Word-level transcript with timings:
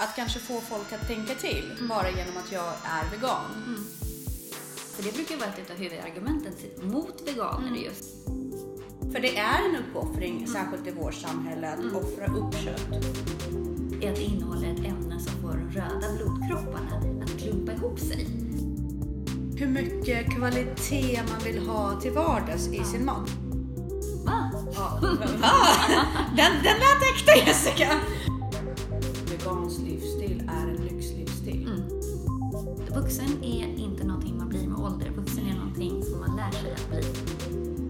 Att 0.00 0.16
kanske 0.16 0.38
få 0.38 0.60
folk 0.60 0.92
att 0.92 1.06
tänka 1.06 1.34
till 1.34 1.72
bara 1.88 2.10
genom 2.10 2.36
att 2.36 2.52
jag 2.52 2.72
är 2.84 3.10
vegan. 3.10 3.76
För 4.96 5.02
det 5.02 5.14
brukar 5.14 5.36
vara 5.36 5.48
ett 5.48 5.70
av 5.70 5.76
huvudargumenten 5.76 6.52
mot 6.82 7.22
veganer 7.26 7.76
just. 7.76 8.04
För 9.12 9.20
det 9.20 9.38
är 9.38 9.68
en 9.68 9.76
uppoffring, 9.76 10.46
särskilt 10.46 10.86
i 10.86 10.90
vårt 10.90 11.14
samhälle, 11.14 11.68
att 11.68 11.94
offra 11.94 12.26
upp 12.26 12.54
kött. 12.54 12.88
är 14.02 14.10
att 14.10 14.16
det 14.16 14.22
innehåller 14.22 14.72
ett 14.72 14.84
ämne 14.84 15.20
som 15.20 15.42
får 15.42 15.48
de 15.48 15.70
röda 15.70 16.12
blodkropparna 16.16 17.22
att 17.24 17.40
klumpa 17.40 17.72
ihop 17.72 18.00
sig. 18.00 18.26
Hur 19.56 19.66
mycket 19.66 20.30
kvalitet 20.36 21.22
man 21.28 21.44
vill 21.44 21.68
ha 21.68 22.00
till 22.00 22.12
vardags 22.12 22.68
i 22.68 22.84
sin 22.84 23.04
mat. 23.04 23.30
Va? 24.24 24.50
Ja, 24.74 25.00
den, 26.36 26.52
den 26.62 26.76
lät 26.78 27.02
äkta 27.14 27.36
Jessica! 27.46 28.00
Vegansk 29.48 29.80
livsstil 29.80 30.42
är 30.48 30.68
en 30.68 30.84
lyxlivsstil. 30.84 31.82
Vuxen 32.94 33.42
är 33.42 33.78
inte 33.78 34.04
någonting 34.04 34.38
man 34.38 34.48
blir 34.48 34.68
med 34.68 34.78
ålder. 34.78 35.10
Vuxen 35.16 35.46
är 35.46 35.54
någonting 35.54 36.02
som 36.02 36.20
man 36.20 36.36
lär 36.36 36.50
sig 36.50 36.72
att 36.72 36.90
bli. 36.90 37.00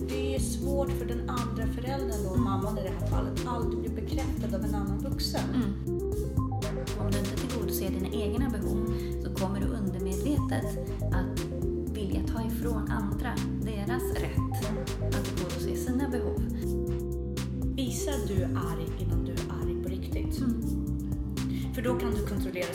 Det 0.09 0.35
är 0.35 0.41
svårt 0.41 0.91
för 0.91 1.05
den 1.05 1.31
andra 1.31 1.67
föräldern, 1.67 2.25
då, 2.25 2.37
mamman 2.41 2.79
i 2.79 2.83
det 2.83 2.93
här 3.01 3.07
fallet, 3.07 3.47
alltid 3.47 3.79
bli 3.79 3.89
bekräftad 3.89 4.57
av 4.57 4.65
en 4.65 4.75
annan 4.75 4.99
vuxen. 4.99 5.41
Om 5.87 5.98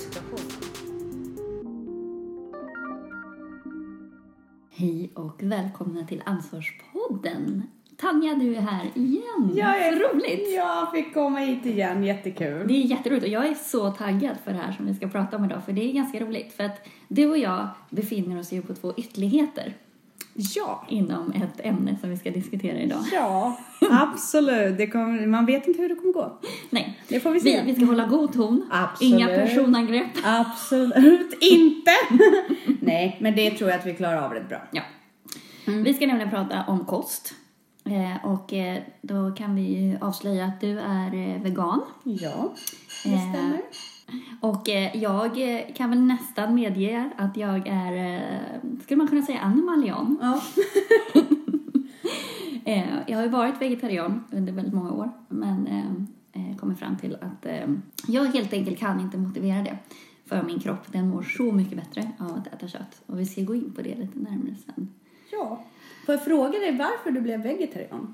situationen. 0.04 0.64
Hej 4.72 5.12
och 5.16 5.44
välkomna 5.44 6.08
till 6.08 6.22
Ansvarspodden. 6.26 7.64
Tanja, 7.98 8.36
du 8.36 8.56
är 8.56 8.62
här 8.62 8.92
igen. 8.96 9.52
Jag 9.56 9.78
är, 9.78 9.92
Så 9.92 9.98
roligt! 9.98 10.56
Jag 10.56 10.92
fick 10.92 11.14
komma 11.14 11.40
hit 11.40 11.66
igen, 11.66 12.04
jättekul. 12.04 12.68
Det 12.68 12.74
är 12.74 12.86
jätteroligt 12.86 13.24
och 13.26 13.32
jag 13.32 13.48
är 13.48 13.54
så 13.54 13.92
taggad 13.92 14.38
för 14.44 14.52
det 14.52 14.58
här 14.58 14.72
som 14.72 14.86
vi 14.86 14.94
ska 14.94 15.08
prata 15.08 15.38
om 15.38 15.46
idag 15.46 15.66
för 15.66 15.74
det 15.74 15.90
är 15.90 15.94
ganska 15.94 16.20
roligt 16.20 16.54
för 16.54 16.64
att 16.64 16.88
du 17.08 17.30
och 17.30 17.38
jag 17.38 17.68
befinner 17.90 18.40
oss 18.40 18.52
ju 18.52 18.62
på 18.62 18.74
två 18.74 18.94
ytterligheter 18.98 19.74
Ja, 20.36 20.86
inom 20.90 21.32
ett 21.32 21.60
ämne 21.66 21.98
som 22.02 22.10
vi 22.10 22.18
ska 22.18 22.32
diskutera 22.32 22.78
idag. 22.78 23.00
ja, 23.14 23.58
absolut. 23.92 24.78
Det 24.78 24.88
kommer, 24.88 25.28
man 25.28 25.46
vet 25.46 25.68
inte 25.68 25.82
hur 25.82 25.90
det 25.90 25.96
kommer 25.96 26.14
gå. 26.14 26.40
Nej, 26.70 27.00
Det 27.08 27.20
får 27.20 27.32
vi 27.32 27.40
se. 27.40 27.62
vi, 27.62 27.72
vi 27.72 27.76
ska 27.76 27.86
hålla 27.86 28.06
god 28.06 28.34
ton. 28.34 28.66
Absolut. 28.72 29.14
Inga 29.14 29.28
personangrepp. 29.28 30.08
Absolut 30.24 31.38
inte. 31.42 31.92
Nej, 32.82 33.18
men 33.22 33.36
det 33.36 33.52
tror 33.52 33.70
jag 33.70 33.80
att 33.80 33.86
vi 33.86 33.94
klarar 33.94 34.22
av 34.26 34.32
rätt 34.34 34.50
bra. 34.50 34.62
Ja. 34.72 34.82
Vi 35.66 35.94
ska 35.94 36.08
nämligen 36.08 36.30
prata 36.30 36.64
om 36.68 36.86
kost. 36.86 37.34
Eh, 37.86 38.26
och 38.26 38.54
eh, 38.54 38.78
då 39.02 39.32
kan 39.32 39.56
vi 39.56 39.98
avslöja 40.02 40.46
att 40.46 40.62
du 40.62 40.80
är 40.80 41.06
eh, 41.36 41.42
vegan. 41.42 41.82
Ja, 42.04 42.54
det 43.04 43.10
Eh, 43.10 43.20
stämmer. 43.34 43.62
Och 44.40 44.70
eh, 44.70 44.98
jag 44.98 45.56
eh, 45.56 45.74
kan 45.76 45.90
väl 45.90 46.02
nästan 46.02 46.56
medge 46.56 47.10
att 47.18 47.38
jag 47.38 47.68
är, 47.68 48.16
eh, 48.16 48.58
skulle 48.84 48.98
man 48.98 49.08
kunna 49.08 49.22
säga 49.22 49.40
animalian. 49.40 50.18
Ja. 50.22 50.42
Jag 53.08 53.18
har 53.18 53.24
ju 53.24 53.30
varit 53.30 53.62
vegetarian 53.62 54.24
under 54.32 54.54
väldigt 54.54 54.74
många 54.74 54.92
år 54.92 55.12
men 55.28 55.68
kommer 56.60 56.76
fram 56.76 56.98
till 56.98 57.18
att 57.22 57.46
jag 58.08 58.26
helt 58.26 58.54
enkelt 58.54 58.80
kan 58.80 59.00
inte 59.00 59.18
motivera 59.18 59.62
det 59.62 59.78
för 60.26 60.44
min 60.44 60.60
kropp. 60.60 60.92
Den 60.92 61.10
mår 61.10 61.24
så 61.24 61.52
mycket 61.52 61.78
bättre 61.78 62.12
av 62.20 62.32
att 62.38 62.48
äta 62.48 62.68
kött. 62.68 63.02
Och 63.06 63.20
vi 63.20 63.26
ska 63.26 63.42
gå 63.42 63.56
in 63.56 63.74
på 63.74 63.82
det 63.82 63.96
lite 63.96 64.20
närmare 64.20 64.56
sen. 64.66 64.90
ja. 65.32 65.64
Får 66.06 66.16
jag 66.16 66.26
fråga 66.26 66.60
dig 66.60 66.78
varför 66.78 67.12
du 67.12 67.22
blev 67.22 67.42
vegetarian? 67.42 68.14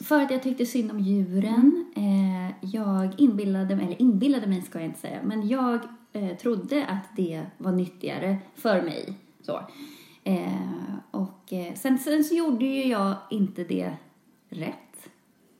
För 0.00 0.22
att 0.22 0.30
jag 0.30 0.42
tyckte 0.42 0.66
synd 0.66 0.90
om 0.90 1.00
djuren. 1.00 1.84
Eh, 1.96 2.70
jag 2.72 3.20
inbillade 3.20 3.76
mig, 3.76 3.86
eller 3.86 4.02
inbillade 4.02 4.46
mig 4.46 4.62
ska 4.62 4.78
jag 4.78 4.86
inte 4.86 5.00
säga, 5.00 5.20
men 5.24 5.48
jag 5.48 5.80
eh, 6.12 6.36
trodde 6.36 6.86
att 6.86 7.16
det 7.16 7.46
var 7.58 7.72
nyttigare 7.72 8.38
för 8.54 8.82
mig. 8.82 9.14
Så. 9.42 9.60
Eh, 10.24 10.94
och 11.10 11.52
eh, 11.52 11.74
sen, 11.74 11.98
sen 11.98 12.24
så 12.24 12.34
gjorde 12.34 12.64
ju 12.64 12.84
jag 12.84 13.14
inte 13.30 13.64
det 13.64 13.92
rätt, 14.48 15.10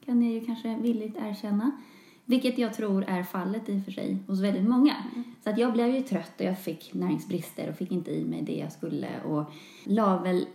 kan 0.05 0.23
jag 0.23 0.33
ju 0.33 0.45
kanske 0.45 0.77
villigt 0.77 1.17
erkänna. 1.17 1.71
Vilket 2.25 2.59
jag 2.59 2.75
tror 2.75 3.05
är 3.09 3.23
fallet 3.23 3.69
i 3.69 3.81
och 3.81 3.85
för 3.85 3.93
sig 3.93 4.19
hos 4.27 4.41
väldigt 4.41 4.69
många. 4.69 4.95
Så 5.45 5.51
att 5.51 5.59
jag 5.59 5.73
blev 5.73 5.95
ju 5.95 6.03
trött 6.03 6.33
och 6.41 6.47
jag 6.47 6.59
fick 6.59 6.95
näringsbrister 6.95 7.69
och 7.71 7.77
fick 7.77 7.93
inte 7.93 8.11
i 8.11 8.25
mig 8.25 8.43
det 8.43 8.57
jag 8.57 8.73
skulle 8.73 9.09
och 9.25 9.45
la 9.85 10.19
väl 10.19 10.47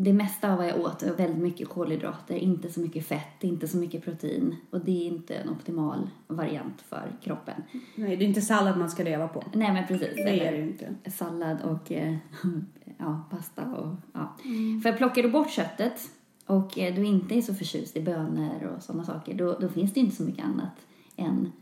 det 0.00 0.12
mesta 0.12 0.52
av 0.52 0.58
vad 0.58 0.68
jag 0.68 0.80
åt 0.80 1.02
var 1.02 1.14
väldigt 1.14 1.42
mycket 1.42 1.68
kolhydrater, 1.68 2.34
inte 2.34 2.70
så 2.70 2.80
mycket 2.80 3.06
fett, 3.06 3.44
inte 3.44 3.68
så 3.68 3.76
mycket 3.76 4.04
protein. 4.04 4.56
Och 4.70 4.80
det 4.80 4.90
är 4.90 5.06
inte 5.06 5.34
en 5.34 5.48
optimal 5.48 6.10
variant 6.26 6.82
för 6.82 7.12
kroppen. 7.22 7.62
Nej, 7.94 8.16
det 8.16 8.24
är 8.24 8.28
inte 8.28 8.40
sallad 8.40 8.78
man 8.78 8.90
ska 8.90 9.02
leva 9.02 9.28
på. 9.28 9.44
Nej 9.52 9.72
men 9.72 9.86
precis. 9.86 10.14
Det 10.14 10.46
är 10.46 10.52
det 10.52 10.58
ju 10.58 10.62
inte. 10.62 11.10
Sallad 11.10 11.62
och 11.62 11.92
eh, 11.92 12.16
ja, 12.98 13.22
pasta 13.30 13.62
och 13.62 13.96
ja. 14.12 14.36
För 14.82 14.92
plockar 14.92 15.22
du 15.22 15.30
bort 15.30 15.50
köttet 15.50 16.10
och 16.46 16.78
eh, 16.78 16.94
du 16.94 17.04
inte 17.04 17.34
är 17.34 17.42
så 17.42 17.54
förtjust 17.54 17.96
i 17.96 18.00
bönor 18.00 18.64
och 18.76 18.82
sådana 18.82 19.04
saker, 19.04 19.34
då, 19.34 19.58
då 19.60 19.68
finns 19.68 19.92
det 19.92 20.00
inte 20.00 20.16
så 20.16 20.22
mycket 20.22 20.44
annat 20.44 20.86
än 21.16 21.52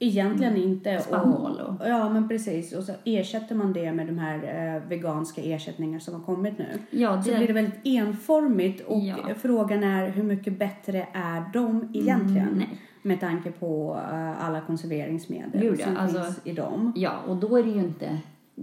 Egentligen 0.00 0.56
inte. 0.56 0.90
Mm. 0.90 1.02
Spannmål 1.02 1.60
och- 1.60 1.88
Ja, 1.88 2.08
men 2.10 2.28
precis. 2.28 2.72
Och 2.72 2.84
så 2.84 2.92
ersätter 3.04 3.54
man 3.54 3.72
det 3.72 3.92
med 3.92 4.06
de 4.06 4.18
här 4.18 4.36
eh, 4.76 4.88
veganska 4.88 5.42
ersättningar 5.42 5.98
som 5.98 6.14
har 6.14 6.20
kommit 6.20 6.58
nu. 6.58 6.66
Ja, 6.90 7.22
Så 7.22 7.30
det- 7.30 7.36
blir 7.36 7.46
det 7.46 7.52
väldigt 7.52 7.80
enformigt 7.84 8.86
och 8.86 9.00
Ja. 9.00 9.16
frågan 9.42 9.84
är 9.84 10.08
hur 10.08 10.22
mycket 10.22 10.58
bättre 10.58 11.06
är 11.12 11.42
de 11.52 11.88
egentligen? 11.94 12.48
Mm. 12.48 12.62
Med 13.02 13.20
tanke 13.20 13.50
på 13.50 14.00
eh, 14.12 14.44
alla 14.44 14.60
konserveringsmedel 14.60 15.60
Gud, 15.60 15.80
som 15.80 15.96
Alltså- 15.96 16.22
finns 16.22 16.40
i 16.44 16.52
dem. 16.52 16.92
Ja, 16.96 17.12
och 17.28 17.36
då 17.36 17.56
är 17.58 17.62
det 17.62 17.70
ju 17.70 17.80
inte... 17.80 18.18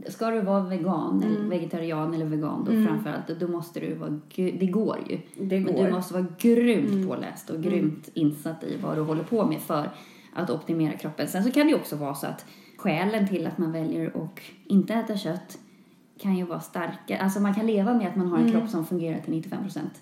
Ska 0.07 0.29
du 0.29 0.41
vara 0.41 0.63
vegan, 0.63 1.21
Mm. 1.23 1.35
eller 1.37 1.49
vegetarian 1.49 2.13
eller 2.13 2.25
vegan 2.25 2.63
då 2.65 2.71
framförallt, 2.87 3.39
då- 3.39 3.47
måste 3.47 3.79
du 3.79 3.93
vara... 3.95 4.19
Det 4.35 4.67
går 4.67 4.97
ju. 5.09 5.17
Det 5.47 5.55
Men 5.59 5.63
går. 5.65 5.73
Mm. 5.73 5.85
du 5.85 5.91
måste 5.91 6.13
vara 6.13 6.25
grymt 6.39 7.07
påläst 7.09 7.49
och 7.49 7.63
grymt 7.63 8.09
insatt 8.13 8.63
i 8.63 8.77
vad 8.83 8.97
du 8.97 9.01
håller 9.01 9.23
på 9.23 9.45
med 9.45 9.59
för 9.61 9.89
att 10.35 10.49
optimera 10.49 10.97
kroppen. 10.97 11.27
Sen 11.27 11.43
så 11.43 11.51
kan 11.51 11.63
det 11.63 11.69
ju 11.69 11.75
också 11.75 11.95
vara 11.95 12.15
så 12.15 12.27
att 12.27 12.45
skälen 12.77 13.27
till 13.27 13.47
att 13.47 13.57
man 13.57 13.71
väljer 13.71 14.07
att 14.07 14.39
inte 14.65 14.93
äta 14.93 15.17
kött 15.17 15.57
kan 16.19 16.37
ju 16.37 16.43
vara 16.43 16.59
starka. 16.59 17.17
Alltså 17.17 17.39
man 17.39 17.55
kan 17.55 17.67
leva 17.67 17.93
med 17.93 18.07
att 18.07 18.15
man 18.15 18.27
har 18.27 18.37
en 18.37 18.51
kropp 18.51 18.69
som 18.69 18.85
fungerar 18.85 19.19
till 19.19 19.33
95 19.33 19.63
procent. 19.63 20.01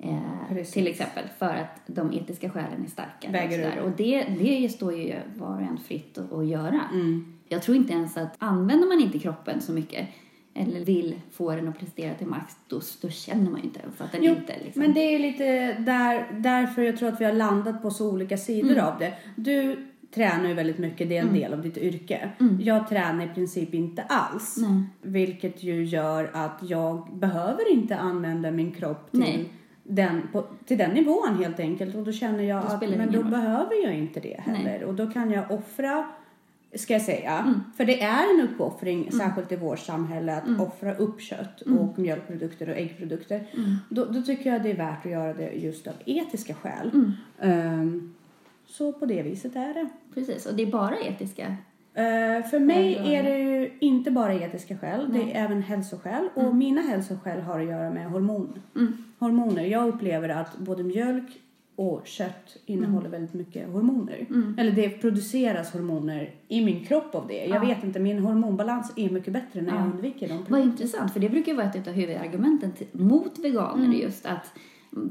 Eh, 0.00 0.64
till 0.72 0.86
exempel 0.86 1.24
för 1.38 1.54
att 1.54 1.80
de 1.86 2.12
etiska 2.12 2.50
skälen 2.50 2.84
är 2.84 2.88
starka. 2.88 3.30
Väger 3.30 3.80
och, 3.80 3.86
och 3.86 3.90
det, 3.96 4.22
det 4.22 4.68
står 4.68 4.94
ju 4.94 5.14
var 5.36 5.54
och 5.54 5.62
en 5.62 5.78
fritt 5.78 6.18
att, 6.18 6.32
att 6.32 6.46
göra. 6.46 6.80
Mm. 6.92 7.34
Jag 7.48 7.62
tror 7.62 7.76
inte 7.76 7.92
ens 7.92 8.16
att 8.16 8.34
använder 8.38 8.88
man 8.88 9.00
inte 9.00 9.18
kroppen 9.18 9.60
så 9.60 9.72
mycket 9.72 10.08
eller 10.54 10.80
vill 10.80 11.14
få 11.32 11.50
den 11.50 11.68
att 11.68 11.78
prestera 11.78 12.14
till 12.14 12.26
max, 12.26 12.56
då, 12.68 12.80
då 13.02 13.08
känner 13.08 13.50
man 13.50 13.60
ju 13.60 13.66
inte 13.66 13.80
ens 13.80 14.00
att 14.00 14.12
den 14.12 14.22
Jo, 14.24 14.34
inte 14.34 14.54
liksom... 14.64 14.82
Men 14.82 14.94
det 14.94 15.00
är 15.00 15.18
lite 15.18 15.72
där, 15.72 16.26
därför 16.32 16.82
jag 16.82 16.96
tror 16.96 17.08
att 17.08 17.20
vi 17.20 17.24
har 17.24 17.32
landat 17.32 17.82
på 17.82 17.90
så 17.90 18.10
olika 18.12 18.36
sidor 18.36 18.70
Mm. 18.72 18.84
av 18.84 18.98
det. 18.98 19.12
Du 19.36 19.86
tränar 20.14 20.48
ju 20.48 20.54
väldigt 20.54 20.78
mycket, 20.78 21.08
det 21.08 21.16
är 21.16 21.22
en 21.22 21.34
del 21.34 21.52
av 21.52 21.62
ditt 21.62 21.78
yrke. 21.78 22.30
Jag 22.60 22.88
tränar 22.88 23.24
i 23.24 23.28
princip 23.28 23.74
inte 23.74 24.02
alls. 24.02 24.56
Mm. 24.58 24.72
Nej. 24.74 24.84
Vilket 25.02 25.62
ju 25.62 25.84
gör 25.84 26.30
att 26.32 26.58
jag 26.62 27.08
behöver 27.16 27.72
inte 27.72 27.96
använda 27.96 28.50
min 28.50 28.72
kropp 28.72 29.10
till, 29.10 29.20
Nej. 29.20 29.48
den, 29.82 30.22
på, 30.32 30.44
till 30.66 30.78
den 30.78 30.90
nivån 30.90 31.36
helt 31.38 31.60
enkelt. 31.60 31.94
Och 31.94 32.02
då 32.04 32.12
känner 32.12 32.44
jag 32.44 32.62
Då 32.62 32.68
att 32.68 32.80
men 32.80 33.12
då 33.12 33.22
behöver 33.22 33.84
jag 33.84 33.94
inte 33.94 34.20
det 34.20 34.42
Nej. 34.46 34.56
heller. 34.56 34.84
Och 34.84 34.94
då 34.94 35.10
kan 35.10 35.30
jag 35.30 35.50
offra 35.50 36.08
ska 36.76 36.92
jag 36.92 37.02
säga. 37.02 37.38
Mm. 37.38 37.60
För 37.76 37.84
det 37.84 38.02
är 38.02 38.34
en 38.34 38.48
uppoffring, 38.48 39.12
särskilt 39.12 39.52
i 39.52 39.56
vårt 39.56 39.78
samhälle, 39.78 40.36
att 40.36 40.60
offra 40.60 40.94
upp 40.94 41.20
kött 41.20 41.62
Mm. 41.66 41.78
och 41.78 41.98
mjölkprodukter 41.98 42.68
och 42.68 42.76
äggprodukter. 42.76 43.46
Då, 43.88 44.04
då 44.04 44.22
tycker 44.22 44.52
jag 44.52 44.62
det 44.62 44.70
är 44.70 44.76
värt 44.76 45.06
att 45.06 45.12
göra 45.12 45.34
det 45.34 45.50
just 45.52 45.86
av 45.86 45.94
etiska 46.06 46.54
skäl. 46.54 46.90
Mm. 46.94 47.12
Ehm, 47.40 48.14
så 48.66 48.92
på 48.92 49.06
det 49.06 49.22
viset 49.22 49.56
är 49.56 49.74
det. 49.74 49.88
Precis, 50.14 50.46
och 50.46 50.54
det 50.54 50.62
är 50.62 50.66
bara 50.66 50.96
etiska. 50.98 51.56
Eh, 51.94 52.46
för 52.50 52.58
mig 52.58 53.14
är 53.14 53.22
det 53.22 53.38
ju 53.38 53.70
inte 53.80 54.10
bara 54.10 54.34
etiska 54.34 54.78
skäl, 54.78 55.12
det 55.12 55.18
Nej. 55.18 55.32
är 55.32 55.44
även 55.44 55.62
hälsoskäl. 55.62 56.28
Och 56.34 56.54
mina 56.56 56.80
hälsoskäl 56.80 57.40
har 57.40 57.60
att 57.60 57.66
göra 57.66 57.90
med 57.90 58.06
hormon. 58.10 58.62
Mm. 58.76 59.04
hormoner. 59.18 59.62
Jag 59.64 59.88
upplever 59.88 60.28
att 60.28 60.58
både 60.58 60.82
mjölk 60.82 61.40
och 61.76 62.06
kött 62.06 62.56
innehåller 62.66 63.08
väldigt 63.10 63.34
mycket 63.34 63.68
hormoner. 63.72 64.26
Eller 64.58 64.72
det 64.72 64.88
produceras 64.88 65.72
hormoner 65.72 66.34
i 66.48 66.64
min 66.64 66.84
kropp 66.84 67.14
av 67.14 67.26
det. 67.28 67.44
Jag 67.44 67.64
Ja. 67.64 67.68
vet 67.68 67.84
inte, 67.84 67.98
min 68.00 68.18
hormonbalans 68.18 68.92
är 68.96 69.10
mycket 69.10 69.32
bättre 69.32 69.62
när 69.62 69.72
jag 69.72 69.80
Ja. 69.80 69.84
undviker 69.84 70.28
dem. 70.28 70.44
Vad 70.48 70.60
intressant, 70.60 71.12
för 71.12 71.20
det 71.20 71.28
brukar 71.28 71.54
vara 71.54 71.66
ett 71.66 71.88
av 71.88 71.94
huvudargumenten 71.94 72.72
mot 72.92 73.38
veganer 73.38 73.84
Mm. 73.84 73.98
just 74.00 74.26
att 74.26 74.52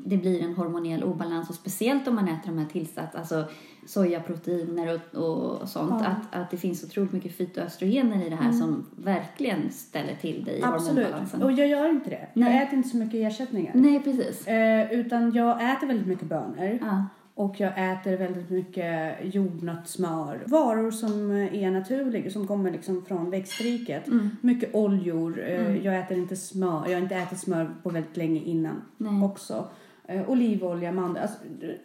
det 0.06 0.18
blir 0.18 0.42
en 0.44 0.54
hormonell 0.56 1.04
obalans 1.04 1.50
och 1.50 1.56
speciellt 1.56 2.08
om 2.08 2.16
man 2.16 2.28
äter 2.28 2.52
de 2.52 2.58
här 2.58 2.66
tillsatt, 2.66 3.16
alltså 3.16 3.46
sojaproteiner 3.86 5.00
och, 5.14 5.62
och 5.62 5.70
sånt, 5.70 5.94
Ja. 6.04 6.06
att, 6.08 6.36
att 6.42 6.52
det 6.52 6.58
finns 6.58 6.84
otroligt 6.84 7.12
mycket 7.12 7.38
fytoöstrogener 7.38 8.26
i 8.26 8.30
det 8.30 8.36
här 8.36 8.52
som 8.52 8.86
verkligen 8.96 9.72
ställer 9.72 10.16
till 10.16 10.44
det 10.46 10.52
i 10.58 10.64
Absolut. 10.64 10.98
hormonbalansen. 11.06 11.44
Och 11.44 11.52
jag 11.52 11.68
gör 11.68 11.90
inte 11.90 12.10
det. 12.10 12.28
Nej. 12.34 12.54
Jag 12.56 12.64
äter 12.64 12.78
inte 12.78 12.90
så 12.90 12.98
mycket 12.98 13.16
ersättningar. 13.32 13.72
Nej, 13.76 14.00
precis. 14.04 14.48
Eh, 14.48 14.92
utan 14.92 15.32
jag 15.34 15.72
äter 15.74 15.88
väldigt 15.88 16.08
mycket 16.08 16.28
bönor. 16.28 16.80
Ja. 16.82 17.06
Och 17.36 17.60
jag 17.60 17.92
äter 17.92 18.18
väldigt 18.18 18.50
mycket 18.50 19.16
jordnötssmör. 19.36 20.44
Varor 20.46 20.92
som 20.92 21.32
är 21.32 21.72
naturliga, 21.72 22.32
som 22.32 22.48
kommer 22.48 22.72
liksom 22.72 23.06
från 23.06 23.30
växtriket. 23.30 24.08
Mm. 24.08 24.30
Mycket 24.42 24.76
oljor. 24.76 25.40
Eh, 25.40 25.78
Jag 25.86 26.00
äter 26.00 26.18
inte 26.18 26.36
smör. 26.36 26.84
Jag 26.88 26.94
har 26.94 27.02
inte 27.02 27.16
ätit 27.16 27.40
smör 27.40 27.76
på 27.84 27.90
väldigt 27.90 28.18
länge 28.18 28.42
innan 28.42 28.82
Nej. 28.98 29.24
också. 29.24 29.68
Eh, 30.08 30.30
olivolja, 30.30 30.92
mandel. 30.92 31.22
Alltså, 31.24 31.38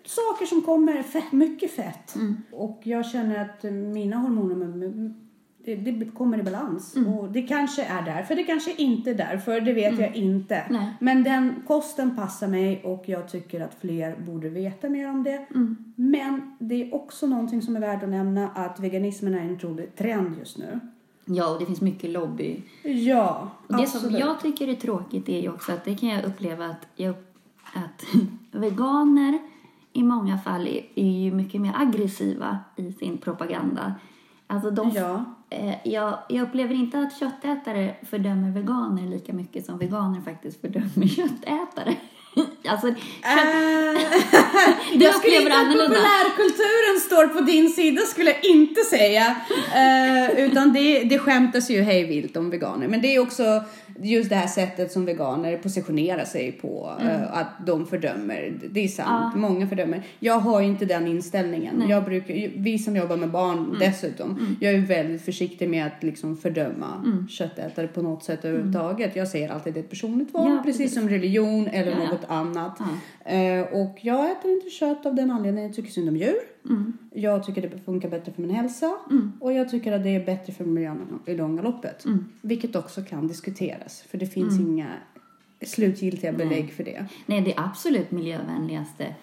saker 0.04 0.46
som 0.46 0.62
kommer, 0.62 1.02
fett, 1.02 1.32
mycket 1.32 1.70
fett. 1.70 2.14
Mm. 2.14 2.36
Och 2.52 2.80
jag 2.82 3.06
känner 3.06 3.42
att 3.42 3.62
mina 3.72 4.16
hormoner 4.16 5.14
det, 5.76 5.90
det 5.90 6.10
kommer 6.10 6.38
i 6.38 6.42
balans. 6.42 6.96
Mm. 6.96 7.12
Och 7.12 7.32
det 7.32 7.42
kanske 7.42 7.84
är 7.84 8.02
därför, 8.02 8.34
det 8.34 8.44
kanske 8.44 8.72
inte 8.72 9.10
är 9.10 9.14
därför, 9.14 9.60
det 9.60 9.72
vet 9.72 9.98
jag 9.98 10.16
inte. 10.16 10.56
Mm. 10.56 10.82
Nej. 10.82 10.94
Men 11.00 11.22
den 11.22 11.54
kosten 11.66 12.16
passar 12.16 12.48
mig 12.48 12.82
och 12.84 13.04
jag 13.06 13.28
tycker 13.28 13.60
att 13.60 13.74
fler 13.80 14.16
borde 14.16 14.48
veta 14.48 14.88
mer 14.88 15.10
om 15.10 15.22
det. 15.22 15.46
Mm. 15.54 15.76
Men 15.96 16.56
det 16.58 16.74
är 16.82 16.94
också 16.94 17.26
någonting 17.26 17.62
som 17.62 17.76
är 17.76 17.80
värt 17.80 18.02
att 18.02 18.08
nämna 18.08 18.48
att 18.48 18.80
veganismen 18.80 19.34
är 19.34 19.40
en 19.40 19.54
otrolig 19.54 19.96
trend 19.96 20.38
just 20.38 20.58
nu. 20.58 20.80
Ja, 21.24 21.52
och 21.54 21.60
det 21.60 21.66
finns 21.66 21.80
mycket 21.80 22.10
lobby. 22.10 22.62
Ja, 22.82 23.50
det 23.68 23.74
som 23.74 23.82
absolut. 23.82 24.20
jag 24.20 24.40
tycker 24.40 24.68
är 24.68 24.74
tråkigt 24.74 25.28
är 25.28 25.40
ju 25.40 25.48
också 25.48 25.72
att 25.72 25.84
det 25.84 25.94
kan 25.94 26.08
jag 26.08 26.24
uppleva 26.24 26.66
att, 26.66 26.86
jag, 26.96 27.14
att 27.74 28.04
veganer 28.50 29.38
i 29.92 30.02
många 30.02 30.38
fall 30.38 30.66
är, 30.66 30.86
är 30.94 31.10
ju 31.10 31.32
mycket 31.32 31.60
mer 31.60 31.72
aggressiva 31.76 32.58
i 32.76 32.92
sin 32.92 33.18
propaganda. 33.18 33.94
Alltså 34.46 34.70
de, 34.70 34.90
Ja 34.90 35.24
eh, 35.50 35.74
jag, 35.84 36.18
jag 36.28 36.48
upplever 36.48 36.74
inte 36.74 36.98
att 36.98 37.18
köttätare 37.18 37.96
fördömer 38.02 38.50
veganer 38.50 39.08
lika 39.08 39.32
mycket 39.32 39.66
som 39.66 39.78
veganer 39.78 40.20
faktiskt 40.20 40.60
fördömer 40.60 41.06
köttätare. 41.06 41.96
alltså, 42.68 42.86
Du 44.94 45.04
jag 45.04 45.14
skulle 45.14 45.36
inte 45.36 45.54
annorlunda. 45.54 45.84
populärkulturen 45.86 47.00
står 47.06 47.26
på 47.26 47.40
din 47.40 47.68
sida 47.70 48.02
skulle 48.02 48.30
jag 48.30 48.44
inte 48.44 48.80
säga. 48.80 49.36
Eh, 49.74 50.44
utan 50.44 50.72
det, 50.72 51.04
det 51.04 51.18
skämtas 51.18 51.70
ju 51.70 51.82
hej 51.82 52.04
vilt 52.04 52.36
om 52.36 52.50
veganer. 52.50 52.88
Men 52.88 53.00
det 53.00 53.14
är 53.14 53.20
också 53.20 53.62
just 54.02 54.30
det 54.30 54.36
här 54.36 54.46
sättet 54.46 54.92
som 54.92 55.04
veganer 55.04 55.56
positionerar 55.56 56.24
sig 56.24 56.52
på. 56.52 56.92
eh, 57.00 57.38
att 57.38 57.66
de 57.66 57.86
fördömer. 57.86 58.52
Det 58.70 58.84
är 58.84 58.88
sant, 58.88 59.34
många 59.36 59.68
fördömer. 59.68 60.02
Jag 60.18 60.38
har 60.38 60.60
ju 60.60 60.66
inte 60.66 60.84
den 60.84 61.06
inställningen. 61.06 61.84
Jag 61.88 62.04
brukar, 62.04 62.34
vi 62.56 62.78
som 62.78 62.96
jobbar 62.96 63.16
med 63.16 63.30
barn 63.30 63.76
dessutom. 63.80 64.56
Jag 64.60 64.74
är 64.74 64.78
väldigt 64.78 65.24
försiktig 65.24 65.68
med 65.68 65.86
att 65.86 66.02
liksom 66.02 66.36
fördöma 66.36 67.04
köttätare 67.30 67.86
på 67.88 68.02
något 68.02 68.24
sätt 68.24 68.44
överhuvudtaget. 68.44 69.16
Jag 69.16 69.28
säger 69.28 69.48
alltid 69.52 69.74
det 69.74 69.80
är 69.80 69.84
ett 69.84 69.90
personligt 69.90 70.34
val. 70.34 70.50
Ja, 70.50 70.62
precis 70.64 70.78
precis. 70.80 70.98
som 70.98 71.08
religion 71.08 71.66
eller 71.68 71.90
Ja, 71.90 71.96
ja. 72.00 72.17
Något 72.20 72.30
annat. 72.30 72.80
Eh, 73.24 73.60
och 73.82 73.98
jag 74.02 74.30
äter 74.30 74.50
inte 74.50 74.70
kött 74.70 75.06
av 75.06 75.14
den 75.14 75.30
anledningen. 75.30 75.68
Jag 75.68 75.76
tycker 75.76 75.90
synd 75.90 76.08
om 76.08 76.16
djur. 76.16 76.36
Mm. 76.64 76.98
Jag 77.14 77.44
tycker 77.44 77.62
det 77.62 77.78
funkar 77.78 78.08
bättre 78.08 78.32
för 78.32 78.42
min 78.42 78.50
hälsa. 78.50 78.98
Och 79.40 79.52
jag 79.52 79.68
tycker 79.68 79.92
att 79.92 80.02
det 80.02 80.10
är 80.10 80.26
bättre 80.26 80.52
för 80.52 80.64
miljön 80.64 81.18
i 81.26 81.34
långa 81.34 81.62
loppet. 81.62 82.04
Mm. 82.04 82.24
Vilket 82.42 82.76
också 82.76 83.02
kan 83.02 83.26
diskuteras. 83.26 84.02
För 84.02 84.18
det 84.18 84.26
finns 84.26 84.60
inga 84.60 84.88
slutgiltiga 85.66 86.32
belägg 86.32 86.72
för 86.72 86.84
det. 86.84 87.06
Nej, 87.26 87.40
det 87.40 87.54
absolut 87.56 88.10
miljövänligaste 88.10 89.14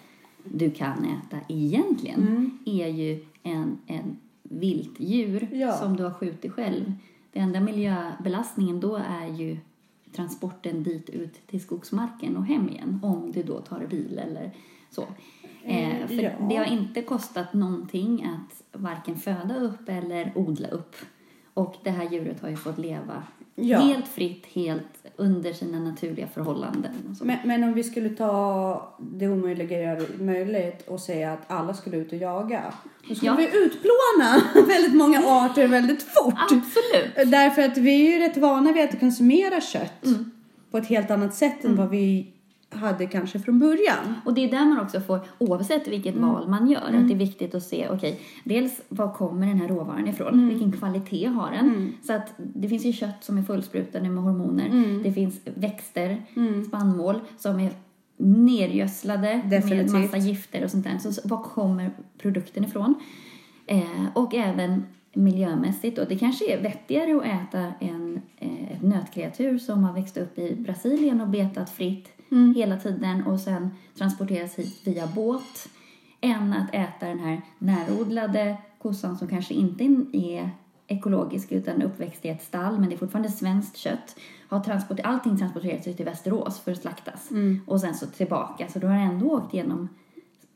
du 0.44 0.70
kan 0.70 1.04
äta 1.04 1.36
egentligen 1.48 2.58
är 2.66 2.88
ju 2.88 3.24
en, 3.42 3.78
en 3.86 4.16
viltdjur 4.42 5.48
Ja. 5.52 5.72
som 5.72 5.96
du 5.96 6.02
har 6.04 6.10
skjutit 6.10 6.52
själv. 6.52 6.92
Den 7.32 7.42
enda 7.42 7.60
miljöbelastningen 7.60 8.80
då 8.80 8.96
är 8.96 9.26
ju 9.26 9.56
transporten 10.16 10.82
dit 10.82 11.10
ut 11.10 11.46
till 11.46 11.60
skogsmarken 11.60 12.36
och 12.36 12.46
hem 12.46 12.68
igen 12.68 13.00
om 13.02 13.32
du 13.32 13.42
då 13.42 13.60
tar 13.60 13.86
bil 13.86 14.18
eller 14.18 14.50
så. 14.90 15.02
Eh, 15.02 16.00
Eh, 16.00 16.06
för 16.06 16.22
ja. 16.22 16.30
det 16.48 16.56
har 16.56 16.64
inte 16.64 17.02
kostat 17.02 17.52
någonting 17.52 18.24
att 18.24 18.80
varken 18.80 19.16
föda 19.16 19.56
upp 19.56 19.88
eller 19.88 20.32
odla 20.34 20.68
upp. 20.68 20.96
Och 21.54 21.76
det 21.82 21.90
här 21.90 22.10
djuret 22.10 22.40
har 22.40 22.48
ju 22.48 22.56
fått 22.56 22.78
leva 22.78 23.22
Ja. 23.58 23.78
helt 23.78 24.08
fritt, 24.08 24.46
helt 24.52 24.82
under 25.16 25.52
sina 25.52 25.78
naturliga 25.80 26.26
förhållanden. 26.26 26.92
Men, 27.22 27.36
men 27.44 27.64
om 27.64 27.74
vi 27.74 27.84
skulle 27.84 28.08
ta 28.08 28.96
det 28.98 29.28
omöjliga 29.28 29.96
möjligt 30.18 30.88
och 30.88 31.00
säga 31.00 31.32
att 31.32 31.50
alla 31.50 31.74
skulle 31.74 31.96
ut 31.96 32.12
och 32.12 32.18
jaga. 32.18 32.62
Då 33.08 33.14
skulle 33.14 33.30
Ja. 33.30 33.36
vi 33.36 33.44
utplåna 33.64 34.42
väldigt 34.68 34.94
många 34.94 35.22
arter 35.26 35.68
väldigt 35.68 36.02
fort. 36.02 36.34
Absolut. 36.38 37.30
Därför 37.30 37.62
att 37.62 37.78
vi 37.78 38.06
är 38.06 38.12
ju 38.12 38.18
rätt 38.28 38.36
vana 38.36 38.72
vid 38.72 38.84
att 38.84 39.00
konsumera 39.00 39.60
kött 39.60 40.04
Mm. 40.04 40.30
på 40.70 40.78
ett 40.78 40.86
helt 40.86 41.10
annat 41.10 41.34
sätt 41.34 41.64
än 41.64 41.76
vad 41.76 41.90
vi 41.90 42.32
hade 42.70 43.06
kanske 43.06 43.38
från 43.38 43.58
början. 43.58 44.14
Och 44.24 44.34
det 44.34 44.44
är 44.44 44.50
där 44.50 44.64
man 44.64 44.80
också 44.80 45.00
får, 45.00 45.20
oavsett 45.38 45.88
vilket 45.88 46.16
val 46.16 46.48
man 46.48 46.68
gör, 46.70 46.80
att 46.80 47.08
det 47.08 47.14
är 47.14 47.18
viktigt 47.18 47.54
att 47.54 47.62
se, 47.62 47.88
okej, 47.88 48.20
dels 48.44 48.80
var 48.88 49.14
kommer 49.14 49.46
den 49.46 49.60
här 49.60 49.68
råvaran 49.68 50.08
ifrån? 50.08 50.48
Vilken 50.48 50.72
kvalitet 50.72 51.26
har 51.26 51.50
den? 51.50 51.92
Så 52.02 52.12
att 52.12 52.34
det 52.36 52.68
finns 52.68 52.84
ju 52.84 52.92
kött 52.92 53.24
som 53.24 53.38
är 53.38 53.42
fullsprutade 53.42 54.08
med 54.08 54.24
hormoner. 54.24 55.00
Det 55.04 55.12
finns 55.12 55.40
växter, 55.44 56.22
spannmål 56.68 57.20
som 57.38 57.60
är 57.60 57.70
nergödslade 58.16 59.42
Definitivt. 59.44 59.92
med 59.92 60.02
massa 60.02 60.16
gifter 60.16 60.64
och 60.64 60.70
sånt 60.70 60.84
där. 60.84 60.98
Så, 60.98 61.12
så 61.12 61.28
var 61.28 61.42
kommer 61.42 61.90
produkten 62.18 62.64
ifrån? 62.64 62.94
Eh, 63.66 64.06
och 64.14 64.34
även 64.34 64.84
miljömässigt. 65.12 65.98
Och 65.98 66.08
det 66.08 66.18
kanske 66.18 66.52
är 66.52 66.62
vettigare 66.62 67.16
att 67.16 67.48
äta 67.48 67.72
en, 67.80 68.20
eh, 68.38 68.72
ett 68.72 68.82
nötkreatur 68.82 69.58
som 69.58 69.84
har 69.84 69.92
växt 69.92 70.16
upp 70.16 70.38
i 70.38 70.54
Brasilien 70.54 71.20
och 71.20 71.28
betat 71.28 71.70
fritt 71.70 72.15
hela 72.56 72.76
tiden 72.76 73.26
och 73.26 73.40
sen 73.40 73.70
transporteras 73.98 74.54
hit 74.54 74.80
via 74.84 75.06
båt 75.06 75.68
än 76.20 76.52
att 76.52 76.74
äta 76.74 77.06
den 77.06 77.18
här 77.18 77.42
närodlade 77.58 78.56
kossan 78.78 79.18
som 79.18 79.28
kanske 79.28 79.54
inte 79.54 79.84
är 80.12 80.50
ekologisk 80.86 81.52
utan 81.52 81.82
uppväxt 81.82 82.24
i 82.24 82.28
ett 82.28 82.42
stall 82.42 82.78
men 82.78 82.88
det 82.88 82.94
är 82.94 82.98
fortfarande 82.98 83.30
svenskt 83.30 83.76
kött. 83.76 84.16
Har 84.48 84.60
transport, 84.60 85.00
allting 85.04 85.38
transporterats 85.38 85.86
ut 85.86 85.96
till 85.96 86.04
Västerås 86.04 86.60
för 86.60 86.72
att 86.72 86.80
slaktas 86.80 87.28
och 87.66 87.80
sen 87.80 87.94
så 87.94 88.06
tillbaka. 88.06 88.68
Så 88.68 88.78
du 88.78 88.86
har 88.86 88.94
ändå 88.94 89.26
åkt 89.26 89.54
genom 89.54 89.88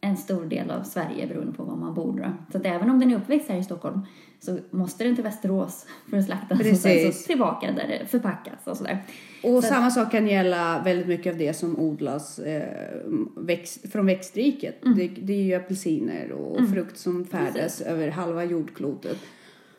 en 0.00 0.16
stor 0.16 0.44
del 0.44 0.70
av 0.70 0.82
Sverige 0.82 1.26
beroende 1.26 1.52
på 1.52 1.64
var 1.64 1.76
man 1.76 1.94
bor. 1.94 2.20
Då. 2.20 2.52
Så 2.52 2.58
att 2.58 2.66
även 2.66 2.90
om 2.90 3.00
den 3.00 3.10
är 3.10 3.16
uppväxt 3.16 3.48
här 3.48 3.56
i 3.56 3.64
Stockholm 3.64 4.00
så 4.40 4.58
måste 4.70 5.04
den 5.04 5.14
till 5.14 5.24
Västerås 5.24 5.86
för 6.10 6.16
att 6.16 6.24
slaktas 6.24 6.60
och 6.60 6.66
sen 6.66 6.74
Precis. 6.74 7.22
så 7.22 7.26
tillbaka 7.26 7.72
där 7.72 7.88
det 7.88 8.06
förpackas 8.06 8.66
och 8.66 8.76
sådär. 8.76 9.04
Och 9.42 9.62
Så- 9.64 9.68
samma 9.68 9.90
sak 9.90 10.10
kan 10.10 10.26
gälla 10.28 10.82
väldigt 10.84 11.06
mycket 11.06 11.32
av 11.32 11.38
det 11.38 11.54
som 11.54 11.78
odlas 11.78 12.38
eh, 12.38 12.98
växt, 13.36 13.92
från 13.92 14.06
växtriket. 14.06 14.84
Mm. 14.84 14.98
Det, 14.98 15.08
det 15.08 15.32
är 15.32 15.42
ju 15.42 15.54
apelsiner 15.54 16.32
och 16.32 16.68
frukt 16.68 16.98
som 16.98 17.24
färdas 17.24 17.80
över 17.80 18.08
halva 18.10 18.44
jordklotet. 18.44 19.18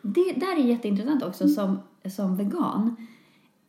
Det 0.01 0.34
där 0.36 0.60
är 0.60 0.63
jätteintressant 0.63 1.24
också 1.24 1.48
som, 1.48 1.80
som 2.15 2.38
vegan. 2.38 2.96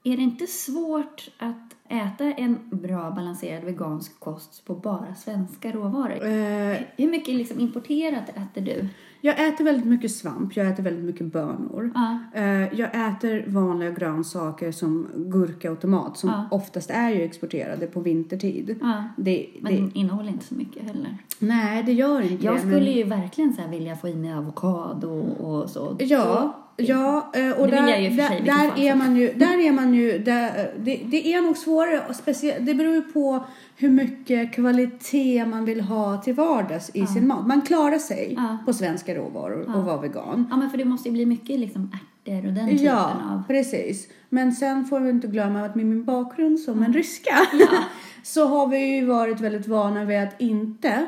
Är 0.04 0.16
det 0.16 0.22
inte 0.22 0.46
svårt 0.46 1.30
att 1.38 1.76
äta 1.88 2.24
en 2.24 2.58
bra 2.70 3.10
balanserad 3.10 3.64
vegansk 3.64 4.20
kost 4.20 4.64
på 4.64 4.74
bara 4.74 5.14
svenska 5.14 5.72
råvaror? 5.72 6.24
Eh, 6.24 6.76
Hur 6.96 7.10
mycket 7.10 7.34
liksom 7.34 7.60
importerat 7.60 8.28
äter 8.28 8.60
du? 8.62 8.88
jag 9.24 9.48
äter 9.48 9.64
väldigt 9.64 9.86
mycket 9.86 10.10
svamp, 10.12 10.56
jag 10.56 10.68
äter 10.68 10.82
väldigt 10.82 11.04
mycket 11.04 11.26
bönor. 11.32 11.92
Ja. 11.94 12.18
Eh, 12.34 12.74
jag 12.78 13.08
äter 13.08 13.44
vanliga 13.50 13.90
grönsaker 13.90 14.72
som 14.72 15.06
gurka 15.14 15.72
och 15.72 15.80
tomat 15.80 16.16
som 16.18 16.30
Ja. 16.30 16.48
oftast 16.50 16.90
är 16.90 17.10
ju 17.10 17.22
exporterade 17.22 17.86
på 17.86 18.00
vintertid. 18.00 18.78
Ja. 18.80 19.04
Det, 19.16 19.46
Men 19.60 19.72
det, 19.92 19.98
innehåller 19.98 20.28
inte 20.28 20.44
så 20.44 20.54
mycket 20.54 20.82
heller. 20.82 21.18
nej, 21.38 21.82
det 21.82 21.92
gör 21.92 22.20
inte 22.20 22.44
Jag 22.44 22.54
det. 22.54 22.60
skulle 22.60 22.74
men- 22.80 22.92
ju 22.92 23.04
verkligen 23.04 23.52
så 23.54 23.62
vilja 23.70 23.96
få 23.96 24.08
i 24.08 24.14
mig 24.14 24.34
avokado 24.34 25.08
och 25.20 25.70
så. 25.70 25.96
Ja, 25.98 26.58
ja 26.76 27.30
eh, 27.34 27.50
och 27.50 27.68
där, 27.68 27.82
där, 28.16 28.44
där 28.44 28.78
är 28.78 28.94
man 28.94 29.16
ju, 29.16 29.32
där 29.32 29.66
är 29.66 29.72
man 29.72 29.94
ju, 29.94 30.18
där, 30.18 30.70
det, 30.78 31.00
det 31.10 31.32
är 31.34 31.40
nog 31.42 31.56
svårare, 31.56 32.02
och 32.08 32.16
speciellt, 32.16 32.66
det 32.66 32.74
beror 32.74 32.94
ju 32.94 33.02
på 33.02 33.44
hur 33.76 33.88
mycket 33.90 34.52
kvalitet 34.54 35.44
man 35.46 35.64
vill 35.64 35.80
ha 35.80 36.16
till 36.16 36.34
vardags 36.34 36.90
i 36.94 37.06
sin 37.06 37.26
mat. 37.26 37.46
Man 37.46 37.62
klarar 37.62 37.98
sig 37.98 38.34
Ja. 38.36 38.58
på 38.66 38.72
svenska 38.72 39.14
råvaror 39.14 39.76
och 39.76 39.84
vara 39.84 40.00
vegan. 40.00 40.46
Ja, 40.50 40.56
men 40.56 40.70
för 40.70 40.78
det 40.78 40.84
måste 40.84 41.08
ju 41.08 41.12
bli 41.12 41.26
mycket 41.26 41.60
liksom 41.60 41.90
ärtor 41.92 42.46
och 42.48 42.52
den 42.52 42.68
typen 42.68 42.84
Ja, 42.84 43.10
av... 43.30 43.42
precis. 43.48 44.08
Men 44.28 44.52
sen 44.52 44.84
får 44.84 45.00
vi 45.00 45.10
inte 45.10 45.26
glömma 45.26 45.64
att 45.64 45.74
med 45.74 45.86
min 45.86 46.04
bakgrund 46.04 46.60
som 46.60 46.82
en 46.82 46.92
ryska 46.92 47.36
så 48.22 48.46
har 48.46 48.66
vi 48.66 48.78
ju 48.96 49.04
varit 49.06 49.40
väldigt 49.40 49.68
vana 49.68 50.04
vid 50.04 50.18
att 50.22 50.40
inte 50.40 51.06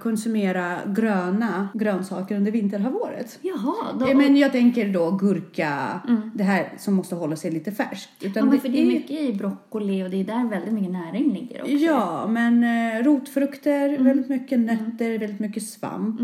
konsumera 0.00 0.78
gröna 0.86 1.68
grönsaker 1.74 2.36
under 2.36 2.52
vinterhalvåret. 2.52 3.38
Jaha, 3.42 3.74
då, 4.00 4.14
Men 4.14 4.36
jag 4.36 4.52
tänker 4.52 4.92
då 4.92 5.10
gurka, 5.10 6.00
det 6.34 6.44
här 6.44 6.72
som 6.78 6.94
måste 6.94 7.14
hålla 7.14 7.36
sig 7.36 7.50
lite 7.50 7.72
färskt. 7.72 8.10
ja, 8.34 8.44
men 8.44 8.60
för 8.60 8.68
det 8.68 8.80
är 8.82 8.86
mycket 8.86 9.20
i 9.20 9.32
broccoli 9.34 10.04
och 10.04 10.10
det 10.10 10.20
är 10.20 10.24
där 10.24 10.48
väldigt 10.50 10.72
mycket 10.74 10.92
näring 10.92 11.32
ligger 11.32 11.60
också. 11.62 11.72
Ja, 11.72 12.26
men 12.26 12.64
eh, 12.64 13.02
rotfrukter, 13.04 13.88
Mm. 13.88 14.04
väldigt 14.04 14.28
mycket 14.28 14.58
nötter, 14.60 15.18
väldigt 15.18 15.40
mycket 15.40 15.62
svamp. 15.62 16.20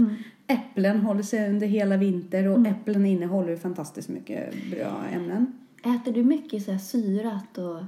Äpplen 0.46 1.00
håller 1.00 1.22
sig 1.22 1.50
under 1.50 1.66
hela 1.66 1.96
vinter 1.96 2.48
och 2.48 2.56
Mm. 2.56 2.72
äpplen 2.72 3.06
innehåller 3.06 3.50
ju 3.50 3.56
fantastiskt 3.58 4.08
mycket 4.08 4.54
bra 4.70 5.04
ämnen. 5.12 5.52
Äter 5.84 6.12
du 6.12 6.22
mycket 6.24 6.62
så 6.62 6.78
syrat 6.78 7.58
och 7.58 7.82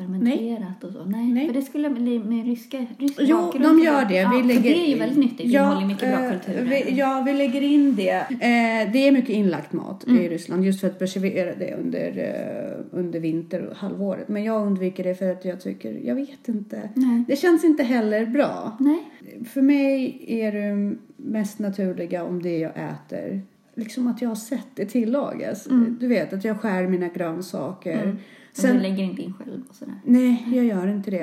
fermenterat 0.00 0.84
och 0.84 0.92
så? 0.92 1.04
Nej. 1.04 1.32
Nej. 1.32 1.46
För 1.46 1.54
det 1.54 1.62
skulle 1.62 1.90
bli 1.90 2.18
med 2.18 2.46
ryska, 2.46 2.86
rysk 2.98 3.14
Jo, 3.20 3.52
de 3.52 3.80
gör 3.80 4.04
det. 4.04 4.14
Ja, 4.14 4.32
vi 4.36 4.42
lägger, 4.48 4.62
det 4.62 4.86
är 4.86 4.88
ju 4.88 4.98
väldigt 4.98 5.18
nyttigt. 5.18 5.38
Det 5.38 5.44
innehåller 5.44 5.86
mycket 5.86 6.08
bra 6.08 6.24
eh, 6.24 6.30
kulturer. 6.30 6.64
Vi, 6.64 6.98
ja, 6.98 7.22
vi 7.26 7.32
lägger 7.32 7.60
in 7.62 7.96
det. 7.96 8.10
Eh, 8.10 8.92
det 8.92 9.08
är 9.08 9.12
mycket 9.12 9.30
inlagt 9.30 9.72
mat 9.72 10.06
Mm. 10.06 10.22
i 10.22 10.28
Ryssland 10.28 10.64
just 10.64 10.80
för 10.80 10.86
att 10.86 10.98
preservera 10.98 11.54
det 11.54 11.74
under, 11.74 12.08
eh, 12.18 12.98
under 12.98 13.20
vinterhalvåret. 13.20 14.28
Men 14.28 14.44
jag 14.44 14.66
undviker 14.66 15.04
det 15.04 15.14
för 15.14 15.30
att 15.32 15.44
jag 15.44 15.60
tycker, 15.60 16.00
jag 16.04 16.14
vet 16.14 16.48
inte. 16.48 16.90
Nej. 16.94 17.24
Det 17.28 17.36
känns 17.36 17.64
inte 17.64 17.82
heller 17.82 18.26
bra. 18.26 18.76
Nej. 18.80 19.02
För 19.44 19.62
mig 19.62 20.24
är 20.26 20.52
det 20.52 20.96
mest 21.16 21.58
naturliga 21.58 22.24
om 22.24 22.42
det 22.42 22.58
jag 22.58 22.72
äter. 22.76 23.40
Liksom 23.74 24.06
att 24.08 24.22
jag 24.22 24.28
har 24.28 24.36
sett 24.36 24.66
det 24.74 24.86
tillagas. 24.86 25.68
Du 26.00 26.06
vet 26.06 26.32
att 26.32 26.44
jag 26.44 26.60
skär 26.60 26.86
mina 26.86 27.08
grönsaker. 27.08 28.02
Mm. 28.02 28.16
Sen, 28.52 28.76
du 28.76 28.82
lägger 28.82 29.04
inte 29.04 29.22
in 29.22 29.34
själv 29.38 29.62
och 29.68 29.74
sådär. 29.74 29.94
nej, 30.04 30.46
jag 30.52 30.64
gör 30.64 30.86
inte 30.88 31.10
det. 31.10 31.18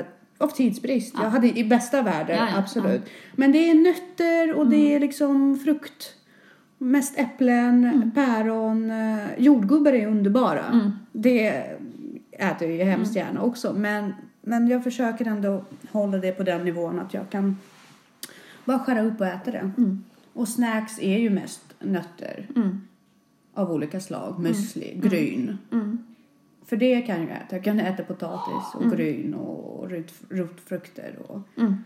Eh, 0.00 0.06
av 0.44 0.48
tidsbrist. 0.48 1.14
Jag 1.22 1.30
hade 1.30 1.58
i 1.58 1.64
bästa 1.64 2.02
världen, 2.02 2.36
Ja, 2.36 2.48
ja, 2.52 2.58
absolut. 2.58 3.02
Men 3.36 3.52
det 3.52 3.70
är 3.70 3.74
nötter 3.74 4.54
och 4.54 4.66
det 4.66 4.94
är 4.94 5.00
liksom 5.00 5.58
frukt. 5.58 6.14
Mest 6.78 7.18
äpplen, 7.18 8.10
päron, 8.14 8.90
eh, 8.90 9.18
jordgubbar 9.38 9.92
är 9.92 10.06
underbara. 10.06 10.90
Det 11.12 11.48
äter 12.32 12.68
jag 12.68 12.76
ju 12.76 12.82
hemskt 12.84 13.16
gärna 13.16 13.42
också. 13.42 13.72
Men, 13.72 14.12
men 14.40 14.68
jag 14.68 14.84
försöker 14.84 15.26
ändå 15.26 15.64
hålla 15.90 16.18
det 16.18 16.32
på 16.32 16.42
den 16.42 16.64
nivån 16.64 16.98
att 16.98 17.14
jag 17.14 17.30
kan 17.30 17.56
bara 18.64 18.78
skära 18.78 19.02
upp 19.02 19.20
och 19.20 19.26
äta 19.26 19.50
det. 19.50 19.70
Och 20.32 20.48
snacks 20.48 20.98
är 20.98 21.18
ju 21.18 21.30
mest 21.30 21.62
nötter 21.80 22.46
Mm. 22.56 22.80
av 23.54 23.72
olika 23.72 24.00
slag. 24.00 24.34
Müsli, 24.38 25.00
gryn. 25.08 25.58
Mm. 26.72 26.80
För 26.80 26.86
det 26.86 27.02
kan 27.02 27.20
jag 27.20 27.30
äta. 27.30 27.56
Jag 27.56 27.64
kan 27.64 27.80
äta 27.80 28.02
potatis 28.02 28.74
och 28.74 28.90
gryn 28.96 29.34
och 29.34 29.90
rot, 29.90 30.12
rotfrukter. 30.28 31.18
Och. 31.28 31.40
Mm. 31.58 31.76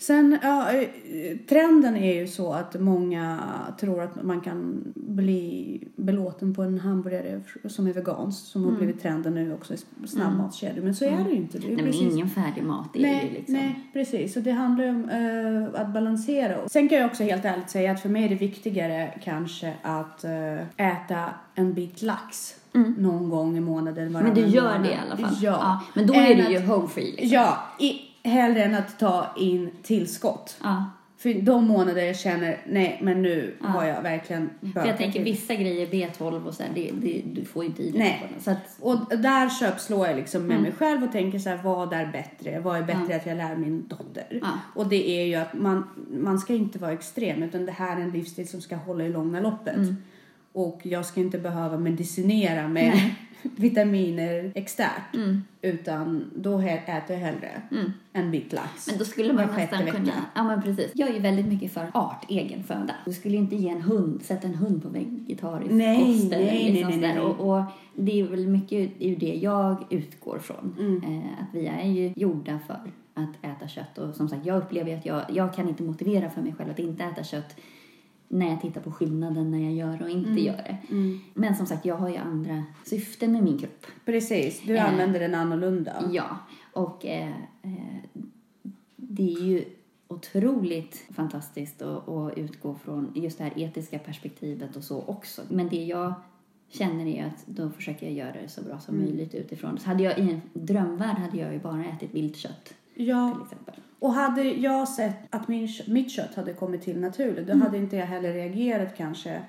Sen, 0.00 0.38
ja, 0.42 0.72
eh, 0.72 1.36
trenden 1.48 1.96
är 1.96 2.14
ju 2.14 2.26
så 2.26 2.52
att 2.52 2.80
många 2.80 3.40
tror 3.80 4.02
att 4.02 4.24
man 4.24 4.40
kan 4.40 4.82
bli 4.94 5.82
belåten 5.96 6.54
på 6.54 6.62
en 6.62 6.78
hamburgare 6.78 7.40
som 7.68 7.86
är 7.86 7.92
vegansk. 7.92 8.46
Som 8.46 8.64
har 8.64 8.72
blivit 8.72 9.02
trenden 9.02 9.34
nu 9.34 9.54
också 9.54 9.74
i 9.74 10.06
snabbmatskedjor. 10.06 10.82
Men 10.82 10.94
så 10.94 11.04
är 11.04 11.24
det 11.24 11.30
ju 11.30 11.36
inte. 11.36 11.58
Det 11.58 11.72
är 11.72 11.76
Nej, 11.76 11.84
men 11.84 11.94
ingen 11.94 12.28
färdig 12.28 12.62
mat. 12.62 12.96
Är 12.96 13.00
Nej, 13.00 13.26
ju 13.26 13.38
liksom... 13.38 13.54
nej, 13.54 13.90
precis. 13.92 14.34
Så 14.34 14.40
det 14.40 14.50
handlar 14.50 14.84
ju 14.84 14.90
om 14.90 15.08
eh, 15.08 15.80
att 15.80 15.94
balansera. 15.94 16.68
Sen 16.68 16.88
kan 16.88 16.98
jag 16.98 17.06
också 17.06 17.22
helt 17.24 17.44
ärligt 17.44 17.70
säga 17.70 17.92
att 17.92 18.00
för 18.00 18.08
mig 18.08 18.24
är 18.24 18.28
det 18.28 18.34
viktigare 18.34 19.18
kanske 19.22 19.74
att 19.82 20.24
eh, 20.24 20.86
äta 20.92 21.24
en 21.54 21.74
bit 21.74 22.02
lax 22.02 22.59
någon 22.72 23.30
gång 23.30 23.56
i 23.56 23.60
månaden. 23.60 24.06
Mm. 24.08 24.22
Men 24.22 24.34
du 24.34 24.40
gör 24.46 24.62
månad. 24.62 24.82
det 24.82 24.90
i 24.90 24.96
alla 25.06 25.16
fall? 25.16 25.36
Ja. 25.42 25.80
Men 25.94 26.06
då 26.06 26.14
är 26.14 26.34
det 26.34 26.50
ju 26.52 26.60
home 26.66 26.88
free. 26.88 27.04
Liksom. 27.16 27.28
Ja, 27.28 27.58
i, 27.78 28.00
hellre 28.28 28.64
än 28.64 28.74
att 28.74 28.98
ta 28.98 29.26
in 29.36 29.70
tillskott. 29.82 30.56
Ja. 30.62 30.84
För 31.18 31.34
de 31.42 31.64
månader 31.64 32.02
jag 32.02 32.16
känner, 32.16 32.58
nej 32.68 32.98
men 33.02 33.22
nu 33.22 33.54
har 33.60 33.84
jag 33.84 34.02
verkligen 34.02 34.50
För 34.74 34.86
jag 34.86 34.96
tänker 34.96 35.12
till. 35.12 35.32
vissa 35.32 35.54
grejer, 35.54 35.86
B12 35.86 36.46
och 36.46 36.54
så 36.54 36.62
här, 36.62 36.70
det, 36.74 36.90
det, 36.94 37.22
du 37.34 37.44
får 37.44 37.64
inte 37.64 37.82
i 37.82 37.90
dig 37.90 37.98
Nej. 38.00 38.18
på 38.22 38.34
den. 38.34 38.42
Så 38.42 38.50
att, 38.50 38.76
Och 38.80 39.18
där 39.18 39.48
köpslår 39.60 40.06
jag 40.06 40.16
liksom 40.16 40.40
Mm. 40.42 40.54
med 40.54 40.62
mig 40.62 40.72
själv 40.72 41.04
och 41.04 41.12
tänker 41.12 41.38
så 41.38 41.48
här, 41.48 41.60
vad 41.64 41.92
är 41.92 42.06
bättre? 42.06 42.60
Vad 42.60 42.76
är 42.78 42.82
bättre 42.82 43.16
att 43.16 43.26
jag 43.26 43.36
lär 43.36 43.56
min 43.56 43.84
dotter? 43.88 44.38
Ja. 44.42 44.48
Och 44.74 44.86
det 44.88 45.10
är 45.10 45.24
ju 45.26 45.34
att 45.34 45.54
man, 45.54 45.84
man 46.12 46.38
ska 46.38 46.54
inte 46.54 46.78
vara 46.78 46.92
extrem 46.92 47.42
utan 47.42 47.66
det 47.66 47.72
här 47.72 47.96
är 47.96 48.00
en 48.00 48.10
livsstil 48.10 48.48
som 48.48 48.60
ska 48.60 48.76
hålla 48.76 49.04
i 49.04 49.08
långa 49.08 49.40
loppet. 49.40 49.76
Mm. 49.76 49.96
Och 50.52 50.80
jag 50.82 51.06
ska 51.06 51.20
inte 51.20 51.38
behöva 51.38 51.78
medicinera 51.78 52.68
med 52.68 52.92
vitaminer 53.42 54.52
externt. 54.54 55.14
Mm. 55.14 55.42
Utan 55.62 56.30
då 56.36 56.58
äter 56.58 57.02
jag 57.08 57.16
hellre 57.16 57.62
en 58.12 58.30
bit 58.30 58.52
lax. 58.52 58.88
men 58.88 58.98
då 58.98 59.04
skulle 59.04 59.32
man 59.32 59.46
nästan 59.56 59.84
vecka. 59.84 59.96
kunna... 59.96 60.12
Ja, 60.34 60.44
men 60.44 60.62
precis. 60.62 60.90
Jag 60.94 61.08
är 61.08 61.14
ju 61.14 61.20
väldigt 61.20 61.46
mycket 61.46 61.72
för 61.72 61.90
art, 61.94 62.24
egen 62.28 62.64
föda. 62.64 62.94
Du 63.04 63.12
skulle 63.12 63.36
inte 63.36 63.56
ge 63.56 63.68
en 63.68 63.82
hund, 63.82 64.22
sätta 64.22 64.46
en 64.46 64.54
hund 64.54 64.82
på 64.82 64.88
vegetarisk 64.88 65.70
Nej, 65.72 66.04
kost. 66.04 66.32
eller 66.32 66.44
nej, 66.44 66.72
liksom 66.72 66.90
nej, 66.90 67.00
nej, 67.00 67.14
nej. 67.14 67.20
Och, 67.20 67.58
och 67.58 67.64
det 67.94 68.20
är 68.20 68.24
väl 68.24 68.46
mycket 68.46 68.90
ur 68.98 69.16
det 69.16 69.34
jag 69.34 69.86
utgår 69.90 70.38
från. 70.38 70.76
Mm. 70.78 71.02
Eh, 71.04 71.32
att 71.42 71.54
vi 71.54 71.66
är 71.66 71.88
ju 71.88 72.12
gjorda 72.16 72.58
för 72.66 72.80
att 73.14 73.44
äta 73.56 73.68
kött. 73.68 73.98
Och 73.98 74.14
som 74.14 74.28
sagt, 74.28 74.46
jag 74.46 74.56
upplever 74.58 74.98
att 74.98 75.06
jag, 75.06 75.22
jag 75.28 75.54
kan 75.54 75.68
inte 75.68 75.82
motivera 75.82 76.30
för 76.30 76.42
mig 76.42 76.54
själv 76.58 76.70
att 76.70 76.78
inte 76.78 77.04
äta 77.04 77.24
kött 77.24 77.56
när 78.32 78.48
jag 78.50 78.60
tittar 78.60 78.80
på 78.80 78.92
skillnaden 78.92 79.50
när 79.50 79.58
jag 79.58 79.72
gör 79.72 80.02
och 80.02 80.10
inte 80.10 80.40
gör 80.40 80.56
det. 80.56 80.76
Men 81.34 81.56
som 81.56 81.66
sagt, 81.66 81.84
jag 81.84 81.96
har 81.96 82.08
ju 82.08 82.16
andra 82.16 82.64
syften 82.84 83.32
med 83.32 83.42
min 83.44 83.58
kropp. 83.58 83.86
Precis, 84.04 84.62
du 84.66 84.76
Eh. 84.76 84.88
använder 84.92 85.20
den 85.20 85.34
annorlunda. 85.34 86.04
Ja, 86.12 86.38
och 86.72 87.06
eh, 87.06 87.28
eh, 87.62 88.22
det 88.96 89.22
är 89.34 89.40
ju 89.44 89.64
otroligt 90.08 91.04
fantastiskt 91.10 91.82
att, 91.82 92.08
att 92.08 92.38
utgå 92.38 92.74
från 92.74 93.12
just 93.14 93.38
det 93.38 93.44
här 93.44 93.52
etiska 93.56 93.98
perspektivet 93.98 94.76
och 94.76 94.84
så 94.84 95.02
också. 95.06 95.42
Men 95.48 95.68
det 95.68 95.84
jag 95.84 96.12
känner 96.68 97.06
är 97.06 97.24
att 97.26 97.46
då 97.46 97.70
försöker 97.70 98.06
jag 98.06 98.14
göra 98.14 98.32
det 98.42 98.48
så 98.48 98.62
bra 98.62 98.78
som 98.80 98.98
möjligt 98.98 99.34
utifrån. 99.34 99.78
Så 99.78 99.86
hade 99.88 100.02
jag 100.02 100.18
i 100.18 100.22
en 100.30 100.40
drömvärld 100.52 101.16
hade 101.18 101.38
jag 101.38 101.52
ju 101.52 101.58
bara 101.60 101.84
ätit 101.84 102.14
viltkött 102.14 102.74
Ja, 102.94 103.32
till 103.34 103.42
exempel. 103.42 103.74
Och 104.00 104.12
hade 104.12 104.42
jag 104.42 104.88
sett 104.88 105.16
att 105.30 105.48
min, 105.48 105.68
mitt 105.86 106.10
kött 106.10 106.34
hade 106.34 106.52
kommit 106.52 106.82
till 106.82 107.00
naturligt 107.00 107.46
då 107.46 107.56
hade 107.56 107.78
inte 107.78 107.96
jag 107.96 108.06
heller 108.06 108.32
reagerat 108.32 108.96
kanske 108.96 109.42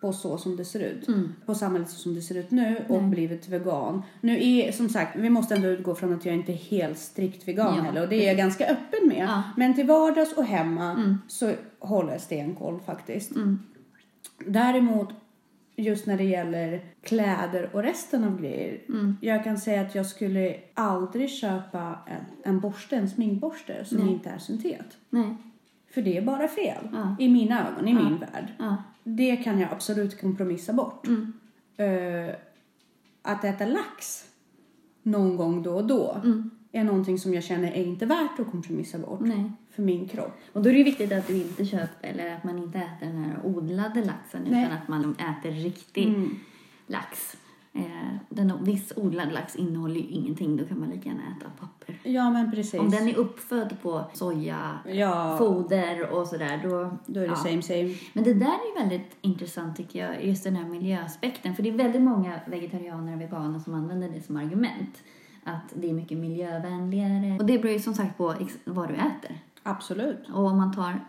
på 0.00 0.12
så 0.12 0.38
som 0.38 0.56
det 0.56 0.64
ser 0.64 0.80
ut. 0.80 1.06
På 1.46 1.54
samhället 1.54 1.90
som 1.90 2.14
det 2.14 2.22
ser 2.22 2.34
ut 2.34 2.50
nu 2.50 2.84
och 2.88 3.02
blivit 3.02 3.48
vegan. 3.48 4.02
Nu 4.20 4.44
är, 4.44 4.72
som 4.72 4.88
sagt, 4.88 5.16
vi 5.16 5.30
måste 5.30 5.54
ändå 5.54 5.68
utgå 5.68 5.94
från 5.94 6.14
att 6.14 6.24
jag 6.24 6.34
inte 6.34 6.52
är 6.52 6.56
helt 6.56 6.98
strikt 6.98 7.48
vegan 7.48 7.76
Ja, 7.76 7.82
heller 7.82 8.02
och 8.02 8.08
det 8.08 8.16
är 8.16 8.26
jag 8.26 8.36
ganska 8.36 8.64
öppen 8.64 9.08
med. 9.08 9.24
Ja. 9.28 9.42
Men 9.56 9.74
till 9.74 9.86
vardags 9.86 10.32
och 10.32 10.44
hemma 10.44 11.18
så 11.28 11.52
håller 11.78 12.12
jag 12.12 12.20
stenkoll 12.20 12.80
faktiskt. 12.86 13.32
Däremot 14.46 15.08
just 15.76 16.06
när 16.06 16.16
det 16.16 16.24
gäller 16.24 16.84
kläder 17.02 17.70
och 17.72 17.82
resten 17.82 18.24
av 18.24 18.40
grejer. 18.40 18.80
Jag 19.20 19.44
kan 19.44 19.58
säga 19.58 19.80
att 19.80 19.94
jag 19.94 20.06
skulle 20.06 20.56
aldrig 20.74 21.30
köpa 21.30 21.98
en, 22.06 22.52
en 22.52 22.60
borste, 22.60 22.96
en 22.96 23.10
sminkborste 23.10 23.84
som 23.84 23.98
Nej. 23.98 24.08
inte 24.12 24.30
är 24.30 24.38
syntet. 24.38 24.98
Nej. 25.10 25.36
För 25.90 26.02
det 26.02 26.16
är 26.16 26.22
bara 26.22 26.48
fel. 26.48 26.88
Ja. 26.92 27.16
I 27.18 27.28
mina 27.28 27.68
ögon, 27.68 27.88
i 27.88 27.94
min 27.94 28.18
värld. 28.18 28.52
Ja. 28.58 28.76
Det 29.04 29.36
kan 29.36 29.60
jag 29.60 29.72
absolut 29.72 30.20
kompromissa 30.20 30.72
bort. 30.72 31.06
Eh, 31.76 32.34
att 33.22 33.44
äta 33.44 33.66
lax 33.66 34.24
någon 35.02 35.36
gång 35.36 35.62
då 35.62 35.74
och 35.74 35.86
då 35.86 36.22
är 36.72 36.84
någonting 36.84 37.18
som 37.18 37.34
jag 37.34 37.44
känner 37.44 37.72
är 37.72 37.84
inte 37.84 38.06
värt 38.06 38.40
att 38.40 38.50
kompromissa 38.50 38.98
bort 38.98 39.20
Nej. 39.20 39.52
För 39.76 39.82
min 39.82 40.08
kropp. 40.08 40.38
Och 40.52 40.62
då 40.62 40.68
är 40.68 40.72
det 40.72 40.78
ju 40.78 40.84
viktigt 40.84 41.12
att 41.12 41.26
du 41.26 41.34
inte 41.34 41.64
köper, 41.64 42.08
eller 42.08 42.34
att 42.36 42.44
man 42.44 42.58
inte 42.58 42.78
äter 42.78 43.06
den 43.06 43.24
här 43.24 43.36
odlade 43.44 44.04
laxen 44.04 44.46
Nej. 44.48 44.62
utan 44.64 44.76
att 44.76 44.88
man 44.88 45.14
äter 45.14 45.50
riktig 45.50 46.14
lax. 46.86 47.36
Eh, 47.72 48.16
den, 48.28 48.64
viss 48.64 48.92
odlad 48.96 49.32
lax 49.32 49.56
innehåller 49.56 49.94
ju 49.94 50.06
ingenting, 50.06 50.56
då 50.56 50.64
kan 50.64 50.80
man 50.80 50.90
lika 50.90 51.08
gärna 51.08 51.22
äta 51.22 51.50
papper. 51.60 51.98
Ja, 52.02 52.30
men 52.30 52.50
precis. 52.50 52.80
Om 52.80 52.90
den 52.90 53.08
är 53.08 53.16
uppfödd 53.16 53.76
på 53.82 54.04
soja, 54.14 54.78
Ja. 54.86 55.36
foder 55.38 56.10
och 56.10 56.26
sådär, 56.26 56.60
då... 56.62 56.96
Då 57.06 57.20
är 57.20 57.24
det 57.24 57.30
ja. 57.30 57.36
same 57.36 57.62
same. 57.62 57.94
Men 58.12 58.24
det 58.24 58.34
där 58.34 58.46
är 58.46 58.78
ju 58.78 58.88
väldigt 58.88 59.16
intressant 59.20 59.76
tycker 59.76 60.06
jag, 60.06 60.24
just 60.24 60.44
den 60.44 60.56
här 60.56 60.64
miljöaspekten. 60.64 61.54
För 61.54 61.62
det 61.62 61.68
är 61.68 61.72
väldigt 61.72 62.02
många 62.02 62.40
vegetarianer 62.46 63.14
och 63.14 63.20
veganer 63.20 63.58
som 63.58 63.74
använder 63.74 64.08
det 64.08 64.22
som 64.22 64.36
argument. 64.36 65.02
Att 65.44 65.72
det 65.74 65.90
är 65.90 65.92
mycket 65.92 66.18
miljövänligare. 66.18 67.36
Och 67.38 67.46
det 67.46 67.58
beror 67.58 67.72
ju 67.72 67.80
som 67.80 67.94
sagt 67.94 68.18
på 68.18 68.34
vad 68.64 68.88
du 68.88 68.94
äter. 68.94 69.38
Absolut. 69.66 70.28
Och 70.34 70.46
om 70.46 70.56
man 70.56 70.72
tar 70.72 71.00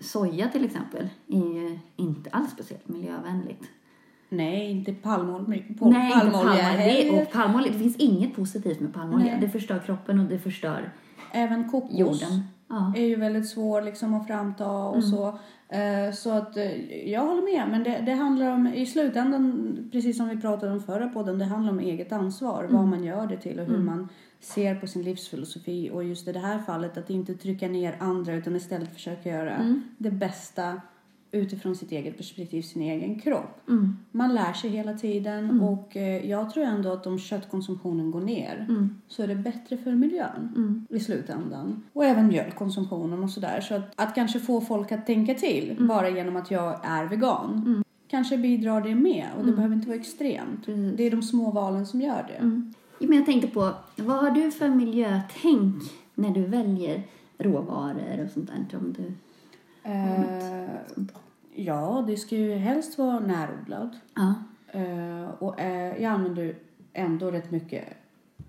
soja 0.00 0.48
till 0.48 0.64
exempel, 0.64 1.08
är 1.28 1.36
ju 1.36 1.78
inte 1.96 2.30
alls 2.30 2.50
speciellt 2.50 2.88
miljövänligt. 2.88 3.70
Nej, 4.28 4.70
inte 4.70 4.92
palmolja. 4.92 5.44
Nej, 5.48 5.66
inte 5.68 5.84
palmolja 5.84 7.22
och 7.22 7.32
palmolja. 7.32 7.72
det 7.72 7.78
finns 7.78 7.96
inget 7.96 8.36
positivt 8.36 8.80
med 8.80 8.94
palmolja. 8.94 9.32
Nej. 9.32 9.40
Det 9.40 9.48
förstör 9.48 9.78
kroppen 9.78 10.18
och 10.20 10.26
det 10.26 10.38
förstör 10.38 10.92
Även 11.32 11.70
kokos. 11.70 11.98
jorden. 11.98 12.42
Ja. 12.68 12.92
är 12.96 13.06
ju 13.06 13.16
väldigt 13.16 13.48
svår 13.48 13.82
liksom 13.82 14.14
att 14.14 14.26
framta 14.26 14.70
och 14.70 15.04
så. 15.04 15.38
Eh, 15.68 16.12
Så 16.12 16.30
att 16.30 16.56
eh, 16.56 17.10
jag 17.10 17.20
håller 17.24 17.42
med. 17.42 17.68
Men 17.70 17.82
det, 17.82 18.02
det 18.06 18.12
handlar 18.12 18.52
om, 18.54 18.66
i 18.66 18.86
slutändan, 18.86 19.74
precis 19.92 20.16
som 20.16 20.28
vi 20.28 20.40
pratade 20.40 20.72
om 20.72 20.80
förra 20.80 21.08
podden, 21.08 21.38
det 21.38 21.44
handlar 21.44 21.72
om 21.72 21.78
eget 21.80 22.12
ansvar. 22.12 22.68
Vad 22.70 22.86
man 22.88 23.04
gör 23.04 23.26
det 23.26 23.36
till 23.36 23.60
och 23.60 23.66
hur 23.66 23.78
man 23.78 24.08
ser 24.40 24.74
på 24.74 24.86
sin 24.86 25.02
livsfilosofi. 25.02 25.90
Och 25.92 26.04
just 26.04 26.28
i 26.28 26.32
det 26.32 26.38
här 26.38 26.58
fallet 26.58 26.96
att 26.98 27.10
inte 27.10 27.34
trycka 27.34 27.68
ner 27.68 27.96
andra 28.00 28.34
utan 28.34 28.56
istället 28.56 28.94
försöka 28.94 29.28
göra 29.28 29.56
det 29.98 30.10
bästa 30.10 30.80
utifrån 31.32 31.76
sitt 31.76 31.92
eget 31.92 32.16
perspektiv, 32.16 32.62
sin 32.62 32.82
egen 32.82 33.20
kropp. 33.20 33.60
Man 34.10 34.34
lär 34.34 34.52
sig 34.52 34.70
hela 34.70 34.94
tiden 34.94 35.60
och 35.60 35.96
eh, 35.96 36.30
jag 36.30 36.50
tror 36.50 36.64
ändå 36.64 36.92
att 36.92 37.06
om 37.06 37.18
köttkonsumtionen 37.18 38.10
går 38.10 38.20
ner 38.20 38.66
så 39.08 39.22
är 39.22 39.26
det 39.26 39.34
bättre 39.34 39.76
för 39.76 39.92
miljön 39.92 40.86
i 40.90 41.00
slutändan. 41.00 41.82
Och 41.92 42.04
även 42.04 42.26
mjölkkonsumtionen 42.26 43.22
och 43.22 43.30
sådär. 43.30 43.60
Så 43.60 43.74
att, 43.74 43.92
att 43.96 44.14
kanske 44.14 44.40
få 44.40 44.60
folk 44.60 44.92
att 44.92 45.06
tänka 45.06 45.34
till 45.34 45.76
bara 45.78 46.08
genom 46.08 46.36
att 46.36 46.50
jag 46.50 46.80
är 46.82 47.04
vegan. 47.04 47.84
Kanske 48.08 48.38
bidrar 48.38 48.80
det 48.80 48.94
med 48.94 49.26
och 49.38 49.46
det 49.46 49.52
behöver 49.52 49.74
inte 49.74 49.88
vara 49.88 49.98
extremt. 49.98 50.66
Det 50.96 51.06
är 51.06 51.10
de 51.10 51.22
små 51.22 51.50
valen 51.50 51.86
som 51.86 52.00
gör 52.00 52.26
det. 52.28 52.62
Men 53.06 53.16
jag 53.16 53.26
tänkte 53.26 53.48
på, 53.48 53.72
vad 53.96 54.16
har 54.16 54.30
du 54.30 54.50
för 54.50 54.68
miljötänk 54.68 55.82
när 56.14 56.30
du 56.30 56.44
väljer 56.46 57.02
råvaror 57.38 58.24
och 58.24 58.30
sånt 58.30 58.50
där? 58.70 58.78
Om 58.78 58.92
du... 58.92 59.12
Eh, 59.88 60.74
ja, 61.54 62.04
det 62.06 62.16
ska 62.16 62.36
ju 62.36 62.54
helst 62.54 62.98
vara 62.98 63.20
närodlat. 63.20 63.92
Ja. 64.14 64.34
Eh, 64.80 65.30
och 65.38 65.60
eh, 65.60 66.02
jag 66.02 66.12
använder 66.12 66.54
ändå 66.92 67.30
rätt 67.30 67.50
mycket 67.50 67.84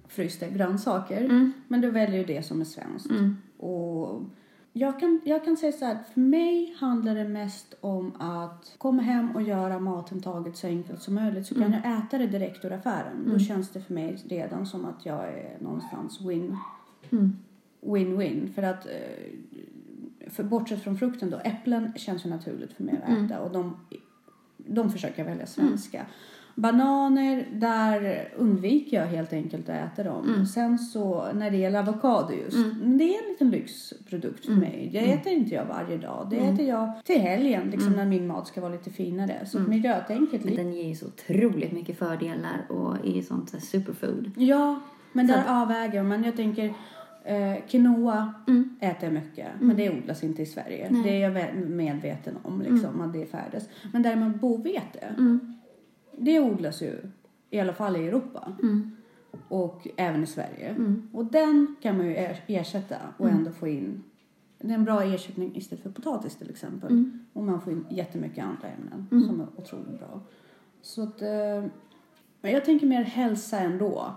frysta 0.07 0.47
grönsaker. 0.47 1.21
Mm. 1.21 1.51
Men 1.67 1.81
du 1.81 1.91
väljer 1.91 2.17
ju 2.19 2.25
det 2.25 2.43
som 2.43 2.61
är 2.61 2.65
svenskt. 2.65 3.11
Och 3.57 4.23
jag 4.73 4.99
kan, 4.99 5.21
jag 5.25 5.45
kan 5.45 5.57
säga 5.57 5.71
så 5.71 5.85
här, 5.85 5.97
för 6.13 6.19
mig 6.19 6.75
handlar 6.79 7.15
det 7.15 7.27
mest 7.27 7.73
om 7.81 8.11
att 8.19 8.75
komma 8.77 9.01
hem 9.01 9.35
och 9.35 9.41
göra 9.41 9.79
matintaget 9.79 10.57
så 10.57 10.67
enkelt 10.67 11.01
som 11.01 11.15
möjligt. 11.15 11.47
Så 11.47 11.55
kan 11.55 11.71
jag 11.71 11.97
äta 11.97 12.17
det 12.17 12.27
direkt 12.27 12.65
ur 12.65 12.71
affären. 12.71 13.29
Då 13.33 13.39
känns 13.39 13.69
det 13.69 13.81
för 13.81 13.93
mig 13.93 14.17
redan 14.25 14.65
som 14.65 14.85
att 14.85 15.05
jag 15.05 15.27
är 15.27 15.57
någonstans 15.59 16.21
win. 16.21 16.57
Win-win. 17.81 18.53
För 18.53 18.63
att 18.63 18.85
eh, 18.85 18.91
för 20.29 20.43
bortsett 20.43 20.83
från 20.83 20.97
frukten 20.97 21.29
då, 21.29 21.37
äpplen 21.37 21.93
känns 21.95 22.25
ju 22.25 22.29
naturligt 22.29 22.73
för 22.73 22.83
mig 22.83 23.01
att 23.03 23.25
äta 23.25 23.39
och 23.39 23.51
de, 23.51 23.77
de 24.57 24.91
försöker 24.91 25.23
välja 25.23 25.45
svenska. 25.45 26.05
Bananer, 26.55 27.47
där 27.53 28.29
undviker 28.37 28.97
jag 28.99 29.05
helt 29.05 29.33
enkelt 29.33 29.69
att 29.69 29.93
äta 29.93 30.03
dem. 30.03 30.45
Sen 30.45 30.79
så 30.79 31.31
när 31.33 31.51
det 31.51 31.57
gäller 31.57 31.79
avokado 31.79 32.33
just, 32.33 32.57
men 32.57 32.97
det 32.97 33.03
är 33.03 33.23
en 33.23 33.29
liten 33.29 33.49
lyxprodukt 33.49 34.45
för 34.45 34.51
mig. 34.51 34.89
Det 34.91 35.11
äter 35.11 35.33
inte 35.33 35.55
jag 35.55 35.65
varje 35.65 35.97
dag. 35.97 36.27
Det 36.29 36.37
äter 36.37 36.65
jag 36.65 36.91
till 37.03 37.21
helgen 37.21 37.69
liksom 37.69 37.91
när 37.91 38.05
min 38.05 38.27
mat 38.27 38.47
ska 38.47 38.61
vara 38.61 38.71
lite 38.71 38.89
finare. 38.89 39.45
Så 39.45 39.59
miljötänket 39.59 40.45
ligger 40.45 40.63
Den 40.63 40.73
ger 40.73 40.87
ju 40.87 40.95
så 40.95 41.05
otroligt 41.05 41.71
mycket 41.71 41.99
fördelar 41.99 42.65
och 42.69 42.95
är 43.05 43.11
ju 43.11 43.23
sånt 43.23 43.49
så 43.49 43.59
superfood. 43.59 44.31
Ja, 44.37 44.79
men 45.13 45.27
där 45.27 45.43
avväger 45.47 45.93
jag. 45.93 46.05
Men 46.05 46.23
jag 46.23 46.35
tänker 46.35 46.73
eh, 47.29 47.65
quinoa 47.67 48.33
äter 48.79 49.03
jag 49.03 49.13
mycket. 49.13 49.47
Men 49.59 49.77
det 49.77 49.89
odlas 49.89 50.23
inte 50.23 50.41
i 50.41 50.45
Sverige. 50.45 50.89
Det 51.03 51.21
är 51.23 51.29
jag 51.29 51.55
medveten 51.69 52.35
om 52.43 52.61
liksom 52.61 53.01
att 53.01 53.13
det 53.13 53.25
färdas. 53.25 53.69
Men 53.93 54.01
däremot 54.01 54.35
bovete. 54.41 55.15
Det 56.17 56.39
odlas 56.39 56.81
ju 56.81 56.95
i 57.49 57.59
alla 57.59 57.73
fall 57.73 57.95
i 57.95 58.07
Europa. 58.07 58.53
Och 59.47 59.87
även 59.97 60.23
i 60.23 60.27
Sverige. 60.27 60.75
Och 61.13 61.25
den 61.25 61.75
kan 61.81 61.97
man 61.97 62.05
ju 62.05 62.11
er- 62.15 62.43
ersätta 62.47 62.95
och 63.17 63.29
ändå 63.29 63.51
få 63.51 63.67
in 63.67 64.03
det 64.61 64.69
är 64.69 64.73
en 64.73 64.83
bra 64.83 65.03
ersättning 65.03 65.55
istället 65.55 65.83
för 65.83 65.89
potatis 65.89 66.35
till 66.35 66.49
exempel. 66.49 66.91
Och 67.33 67.43
man 67.43 67.61
får 67.61 67.73
in 67.73 67.85
jättemycket 67.89 68.45
andra 68.45 68.67
ämnen 68.67 69.07
som 69.27 69.41
är 69.41 69.47
otroligt 69.57 69.99
bra. 69.99 70.21
Så 70.81 71.03
att, 71.03 71.21
eh, 71.21 71.63
men 72.41 72.51
jag 72.51 72.65
tänker 72.65 72.87
mer 72.87 73.03
hälsa 73.03 73.59
ändå. 73.59 74.11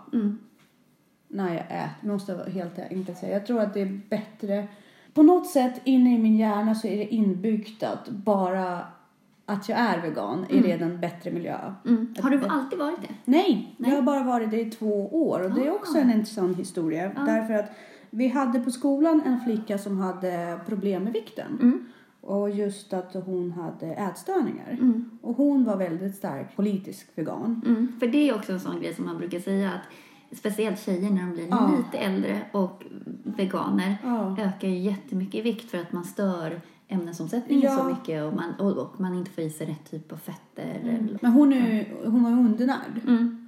När 1.32 1.54
jag 1.54 1.64
äter, 1.64 2.08
måste 2.08 2.32
jag 2.32 2.52
helt 2.52 2.78
enkelt 2.78 3.18
säga. 3.18 3.32
Jag 3.32 3.46
tror 3.46 3.60
att 3.60 3.74
det 3.74 3.80
är 3.80 4.00
bättre. 4.10 4.68
På 5.14 5.22
något 5.22 5.46
sätt 5.46 5.80
inne 5.84 6.14
i 6.14 6.18
min 6.18 6.36
hjärna 6.36 6.74
så 6.74 6.86
är 6.86 6.96
det 6.96 7.14
inbyggt 7.14 7.82
att 7.82 8.08
bara 8.08 8.80
att 9.46 9.68
jag 9.68 9.78
är 9.78 10.02
vegan 10.02 10.46
är 10.50 10.62
redan 10.62 11.00
bättre 11.00 11.30
miljö. 11.30 11.58
Mm. 11.86 12.14
Har 12.20 12.30
du 12.30 12.46
alltid 12.46 12.78
varit 12.78 13.02
det? 13.02 13.14
Nej, 13.24 13.74
jag 13.78 13.90
har 13.90 14.02
bara 14.02 14.22
varit 14.22 14.50
det 14.50 14.60
i 14.60 14.70
två 14.70 15.26
år 15.28 15.40
och 15.40 15.50
det 15.50 15.66
är 15.66 15.74
också 15.74 15.98
en 15.98 16.10
intressant 16.10 16.58
historia. 16.58 17.12
Därför 17.26 17.54
att 17.54 17.70
vi 18.10 18.28
hade 18.28 18.60
på 18.60 18.70
skolan 18.70 19.22
en 19.26 19.40
flicka 19.40 19.78
som 19.78 19.98
hade 19.98 20.60
problem 20.66 21.04
med 21.04 21.12
vikten. 21.12 21.86
Och 22.20 22.50
just 22.50 22.92
att 22.92 23.14
hon 23.14 23.52
hade 23.52 23.86
ätstörningar. 23.86 24.78
Och 25.22 25.36
hon 25.36 25.64
var 25.64 25.76
väldigt 25.76 26.14
stark 26.14 26.56
politisk 26.56 27.08
vegan. 27.14 27.62
Mm. 27.66 27.92
För 28.00 28.06
det 28.06 28.28
är 28.28 28.34
också 28.34 28.52
en 28.52 28.60
sån 28.60 28.80
grej 28.80 28.94
som 28.94 29.04
man 29.04 29.18
brukar 29.18 29.40
säga 29.40 29.70
att 29.70 29.82
speciellt 30.32 30.80
tjejer 30.80 31.10
när 31.10 31.20
de 31.22 31.32
blir 31.32 31.46
Ja. 31.50 31.70
lite 31.76 31.98
äldre 32.04 32.40
och 32.52 32.82
veganer 33.24 33.96
Ja. 34.04 34.36
ökar 34.40 34.68
ju 34.68 34.78
jättemycket 34.78 35.34
i 35.34 35.40
vikt 35.42 35.70
för 35.70 35.78
att 35.78 35.92
man 35.92 36.04
stör 36.04 36.60
ämnesomsättningen 36.88 37.64
Ja. 37.72 37.76
så 37.78 37.84
mycket 37.84 38.22
och 38.24 38.34
man, 38.34 38.52
och, 38.58 38.72
och 38.78 39.00
man 39.00 39.14
inte 39.14 39.30
får 39.30 39.44
i 39.44 39.50
sig 39.50 39.66
rätt 39.66 39.90
typ 39.90 40.12
av 40.12 40.16
fetter. 40.16 40.80
Eller, 40.82 41.18
Men 41.22 41.32
hon, 41.32 41.52
är, 41.52 41.92
hon 42.04 42.22
var 42.22 42.30
undernärd. 42.30 43.00
mm. 43.06 43.41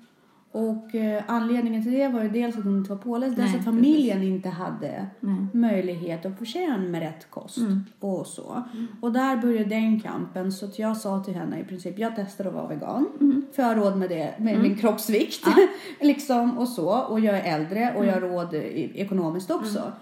Och 0.57 0.95
eh, 0.95 1.23
anledningen 1.27 1.83
till 1.83 1.93
det 1.93 2.09
var 2.09 2.23
ju 2.23 2.29
dels 2.29 2.57
att 2.59 2.65
hon 2.65 2.79
inte 2.79 2.91
var 2.91 2.99
påläst, 2.99 3.37
dels 3.37 3.55
att 3.55 3.65
familjen 3.65 4.23
inte 4.23 4.49
hade 4.49 5.07
Nej. 5.21 5.47
möjlighet 5.53 6.27
att 6.27 6.39
förse 6.39 6.59
henne 6.67 6.89
med 6.89 7.01
rätt 7.03 7.31
kost 7.31 7.59
Mm. 7.59 7.81
och 8.01 8.27
så. 8.27 8.63
Och 9.01 9.13
där 9.13 9.37
började 9.37 9.65
den 9.69 10.01
kampen 10.01 10.53
så 10.53 10.65
att 10.67 10.79
jag 10.79 10.97
sa 10.97 11.25
till 11.25 11.35
henne 11.35 11.61
i 11.61 11.65
princip, 11.65 11.99
jag 11.99 12.13
testar 12.17 12.45
att 12.45 12.55
vara 12.55 12.67
vegan. 12.69 13.07
Mm. 13.21 13.43
För 13.53 13.63
jag 13.63 13.69
har 13.69 13.77
råd 13.77 13.97
med 13.99 14.09
det, 14.09 14.35
med 14.39 14.61
min 14.63 14.77
kroppsvikt. 14.77 15.47
liksom 16.01 16.59
och 16.59 16.69
så. 16.69 16.99
Och 16.99 17.21
jag 17.21 17.37
är 17.39 17.61
äldre 17.61 17.95
och 17.97 18.07
jag 18.07 18.13
har 18.13 18.19
Mm. 18.19 18.31
råd 18.33 18.55
ekonomiskt 18.55 19.51
också. 19.51 19.93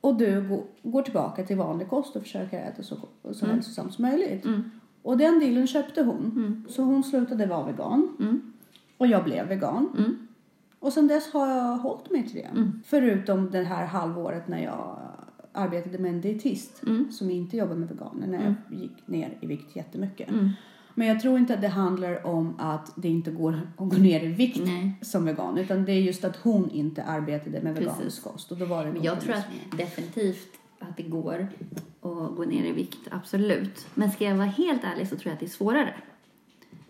Och 0.00 0.14
du 0.16 0.48
går, 0.48 0.62
går 0.90 1.02
tillbaka 1.02 1.42
till 1.44 1.56
vanlig 1.56 1.88
kost 1.88 2.16
och 2.16 2.22
försöker 2.22 2.58
äta 2.58 2.82
så, 2.82 2.96
så 3.32 3.44
Mm. 3.44 3.54
hälsosamt 3.56 3.94
som 3.94 4.02
möjligt. 4.02 4.46
Och 5.02 5.18
den 5.18 5.38
dealen 5.38 5.66
köpte 5.66 6.02
hon. 6.02 6.64
Så 6.68 6.82
hon 6.82 7.02
slutade 7.04 7.46
vara 7.46 7.66
vegan. 7.66 8.08
Och 8.98 9.06
jag 9.06 9.24
blev 9.24 9.48
vegan. 9.48 10.16
Och 10.80 10.92
sen 10.92 11.08
dess 11.08 11.32
har 11.32 11.48
jag 11.48 11.76
hållit 11.78 12.10
mig 12.10 12.28
till 12.28 12.36
det. 12.36 12.72
Förutom 12.84 13.50
det 13.50 13.62
här 13.64 13.86
halvåret 13.86 14.48
när 14.48 14.64
jag 14.64 14.98
arbetade 15.52 15.98
med 15.98 16.10
en 16.10 16.20
dietist 16.20 16.82
som 17.10 17.30
inte 17.30 17.56
jobbar 17.56 17.74
med 17.74 17.88
veganer 17.88 18.26
när 18.26 18.44
jag 18.44 18.80
gick 18.80 19.06
ner 19.08 19.38
i 19.40 19.46
vikt 19.46 19.76
jättemycket. 19.76 20.28
Men 20.94 21.06
jag 21.08 21.20
tror 21.20 21.38
inte 21.38 21.54
att 21.54 21.60
det 21.60 21.68
handlar 21.68 22.26
om 22.26 22.54
att 22.58 22.92
det 22.96 23.08
inte 23.08 23.30
går 23.30 23.60
att 23.76 23.88
gå 23.90 23.96
ner 23.96 24.24
i 24.24 24.26
vikt 24.26 24.60
Nej. 24.64 24.92
som 25.02 25.24
vegan. 25.24 25.58
Utan 25.58 25.84
det 25.84 25.92
är 25.92 26.00
just 26.00 26.24
att 26.24 26.36
hon 26.36 26.70
inte 26.70 27.02
arbetade 27.04 27.60
med 27.62 27.76
Precis. 27.76 27.92
vegansk 27.98 28.24
kost. 28.24 28.52
Och 28.52 28.58
då 28.58 28.64
var 28.64 28.84
det 28.86 28.92
Men 28.92 29.02
jag 29.02 29.20
tror 29.20 29.32
som- 29.34 29.42
att 29.72 29.78
definitivt 29.78 30.48
att 30.78 30.96
det 30.96 31.02
går 31.02 31.48
att 32.02 32.36
gå 32.36 32.44
ner 32.44 32.64
i 32.64 32.72
vikt, 32.72 33.08
absolut. 33.10 33.86
Men 33.94 34.10
ska 34.10 34.24
jag 34.24 34.34
vara 34.36 34.46
helt 34.46 34.84
ärlig 34.84 35.08
så 35.08 35.16
tror 35.16 35.26
jag 35.26 35.32
att 35.34 35.40
det 35.40 35.46
är 35.46 35.50
svårare 35.50 35.94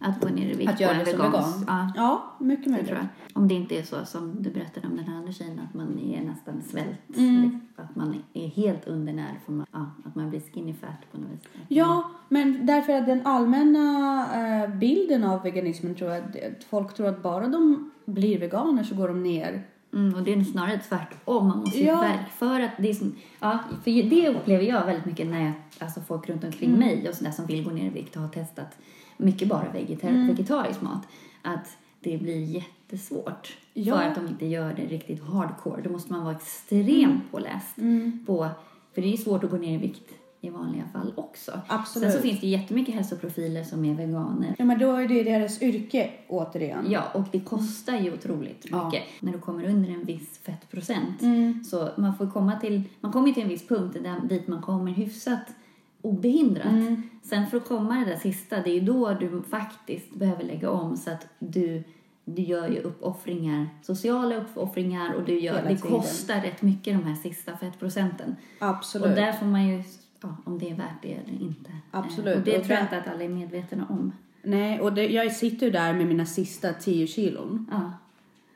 att 0.01 0.21
gå 0.21 0.29
ner 0.29 0.51
i 0.51 0.55
vikt 0.55 0.71
Att 0.73 0.81
göra 0.81 0.95
på 0.95 0.99
en 1.01 1.05
det 1.05 1.13
vegan? 1.13 1.65
Ja, 1.67 1.93
Ja, 1.97 2.37
mycket 2.41 2.67
möjligt. 2.73 2.93
Om 3.33 3.49
det 3.49 3.55
inte 3.55 3.79
är 3.79 3.83
så 3.83 4.05
som 4.05 4.43
du 4.43 4.51
berättade 4.51 4.87
om 4.87 4.97
den 4.97 5.05
här 5.05 5.17
andra 5.17 5.33
tjejen, 5.33 5.61
att 5.69 5.75
man 5.75 5.99
är 5.99 6.23
nästan 6.25 6.63
svält. 6.63 7.17
Mm. 7.17 7.43
liksom, 7.43 7.61
Att 7.77 7.97
man 7.97 8.23
är 8.33 8.47
helt 8.49 8.87
undernärd, 8.89 9.35
för 9.45 9.53
man, 9.53 9.67
ja, 9.73 9.87
att 10.05 10.15
man 10.15 10.31
blir 10.31 10.41
skinny 10.55 10.75
fat 10.75 11.13
på 11.13 11.19
något 11.19 11.31
vis. 11.31 11.41
Ja, 11.69 12.11
men 12.29 12.67
därför 12.67 12.93
att 12.93 13.07
den 13.07 13.27
allmänna 13.27 14.27
eh, 14.65 14.71
bilden 14.71 15.25
av 15.25 15.43
veganismen 15.43 15.95
tror 15.95 16.11
jag 16.11 16.19
att 16.25 16.65
folk 16.71 16.95
tror 16.95 17.07
att 17.09 17.23
bara 17.23 17.47
de 17.49 17.91
blir 18.05 18.39
veganer 18.39 18.83
så 18.85 18.95
går 18.95 19.09
de 19.09 19.23
ner. 19.23 19.63
Mm, 19.95 20.15
och 20.15 20.23
det 20.23 20.33
är 20.33 20.45
snarare 20.45 20.79
tvärtom. 20.89 21.49
Man 21.49 21.59
måste 21.59 21.81
Ja. 21.81 22.05
för 22.39 22.61
att 22.61 22.71
det 22.79 22.91
är 22.91 22.95
som, 22.95 23.15
ja, 23.41 23.59
för 23.85 24.11
det 24.11 24.29
upplever 24.29 24.65
jag 24.65 24.87
väldigt 24.87 25.05
mycket 25.05 25.27
när 25.27 25.45
jag, 25.45 25.53
alltså 25.79 26.01
folk 26.01 26.29
runt 26.29 26.45
omkring 26.45 26.69
Mm. 26.75 26.81
mig 26.81 27.09
och 27.09 27.15
sådär 27.15 27.31
som 27.31 27.47
vill 27.47 27.65
gå 27.65 27.71
ner 27.71 27.87
i 27.87 27.89
vikt 27.89 28.17
och 28.17 28.23
har 28.23 28.29
testat 28.29 28.79
mycket 29.19 29.49
bara 29.49 29.73
vegetar- 29.73 30.09
Mm. 30.09 30.27
vegetarisk 30.27 30.81
mat. 30.83 31.03
Att 31.43 31.77
det 32.01 32.19
blir 32.19 32.41
jättesvårt. 32.45 33.57
Ja. 33.75 33.97
För 33.97 34.03
att 34.03 34.15
de 34.15 34.27
inte 34.29 34.47
gör 34.47 34.75
det 34.77 34.87
riktigt 34.87 35.23
hardcore. 35.25 35.83
Då 35.83 35.91
måste 35.91 36.13
man 36.13 36.25
vara 36.25 36.35
extremt 36.35 37.31
påläst 37.31 37.77
på, 38.27 38.49
för 38.95 39.03
det 39.03 39.13
är 39.13 39.17
svårt 39.17 39.45
att 39.45 39.51
gå 39.51 39.57
ner 39.57 39.75
i 39.75 39.77
vikt 39.77 40.11
i 40.41 40.51
vanliga 40.51 40.85
fall 40.93 41.13
också. 41.17 41.61
Absolut. 41.67 42.13
Sen 42.13 42.23
så 42.23 42.29
finns 42.29 42.41
det 42.41 42.47
jättemycket 42.47 42.95
hälsoprofiler 42.95 43.65
som 43.65 43.85
är 43.85 43.95
veganer. 43.95 44.55
Ja, 44.59 44.65
men 44.65 44.79
då 44.79 44.93
är 44.97 45.09
det 45.09 45.23
deras 45.23 45.63
yrke 45.63 46.11
återigen. 46.29 46.87
Ja, 46.91 47.03
och 47.15 47.25
det 47.33 47.41
kostar 47.41 47.99
ju 47.99 48.13
otroligt 48.15 48.67
Ja. 48.71 48.85
mycket 48.85 49.03
när 49.21 49.33
du 49.33 49.39
kommer 49.39 49.65
under 49.69 49.91
en 49.91 50.05
viss 50.05 50.39
fettprocent. 50.39 51.23
Mm. 51.23 51.65
Så 51.65 51.89
man 51.97 52.17
får 52.17 52.31
komma 52.31 52.57
till, 52.61 52.83
man 53.01 53.13
kommer 53.13 53.33
till 53.33 53.43
en 53.43 53.49
viss 53.49 53.67
punkt 53.69 53.97
där, 54.03 54.29
dit 54.29 54.49
man 54.49 54.63
kommer 54.63 54.93
hyfsat 54.93 55.41
obehindrat. 56.03 56.67
Mm. 56.67 57.03
Sen 57.23 57.47
för 57.47 57.57
att 57.57 57.69
komma 57.69 57.95
det 57.95 58.05
där 58.05 58.19
sista, 58.19 58.63
det 58.63 58.71
är 58.71 58.75
ju 58.75 58.81
då 58.81 59.15
du 59.15 59.43
faktiskt 59.43 60.15
behöver 60.15 60.45
lägga 60.45 60.71
om 60.71 60.97
så 60.97 61.11
att 61.11 61.27
du 61.39 61.85
du 62.35 62.43
gör 62.43 62.69
ju 62.69 62.81
uppoffringar, 62.81 63.69
sociala 63.83 64.37
uppoffringar 64.37 65.15
och 65.15 65.25
du 65.25 65.41
gör, 65.41 65.63
det 65.69 65.77
kostar 65.77 66.41
rätt 66.41 66.63
mycket 66.63 66.99
de 66.99 67.05
här 67.05 67.15
sista 67.15 67.57
fettprocenten. 67.57 68.37
Absolut. 68.59 69.09
Och 69.09 69.15
där 69.15 69.33
får 69.33 69.47
man 69.47 69.69
ju, 69.69 69.83
ja, 70.21 70.37
om 70.45 70.59
det 70.59 70.71
är 70.71 70.75
värt 70.75 71.03
det 71.03 71.15
eller 71.15 71.43
inte. 71.43 71.71
Absolut. 71.91 72.35
Eh, 72.35 72.39
Och 72.39 72.45
det 72.45 72.59
Och 72.59 72.65
tror 72.65 72.75
jag 72.77 72.85
inte 72.85 72.99
att 72.99 73.09
alla 73.09 73.25
är 73.25 73.29
medvetna 73.29 73.87
om. 73.89 74.13
Nej, 74.43 74.81
och 74.81 74.93
det, 74.93 75.07
jag 75.09 75.33
sitter 75.33 75.67
ju 75.67 75.73
där 75.73 75.93
med 75.95 76.07
mina 76.07 76.27
sista 76.27 76.73
10 76.73 77.07
kilon. 77.07 77.67
Ja. 77.71 77.93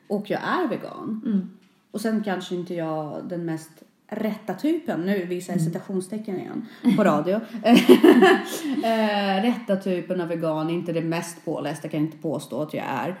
Och 0.07 0.29
jag 0.29 0.41
är 0.41 0.67
vegan. 0.67 1.21
Mm. 1.25 1.49
Och 1.91 2.01
sen 2.01 2.23
kanske 2.23 2.55
inte 2.55 2.73
jag 2.73 3.29
den 3.29 3.45
mest 3.45 3.83
rätta 4.15 4.53
typen, 4.53 5.01
nu 5.01 5.25
visar 5.25 5.53
jag 5.53 5.61
Mm. 5.61 5.73
citationstecken 5.73 6.39
igen 6.39 6.65
på 6.97 7.03
radio. 7.03 7.39
eh, 8.83 9.41
rätta 9.43 9.75
typen 9.75 10.21
av 10.21 10.27
vegan, 10.27 10.69
inte 10.69 10.93
det 10.93 11.01
mest 11.01 11.45
pålästa 11.45 11.87
kan 11.87 11.99
jag 11.99 12.07
inte 12.07 12.17
påstå 12.17 12.61
att 12.61 12.73
jag 12.73 12.85
är. 12.85 13.15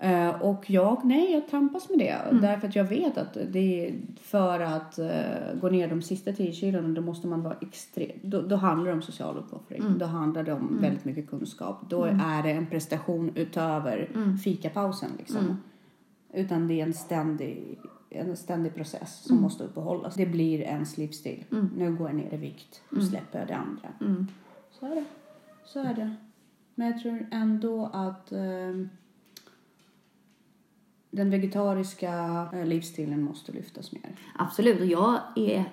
Eh, 0.00 0.28
och 0.42 0.70
jag, 0.70 1.00
nej, 1.04 1.32
jag 1.32 1.48
tampas 1.48 1.88
med 1.88 1.98
det. 1.98 2.08
Mm. 2.30 2.42
Därför 2.42 2.68
att 2.68 2.76
jag 2.76 2.84
vet 2.84 3.18
att 3.18 3.36
det 3.52 3.86
är 3.88 3.94
för 4.22 4.60
att 4.60 4.98
eh, 4.98 5.08
gå 5.60 5.68
ner 5.68 5.88
de 5.88 6.02
sista 6.02 6.32
10 6.32 6.52
kilona, 6.52 6.88
då 6.88 7.00
måste 7.00 7.26
man 7.26 7.42
vara 7.42 7.56
extrem. 7.60 8.10
Då, 8.22 8.42
då 8.42 8.56
handlar 8.56 8.86
det 8.90 8.92
om 8.96 9.02
social 9.02 9.36
uppoffring. 9.38 9.80
Mm. 9.82 9.98
Då 9.98 10.06
handlar 10.06 10.42
det 10.42 10.52
om 10.52 10.78
väldigt 10.80 11.04
mycket 11.04 11.30
kunskap. 11.30 11.80
Då 11.90 12.04
är 12.04 12.42
det 12.42 12.50
en 12.50 12.66
prestation 12.66 13.32
utöver 13.34 14.10
Mm. 14.14 14.38
fikapausen 14.38 15.10
liksom. 15.18 15.56
Utan 16.34 16.68
det 16.68 16.80
är 16.80 16.86
en 16.86 16.94
ständig, 16.94 17.78
en 18.14 18.36
ständig 18.36 18.74
process 18.74 19.22
som 19.22 19.40
måste 19.40 19.64
uppehållas. 19.64 20.14
Det 20.14 20.26
blir 20.26 20.60
ens 20.60 20.98
livsstil. 20.98 21.44
Nu 21.76 21.96
går 21.96 22.08
jag 22.08 22.16
ner 22.16 22.34
i 22.34 22.36
vikt. 22.36 22.82
Nu 22.90 23.02
släpper 23.02 23.38
jag 23.38 23.48
det 23.48 23.56
andra. 23.56 23.88
Mm. 24.00 24.26
Så 24.70 24.86
är 24.86 24.94
det. 24.94 25.04
Så 25.64 25.80
är 25.80 25.94
det. 25.94 26.14
Men 26.74 26.90
jag 26.90 27.02
tror 27.02 27.26
ändå 27.30 27.90
att 27.92 28.32
ehm, 28.32 28.88
den 31.10 31.30
vegetariska 31.30 32.46
eh, 32.52 32.66
livsstilen 32.66 33.22
måste 33.22 33.52
lyftas 33.52 33.92
mer. 33.92 34.16
Absolut, 34.38 34.80
och 34.80 34.86
jag 34.86 35.20
är 35.36 35.64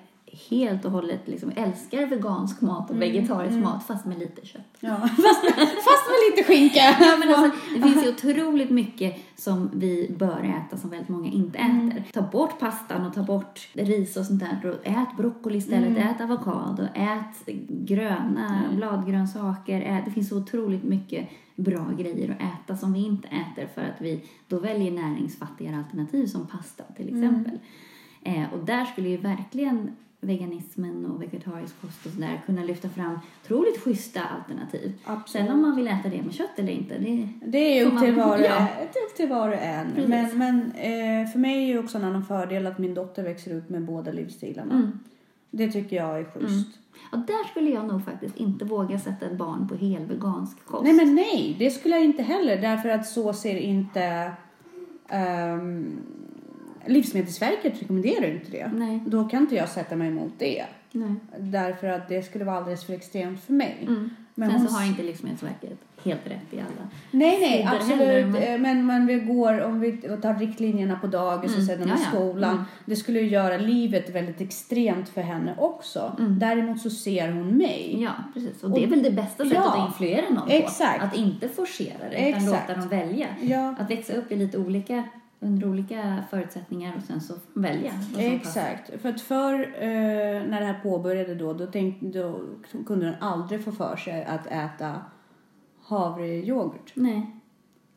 helt 0.50 0.84
och 0.84 0.90
hållet 0.90 1.28
liksom 1.28 1.52
älskar 1.56 2.06
vegansk 2.06 2.60
mat 2.60 2.90
och 2.90 3.02
vegetarisk 3.02 3.56
mat 3.58 3.86
fast 3.86 4.06
med 4.06 4.18
lite 4.18 4.46
kött. 4.46 4.76
Ja. 4.80 4.96
fast, 5.00 5.44
fast 5.84 6.06
med 6.08 6.18
lite 6.30 6.44
skinka. 6.46 6.80
Ja, 7.00 7.16
men 7.18 7.34
alltså, 7.34 7.58
det 7.74 7.82
finns 7.82 8.04
ju 8.04 8.08
otroligt 8.30 8.70
mycket 8.70 9.16
som 9.36 9.70
vi 9.74 10.14
bör 10.18 10.64
äta 10.66 10.76
som 10.76 10.90
väldigt 10.90 11.08
många 11.08 11.30
inte 11.30 11.58
äter. 11.58 12.04
Ta 12.12 12.22
bort 12.22 12.58
pastan 12.58 13.06
och 13.06 13.14
ta 13.14 13.22
bort 13.22 13.68
ris 13.72 14.16
och 14.16 14.26
sånt 14.26 14.40
där. 14.40 14.70
Och 14.70 14.86
ät 14.86 15.16
broccoli 15.16 15.58
istället, 15.58 15.98
ät 15.98 16.20
avokado, 16.20 16.82
ät 16.94 17.56
gröna 17.68 18.62
bladgrönsaker. 18.76 19.80
Ät, 19.80 20.04
det 20.04 20.10
finns 20.10 20.28
så 20.28 20.38
otroligt 20.38 20.84
mycket 20.84 21.28
bra 21.56 21.86
grejer 21.98 22.30
att 22.30 22.64
äta 22.64 22.76
som 22.76 22.92
vi 22.92 23.04
inte 23.04 23.28
äter 23.28 23.66
för 23.74 23.82
att 23.82 24.00
vi 24.00 24.24
då 24.48 24.58
väljer 24.58 24.92
näringsfattigare 24.92 25.76
alternativ 25.76 26.26
som 26.26 26.46
pasta 26.46 26.84
till 26.96 27.08
exempel. 27.08 27.58
Eh, 28.22 28.52
och 28.52 28.64
där 28.64 28.84
skulle 28.84 29.08
ju 29.08 29.16
verkligen 29.16 29.96
veganismen 30.24 31.06
och 31.06 31.22
vegetarisk 31.22 31.80
kost 31.80 32.06
och 32.06 32.12
sådär 32.12 32.42
kunna 32.46 32.62
lyfta 32.64 32.88
fram 32.88 33.18
otroligt 33.44 33.80
schyssta 33.80 34.20
alternativ. 34.22 34.92
Absolut. 35.04 35.46
Sen 35.46 35.54
om 35.56 35.62
man 35.62 35.76
vill 35.76 35.88
äta 35.88 36.08
det 36.08 36.22
med 36.22 36.34
kött 36.34 36.58
eller 36.58 36.72
inte, 36.72 36.98
det 36.98 37.28
Det 37.46 37.58
är 37.78 37.86
upp 37.86 38.00
till 38.00 38.16
man- 38.16 38.28
var 38.28 38.38
ja. 38.38 38.66
det 38.92 38.98
är 38.98 39.04
upp 39.04 39.16
till 39.16 39.28
var 39.28 39.48
och 39.48 39.54
en. 39.54 39.86
Precis. 39.94 40.08
Men, 40.08 40.38
men 40.38 40.72
eh, 40.72 41.28
för 41.30 41.38
mig 41.38 41.62
är 41.64 41.66
ju 41.66 41.78
också 41.78 41.98
en 41.98 42.04
annan 42.04 42.24
fördel 42.24 42.66
att 42.66 42.78
min 42.78 42.94
dotter 42.94 43.22
växer 43.22 43.56
upp 43.56 43.68
med 43.68 43.82
båda 43.84 44.12
livsstilarna. 44.12 44.74
Mm. 44.74 44.98
Det 45.50 45.70
tycker 45.72 45.96
jag 45.96 46.20
är 46.20 46.24
schysst. 46.24 46.78
Ja, 47.12 47.18
där 47.18 47.48
skulle 47.50 47.70
jag 47.70 47.86
nog 47.88 48.04
faktiskt 48.04 48.36
inte 48.36 48.64
våga 48.64 48.98
sätta 48.98 49.26
ett 49.26 49.38
barn 49.38 49.68
på 49.68 49.74
helvegansk 49.74 50.64
kost. 50.64 50.84
Nej 50.84 50.92
men 50.92 51.14
nej, 51.14 51.56
det 51.58 51.70
skulle 51.70 51.94
jag 51.94 52.04
inte 52.04 52.22
heller 52.22 52.56
därför 52.62 52.88
att 52.88 53.06
så 53.06 53.32
ser 53.32 53.56
inte 53.56 54.32
ehm, 55.08 56.00
Livsmedelsverket 56.86 57.82
rekommenderar 57.82 58.30
inte 58.34 58.50
det. 58.50 58.70
Nej. 58.74 59.00
Då 59.06 59.24
kan 59.24 59.40
inte 59.42 59.54
jag 59.54 59.68
sätta 59.68 59.96
mig 59.96 60.08
emot 60.08 60.32
det. 60.38 60.64
Nej. 60.92 61.14
Därför 61.38 61.86
att 61.88 62.08
det 62.08 62.22
skulle 62.22 62.44
vara 62.44 62.56
alldeles 62.56 62.84
för 62.84 62.92
extremt 62.92 63.40
för 63.44 63.52
mig. 63.52 63.78
Mm. 63.82 64.10
Men 64.34 64.50
Sen 64.50 64.60
hon 64.60 64.68
så 64.68 64.74
har 64.74 64.86
inte 64.86 65.02
Livsmedelsverket 65.02 65.78
helt 66.04 66.26
rätt 66.26 66.52
i 66.52 66.56
alla. 66.56 66.88
Nej, 67.10 67.40
nej, 67.40 67.68
absolut. 67.72 67.98
heller, 67.98 68.26
men- 68.26 68.62
men... 68.62 68.86
Men, 68.86 69.06
vi 69.06 69.18
går, 69.20 69.60
om 69.60 69.80
vi 69.80 69.92
tar 69.92 70.34
riktlinjerna 70.38 70.98
på 70.98 71.06
dagis 71.06 71.50
och 71.56 71.58
Mm, 71.62 71.66
sedan 71.66 71.88
ja, 71.88 71.94
i 71.94 71.98
skolan. 72.16 72.50
Mm. 72.54 72.64
Det 72.84 72.96
skulle 72.96 73.20
ju 73.20 73.26
göra 73.28 73.56
livet 73.56 74.10
väldigt 74.10 74.40
extremt 74.40 75.08
för 75.08 75.20
henne 75.20 75.54
också. 75.58 76.16
Mm. 76.18 76.38
Däremot 76.38 76.80
så 76.80 76.90
ser 76.90 77.32
hon 77.32 77.48
mig. 77.48 78.02
Ja, 78.02 78.10
precis. 78.34 78.62
Och 78.62 78.70
det 78.70 78.84
är 78.84 78.88
väl 78.88 79.02
det 79.02 79.10
bästa 79.10 79.44
sättet 79.44 79.58
Ja, 79.64 79.82
att 79.82 79.88
influera 79.88 80.28
någon 80.30 80.50
exakt. 80.50 80.98
på. 81.00 81.04
Att 81.06 81.16
inte 81.16 81.48
forcera 81.48 82.08
det, 82.10 82.28
utan 82.28 82.42
Exakt. 82.42 82.68
låta 82.68 82.80
dem 82.80 82.88
välja. 82.88 83.26
Ja, 83.42 83.74
Att 83.78 83.90
växa 83.90 84.12
upp 84.12 84.32
i 84.32 84.36
lite 84.36 84.58
olika, 84.58 85.04
under 85.42 85.68
olika 85.68 86.24
förutsättningar 86.30 86.96
och 86.96 87.02
sen 87.02 87.20
så 87.20 87.34
välja. 87.54 87.90
passar. 87.90 88.20
exakt. 88.22 89.00
För 89.02 89.08
att 89.08 89.20
för 89.20 89.54
eh, 89.82 90.42
när 90.48 90.60
det 90.60 90.66
här 90.66 90.80
påbörjade 90.82 91.34
då, 91.34 91.52
då, 91.52 91.66
tänkte, 91.66 92.06
då 92.06 92.40
kunde 92.86 93.06
hon 93.06 93.14
aldrig 93.20 93.64
få 93.64 93.72
för 93.72 93.96
sig 93.96 94.24
att 94.24 94.46
äta 94.46 95.00
havrejoghurt. 95.82 96.92
Nej. 96.94 97.36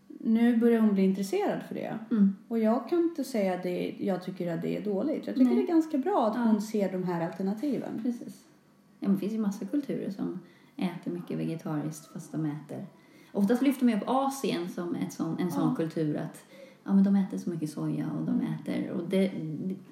Nu 0.07 0.57
börjar 0.57 0.79
hon 0.81 0.93
bli 0.93 1.03
intresserad 1.03 1.63
för 1.67 1.75
det. 1.75 1.99
Mm. 2.11 2.35
Och 2.47 2.59
jag 2.59 2.89
kan 2.89 2.99
inte 2.99 3.23
säga 3.23 3.53
att 3.53 3.63
det, 3.63 3.95
jag 3.99 4.23
tycker 4.23 4.53
att 4.53 4.61
det 4.61 4.77
är 4.77 4.81
dåligt. 4.81 5.27
Jag 5.27 5.35
tycker 5.35 5.45
Nej. 5.45 5.55
det 5.55 5.61
är 5.63 5.67
ganska 5.67 5.97
bra 5.97 6.27
att 6.27 6.35
Ja. 6.35 6.41
hon 6.41 6.61
ser 6.61 6.91
de 6.91 7.03
här 7.03 7.25
alternativen. 7.25 7.99
Precis. 8.03 8.43
Ja, 8.99 9.07
men 9.07 9.13
det 9.15 9.19
finns 9.19 9.33
ju 9.33 9.37
massa 9.39 9.65
kulturer 9.65 10.09
som 10.11 10.39
äter 10.77 11.11
mycket 11.11 11.37
vegetariskt 11.37 12.13
fast 12.13 12.31
de 12.31 12.45
äter... 12.45 12.85
Oftast 13.31 13.61
lyfter 13.61 13.85
man 13.85 13.95
upp 13.95 14.03
Asien 14.07 14.69
som 14.69 14.95
ett 14.95 15.13
sån, 15.13 15.37
en 15.39 15.51
sån 15.51 15.69
Ja. 15.69 15.75
kultur 15.75 16.17
att 16.17 16.43
ja, 16.85 16.93
men 16.93 17.03
de 17.03 17.15
äter 17.15 17.37
så 17.37 17.49
mycket 17.49 17.69
soja 17.69 18.09
och 18.19 18.25
de 18.25 18.41
äter... 18.41 18.91
Och 18.91 19.09
det, 19.09 19.31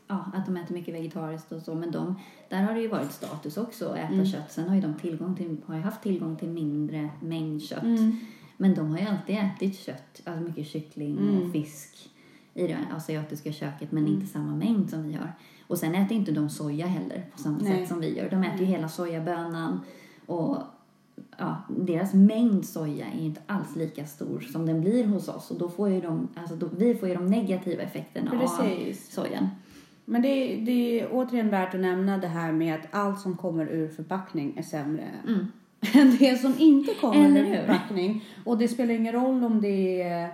ja, 0.07 0.25
att 0.33 0.45
de 0.45 0.57
äter 0.57 0.73
mycket 0.73 0.93
vegetariskt 0.95 1.51
och 1.51 1.61
så. 1.61 1.75
Men 1.75 1.91
de, 1.91 2.15
där 2.49 2.61
har 2.63 2.73
det 2.73 2.81
ju 2.81 2.87
varit 2.87 3.11
status 3.11 3.57
också 3.57 3.89
att 3.89 3.97
äta 3.97 4.13
Mm. 4.13 4.25
kött. 4.25 4.51
Sen 4.51 4.67
har 4.69 4.75
ju 4.75 4.81
de 4.81 4.93
tillgång 4.93 5.35
till, 5.35 5.57
har 5.65 5.75
haft 5.75 6.01
tillgång 6.03 6.35
till 6.35 6.49
mindre 6.49 7.09
mängd 7.21 7.61
kött. 7.63 7.83
Mm. 7.83 8.17
Men 8.57 8.75
de 8.75 8.91
har 8.91 8.97
ju 8.99 9.05
alltid 9.05 9.37
ätit 9.37 9.79
kött, 9.79 10.21
alltså 10.25 10.43
mycket 10.43 10.67
kyckling 10.67 11.17
Mm. 11.17 11.41
och 11.43 11.51
fisk 11.51 12.09
i 12.53 12.67
det 12.67 12.77
asiatiska 12.95 13.51
köket 13.51 13.91
men 13.91 14.03
Mm. 14.03 14.13
inte 14.15 14.27
samma 14.27 14.55
mängd 14.55 14.89
som 14.89 15.03
vi 15.03 15.13
har. 15.13 15.33
Och 15.67 15.77
sen 15.77 15.95
äter 15.95 16.17
inte 16.17 16.31
de 16.31 16.49
soja 16.49 16.85
heller 16.87 17.25
på 17.31 17.37
samma 17.39 17.57
Nej. 17.61 17.79
sätt 17.79 17.87
som 17.89 17.99
vi 17.99 18.17
gör. 18.17 18.29
De 18.29 18.43
äter 18.43 18.59
ju 18.59 18.65
hela 18.65 18.89
sojabönan 18.89 19.79
och 20.25 20.57
ja, 21.37 21.55
deras 21.69 22.13
mängd 22.13 22.65
soja 22.65 23.05
är 23.05 23.19
inte 23.25 23.41
alls 23.45 23.75
lika 23.75 24.05
stor 24.05 24.39
som 24.39 24.65
den 24.65 24.81
blir 24.81 25.05
hos 25.05 25.27
oss 25.29 25.51
och 25.51 25.57
då 25.59 25.69
får 25.69 25.89
ju 25.89 26.01
de, 26.01 26.27
alltså 26.35 26.55
då, 26.55 26.69
vi 26.77 26.95
får 26.95 27.09
ju 27.09 27.15
de 27.15 27.25
negativa 27.27 27.81
effekterna 27.83 28.31
av 28.31 28.37
Precis. 28.39 29.13
sojan. 29.13 29.47
Men 30.05 30.21
det, 30.21 30.27
är- 30.27 30.65
det 30.65 30.99
är 30.99 31.07
återigen 31.11 31.49
värt 31.49 31.73
att 31.75 31.81
nämna 31.81 32.17
det 32.17 32.27
här 32.27 32.51
med 32.51 32.75
att 32.75 32.87
allt 32.91 33.19
som 33.19 33.37
kommer 33.37 33.65
ur 33.65 33.87
förpackning 33.87 34.53
är 34.57 34.63
sämre 34.63 35.03
Mm. 35.27 35.47
än 35.93 36.17
det 36.19 36.37
som 36.41 36.53
inte 36.59 36.93
kommer 36.93 37.25
Eller 37.25 37.41
ur 37.41 37.55
förpackning. 37.55 38.23
Och 38.45 38.57
det 38.57 38.67
spelar 38.67 38.93
ingen 38.93 39.13
roll 39.13 39.43
om 39.43 39.61
det 39.61 40.01
är 40.01 40.29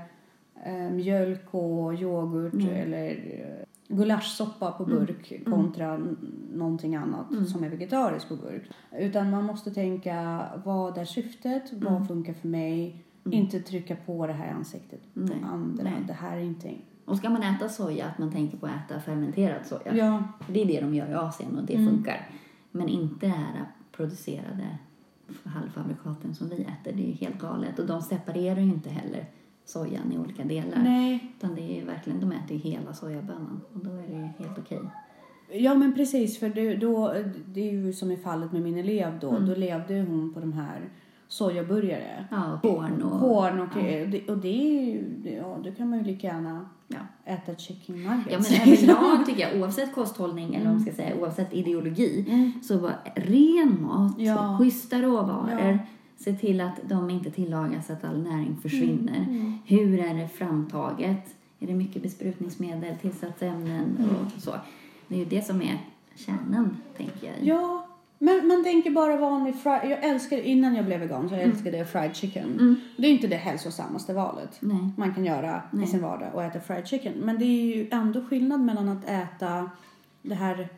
eh, 0.66 0.92
mjölk 0.92 1.46
och 1.54 1.94
yoghurt 1.94 2.54
Mm. 2.54 2.68
eller 2.70 3.10
eh, 3.10 3.66
gulaschsoppa 3.90 4.72
på 4.72 4.86
burk 4.86 5.46
kontra 5.46 5.94
n- 5.94 6.18
någonting 6.54 6.96
annat 6.96 7.32
Mm. 7.32 7.46
som 7.46 7.64
är 7.64 7.70
vegetariskt 7.70 8.30
på 8.30 8.36
burk. 8.36 8.70
Utan 9.00 9.30
man 9.30 9.44
måste 9.46 9.72
tänka 9.72 10.46
vad 10.66 10.98
är 10.98 11.06
syftet, 11.06 11.72
Mm. 11.72 11.94
vad 11.94 12.08
funkar 12.08 12.34
för 12.34 12.48
mig, 12.48 13.04
inte 13.32 13.60
trycka 13.60 13.96
på 13.96 14.28
det 14.28 14.34
här 14.34 14.48
i 14.48 14.50
ansiktet 14.50 15.14
på 15.14 15.22
andra. 15.48 15.84
nej. 15.84 15.94
Det 16.08 16.14
här 16.14 16.38
är 16.38 16.42
inte... 16.42 16.72
Och 17.06 17.18
ska 17.18 17.30
man 17.30 17.44
äta 17.44 17.70
soja, 17.70 18.06
att 18.06 18.18
man 18.18 18.32
tänker 18.32 18.58
på 18.58 18.66
att 18.66 18.72
äta 18.92 19.00
fermenterad 19.00 19.66
soja. 19.66 19.96
Ja. 19.96 20.24
För 20.42 20.54
det 20.54 20.62
är 20.62 20.66
det 20.66 20.82
de 20.82 20.96
gör 20.96 21.10
i 21.12 21.14
Asien 21.14 21.58
och 21.58 21.64
det 21.66 21.76
Mm. 21.76 21.88
funkar. 21.90 22.30
Men 22.72 22.88
inte 22.90 23.26
det 23.26 23.32
här 23.32 23.66
producerade 23.92 24.78
halvfabrikaten 25.44 26.36
som 26.36 26.50
vi 26.50 26.56
äter. 26.56 26.92
Det 26.94 27.04
är 27.04 27.08
ju 27.08 27.14
helt 27.14 27.40
galet. 27.40 27.80
Och 27.80 27.86
de 27.88 28.02
separerar 28.02 28.60
ju 28.60 28.70
inte 28.74 28.90
heller 28.90 29.26
sojan 29.70 30.12
i 30.14 30.18
olika 30.18 30.44
delar. 30.44 30.84
Nej, 30.84 31.34
Utan 31.38 31.56
det 31.56 31.80
är 31.82 31.86
verkligen, 31.86 32.20
de 32.20 32.32
äter 32.32 32.52
ju 32.52 32.58
hela 32.58 32.94
sojabönan. 32.94 33.62
Och 33.74 33.80
då 33.86 33.90
är 33.92 34.08
det 34.08 34.44
helt 34.44 34.58
okej. 34.60 34.80
Ja 35.52 35.76
men 35.76 35.94
precis 35.96 36.40
för 36.40 36.50
det, 36.50 36.76
då, 36.76 37.14
det 37.46 37.70
är 37.70 37.72
ju 37.74 37.94
som 37.94 38.12
i 38.12 38.18
fallet 38.18 38.52
med 38.52 38.62
min 38.62 38.78
elev 38.78 39.20
då. 39.22 39.30
Mm. 39.30 39.46
Då 39.50 39.56
levde 39.56 40.02
hon 40.02 40.34
på 40.34 40.40
de 40.40 40.54
här 40.54 40.90
sojaburgare. 41.28 42.26
Ja, 42.32 42.60
korn 42.62 43.02
och... 43.04 43.20
Korn 43.20 43.60
och, 43.60 43.68
ja. 43.76 43.82
det, 44.06 44.30
och 44.30 44.38
det 44.38 44.48
är 44.80 44.86
ju, 44.86 45.04
ja 45.42 45.58
då 45.64 45.72
kan 45.72 45.90
man 45.90 46.00
ju 46.00 46.06
lika 46.06 46.28
gärna 46.28 46.70
Ja. 46.88 47.00
äta 47.34 47.56
chicken 47.56 47.96
nuggets. 48.04 48.52
Ja 48.52 48.58
men 48.66 48.74
överlag 48.74 49.26
tycker 49.26 49.42
jag, 49.50 49.62
oavsett 49.62 49.96
kosthållning 49.96 50.56
eller 50.56 50.66
vad 50.66 50.74
man 50.74 50.82
ska 50.84 50.92
säga, 50.94 51.16
oavsett 51.22 51.54
ideologi, 51.54 52.26
Mm. 52.30 52.52
så 52.64 52.78
bara 52.78 52.96
ren 53.16 53.78
mat, 53.82 54.16
Ja. 54.18 54.58
schyssta 54.60 55.02
råvaror, 55.02 55.50
Ja. 55.52 55.78
Se 56.20 56.34
till 56.34 56.62
att 56.62 56.80
de 56.84 57.10
inte 57.10 57.32
tillagas 57.32 57.90
att 57.90 58.04
all 58.04 58.24
näring 58.24 58.58
försvinner. 58.62 59.18
Mm. 59.18 59.58
Hur 59.66 60.00
är 60.00 60.14
det 60.14 60.28
framtaget? 60.28 61.36
Är 61.60 61.68
det 61.68 61.74
mycket 61.74 62.02
besprutningsmedel, 62.04 62.96
tillsatsämnen 63.02 63.96
Mm. 64.00 64.10
och 64.16 64.42
så? 64.42 64.52
Det 65.08 65.16
är 65.16 65.20
ju 65.20 65.26
det 65.26 65.42
som 65.42 65.62
är 65.62 65.78
kärnan, 66.16 66.78
tänker 66.98 67.28
jag. 67.28 67.36
Ja, 67.48 67.86
Men 68.22 68.48
man 68.48 68.64
tänker 68.64 68.92
bara 68.92 69.18
vanlig 69.18 69.56
fried... 69.56 69.82
Jag 69.84 70.04
älskar, 70.04 70.38
innan 70.38 70.76
jag 70.76 70.86
blev 70.86 71.00
vegan 71.00 71.30
så 71.30 71.36
jag 71.36 71.44
älskade 71.44 71.78
jag 71.78 71.90
fried 71.90 72.16
chicken. 72.16 72.76
Det 72.98 73.08
är 73.08 73.12
inte 73.12 73.28
det 73.28 73.36
hälsosammaste 73.36 74.14
valet 74.14 74.58
Nej. 74.60 74.90
man 74.98 75.14
kan 75.14 75.26
göra 75.26 75.62
i 75.84 75.88
sin 75.88 76.02
vardag 76.02 76.30
och 76.36 76.44
äta 76.44 76.60
fried 76.60 76.88
chicken. 76.88 77.14
Men 77.14 77.40
det 77.40 77.46
är 77.46 77.76
ju 77.76 77.90
ändå 77.92 78.26
skillnad 78.26 78.60
mellan 78.62 78.90
att 78.90 79.06
äta 79.10 79.70
det 80.22 80.36
här 80.36 80.70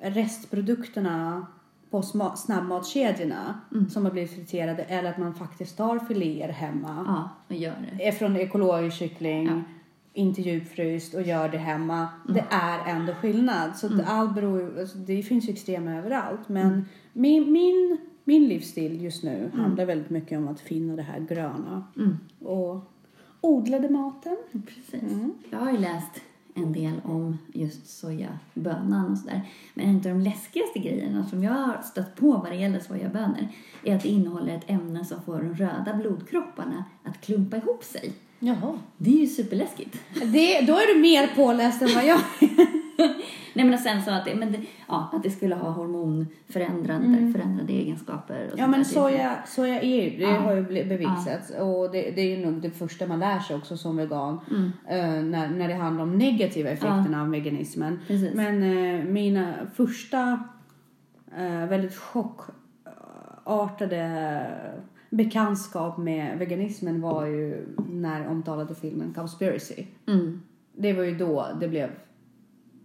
restprodukterna 0.00 1.46
på 1.90 2.02
snabbmatskedjorna 2.36 3.60
som 3.90 4.04
har 4.04 4.12
blivit 4.12 4.30
friterade 4.34 4.82
eller 4.82 5.10
att 5.10 5.18
man 5.18 5.34
faktiskt 5.34 5.76
tar 5.76 5.98
filéer 5.98 6.48
hemma. 6.48 7.04
Ja, 7.06 7.28
och 7.48 7.54
gör 7.62 7.74
det. 7.98 8.08
Är 8.08 8.12
från 8.12 8.36
ekologisk 8.36 8.96
kyckling, 8.96 9.46
Ja. 9.46 9.60
inte 10.12 10.42
djupfryst 10.42 11.14
och 11.14 11.22
gör 11.22 11.48
det 11.48 11.58
hemma. 11.58 12.08
Det 12.28 12.44
är 12.50 12.96
ändå 12.96 13.14
skillnad. 13.14 13.76
Så 13.76 13.86
att 13.86 14.08
allt 14.08 14.34
beror 14.34 14.80
alltså 14.80 14.98
det 14.98 15.22
finns 15.22 15.48
ju 15.48 15.52
extrema 15.52 15.94
överallt. 15.94 16.48
Men 16.48 16.84
min, 17.12 17.52
min, 17.52 17.98
min 18.24 18.48
livsstil 18.48 19.02
just 19.02 19.24
nu 19.24 19.50
handlar 19.54 19.84
väldigt 19.84 20.10
mycket 20.10 20.38
om 20.38 20.48
att 20.48 20.60
finna 20.60 20.96
det 20.96 21.02
här 21.02 21.20
gröna. 21.20 21.84
Och 22.40 22.80
odlade 23.40 23.88
maten. 23.88 24.36
Precis. 24.66 25.12
Jag 25.50 25.58
har 25.58 25.72
ju 25.72 25.78
läst 25.78 26.20
en 26.58 26.72
del 26.72 27.00
om 27.04 27.38
just 27.52 27.88
sojabönan 28.00 29.12
och 29.12 29.18
sådär. 29.18 29.42
Men 29.74 29.86
en 29.86 29.96
av 29.96 30.02
de 30.02 30.20
läskigaste 30.20 30.78
grejerna 30.78 31.26
som 31.26 31.44
jag 31.44 31.52
har 31.52 31.82
stött 31.82 32.16
på 32.16 32.32
vad 32.32 32.52
det 32.52 32.56
gäller 32.56 32.80
sojabönor 32.80 33.48
är 33.84 33.96
att 33.96 34.02
det 34.02 34.08
innehåller 34.08 34.56
ett 34.56 34.70
ämne 34.70 35.04
som 35.04 35.22
får 35.22 35.36
de 35.36 35.54
röda 35.54 35.94
blodkropparna 35.94 36.84
att 37.04 37.20
klumpa 37.20 37.56
ihop 37.56 37.84
sig. 37.84 38.12
Jaha. 38.38 38.78
Det 38.96 39.10
är 39.10 39.20
ju 39.20 39.26
superläskigt. 39.26 39.98
Det, 40.14 40.60
då 40.60 40.72
är 40.72 40.94
du 40.94 41.00
mer 41.00 41.26
påläst 41.26 41.82
än 41.82 41.94
vad 41.94 42.06
jag 42.06 42.20
Nej 43.54 43.64
men 43.64 43.74
och 43.74 43.80
sen 43.80 44.02
så 44.02 44.10
att 44.10 44.24
det, 44.24 44.34
men 44.34 44.52
det, 44.52 44.60
ja, 44.88 45.10
att 45.12 45.22
det 45.22 45.30
skulle 45.30 45.54
ha 45.54 45.70
hormonförändrande 45.70 47.32
förändrade 47.32 47.72
egenskaper. 47.72 48.50
Ja 48.56 48.66
men 48.66 48.84
soja, 48.84 49.36
soja 49.46 49.80
är 49.80 50.02
ju, 50.04 50.10
det 50.18 50.22
Ja. 50.22 50.30
har 50.40 50.54
ju 50.54 50.62
bevisats 50.62 51.50
och 51.50 51.90
det, 51.92 52.10
det 52.10 52.20
är 52.20 52.36
ju 52.36 52.46
nog 52.46 52.62
det 52.62 52.70
första 52.70 53.06
man 53.06 53.20
lär 53.20 53.38
sig 53.38 53.56
också 53.56 53.76
som 53.76 53.96
vegan 53.96 54.40
Mm. 54.50 54.72
eh, 54.88 55.22
när, 55.30 55.48
när 55.50 55.68
det 55.68 55.74
handlar 55.74 56.02
om 56.02 56.18
negativa 56.18 56.70
effekterna 56.70 57.22
av 57.22 57.30
veganismen. 57.30 57.98
Precis. 58.06 58.34
Men 58.34 58.62
eh, 58.62 59.04
mina 59.04 59.54
första 59.74 60.44
eh, 61.38 61.66
väldigt 61.68 61.96
chockartade 63.44 64.46
bekantskap 65.10 65.98
med 65.98 66.38
veganismen 66.38 67.00
var 67.00 67.26
ju 67.26 67.66
när 67.90 68.28
omtalade 68.28 68.74
filmen 68.74 69.12
Cowspiracy. 69.14 69.86
Mm. 70.08 70.42
Det 70.76 70.92
var 70.92 71.02
ju 71.02 71.14
då 71.18 71.46
det 71.60 71.68
blev 71.68 71.90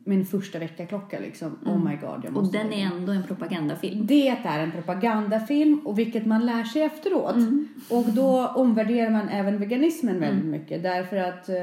min 0.03 0.25
första 0.25 0.59
väckarklocka 0.59 1.19
liksom. 1.19 1.59
Oh 1.65 1.83
my 1.83 1.95
god, 1.95 2.09
jag 2.09 2.25
Mm. 2.25 2.35
Och 2.37 2.43
måste 2.43 2.57
den 2.57 2.73
är 2.73 2.85
ändå 2.85 3.11
en 3.11 3.23
propagandafilm. 3.23 4.05
det 4.07 4.27
är 4.27 4.59
en 4.59 4.71
propagandafilm 4.71 5.79
och 5.85 5.99
vilket 5.99 6.25
man 6.25 6.45
lär 6.45 6.63
sig 6.63 6.81
efteråt. 6.81 7.35
Mm. 7.35 7.67
Och 7.89 8.05
då 8.05 8.47
omvärderar 8.47 9.09
man 9.09 9.29
även 9.29 9.59
veganismen 9.59 10.19
väldigt 10.19 10.45
mycket 10.45 10.83
därför 10.83 11.17
att 11.17 11.49
eh, 11.49 11.55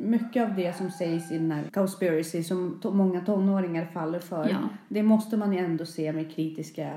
mycket 0.00 0.48
av 0.48 0.54
det 0.56 0.76
som 0.76 0.90
sägs 0.90 1.32
i 1.32 1.38
den 1.38 1.50
här 1.52 1.64
Cowspiracy 1.72 2.42
som 2.42 2.80
to- 2.82 2.94
många 2.94 3.20
tonåringar 3.20 3.84
faller 3.84 4.18
för 4.18 4.48
Ja. 4.48 4.56
det 4.88 5.02
måste 5.02 5.36
man 5.36 5.52
ju 5.52 5.58
ändå 5.58 5.86
se 5.86 6.12
med 6.12 6.30
kritiska 6.32 6.88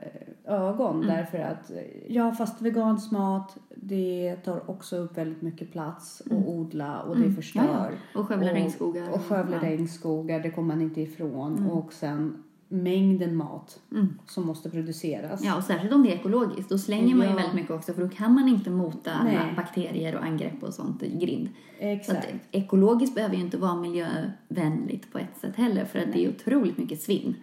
eh, 0.00 0.54
ögon 0.54 0.96
Mm. 0.96 1.06
därför 1.16 1.38
att 1.38 1.70
eh, 1.70 1.76
ja 2.14 2.32
fast 2.32 2.62
vegansk 2.62 3.10
mat 3.10 3.56
det 3.76 4.36
tar 4.44 4.70
också 4.70 4.96
upp 4.96 5.18
väldigt 5.18 5.42
mycket 5.42 5.72
plats 5.72 6.22
att 6.26 6.46
odla 6.46 7.00
och 7.02 7.16
det 7.16 7.32
förstör. 7.32 7.60
Mm. 7.60 7.72
Ja, 7.74 7.88
ja. 8.14 8.20
Och 8.20 8.28
skövla 8.28 8.52
regnskogar. 8.54 9.10
Och 9.10 9.20
skövla. 9.22 9.56
Mm. 9.56 9.70
regnskogar, 9.70 10.40
det 10.40 10.50
kommer 10.50 10.68
man 10.74 10.82
inte 10.82 11.00
ifrån. 11.00 11.70
Och 11.70 11.92
sen 11.92 12.42
mängden 12.72 13.36
mat 13.36 13.80
som 14.26 14.46
måste 14.46 14.70
produceras. 14.70 15.44
Ja, 15.44 15.56
och 15.56 15.62
särskilt 15.64 15.94
om 15.94 16.02
det 16.02 16.12
är 16.12 16.16
ekologiskt. 16.16 16.68
Då 16.68 16.78
slänger 16.78 17.14
man 17.14 17.26
ju 17.26 17.32
Ja. 17.32 17.36
väldigt 17.36 17.54
mycket 17.54 17.70
också 17.70 17.92
för 17.92 18.02
då 18.02 18.08
kan 18.08 18.34
man 18.34 18.48
inte 18.48 18.70
mota 18.70 19.12
alla 19.12 19.30
Nej. 19.30 19.52
bakterier 19.56 20.16
och 20.16 20.24
angrepp 20.24 20.62
och 20.62 20.74
sånt 20.74 21.02
i 21.02 21.18
grind. 21.18 21.48
Så 21.78 21.84
Exakt. 21.84 22.18
att 22.18 22.34
ekologiskt 22.52 23.14
behöver 23.14 23.34
ju 23.36 23.40
inte 23.42 23.58
vara 23.58 23.74
miljövänligt 23.74 25.12
på 25.12 25.18
ett 25.18 25.38
sätt 25.40 25.56
heller 25.56 25.84
för 25.84 25.98
att 25.98 26.12
det 26.12 26.24
är 26.24 26.28
otroligt 26.28 26.78
mycket 26.78 27.00
svinn 27.00 27.34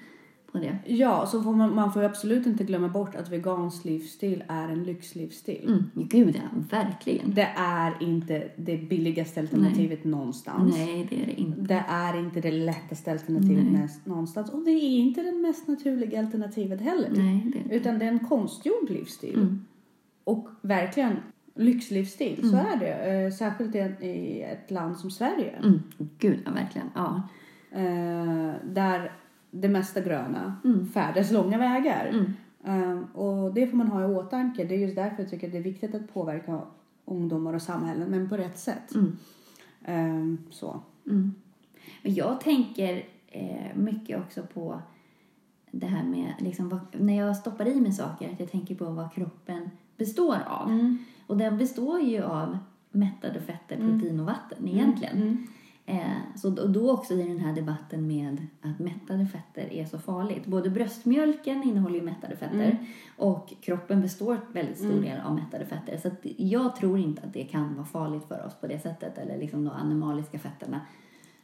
på 0.51 0.57
det. 0.57 0.77
Ja, 0.85 1.25
så 1.25 1.43
får 1.43 1.53
man, 1.53 1.75
man 1.75 1.93
får 1.93 2.03
absolut 2.03 2.45
inte 2.45 2.63
glömma 2.63 2.87
bort 2.87 3.15
att 3.15 3.29
vegansk 3.29 3.85
livsstil 3.85 4.43
är 4.47 4.69
en 4.69 4.83
lyxlivsstil. 4.83 5.63
Mm, 5.67 6.09
gud 6.09 6.35
ja, 6.35 6.59
verkligen. 6.69 7.33
Det 7.33 7.49
är 7.55 8.03
inte 8.03 8.49
det 8.55 8.77
billigaste 8.77 9.39
alternativet 9.39 10.03
någonstans. 10.03 10.75
Nej, 10.77 11.07
det 11.09 11.21
är 11.21 11.25
det 11.25 11.41
inte. 11.41 11.61
Det 11.61 11.83
är 11.87 12.19
inte 12.19 12.41
det 12.41 12.51
lättaste 12.51 13.11
alternativet 13.11 14.05
någonstans. 14.05 14.49
Och 14.49 14.63
det 14.65 14.71
är 14.71 14.97
inte 14.97 15.21
det 15.21 15.31
mest 15.31 15.67
naturliga 15.67 16.19
alternativet 16.19 16.81
heller. 16.81 17.09
Nej, 17.15 17.51
det 17.53 17.59
är 17.59 17.63
det. 17.69 17.75
Utan 17.75 17.99
det 17.99 18.05
är 18.05 18.11
en 18.11 18.25
konstgjord 18.25 18.89
livsstil. 18.89 19.57
Och 20.23 20.47
verkligen 20.61 21.15
lyxlivsstil, 21.55 22.49
så 22.49 22.55
är 22.55 22.79
det. 22.79 22.93
Eh, 22.93 23.31
särskilt 23.31 23.75
i, 23.75 24.07
i 24.07 24.41
ett 24.41 24.71
land 24.71 24.97
som 24.97 25.11
Sverige. 25.11 25.55
Mm, 25.63 25.79
gud 26.19 26.39
ja, 26.45 26.51
verkligen. 26.51 26.87
Ja. 26.95 27.23
Eh, 27.71 28.53
där 28.63 29.11
det 29.51 29.69
mesta 29.69 30.01
gröna 30.01 30.55
Mm. 30.63 30.87
färdas 30.87 31.31
långa 31.31 31.57
vägar. 31.57 32.25
Eh, 32.63 32.99
och 33.19 33.53
det 33.53 33.67
får 33.67 33.77
man 33.77 33.87
ha 33.87 34.01
i 34.01 34.05
åtanke. 34.05 34.63
Det 34.63 34.75
är 34.75 34.79
just 34.79 34.95
därför 34.95 35.21
jag 35.23 35.29
tycker 35.29 35.47
att 35.47 35.53
det 35.53 35.59
är 35.59 35.63
viktigt 35.63 35.95
att 35.95 36.13
påverka 36.13 36.61
ungdomar 37.05 37.53
och 37.53 37.61
samhällen, 37.61 38.09
men 38.09 38.29
på 38.29 38.37
rätt 38.37 38.59
sätt. 38.59 38.95
Mm. 38.95 39.17
Eh, 39.85 40.39
så. 40.51 40.81
Men 42.03 42.13
jag 42.13 42.41
tänker 42.41 43.05
eh, 43.27 43.75
mycket 43.75 44.19
också 44.19 44.41
på 44.53 44.81
det 45.71 45.87
här 45.87 46.03
med, 46.03 46.33
liksom, 46.39 46.69
vad, 46.69 46.79
när 46.91 47.17
jag 47.17 47.35
stoppar 47.37 47.67
i 47.67 47.81
mig 47.81 47.91
saker, 47.91 48.31
att 48.33 48.39
jag 48.39 48.51
tänker 48.51 48.75
på 48.75 48.85
vad 48.85 49.13
kroppen 49.13 49.69
består 49.97 50.37
av. 50.47 50.69
Och 51.27 51.37
den 51.37 51.57
består 51.57 51.99
ju 52.01 52.23
av 52.23 52.57
mättade 52.91 53.39
fetter, 53.41 53.75
protein 53.77 54.19
och 54.19 54.25
vatten 54.25 54.67
egentligen. 54.67 55.47
Eh, 55.89 56.35
så 56.35 56.49
då, 56.49 56.67
då 56.67 56.91
också 56.91 57.13
i 57.13 57.27
den 57.27 57.39
här 57.39 57.53
debatten 57.53 58.07
med 58.07 58.47
att 58.61 58.79
mättade 58.79 59.25
fetter 59.25 59.73
är 59.73 59.85
så 59.85 59.99
farligt. 59.99 60.45
Både 60.45 60.69
bröstmjölken 60.69 61.63
innehåller 61.63 61.95
ju 61.95 62.01
mättade 62.01 62.35
fetter 62.35 62.77
och 63.17 63.53
kroppen 63.61 64.01
består 64.01 64.37
väldigt 64.53 64.77
stor 64.77 65.01
del 65.01 65.21
av 65.21 65.35
mättade 65.35 65.65
fetter. 65.65 65.97
Så 65.97 66.07
att 66.07 66.25
jag 66.37 66.75
tror 66.75 66.99
inte 66.99 67.21
att 67.21 67.33
det 67.33 67.43
kan 67.43 67.75
vara 67.75 67.85
farligt 67.85 68.27
för 68.27 68.45
oss 68.45 68.53
på 68.61 68.67
det 68.67 68.79
sättet, 68.79 69.17
eller 69.17 69.37
liksom 69.37 69.65
de 69.65 69.71
animaliska 69.71 70.39
fetterna. 70.39 70.81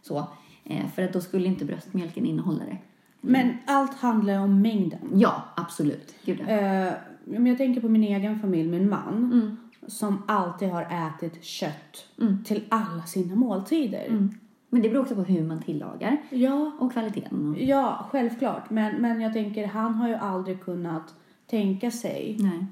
Så, 0.02 0.28
eh, 0.64 0.88
för 0.88 1.02
att 1.02 1.14
då 1.14 1.22
skulle 1.22 1.48
inte 1.48 1.66
bröstmjölken 1.66 2.26
innehålla 2.26 2.64
det. 2.66 2.78
Men 3.22 3.58
allt 3.66 3.94
handlar 3.94 4.40
om 4.40 4.62
mängden. 4.62 5.00
Ja, 5.14 5.44
absolut. 5.56 6.16
Gud 6.26 6.40
ja. 6.40 6.48
Eh, 6.48 6.94
men 7.24 7.46
jag 7.46 7.58
tänker 7.58 7.82
på 7.82 7.90
min 7.90 8.04
egen 8.04 8.40
familj, 8.40 8.70
min 8.70 8.90
man. 8.90 9.58
Mm. 9.86 9.90
Som 9.90 10.24
alltid 10.28 10.70
har 10.70 10.82
ätit 10.82 11.44
kött 11.44 12.08
till 12.46 12.64
alla 12.70 13.02
sina 13.02 13.36
måltider. 13.36 14.06
Mm. 14.08 14.30
Men 14.70 14.82
det 14.82 14.90
beror 14.90 15.02
också 15.02 15.16
på 15.16 15.24
hur 15.24 15.44
man 15.44 15.62
tillagar 15.62 16.18
Ja, 16.30 16.72
och 16.80 16.92
kvaliteten. 16.94 17.50
Och, 17.50 17.62
ja, 17.62 18.08
självklart. 18.12 18.70
Men, 18.70 19.02
men 19.02 19.22
jag 19.22 19.34
tänker, 19.34 19.68
han 19.68 19.96
har 19.96 20.08
ju 20.08 20.16
aldrig 20.16 20.64
kunnat 20.64 21.16
tänka 21.48 21.92
sig 21.92 22.38
nej. 22.40 22.66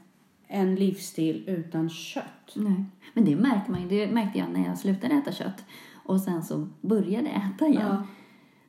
en 0.48 0.76
livsstil 0.76 1.44
utan 1.48 1.90
kött. 1.90 2.54
Nej. 2.56 2.86
Men 3.14 3.26
det 3.26 3.36
märker 3.36 3.72
man 3.72 3.82
ju. 3.82 3.88
Det 3.88 4.14
märkte 4.14 4.40
jag 4.40 4.50
när 4.54 4.66
jag 4.66 4.78
slutade 4.78 5.14
äta 5.14 5.32
kött 5.32 5.66
och 6.06 6.22
sen 6.22 6.44
så 6.44 6.68
började 6.82 7.30
äta 7.30 7.68
igen. 7.68 7.88
Ja. 7.88 8.04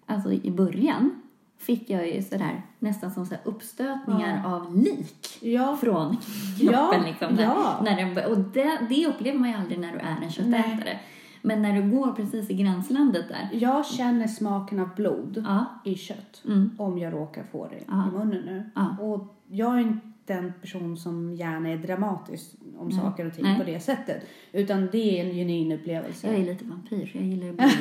Alltså 0.06 0.32
i 0.32 0.50
början 0.50 1.22
fick 1.66 1.90
jag 1.90 2.08
ju 2.08 2.22
sådär 2.22 2.62
nästan 2.78 3.10
som 3.10 3.26
så 3.26 3.34
här 3.34 3.40
uppstötningar 3.44 4.54
av 4.54 4.76
lik 4.76 5.38
Ja, 5.40 5.76
från 5.80 6.16
kroppen. 6.60 6.72
Ja, 6.72 7.02
liksom, 7.06 7.36
ja. 7.38 7.80
när 7.84 7.96
den, 7.96 8.30
och 8.32 8.38
det, 8.38 8.78
det 8.88 9.06
upplever 9.06 9.38
man 9.38 9.48
ju 9.50 9.56
aldrig 9.56 9.78
när 9.78 9.92
du 9.92 9.98
är 9.98 10.16
en 10.22 10.30
köttätare. 10.30 10.98
Men 11.42 11.62
när 11.62 11.82
du 11.82 11.90
går 11.90 12.12
precis 12.12 12.50
i 12.50 12.54
gränslandet 12.54 13.28
där. 13.28 13.48
jag 13.52 13.86
känner 13.86 14.26
smaken 14.26 14.80
av 14.80 14.94
blod 14.96 15.44
Ja, 15.46 15.64
i 15.84 15.94
kött. 15.94 16.42
Mm. 16.46 16.70
Om 16.78 16.98
jag 16.98 17.12
råkar 17.12 17.44
få 17.52 17.68
det 17.68 17.80
Ja. 17.88 18.08
i 18.08 18.18
munnen 18.18 18.42
nu. 18.46 18.70
Ja. 18.74 18.96
Och 19.00 19.34
jag 19.48 19.74
är 19.74 19.78
inte 19.78 20.34
en 20.34 20.52
person 20.60 20.96
som 20.96 21.34
gärna 21.34 21.68
är 21.68 21.76
dramatisk 21.76 22.50
om 22.78 22.92
saker 22.92 23.26
och 23.26 23.34
ting 23.34 23.44
Nej. 23.44 23.58
på 23.58 23.64
det 23.64 23.80
sättet. 23.80 24.22
Utan 24.52 24.88
det 24.92 25.20
är 25.20 25.24
en 25.26 25.32
genuin 25.34 25.72
upplevelse. 25.72 26.26
jag 26.26 26.36
är 26.36 26.44
lite 26.44 26.64
vampyr 26.64 27.10
jag 27.14 27.24
gillar 27.24 27.48
att. 27.64 27.72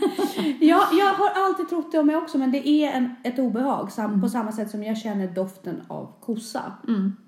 Ja, 0.60 0.88
jag 0.92 1.14
har 1.14 1.30
alltid 1.46 1.68
trott 1.68 1.92
det 1.92 1.98
om 1.98 2.06
mig 2.06 2.16
också, 2.16 2.38
men 2.38 2.52
det 2.52 2.68
är 2.68 2.92
en, 2.92 3.14
ett 3.24 3.38
obehag. 3.38 3.92
Sam, 3.92 4.20
På 4.20 4.28
samma 4.28 4.52
sätt 4.52 4.70
som 4.70 4.82
jag 4.82 4.98
känner 4.98 5.26
doften 5.28 5.82
av 5.88 6.12
kossa 6.20 6.72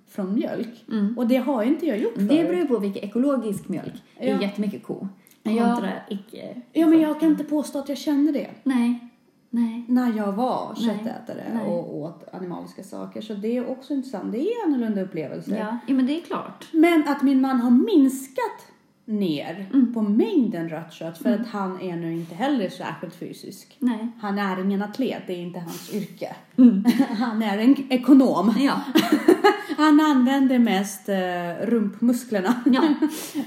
från 0.08 0.34
mjölk. 0.34 0.84
Och 1.16 1.26
det 1.26 1.36
har 1.36 1.62
inte 1.62 1.86
jag 1.86 1.98
gjort 1.98 2.14
Det 2.16 2.26
förut. 2.28 2.40
beror 2.46 2.54
ju 2.54 2.66
på 2.66 2.78
vilken 2.78 3.04
ekologisk 3.04 3.68
mjölk. 3.68 3.94
Det 4.18 4.30
är 4.30 4.34
Ja. 4.34 4.42
jättemycket 4.42 4.82
ko. 4.82 5.08
Ja. 5.42 5.64
Kontra 5.64 5.90
icke. 6.08 6.60
Ja, 6.72 6.86
men 6.86 7.00
jag 7.00 7.20
kan 7.20 7.28
inte 7.28 7.44
påstå 7.44 7.78
att 7.78 7.88
jag 7.88 7.98
kände 7.98 8.32
det. 8.32 8.50
Nej. 8.62 9.10
Nej. 9.50 9.84
När 9.88 10.16
jag 10.16 10.32
var 10.32 10.74
köttätare 10.74 11.44
Nej. 11.54 11.66
och 11.66 11.96
åt 11.96 12.24
animaliska 12.34 12.82
saker. 12.82 13.20
Så 13.20 13.34
det 13.34 13.56
är 13.56 13.68
också 13.70 13.94
intressant. 13.94 14.32
Det 14.32 14.38
är 14.38 14.66
annorlunda 14.66 15.02
upplevelse. 15.02 15.56
Ja. 15.58 15.78
ja, 15.86 15.94
men 15.94 16.06
det 16.06 16.18
är 16.18 16.20
klart. 16.20 16.68
Men 16.72 17.08
att 17.08 17.22
min 17.22 17.40
man 17.40 17.60
har 17.60 17.70
minskat 17.70 18.66
ner 19.04 19.66
på 19.94 20.02
mängden 20.02 20.68
rött 20.68 20.92
kött 20.92 21.18
för 21.18 21.32
att 21.32 21.46
han 21.46 21.80
är 21.80 21.96
nu 21.96 22.12
inte 22.12 22.34
heller 22.34 22.68
särskilt 22.68 23.14
fysisk. 23.14 23.76
Nej. 23.78 24.08
Han 24.20 24.38
är 24.38 24.64
ingen 24.64 24.82
atlet, 24.82 25.22
det 25.26 25.32
är 25.32 25.42
inte 25.42 25.60
hans 25.60 25.94
yrke. 25.94 26.36
Han 27.18 27.42
är 27.42 27.58
en 27.58 27.92
ekonom. 27.92 28.54
Ja. 28.58 28.80
Han 29.76 30.00
använder 30.00 30.58
mest 30.58 31.08
eh, 31.08 31.66
rumpmusklerna 31.66 32.62
ja. 32.66 32.82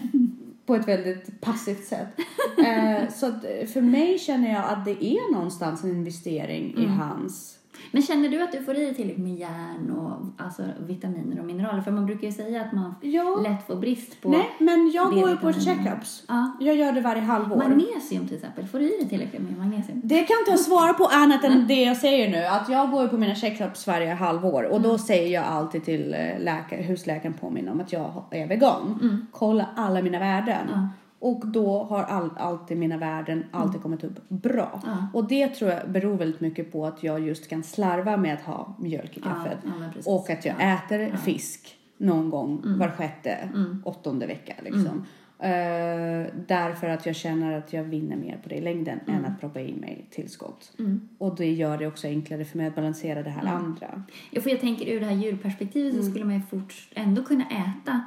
på 0.66 0.76
ett 0.76 0.88
väldigt 0.88 1.42
passivt 1.42 1.86
sätt. 1.86 2.20
eh, 2.58 3.10
så 3.14 3.26
att 3.26 3.44
eh, 3.44 3.68
för 3.68 3.82
mig 3.82 4.20
känner 4.20 4.54
jag 4.54 4.64
att 4.70 4.86
det 4.86 5.06
är 5.06 5.34
någonstans 5.34 5.84
en 5.84 5.90
investering 5.90 6.78
i 6.78 6.86
hans... 6.86 7.57
Men 7.92 8.02
känner 8.02 8.30
du 8.30 8.44
att 8.44 8.52
du 8.52 8.64
får 8.64 8.76
i 8.76 8.80
dig 8.86 8.94
tillräckligt 8.94 9.26
med 9.26 9.36
järn 9.36 9.92
och 9.92 10.44
alltså, 10.46 10.64
vitaminer 10.80 11.40
och 11.40 11.46
mineraler? 11.46 11.82
För 11.82 11.92
man 11.92 12.06
brukar 12.06 12.28
ju 12.28 12.34
säga 12.34 12.62
att 12.62 12.72
man 12.74 12.96
Ja. 13.02 13.40
lätt 13.44 13.68
får 13.68 13.76
brist 13.76 14.22
på 14.22 14.30
Nej, 14.30 14.50
men 14.60 14.92
jag 14.94 15.14
går 15.14 15.30
ju 15.30 15.38
på 15.38 15.54
checkups. 15.54 16.24
Ja. 16.28 16.58
Jag 16.60 16.76
gör 16.76 16.92
det 16.92 17.02
varje 17.02 17.22
halvår. 17.22 17.58
Magnesium 17.58 18.28
till 18.28 18.36
exempel. 18.38 18.68
Får 18.68 18.80
du 18.80 18.86
i 18.86 18.98
dig 19.00 19.10
tillräckligt 19.10 19.42
med 19.42 19.58
magnesium? 19.58 20.02
Det 20.04 20.24
kan 20.24 20.38
inte 20.40 20.52
jag 20.52 20.60
svara 20.60 20.94
på 20.94 21.06
annat 21.06 21.44
än 21.44 21.68
det 21.68 21.84
jag 21.84 21.98
säger 21.98 22.32
nu. 22.32 22.46
Att 22.46 22.70
jag 22.70 22.92
går 22.92 23.04
ju 23.04 23.10
på 23.10 23.18
mina 23.18 23.36
checkups 23.36 23.88
varje 23.88 24.14
halvår 24.14 24.64
och 24.64 24.82
då 24.82 24.98
säger 24.98 25.34
jag 25.34 25.44
alltid 25.44 25.86
till 25.86 26.14
eh, 26.14 26.20
läkare, 26.40 26.82
husläkaren 26.82 27.34
påminna 27.34 27.72
om 27.72 27.82
att 27.82 27.92
jag 27.94 28.24
är 28.32 28.48
vegan. 28.48 29.28
Kolla 29.32 29.66
alla 29.76 30.02
mina 30.02 30.20
värden. 30.20 30.90
Ja. 31.20 31.28
Och 31.28 31.48
då 31.48 31.84
har 31.84 32.04
all, 32.04 32.30
alltid 32.38 32.78
mina 32.78 32.98
värden 32.98 33.44
alltid 33.52 33.82
kommit 33.82 34.04
upp 34.04 34.30
bra. 34.30 34.82
Ja. 34.86 35.08
Och 35.14 35.28
det 35.28 35.48
tror 35.48 35.72
jag 35.72 35.90
beror 35.90 36.18
väldigt 36.18 36.42
mycket 36.42 36.72
på 36.72 36.86
att 36.86 37.04
jag 37.04 37.20
just 37.20 37.50
kan 37.50 37.64
slarva 37.64 38.18
med 38.18 38.34
att 38.34 38.42
ha 38.42 38.76
mjölk 38.80 39.18
i 39.18 39.22
Ja, 39.24 39.30
kaffet. 39.30 39.58
ja, 39.64 39.72
precis. 39.94 40.08
och 40.08 40.30
att 40.30 40.46
jag 40.46 40.56
Ja. 40.60 40.76
äter 40.78 41.18
fisk 41.18 41.76
någon 41.98 42.30
gång 42.30 42.62
var 42.80 42.90
sjätte, 42.90 43.50
åttonde 43.84 44.28
vecka. 44.28 44.54
Liksom. 44.64 45.06
Eh, 45.40 46.28
därför 46.48 46.90
att 46.90 47.06
jag 47.06 47.16
känner 47.16 47.58
att 47.58 47.74
jag 47.74 47.84
vinner 47.84 48.16
mer 48.16 48.40
på 48.44 48.50
det 48.50 48.56
i 48.56 48.62
längden 48.62 49.00
än 49.08 49.26
att 49.26 49.40
proppa 49.40 49.60
in 49.62 49.76
mig 49.76 50.06
tillskott. 50.12 50.72
Och 51.18 51.36
det 51.36 51.52
gör 51.54 51.78
det 51.78 51.88
också 51.88 52.08
enklare 52.08 52.46
för 52.46 52.58
mig 52.58 52.68
att 52.68 52.76
balansera 52.76 53.24
det 53.24 53.30
här 53.30 53.46
andra. 53.48 54.04
Ja, 54.32 54.42
för 54.42 54.50
jag 54.50 54.60
tänker 54.60 54.86
ur 54.86 55.00
det 55.00 55.06
här 55.06 55.14
djurperspektivet 55.16 55.94
Mm. 55.94 56.06
så 56.06 56.10
skulle 56.12 56.26
man 56.26 56.34
ju 56.36 56.42
fort 56.42 56.74
ändå 56.96 57.24
kunna 57.24 57.44
äta 57.46 58.02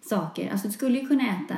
saker. 0.00 0.50
Alltså 0.52 0.66
du 0.66 0.72
skulle 0.72 0.98
ju 0.98 1.06
kunna 1.06 1.22
äta 1.22 1.54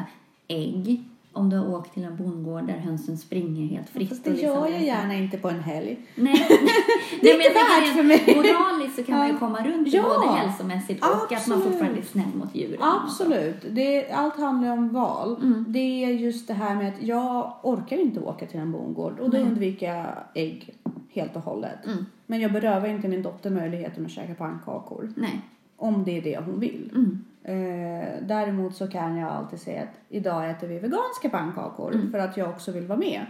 ägg 0.49 1.03
om 1.33 1.51
du 1.51 1.57
har 1.57 1.75
åkt 1.75 1.95
till 1.95 2.05
en 2.05 2.17
bondgård 2.17 2.67
där 2.67 2.77
hönsen 2.77 3.19
springer 3.19 3.67
helt 3.67 3.89
fritt. 3.89 4.09
Fast 4.09 4.25
det 4.25 4.31
liksom 4.31 4.49
gör 4.49 4.69
jag 4.69 4.83
gärna 4.83 5.15
inte 5.15 5.39
på 5.39 5.49
en 5.49 5.61
helg. 5.61 5.99
Nej, 6.15 6.35
Det 7.21 7.31
är 7.31 7.35
inte 7.35 7.53
värt 7.53 7.97
för 7.97 8.03
mig. 8.03 8.35
Moraliskt 8.37 8.97
så 8.97 9.03
kan 9.05 9.19
man 9.19 9.29
ju 9.29 9.39
komma 9.39 9.65
runt 9.67 9.89
Ja. 9.95 10.03
både 10.03 10.37
hälsomässigt 10.37 11.05
och 11.05 11.33
att 11.33 11.47
man 11.47 11.63
fortfarande 11.63 11.99
är 11.99 12.05
snäll 12.05 12.35
mot 12.35 12.55
djuren. 12.55 12.79
Absolut. 12.83 13.57
Det, 13.71 14.11
allt 14.11 14.37
handlar 14.37 14.73
om 14.73 14.89
val. 14.89 15.37
Det 15.69 16.05
är 16.05 16.09
just 16.09 16.49
det 16.49 16.55
här 16.55 16.75
med 16.75 16.89
att 16.89 17.03
jag 17.03 17.53
orkar 17.63 17.97
inte 17.99 18.21
åka 18.21 18.47
till 18.47 18.61
en 18.61 18.73
bondgård 18.73 19.19
och 19.21 19.31
då 19.31 19.39
undviker 19.39 19.95
jag 19.95 20.07
ägg 20.35 20.75
helt 21.11 21.37
och 21.37 21.43
hållet. 21.43 21.79
Men 22.27 22.41
jag 22.41 22.53
berövar 22.53 22.89
inte 22.89 23.09
min 23.09 23.23
dotter 23.23 23.51
möjligheten 23.51 24.05
att 24.07 24.11
käka 24.13 24.35
pannkakor. 24.35 25.13
Nej. 25.17 25.41
Om 25.77 26.05
det 26.05 26.19
är 26.19 26.23
det 26.23 26.39
hon 26.47 26.61
vill. 26.61 26.91
Mm. 26.95 27.25
Eh, 27.49 28.09
däremot 28.23 28.75
så 28.77 28.89
kan 28.89 29.17
jag 29.17 29.31
alltid 29.31 29.61
säga 29.61 29.83
att 29.83 29.89
idag 30.09 30.51
äter 30.51 30.67
vi 30.69 30.79
veganska 30.79 31.29
pannkakor 31.31 32.01
för 32.11 32.19
att 32.19 32.37
jag 32.37 32.49
också 32.49 32.73
vill 32.73 32.87
vara 32.87 32.99
med. 32.99 33.27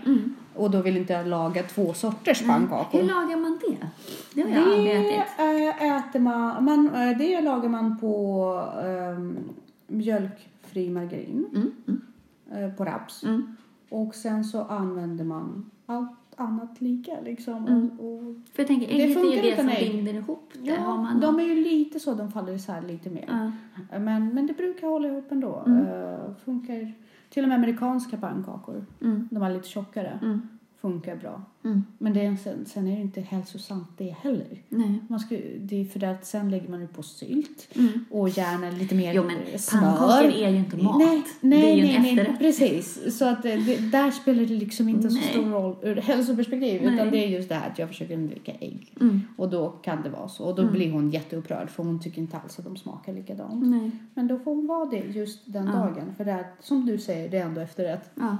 Och 0.55 0.71
då 0.71 0.83
vill 0.83 0.97
inte 0.97 1.13
jag 1.13 1.27
laga 1.27 1.63
två 1.63 1.93
sorters 1.95 2.47
pannkakor. 2.47 3.01
Hur 3.01 3.07
lagar 3.09 3.37
man 3.37 3.59
det? 3.69 3.87
Det 4.35 4.43
har 4.43 4.49
jag 4.51 4.63
aldrig 4.73 4.85
Det 4.85 5.15
ätit. 5.17 5.81
eh, 5.81 5.97
äter 5.97 6.21
man, 6.21 6.65
man, 6.65 6.95
eh, 6.95 7.19
det 7.19 7.41
lagar 7.41 7.69
man 7.69 7.99
på 7.99 8.53
um, 8.85 9.39
mjölkfri 9.87 10.91
margarin. 10.91 11.47
Mm. 11.55 11.73
Mm. 11.89 12.65
eh, 12.65 12.77
på 12.77 12.85
raps. 12.85 13.25
Mm. 13.25 13.57
Och 13.91 14.15
sen 14.15 14.45
så 14.45 14.63
använder 14.65 15.25
man 15.25 15.71
allt 15.87 16.28
annat 16.41 16.81
lika 16.81 17.21
liksom. 17.25 17.67
Mm. 17.67 17.91
Och, 17.99 18.13
och, 18.15 18.35
För 18.53 18.63
jag 18.63 18.67
tänker, 18.67 18.87
Det 18.87 18.93
ägget 19.03 19.17
är 19.17 19.21
funkar 19.21 19.43
ju 19.43 19.51
det 19.51 19.57
som 19.57 19.69
ägg. 19.69 19.93
binder 19.93 20.15
ihop 20.15 20.53
det. 20.53 20.71
ja, 20.71 20.77
har 20.81 20.99
man 20.99 21.21
de 21.21 21.39
är 21.39 21.43
ju 21.45 21.55
lite 21.55 22.01
så, 22.01 22.15
de 22.15 22.31
faller 22.33 22.53
isär 22.53 22.83
lite 22.83 23.11
mer. 23.11 23.25
Ja. 23.29 23.99
Men, 23.99 24.35
men 24.35 24.47
det 24.47 24.53
brukar 24.55 24.87
hålla 24.89 25.09
ihop 25.09 25.33
ändå. 25.33 25.63
Mm. 25.67 25.87
Eh, 25.87 26.35
funkar. 26.45 26.93
Till 27.31 27.43
och 27.43 27.49
med 27.49 27.57
amerikanska 27.59 28.17
pannkakor, 28.17 28.85
Mm. 29.03 29.29
de 29.31 29.43
är 29.43 29.51
lite 29.51 29.69
tjockare, 29.69 30.19
Mm. 30.23 30.49
Funkar 30.81 31.17
bra. 31.17 31.43
Mm. 31.65 31.85
Men 31.99 32.13
det 32.15 32.21
är, 32.27 32.37
sen, 32.37 32.67
sen 32.67 32.87
är 32.89 32.97
det 32.97 33.03
inte 33.03 33.21
hälsosamt 33.21 33.89
det 33.99 34.17
heller. 34.23 34.63
Nej. 34.69 34.99
Man 35.09 35.21
ska, 35.21 35.37
det 35.61 35.81
är 35.81 35.85
för 35.85 36.05
att 36.05 36.27
sen 36.27 36.51
lägger 36.51 36.69
man 36.69 36.81
ju 36.81 36.87
på 36.87 37.03
sylt 37.03 37.69
Mm. 37.77 38.05
och 38.11 38.29
gärna 38.29 38.71
lite 38.71 38.95
mer 38.95 39.15
Jo, 39.15 39.23
men 39.25 39.37
eh, 39.37 39.59
smör. 39.59 39.81
pannkakor 39.81 40.31
är 40.43 40.49
ju 40.51 40.57
inte 40.57 40.77
mat. 40.77 40.99
Nej, 40.99 41.23
det 41.41 41.49
nej, 41.49 41.71
är 41.71 41.75
ju 41.77 41.83
nej, 41.83 41.97
en 41.97 42.03
nej, 42.03 42.19
efterrätt. 42.19 42.39
precis. 42.39 43.19
Så 43.19 43.25
att 43.25 43.43
det, 43.43 43.57
det, 43.57 43.77
där 43.91 44.11
spelar 44.11 44.43
det 44.45 44.55
liksom 44.55 44.89
inte 44.89 45.11
så 45.11 45.15
Nej. 45.17 45.29
stor 45.31 45.45
roll 45.51 45.77
ur 45.83 45.97
hälsoperspektiv. 45.97 46.83
Nej. 46.85 46.95
Utan 46.95 47.11
det 47.11 47.25
är 47.25 47.29
just 47.29 47.49
det 47.49 47.55
här 47.55 47.71
att 47.71 47.79
jag 47.79 47.89
försöker 47.89 48.15
undvika 48.15 48.53
ägg. 48.53 48.95
Mm. 49.01 49.21
Och 49.37 49.51
då 49.51 49.69
kan 49.69 50.03
det 50.03 50.11
vara 50.11 50.29
så. 50.29 50.45
Och 50.45 50.55
då 50.57 50.71
blir 50.71 50.93
hon 50.93 51.11
jätteupprörd 51.11 51.71
för 51.71 51.83
hon 51.83 52.01
tycker 52.01 52.23
inte 52.23 52.37
alls 52.37 52.59
att 52.59 52.65
de 52.65 52.77
smakar 52.77 53.13
likadant. 53.13 53.67
Nej. 53.67 53.91
Men 54.15 54.27
då 54.29 54.39
får 54.39 54.55
hon 54.55 54.67
vara 54.67 54.87
det 54.91 54.99
just 54.99 55.41
den 55.53 55.67
Ja. 55.67 55.73
dagen. 55.73 56.15
För 56.17 56.25
det 56.25 56.33
är, 56.33 56.47
som 56.61 56.87
du 56.87 56.99
säger, 56.99 57.29
det 57.29 57.39
är 57.39 57.45
ändå 57.45 57.61
efterrätt. 57.61 58.11
Ja. 58.15 58.37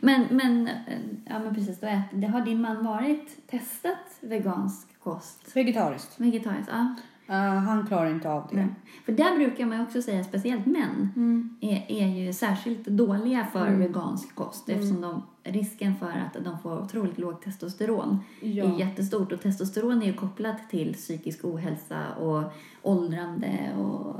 Men, 0.00 0.24
men, 0.30 0.66
eh, 0.68 0.98
ja 1.26 1.38
men 1.38 1.54
precis, 1.54 1.80
då 1.80 1.86
äter, 1.86 2.18
det 2.18 2.26
har 2.26 2.40
din 2.40 2.60
man 2.60 2.84
varit 2.84 3.46
testat 3.50 4.18
vegansk 4.20 5.00
kost? 5.02 5.56
Vegetariskt. 5.56 6.20
Vegetariskt, 6.20 6.68
ja. 6.72 6.94
Uh, 7.30 7.36
han 7.36 7.86
klarar 7.86 8.10
inte 8.10 8.30
av 8.30 8.48
det. 8.50 8.56
Nej. 8.56 8.66
För 9.04 9.12
där 9.12 9.36
brukar 9.36 9.66
man 9.66 9.80
också 9.80 10.02
säga, 10.02 10.24
speciellt 10.24 10.66
män, 10.66 11.12
Mm. 11.16 11.56
är, 11.60 11.84
är 11.88 12.06
ju 12.06 12.32
särskilt 12.32 12.84
dåliga 12.84 13.46
för 13.52 13.66
Mm. 13.66 13.78
vegansk 13.80 14.34
kost 14.34 14.68
eftersom 14.68 15.00
de, 15.00 15.22
risken 15.44 15.96
för 15.96 16.06
att 16.10 16.44
de 16.44 16.58
får 16.58 16.82
otroligt 16.82 17.18
lågt 17.18 17.42
testosteron 17.42 18.18
Ja. 18.40 18.64
är 18.64 18.78
jättestort. 18.78 19.32
Och 19.32 19.40
testosteron 19.40 20.02
är 20.02 20.06
ju 20.06 20.12
kopplat 20.12 20.70
till 20.70 20.94
psykisk 20.94 21.44
ohälsa 21.44 22.14
och 22.14 22.42
åldrande 22.82 23.72
och 23.78 24.16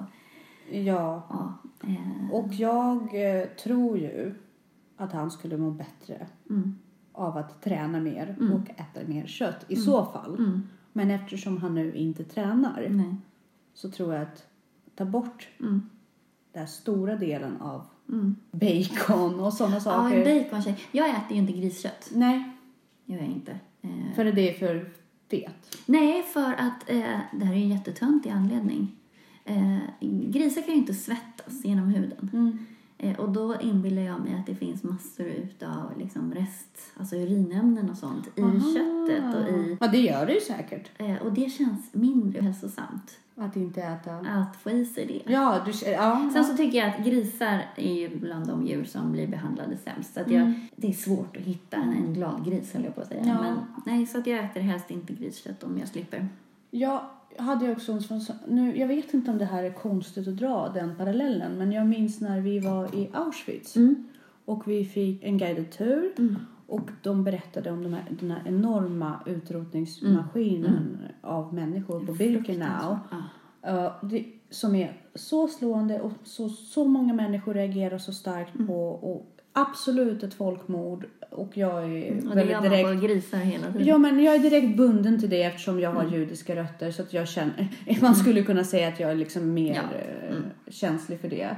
ja. 0.70 1.23
ja, 1.29 1.55
eh, 1.83 2.31
Och 2.33 2.53
jag 2.53 2.96
eh, 3.03 3.46
tror 3.46 3.99
ju 3.99 4.35
att 5.00 5.12
han 5.12 5.30
skulle 5.30 5.56
må 5.56 5.70
bättre 5.70 6.26
mm, 6.50 6.74
av 7.12 7.36
att 7.36 7.62
träna 7.62 8.00
mer 8.00 8.36
Mm. 8.40 8.52
och 8.52 8.70
äta 8.70 9.08
mer 9.08 9.26
kött 9.26 9.64
i 9.68 9.76
så 9.76 10.04
fall. 10.04 10.34
mm, 10.38 10.62
Men 10.92 11.10
eftersom 11.10 11.56
han 11.58 11.74
nu 11.74 11.94
inte 11.94 12.24
tränar 12.24 12.86
nej, 12.90 13.16
så 13.74 13.90
tror 13.90 14.14
jag 14.14 14.22
att 14.22 14.46
ta 14.94 15.04
bort 15.04 15.48
mm, 15.60 15.82
den 16.52 16.68
stora 16.68 17.16
delen 17.16 17.56
av 17.60 17.86
mm. 18.08 18.36
bacon 18.50 19.40
och 19.40 19.52
sådana 19.52 19.74
Ja, 19.76 19.80
saker. 19.80 20.16
en 20.26 20.42
bacontjej. 20.44 20.78
Jag 20.92 21.08
äter 21.08 21.32
ju 21.32 21.36
inte 21.36 21.52
griskött. 21.52 22.10
Nej, 22.14 22.50
gör 23.04 23.18
jag 23.18 23.26
inte. 23.28 23.58
Eh, 23.82 24.14
för 24.14 24.24
det 24.24 24.50
är 24.50 24.54
för 24.58 24.90
fet. 25.30 25.76
Nej, 25.86 26.22
för 26.22 26.52
att 26.52 26.90
eh, 26.90 27.18
det 27.32 27.44
här 27.44 27.52
är 27.52 27.56
en 27.58 27.68
jättetöntig 27.68 28.30
anledning. 28.30 28.96
Eh, 29.44 29.78
grisar 30.00 30.62
kan 30.62 30.70
ju 30.74 30.80
inte 30.80 30.94
svettas 30.94 31.64
genom 31.64 31.88
huden. 31.88 32.30
Mm. 32.32 32.58
Eh, 33.02 33.18
och 33.20 33.28
då 33.30 33.60
inbillar 33.60 34.02
jag 34.02 34.20
mig 34.20 34.34
att 34.34 34.46
det 34.46 34.54
finns 34.54 34.82
massor 34.82 35.26
utav 35.26 35.92
liksom 35.98 36.34
rest, 36.34 36.78
alltså 36.96 37.16
urinämnen 37.16 37.90
och 37.90 37.96
sånt 37.96 38.28
i 38.36 38.42
Aha. 38.42 38.52
köttet 38.74 39.34
och 39.34 39.48
i... 39.48 39.76
Ja, 39.80 39.88
det 39.88 39.98
gör 39.98 40.26
det 40.26 40.32
ju 40.34 40.40
säkert. 40.40 40.90
Eh, 40.98 41.16
och 41.16 41.32
det 41.32 41.50
känns 41.50 41.94
mindre 41.94 42.42
hälsosamt 42.42 43.18
Att 43.36 43.56
inte 43.56 43.82
äta. 43.82 44.14
att 44.16 44.56
få 44.56 44.70
i 44.70 44.84
sig 44.84 45.06
det. 45.06 45.32
Ja, 45.32 45.60
du, 45.66 45.90
ja. 45.90 46.30
Sen 46.32 46.44
så 46.44 46.56
tycker 46.56 46.78
jag 46.78 46.88
att 46.88 47.04
grisar 47.06 47.64
är 47.76 47.94
ju 47.94 48.16
bland 48.18 48.46
de 48.46 48.66
djur 48.66 48.84
som 48.84 49.12
blir 49.12 49.26
behandlade 49.26 49.76
sämst. 49.76 50.14
Så 50.14 50.20
att 50.20 50.30
jag, 50.30 50.40
Mm. 50.42 50.60
Det 50.76 50.88
är 50.88 50.92
svårt 50.92 51.36
att 51.36 51.42
hitta 51.42 51.76
en, 51.76 51.92
en 51.92 52.14
glad 52.14 52.44
gris 52.44 52.72
höll 52.72 52.84
jag 52.84 52.94
på 52.94 53.00
att 53.00 53.08
säga. 53.08 53.22
Ja. 53.26 53.42
Men, 53.42 53.56
nej, 53.86 54.06
så 54.06 54.18
att 54.18 54.26
jag 54.26 54.44
äter 54.44 54.60
helst 54.60 54.90
inte 54.90 55.12
griskött 55.12 55.62
om 55.62 55.78
jag 55.78 55.88
slipper. 55.88 56.28
Jag 56.70 57.00
hade 57.38 57.64
ju 57.66 57.72
också 57.72 57.98
nu, 58.48 58.76
jag 58.78 58.88
vet 58.88 59.14
inte 59.14 59.30
om 59.30 59.38
det 59.38 59.44
här 59.44 59.62
är 59.64 59.72
konstigt 59.72 60.28
att 60.28 60.36
dra 60.36 60.68
den 60.68 60.96
parallellen, 60.96 61.58
men 61.58 61.72
jag 61.72 61.86
minns 61.86 62.20
när 62.20 62.40
vi 62.40 62.58
var 62.60 62.94
i 62.94 63.10
Auschwitz 63.12 63.76
Mm. 63.76 64.08
och 64.44 64.68
vi 64.68 64.84
fick 64.84 65.24
en 65.24 65.38
guided 65.38 65.70
tur 65.70 66.12
Mm. 66.18 66.36
och 66.66 66.90
de 67.02 67.24
berättade 67.24 67.70
om 67.70 67.82
de 67.82 67.92
här, 67.94 68.04
den 68.20 68.30
här 68.30 68.42
enorma 68.46 69.20
utrotningsmaskinen 69.26 70.98
av 71.20 71.54
människor 71.54 72.06
på 72.06 72.12
Birkenau. 72.12 72.98
Ja. 73.62 73.96
Uh, 74.12 74.22
som 74.50 74.74
är 74.74 74.92
så 75.14 75.48
slående 75.48 76.00
och 76.00 76.12
så, 76.24 76.48
så 76.48 76.84
många 76.84 77.12
människor 77.14 77.54
reagerar 77.54 77.98
så 77.98 78.12
starkt 78.12 78.54
Mm. 78.54 78.66
på 78.66 78.88
och 78.88 79.39
absolut 79.52 80.22
ett 80.22 80.34
folkmord 80.34 81.06
och 81.30 81.56
jag 81.56 81.84
är 81.84 82.16
Och 82.30 82.36
väldigt 82.36 82.50
gör 82.50 82.60
man 82.60 82.70
direkt 82.70 82.88
på 83.00 83.06
grisar 83.06 83.38
hela 83.38 83.66
tiden. 83.66 83.86
Ja, 83.86 83.98
men 83.98 84.22
jag 84.22 84.34
är 84.34 84.38
direkt 84.38 84.76
bunden 84.76 85.20
till 85.20 85.30
det 85.30 85.42
eftersom 85.42 85.80
jag 85.80 85.92
har 85.92 86.02
Mm. 86.02 86.14
judiska 86.14 86.56
rötter 86.56 86.90
så 86.90 87.02
att 87.02 87.12
jag 87.12 87.28
känner, 87.28 87.68
man 88.02 88.14
skulle 88.14 88.42
kunna 88.42 88.64
säga 88.64 88.88
att 88.88 89.00
jag 89.00 89.10
är 89.10 89.14
liksom 89.14 89.54
mer 89.54 89.74
Ja. 89.74 89.98
eh, 89.98 90.30
Mm. 90.36 90.42
känslig 90.68 91.20
för 91.20 91.28
det. 91.28 91.56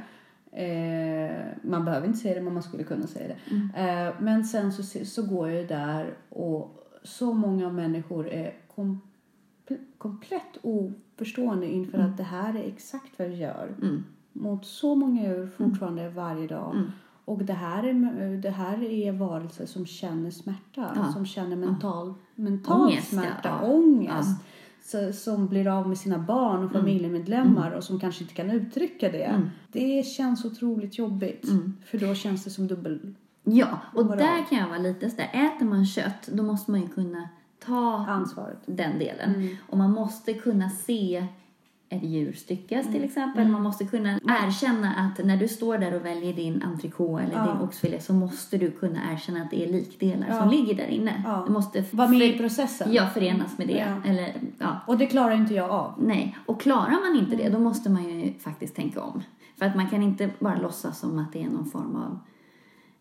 Eh, 0.52 1.46
man 1.62 1.84
behöver 1.84 2.06
inte 2.06 2.18
säga 2.18 2.34
det, 2.34 2.40
men 2.40 2.54
man 2.54 2.62
skulle 2.62 2.84
kunna 2.84 3.06
säga 3.06 3.28
det. 3.28 3.54
Mm. 3.54 4.06
Eh, 4.08 4.14
men 4.20 4.44
sen 4.44 4.72
så, 4.72 5.04
så 5.04 5.22
går 5.22 5.48
jag 5.48 5.60
ju 5.60 5.66
där 5.66 6.14
och 6.28 6.78
så 7.02 7.32
många 7.32 7.70
människor 7.70 8.28
är 8.28 8.54
komple- 8.76 9.78
komplett 9.98 10.58
oförstående 10.62 11.66
inför 11.66 11.98
Mm. 11.98 12.10
att 12.10 12.16
det 12.16 12.22
här 12.22 12.54
är 12.54 12.62
exakt 12.68 13.18
vad 13.18 13.28
vi 13.28 13.34
gör. 13.36 13.74
Mm. 13.82 14.04
mot 14.34 14.66
så 14.66 14.94
många 14.94 15.22
djur 15.22 15.46
fortfarande 15.56 16.08
varje 16.08 16.46
dag. 16.46 16.76
Mm. 17.26 17.38
Och 17.38 17.44
det 17.44 17.52
här, 17.52 17.82
är, 17.82 18.36
det 18.42 18.50
här 18.50 18.82
är 18.82 19.12
varelser 19.12 19.66
som 19.66 19.86
känner 19.86 20.30
smärta, 20.30 20.92
Ja. 20.96 21.12
som 21.12 21.26
känner 21.26 21.56
mental, 21.56 22.14
mental 22.34 22.80
Ångest, 22.80 23.12
ja. 23.12 23.18
smärta, 23.20 23.58
Ja. 23.62 23.68
ångest. 23.72 24.40
Så, 24.84 25.12
som 25.12 25.46
blir 25.48 25.68
av 25.68 25.88
med 25.88 25.98
sina 25.98 26.18
barn 26.18 26.64
och 26.64 26.72
familjemedlemmar 26.72 27.70
och 27.70 27.84
som 27.84 28.00
kanske 28.00 28.22
inte 28.24 28.34
kan 28.34 28.50
uttrycka 28.50 29.08
det. 29.08 29.22
Mm. 29.24 29.50
Det 29.72 30.06
känns 30.06 30.44
otroligt 30.44 30.98
jobbigt. 30.98 31.48
För 31.86 31.98
då 31.98 32.14
känns 32.14 32.44
det 32.44 32.50
som 32.50 32.66
dubbel 32.66 33.14
Ja, 33.44 33.78
och 33.94 34.04
Moral. 34.04 34.18
där 34.18 34.44
kan 34.48 34.58
jag 34.58 34.68
vara 34.68 34.78
lite 34.78 35.10
sådär, 35.10 35.30
äter 35.32 35.66
man 35.66 35.86
kött 35.86 36.28
då 36.32 36.42
måste 36.42 36.70
man 36.70 36.80
ju 36.80 36.88
kunna 36.88 37.28
ta 37.66 38.06
ansvaret. 38.08 38.58
den 38.66 38.98
delen. 38.98 39.56
Och 39.68 39.78
man 39.78 39.90
måste 39.92 40.34
kunna 40.34 40.70
se 40.70 41.26
ett 41.92 42.02
djur 42.02 42.32
styckas 42.32 42.86
till 42.92 43.04
exempel. 43.04 43.48
Man 43.48 43.62
måste 43.62 43.84
kunna 43.84 44.18
erkänna 44.28 44.94
att 44.94 45.24
när 45.26 45.36
du 45.36 45.48
står 45.48 45.78
där 45.78 45.94
och 45.94 46.04
väljer 46.04 46.32
din 46.32 46.62
entrecote 46.62 47.22
eller 47.22 47.34
Ja. 47.34 47.52
din 47.52 47.60
oxfilé 47.62 48.00
så 48.00 48.12
måste 48.14 48.58
du 48.58 48.70
kunna 48.70 49.12
erkänna 49.12 49.42
att 49.42 49.50
det 49.50 49.64
är 49.68 49.72
likdelar 49.72 50.26
Ja. 50.28 50.38
som 50.40 50.50
ligger 50.50 50.74
där 50.74 50.86
inne. 50.86 51.22
Ja. 51.26 51.42
Du 51.46 51.52
måste 51.52 51.84
Var 51.90 52.08
med 52.08 52.22
i 52.22 52.38
processen. 52.38 52.92
Ja, 52.92 53.06
förenas 53.06 53.58
med 53.58 53.68
det. 53.68 53.94
Eller, 54.04 54.34
ja. 54.58 54.76
Och 54.86 54.98
det 54.98 55.06
klarar 55.06 55.34
inte 55.34 55.54
jag 55.54 55.70
av. 55.70 55.94
Nej, 55.98 56.36
och 56.46 56.60
klarar 56.60 57.08
man 57.10 57.18
inte 57.24 57.36
det 57.36 57.42
Mm. 57.46 57.52
då 57.52 57.58
måste 57.68 57.90
man 57.90 58.04
ju 58.04 58.32
faktiskt 58.38 58.74
tänka 58.76 59.00
om. 59.02 59.22
För 59.58 59.66
att 59.66 59.76
man 59.76 59.88
kan 59.88 60.02
inte 60.02 60.30
bara 60.38 60.56
låtsas 60.58 60.98
som 60.98 61.18
att 61.18 61.32
det 61.32 61.42
är 61.42 61.50
någon 61.50 61.66
form 61.70 61.96
av 61.96 62.18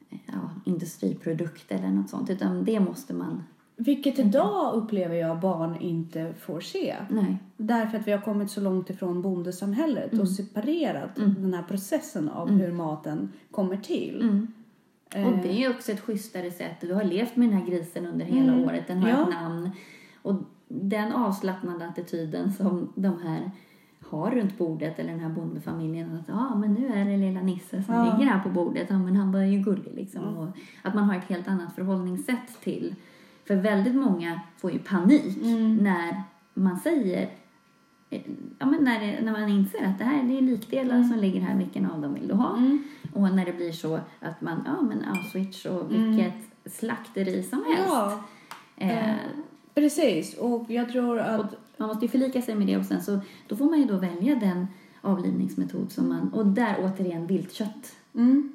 ja, 0.09 0.49
industriprodukt 0.65 1.71
eller 1.71 1.87
något 1.89 2.09
sånt. 2.09 2.29
Utan 2.29 2.63
det 2.63 2.79
måste 2.79 3.13
man... 3.13 3.43
Vilket 3.83 4.19
idag 4.19 4.73
upplever 4.73 5.15
jag 5.15 5.39
barn 5.39 5.75
inte 5.79 6.33
får 6.39 6.59
se. 6.61 6.95
Nej. 7.09 7.37
Därför 7.57 7.97
att 7.97 8.07
vi 8.07 8.11
har 8.11 8.21
kommit 8.21 8.51
så 8.51 8.61
långt 8.61 8.89
ifrån 8.89 9.21
bondesamhället 9.21 10.11
Mm. 10.13 10.21
och 10.21 10.29
separerat 10.29 11.15
den 11.15 11.53
här 11.53 11.63
processen 11.63 12.29
av 12.29 12.49
hur 12.49 12.71
maten 12.71 13.31
kommer 13.51 13.77
till. 13.77 14.21
Mm. 14.21 14.47
Eh. 15.15 15.27
Och 15.27 15.37
det 15.43 15.49
är 15.49 15.59
ju 15.59 15.69
också 15.69 15.91
ett 15.91 15.99
schysstare 16.01 16.51
sätt. 16.51 16.75
Du 16.81 16.93
har 16.93 17.03
levt 17.03 17.35
med 17.35 17.49
den 17.49 17.57
här 17.57 17.65
grisen 17.65 18.05
under 18.05 18.25
hela 18.25 18.53
Mm. 18.53 18.65
året. 18.65 18.87
Den 18.87 18.97
har 18.97 19.09
Ja. 19.09 19.21
ett 19.23 19.29
namn. 19.29 19.69
Och 20.21 20.35
den 20.67 21.11
avslappnade 21.13 21.87
attityden 21.87 22.51
som 22.53 22.93
de 22.95 23.19
här 23.23 23.51
har 24.09 24.31
runt 24.31 24.57
bordet 24.57 24.99
eller 24.99 25.11
den 25.11 25.19
här 25.19 25.29
bondefamiljen. 25.29 26.15
Att 26.15 26.27
ja, 26.27 26.55
men 26.55 26.73
nu 26.73 26.87
är 26.87 27.05
det 27.05 27.17
lilla 27.17 27.41
Nisse 27.41 27.83
som 27.83 27.95
Ja. 27.95 28.03
ligger 28.03 28.31
här 28.31 28.39
på 28.43 28.49
bordet. 28.49 28.87
Ja, 28.89 28.99
men 28.99 29.15
han 29.15 29.31
var 29.31 29.39
ju 29.41 29.59
gullig 29.59 29.91
liksom. 29.95 30.23
Och 30.37 30.47
att 30.81 30.93
man 30.93 31.03
har 31.03 31.15
ett 31.15 31.23
helt 31.29 31.47
annat 31.47 31.75
förhållningssätt 31.75 32.61
till. 32.63 32.95
För 33.51 33.57
väldigt 33.57 33.95
många 33.95 34.39
får 34.57 34.71
ju 34.71 34.79
panik 34.79 35.37
Mm. 35.43 35.75
när 35.75 36.23
man 36.53 36.79
säger 36.79 37.29
eh, 38.09 38.21
Ja, 38.59 38.65
men 38.65 38.83
när, 38.83 38.99
det, 38.99 39.21
när 39.21 39.31
man 39.31 39.49
inser 39.49 39.85
att 39.85 39.97
det 39.97 40.03
här 40.03 40.23
det 40.23 40.37
är 40.37 40.41
likdelar 40.41 41.03
som 41.03 41.19
ligger 41.19 41.41
här, 41.41 41.57
vilken 41.57 41.85
av 41.91 42.01
dem 42.01 42.13
vill 42.13 42.27
du 42.27 42.33
ha? 42.33 42.57
Mm. 42.57 42.83
Och 43.13 43.35
när 43.35 43.45
det 43.45 43.53
blir 43.53 43.71
så 43.71 43.99
att 44.19 44.41
man, 44.41 44.63
ja 44.65 44.81
men 44.81 45.03
Auschwitz 45.05 45.65
och 45.65 45.91
vilket 45.91 46.33
slakteri 46.65 47.43
som 47.43 47.63
helst. 47.65 47.83
Ja, 47.89 48.23
Eh, 48.77 49.15
precis. 49.75 50.33
Och 50.37 50.65
jag 50.71 50.89
tror 50.91 51.19
att... 51.19 51.55
man 51.77 51.87
måste 51.87 52.05
ju 52.05 52.11
förlika 52.11 52.41
sig 52.41 52.55
med 52.55 52.67
det 52.67 52.77
och 52.77 52.85
sen 52.85 53.01
så 53.01 53.19
då 53.47 53.55
får 53.55 53.65
man 53.65 53.79
ju 53.79 53.85
då 53.85 53.97
välja 53.97 54.35
den 54.35 54.67
avlivningsmetod 55.01 55.91
som 55.91 56.09
man, 56.09 56.33
och 56.33 56.45
där 56.45 56.75
återigen 56.79 57.27
viltkött. 57.27 57.95
Mm. 58.15 58.51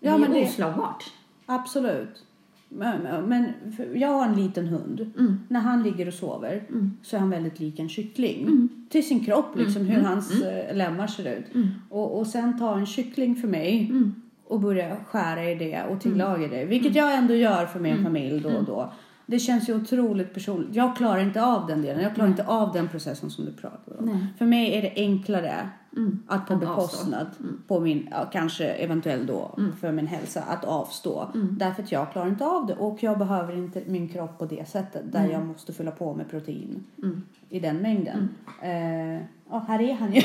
Ja, 0.00 0.18
det 0.18 0.24
är 0.24 0.28
men 0.28 0.42
oslagbart. 0.44 1.12
absolut. 1.46 2.24
Men, 2.72 3.46
jag 3.94 4.08
har 4.08 4.24
en 4.26 4.34
liten 4.36 4.66
hund. 4.66 5.00
Mm. 5.18 5.40
När 5.48 5.60
han 5.60 5.82
ligger 5.82 6.06
och 6.06 6.14
sover 6.14 6.62
Mm. 6.68 6.90
så 7.02 7.16
är 7.16 7.20
han 7.20 7.30
väldigt 7.30 7.60
lik 7.60 7.78
en 7.78 7.88
kyckling. 7.88 8.42
Mm. 8.42 8.68
Till 8.90 9.06
sin 9.08 9.24
kropp, 9.24 9.56
liksom 9.56 9.82
hur 9.86 9.94
Mm. 9.98 10.06
hans 10.06 10.42
eh, 10.42 10.76
lemmar 10.76 11.06
ser 11.06 11.38
ut. 11.38 11.54
Mm. 11.54 11.68
Och, 11.88 12.18
och 12.18 12.26
sen 12.26 12.58
ta 12.58 12.78
en 12.78 12.86
kyckling 12.86 13.36
för 13.36 13.48
mig 13.48 13.86
Mm. 13.90 14.14
och 14.46 14.60
börja 14.60 14.96
skära 15.04 15.50
i 15.50 15.54
det 15.54 15.82
och 15.90 16.00
tillaga 16.00 16.48
det. 16.48 16.64
Vilket 16.64 16.94
jag 16.94 17.14
ändå 17.14 17.34
gör 17.34 17.66
för 17.66 17.78
Mm. 17.78 17.94
min 17.94 18.04
familj 18.04 18.40
då 18.40 18.48
och 18.50 18.64
då. 18.64 18.92
Det 19.26 19.38
känns 19.38 19.68
ju 19.68 19.74
otroligt 19.76 20.34
personligt. 20.34 20.74
Jag 20.76 20.96
klarar 20.96 21.20
inte 21.20 21.42
av 21.44 21.66
den 21.66 21.82
delen. 21.82 22.02
Jag 22.02 22.14
klarar 22.14 22.28
inte 22.28 22.46
av 22.46 22.72
den 22.72 22.88
processen 22.88 23.30
som 23.30 23.44
du 23.44 23.52
pratar 23.52 23.98
om. 23.98 24.04
Nej. 24.06 24.26
För 24.38 24.46
mig 24.46 24.74
är 24.78 24.82
det 24.82 24.92
enklare 24.96 25.68
Mm. 25.96 26.22
att 26.26 26.46
på 26.46 26.56
bekostnad 26.56 27.26
på 27.66 27.80
min, 27.80 28.14
kanske 28.32 28.64
eventuellt 28.64 29.26
då 29.26 29.58
för 29.80 29.92
min 29.92 30.06
hälsa, 30.06 30.42
att 30.42 30.64
avstå. 30.64 31.28
Därför 31.34 31.82
att 31.82 31.92
jag 31.92 32.12
klarar 32.12 32.28
inte 32.28 32.44
av 32.44 32.66
det 32.66 32.74
och 32.74 33.02
jag 33.02 33.18
behöver 33.18 33.56
inte 33.56 33.82
min 33.86 34.08
kropp 34.08 34.38
på 34.38 34.44
det 34.46 34.68
sättet 34.68 35.12
där 35.12 35.28
jag 35.28 35.46
måste 35.46 35.72
fylla 35.72 35.90
på 35.90 36.14
med 36.14 36.30
protein 36.30 36.84
Mm. 37.02 37.22
i 37.48 37.60
den 37.60 37.76
mängden. 37.76 38.28
Eh, 38.62 39.14
ja, 39.50 39.64
här 39.68 39.80
är 39.82 39.94
han 39.94 40.12
ju. 40.12 40.22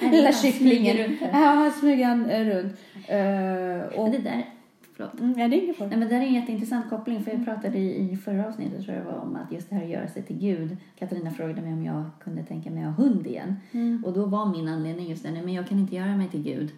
Lilla 0.10 0.32
kycklingen. 0.32 1.16
Ja, 1.20 1.38
han 1.38 1.72
smyger 1.72 2.44
runt. 2.44 2.72
Eh, 3.08 3.98
och, 4.00 4.10
Det 4.10 4.18
där, 4.18 4.44
förlåt. 4.98 5.20
mm, 5.20 5.38
ja, 5.38 5.48
det 5.48 5.56
är 5.68 5.74
Nej, 5.88 5.98
men 5.98 6.08
det 6.08 6.14
är 6.14 6.20
en 6.20 6.34
jätteintressant 6.34 6.90
koppling 6.90 7.22
för 7.24 7.30
jag 7.30 7.44
pratade 7.44 7.78
i, 7.78 8.10
i 8.12 8.16
förra 8.16 8.46
avsnittet 8.46 8.84
tror 8.84 8.96
jag 8.96 9.04
var 9.04 9.18
om 9.18 9.36
att 9.36 9.52
just 9.52 9.68
det 9.70 9.74
här 9.76 9.82
att 9.82 9.90
göra 9.90 10.08
sig 10.08 10.22
till 10.22 10.38
Gud. 10.38 10.76
Katarina 10.98 11.30
frågade 11.30 11.60
mig 11.62 11.72
om 11.72 11.84
jag 11.84 12.04
kunde 12.24 12.42
tänka 12.42 12.70
mig 12.70 12.84
att 12.84 12.96
ha 12.96 13.04
hund 13.04 13.26
igen. 13.26 13.56
Mm. 13.72 14.04
Och 14.04 14.12
då 14.12 14.26
var 14.26 14.46
min 14.46 14.68
anledning 14.68 15.08
just 15.10 15.22
den, 15.22 15.34
men 15.44 15.54
jag 15.54 15.66
kan 15.68 15.78
inte 15.78 15.96
göra 15.96 16.16
mig 16.16 16.28
till 16.28 16.42
Gud 16.42 16.70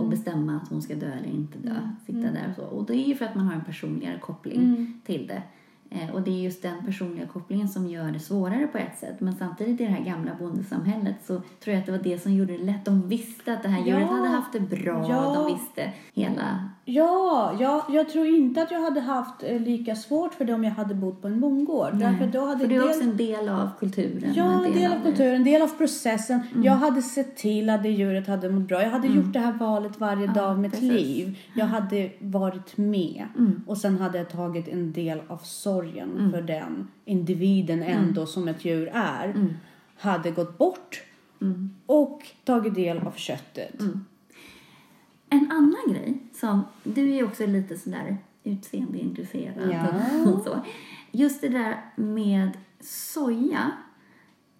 och 0.00 0.08
bestämma 0.08 0.56
att 0.56 0.68
hon 0.68 0.82
ska 0.82 0.94
dö 0.94 1.12
eller 1.12 1.28
inte 1.28 1.58
dö. 1.58 1.74
Sitta 2.06 2.18
där 2.20 2.46
och 2.50 2.54
så. 2.56 2.62
Och 2.64 2.86
det 2.86 2.94
är 2.94 3.08
ju 3.08 3.14
för 3.14 3.24
att 3.24 3.34
man 3.34 3.46
har 3.46 3.54
en 3.54 3.64
personligare 3.64 4.18
koppling 4.18 4.60
Mm. 4.60 5.00
till 5.06 5.26
det. 5.26 5.42
Eh, 5.90 6.14
och 6.14 6.22
det 6.22 6.30
är 6.30 6.42
just 6.42 6.62
den 6.62 6.84
personliga 6.86 7.26
kopplingen 7.26 7.68
som 7.68 7.88
gör 7.88 8.10
det 8.10 8.18
svårare 8.20 8.66
på 8.66 8.78
ett 8.78 8.98
sätt. 8.98 9.20
Men 9.20 9.34
samtidigt 9.36 9.80
i 9.80 9.84
det 9.84 9.90
här 9.90 10.04
gamla 10.04 10.30
bondesamhället 10.38 11.16
så 11.24 11.40
tror 11.60 11.74
jag 11.74 11.76
att 11.80 11.86
det 11.86 11.92
var 11.92 11.98
det 11.98 12.18
som 12.18 12.32
gjorde 12.34 12.52
det 12.56 12.64
lätt. 12.64 12.84
De 12.84 13.08
visste 13.08 13.52
att 13.52 13.62
det 13.62 13.68
här 13.68 13.86
djuret 13.86 14.00
Ja. 14.00 14.06
hade 14.16 14.28
haft 14.28 14.52
det 14.52 14.60
bra. 14.60 15.06
Ja. 15.10 15.34
De 15.34 15.54
visste 15.54 15.92
hela... 16.14 16.70
Ja, 16.88 17.56
ja, 17.60 17.86
jag 17.90 18.08
tror 18.08 18.26
inte 18.26 18.62
att 18.62 18.70
jag 18.70 18.80
hade 18.80 19.00
haft 19.00 19.42
eh, 19.42 19.60
lika 19.60 19.96
svårt 19.96 20.34
för 20.34 20.44
det 20.44 20.54
om 20.54 20.64
jag 20.64 20.70
hade 20.70 20.94
bott 20.94 21.22
på 21.22 21.28
en 21.28 21.40
bondgård. 21.40 21.94
Därför 21.94 22.26
då 22.26 22.46
hade 22.46 22.60
För 22.60 22.66
det 22.68 22.74
är 22.74 22.80
del- 22.80 22.88
också 22.88 23.00
en 23.02 23.16
del 23.16 23.48
av 23.48 23.70
kulturen. 23.78 24.32
Ja, 24.34 24.64
en 24.64 24.72
del 24.72 24.92
av 24.92 25.02
kulturen, 25.02 25.34
en 25.34 25.44
del 25.44 25.62
av 25.62 25.68
processen. 25.68 26.40
Jag 26.64 26.72
hade 26.72 27.02
sett 27.02 27.36
till 27.36 27.70
att 27.70 27.82
det 27.82 27.88
djuret 27.88 28.26
hade 28.26 28.50
mått 28.50 28.68
bra. 28.68 28.82
Jag 28.82 28.90
hade 28.90 29.08
gjort 29.08 29.32
det 29.32 29.38
här 29.38 29.52
valet 29.52 30.00
varje 30.00 30.26
dag 30.26 30.44
av 30.44 30.58
mitt 30.58 30.72
precis. 30.72 30.90
liv. 30.92 31.38
Jag 31.54 31.66
hade 31.66 32.10
varit 32.18 32.76
med. 32.76 33.26
Och 33.66 33.78
sen 33.78 33.98
hade 33.98 34.18
jag 34.18 34.30
tagit 34.30 34.68
en 34.68 34.92
del 34.92 35.20
av 35.28 35.38
sorgen 35.38 36.30
för 36.34 36.42
den 36.42 36.88
individen 37.04 37.82
ändå 37.82 38.26
som 38.26 38.48
ett 38.48 38.64
djur 38.64 38.90
är. 38.94 39.34
Hade 39.98 40.30
gått 40.30 40.58
bort 40.58 41.02
och 41.86 42.22
tagit 42.44 42.74
del 42.74 42.98
av 42.98 43.12
köttet. 43.16 43.80
En 45.28 45.50
annan 45.52 45.92
grej 45.94 46.18
som, 46.32 46.64
du 46.84 47.10
är 47.12 47.14
ju 47.16 47.24
också 47.24 47.46
lite 47.46 47.76
sådär 47.76 48.16
utseendeintresserad 48.44 49.70
Ja. 49.72 49.86
och 50.32 50.42
så. 50.42 50.60
Just 51.12 51.40
det 51.40 51.48
där 51.48 51.80
med 51.96 52.50
soja 52.80 53.70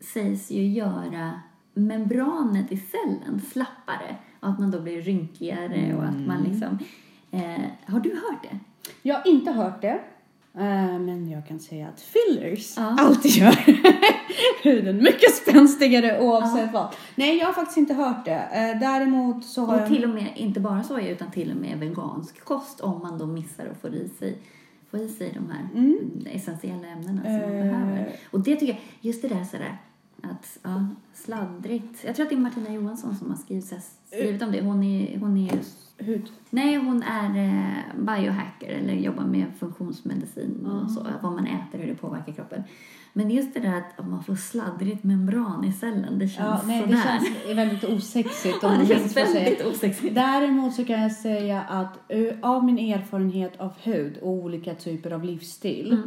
sägs 0.00 0.50
ju 0.50 0.66
göra 0.68 1.40
membranet 1.74 2.72
i 2.72 2.76
cellen 2.76 3.40
slappare 3.52 4.16
och 4.40 4.48
att 4.48 4.58
man 4.60 4.70
då 4.70 4.80
blir 4.80 5.02
rynkigare 5.02 5.94
och 5.96 6.04
att 6.04 6.26
man 6.26 6.42
liksom... 6.42 6.78
Eh, 7.30 7.62
har 7.86 8.00
du 8.00 8.10
hört 8.10 8.42
det? 8.42 8.58
Jag 9.02 9.14
har 9.14 9.26
inte 9.26 9.52
hört 9.52 9.82
det. 9.82 10.00
eh, 10.54 10.98
Men 10.98 11.30
jag 11.30 11.46
kan 11.48 11.60
säga 11.60 11.88
att 11.88 12.00
fillers 12.00 12.76
Ja. 12.76 12.96
alltid 13.00 13.30
gör 13.30 13.56
huden 14.62 14.96
mycket 14.96 15.34
spänstigare 15.34 16.20
oavsett 16.20 16.72
vad. 16.72 16.94
Nej, 17.14 17.36
jag 17.38 17.46
har 17.46 17.52
faktiskt 17.52 17.78
inte 17.78 17.94
hört 17.94 18.24
det. 18.24 18.48
Eh, 18.52 18.80
Däremot 18.80 19.44
så 19.44 19.64
har 19.64 19.82
Och 19.82 19.88
till 19.88 20.04
och 20.04 20.10
med, 20.10 20.26
inte 20.36 20.60
bara 20.60 20.82
soja 20.82 21.08
utan 21.10 21.30
till 21.30 21.50
och 21.50 21.56
med 21.56 21.78
vegansk 21.78 22.44
kost 22.44 22.80
om 22.80 22.98
man 23.02 23.18
då 23.18 23.26
missar 23.26 23.66
att 23.66 23.80
få 23.80 23.88
i 23.88 24.08
sig, 24.18 24.38
få 24.90 24.98
i 24.98 25.08
sig 25.08 25.32
de 25.34 25.50
här 25.52 26.34
essentiella 26.36 26.86
ämnena 26.88 27.22
som 27.22 27.32
man 27.32 27.42
Mm. 27.42 27.68
Eh. 27.68 27.72
behöver. 27.80 28.12
Och 28.30 28.40
det 28.40 28.56
tycker 28.56 28.72
jag, 28.72 28.80
just 29.00 29.22
det 29.22 29.28
där 29.28 29.44
sådär 29.44 29.76
att, 30.22 30.58
ja, 30.62 30.86
sladdrigt. 31.14 32.04
Jag 32.04 32.16
tror 32.16 32.24
att 32.26 32.30
det 32.30 32.36
är 32.36 32.40
Martina 32.40 32.72
Johansson 32.72 33.16
som 33.16 33.30
har 33.30 33.36
skrivit, 33.36 33.72
skrivit 34.10 34.42
om 34.42 34.52
det. 34.52 34.60
Hon 34.62 34.82
är, 34.84 35.18
hon 35.18 35.36
är 35.36 35.58
Hud. 36.06 36.30
Nej, 36.50 36.76
hon 36.76 37.02
är 37.02 37.28
eh, 37.44 38.00
biohacker 38.04 38.68
eller 38.68 38.94
jobbar 38.94 39.24
med 39.24 39.44
funktionsmedicin 39.60 40.66
och 40.66 40.90
så, 40.90 41.06
vad 41.22 41.32
man 41.32 41.46
äter, 41.46 41.78
hur 41.78 41.86
det 41.86 41.94
påverkar 41.94 42.32
kroppen. 42.32 42.62
Men 43.12 43.30
just 43.30 43.54
det 43.54 43.60
där 43.60 43.82
att 43.98 44.06
man 44.08 44.24
får 44.24 44.34
sladdrigt 44.36 45.04
membran 45.04 45.64
i 45.64 45.72
cellen, 45.72 46.18
det 46.18 46.28
känns 46.28 46.60
Ja, 46.62 46.66
nej, 46.66 46.80
det 46.86 46.96
sådär. 46.96 47.02
känns 47.02 47.56
väldigt 47.58 47.84
osexigt. 47.84 48.64
om 48.64 48.72
ja, 48.72 48.78
det 48.78 48.86
känns 48.86 49.16
väldigt 49.16 49.66
osexigt. 49.66 50.14
Däremot 50.14 50.74
så 50.74 50.84
kan 50.84 51.00
jag 51.02 51.12
säga 51.12 51.60
att 51.62 51.98
uh, 52.14 52.32
av 52.42 52.64
min 52.64 52.78
erfarenhet 52.78 53.60
av 53.60 53.72
hud 53.82 54.16
och 54.16 54.30
olika 54.30 54.74
typer 54.74 55.10
av 55.10 55.24
livsstil 55.24 55.98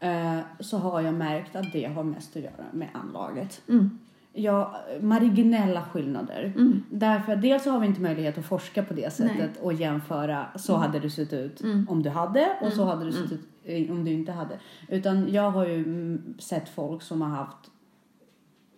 Mm. 0.00 0.36
eh, 0.38 0.44
så 0.60 0.78
har 0.78 1.00
jag 1.00 1.14
märkt 1.14 1.56
att 1.56 1.72
det 1.72 1.84
har 1.84 2.04
mest 2.04 2.36
att 2.36 2.42
göra 2.42 2.64
med 2.72 2.88
anlaget. 2.92 3.62
Mm. 3.68 3.98
Ja, 4.36 4.76
marginella 5.00 5.82
skillnader. 5.82 6.52
Mm. 6.56 6.82
Därför 6.90 7.36
dels 7.36 7.64
så 7.64 7.70
har 7.70 7.80
vi 7.80 7.86
inte 7.86 8.00
möjlighet 8.00 8.38
att 8.38 8.44
forska 8.44 8.82
på 8.82 8.94
det 8.94 9.12
sättet 9.12 9.50
och 9.62 9.72
jämföra 9.72 10.46
så 10.56 10.74
hade 10.76 10.98
det 11.00 11.10
sett 11.10 11.32
ut 11.32 11.60
Mm. 11.62 11.86
om 11.88 12.02
du 12.02 12.10
hade 12.10 12.48
och 12.62 12.72
så 12.72 12.84
hade 12.84 13.04
det 13.04 13.12
sett 13.12 13.32
ut 13.32 13.40
eh, 13.64 13.90
om 13.92 14.04
du 14.04 14.10
inte 14.12 14.32
hade. 14.32 14.58
Utan 14.88 15.32
jag 15.32 15.50
har 15.50 15.66
ju 15.66 15.76
mm, 15.76 16.34
sett 16.38 16.68
folk 16.68 17.02
som 17.02 17.22
har 17.22 17.28
haft 17.28 17.70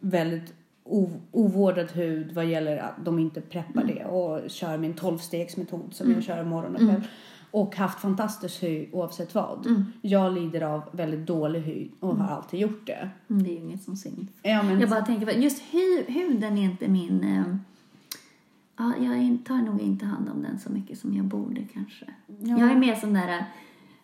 väldigt 0.00 0.54
ovårdad 1.32 1.92
hud 1.92 2.32
vad 2.32 2.46
gäller 2.46 2.76
att 2.76 3.04
de 3.04 3.18
inte 3.18 3.40
preppar 3.40 3.84
det 3.84 4.04
och 4.04 4.50
kör 4.50 4.78
min 4.78 4.94
12-stegsmetod 4.94 5.90
som 5.92 6.12
jag 6.12 6.22
kör 6.22 6.44
morgon 6.44 6.74
och 6.74 6.80
kväll. 6.80 7.02
Och 7.56 7.76
haft 7.76 8.00
fantastisk 8.00 8.62
hy 8.62 8.86
oavsett 8.92 9.34
vad. 9.34 9.84
Jag 10.02 10.32
lider 10.34 10.60
av 10.60 10.82
väldigt 10.92 11.26
dålig 11.26 11.60
hy 11.60 11.88
och 12.00 12.16
har 12.16 12.36
alltid 12.36 12.60
gjort 12.60 12.86
det. 12.86 13.10
Mm, 13.30 13.42
Det 13.42 13.50
är 13.50 13.52
ju 13.54 13.58
inget 13.60 13.82
som 13.82 13.96
syns. 13.96 14.30
Ja, 14.42 14.62
men, 14.62 14.80
Jag 14.80 14.90
bara 14.90 15.00
tänker, 15.04 15.26
på- 15.26 15.38
just 15.38 15.62
hu, 15.72 16.04
huden 16.12 16.58
är 16.58 16.62
inte 16.62 16.88
min... 16.88 17.24
Eh, 17.24 17.56
ja, 18.76 18.92
jag 19.04 19.38
tar 19.44 19.56
nog 19.56 19.80
inte 19.80 20.06
hand 20.06 20.28
om 20.28 20.42
den 20.42 20.58
så 20.58 20.72
mycket 20.72 20.98
som 20.98 21.16
jag 21.16 21.24
borde 21.24 21.60
kanske. 21.74 22.04
Ja. 22.26 22.58
Jag 22.58 22.70
är 22.70 22.76
mer 22.76 22.94
sån 22.94 23.12
där 23.12 23.28
eh, 23.38 23.44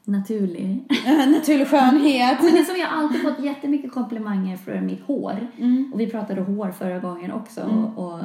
naturlig. 0.04 0.84
Naturlig 1.28 1.66
skönhet. 1.68 2.38
Men 2.42 2.52
det 2.52 2.58
är 2.60 2.64
som 2.64 2.76
jag 2.76 2.88
alltid 2.92 3.22
fått 3.22 3.40
jättemycket 3.44 3.92
komplimanger 3.92 4.56
för 4.56 4.80
mitt 4.80 5.00
hår. 5.02 5.46
Och 5.92 6.00
vi 6.00 6.06
pratade 6.06 6.40
hår 6.40 6.70
förra 6.70 6.98
gången 6.98 7.32
också. 7.32 7.60
Och, 7.96 8.12
och 8.14 8.20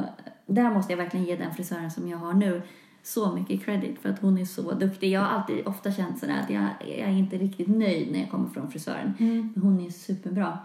där 0.46 0.72
måste 0.74 0.94
jag 0.94 0.98
verkligen 0.98 1.26
ge 1.26 1.36
den 1.36 1.54
frisören 1.54 1.92
som 1.92 2.08
jag 2.08 2.18
har 2.18 2.34
nu 2.34 2.62
så 3.08 3.32
mycket 3.32 3.66
credit 3.66 4.00
för 4.00 4.10
att 4.10 4.20
hon 4.20 4.38
är 4.38 4.46
så 4.46 4.72
duktig. 4.72 5.12
Jag 5.12 5.22
har 5.22 5.28
alltid 5.28 5.68
ofta 5.68 5.92
känt 5.92 6.20
sådär 6.20 6.42
att 6.44 6.50
jag, 6.50 6.64
jag 6.80 7.10
är 7.10 7.18
inte 7.18 7.38
riktigt 7.38 7.68
nöjd 7.68 8.12
när 8.12 8.20
jag 8.20 8.32
kommer 8.32 8.50
från 8.50 8.72
frisören. 8.72 9.14
Men 9.54 9.64
hon 9.64 9.80
är 9.80 9.90
superbra. 9.90 10.58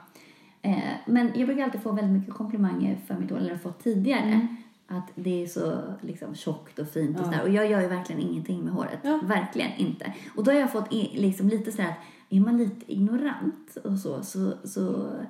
Eh, 0.63 0.79
men 1.07 1.31
jag 1.35 1.47
brukar 1.47 1.65
alltid 1.65 1.83
få 1.83 1.93
väldigt 1.93 2.13
mycket 2.13 2.35
komplimanger 2.35 2.99
för 3.07 3.15
mitt 3.15 3.31
hår, 3.31 3.39
eller 3.39 3.57
fått 3.57 3.85
tidigare. 3.85 4.47
Att 4.87 5.09
det 5.15 5.43
är 5.43 5.47
så 5.47 5.83
liksom, 6.01 6.35
tjockt 6.35 6.79
och 6.79 6.89
fint 6.89 7.19
och 7.21 7.25
sådär. 7.25 7.43
Och 7.43 7.49
jag 7.49 7.71
gör 7.71 7.81
ju 7.81 7.89
verkligen 7.89 8.23
ingenting 8.23 8.65
med 8.65 8.73
håret. 8.73 8.99
Ja. 9.03 9.21
Verkligen 9.23 9.73
inte. 9.77 10.13
Och 10.37 10.45
då 10.45 10.51
har 10.51 10.59
jag 10.59 10.73
fått 10.73 10.93
liksom 11.13 11.49
lite 11.49 11.73
sådär 11.73 11.89
att 11.89 11.99
är 12.29 12.41
man 12.41 12.59
lite 12.59 12.93
ignorant 12.93 13.77
och 13.85 13.99
så, 13.99 14.23
så, 14.23 14.53
så, 14.65 15.11
ja, 15.25 15.27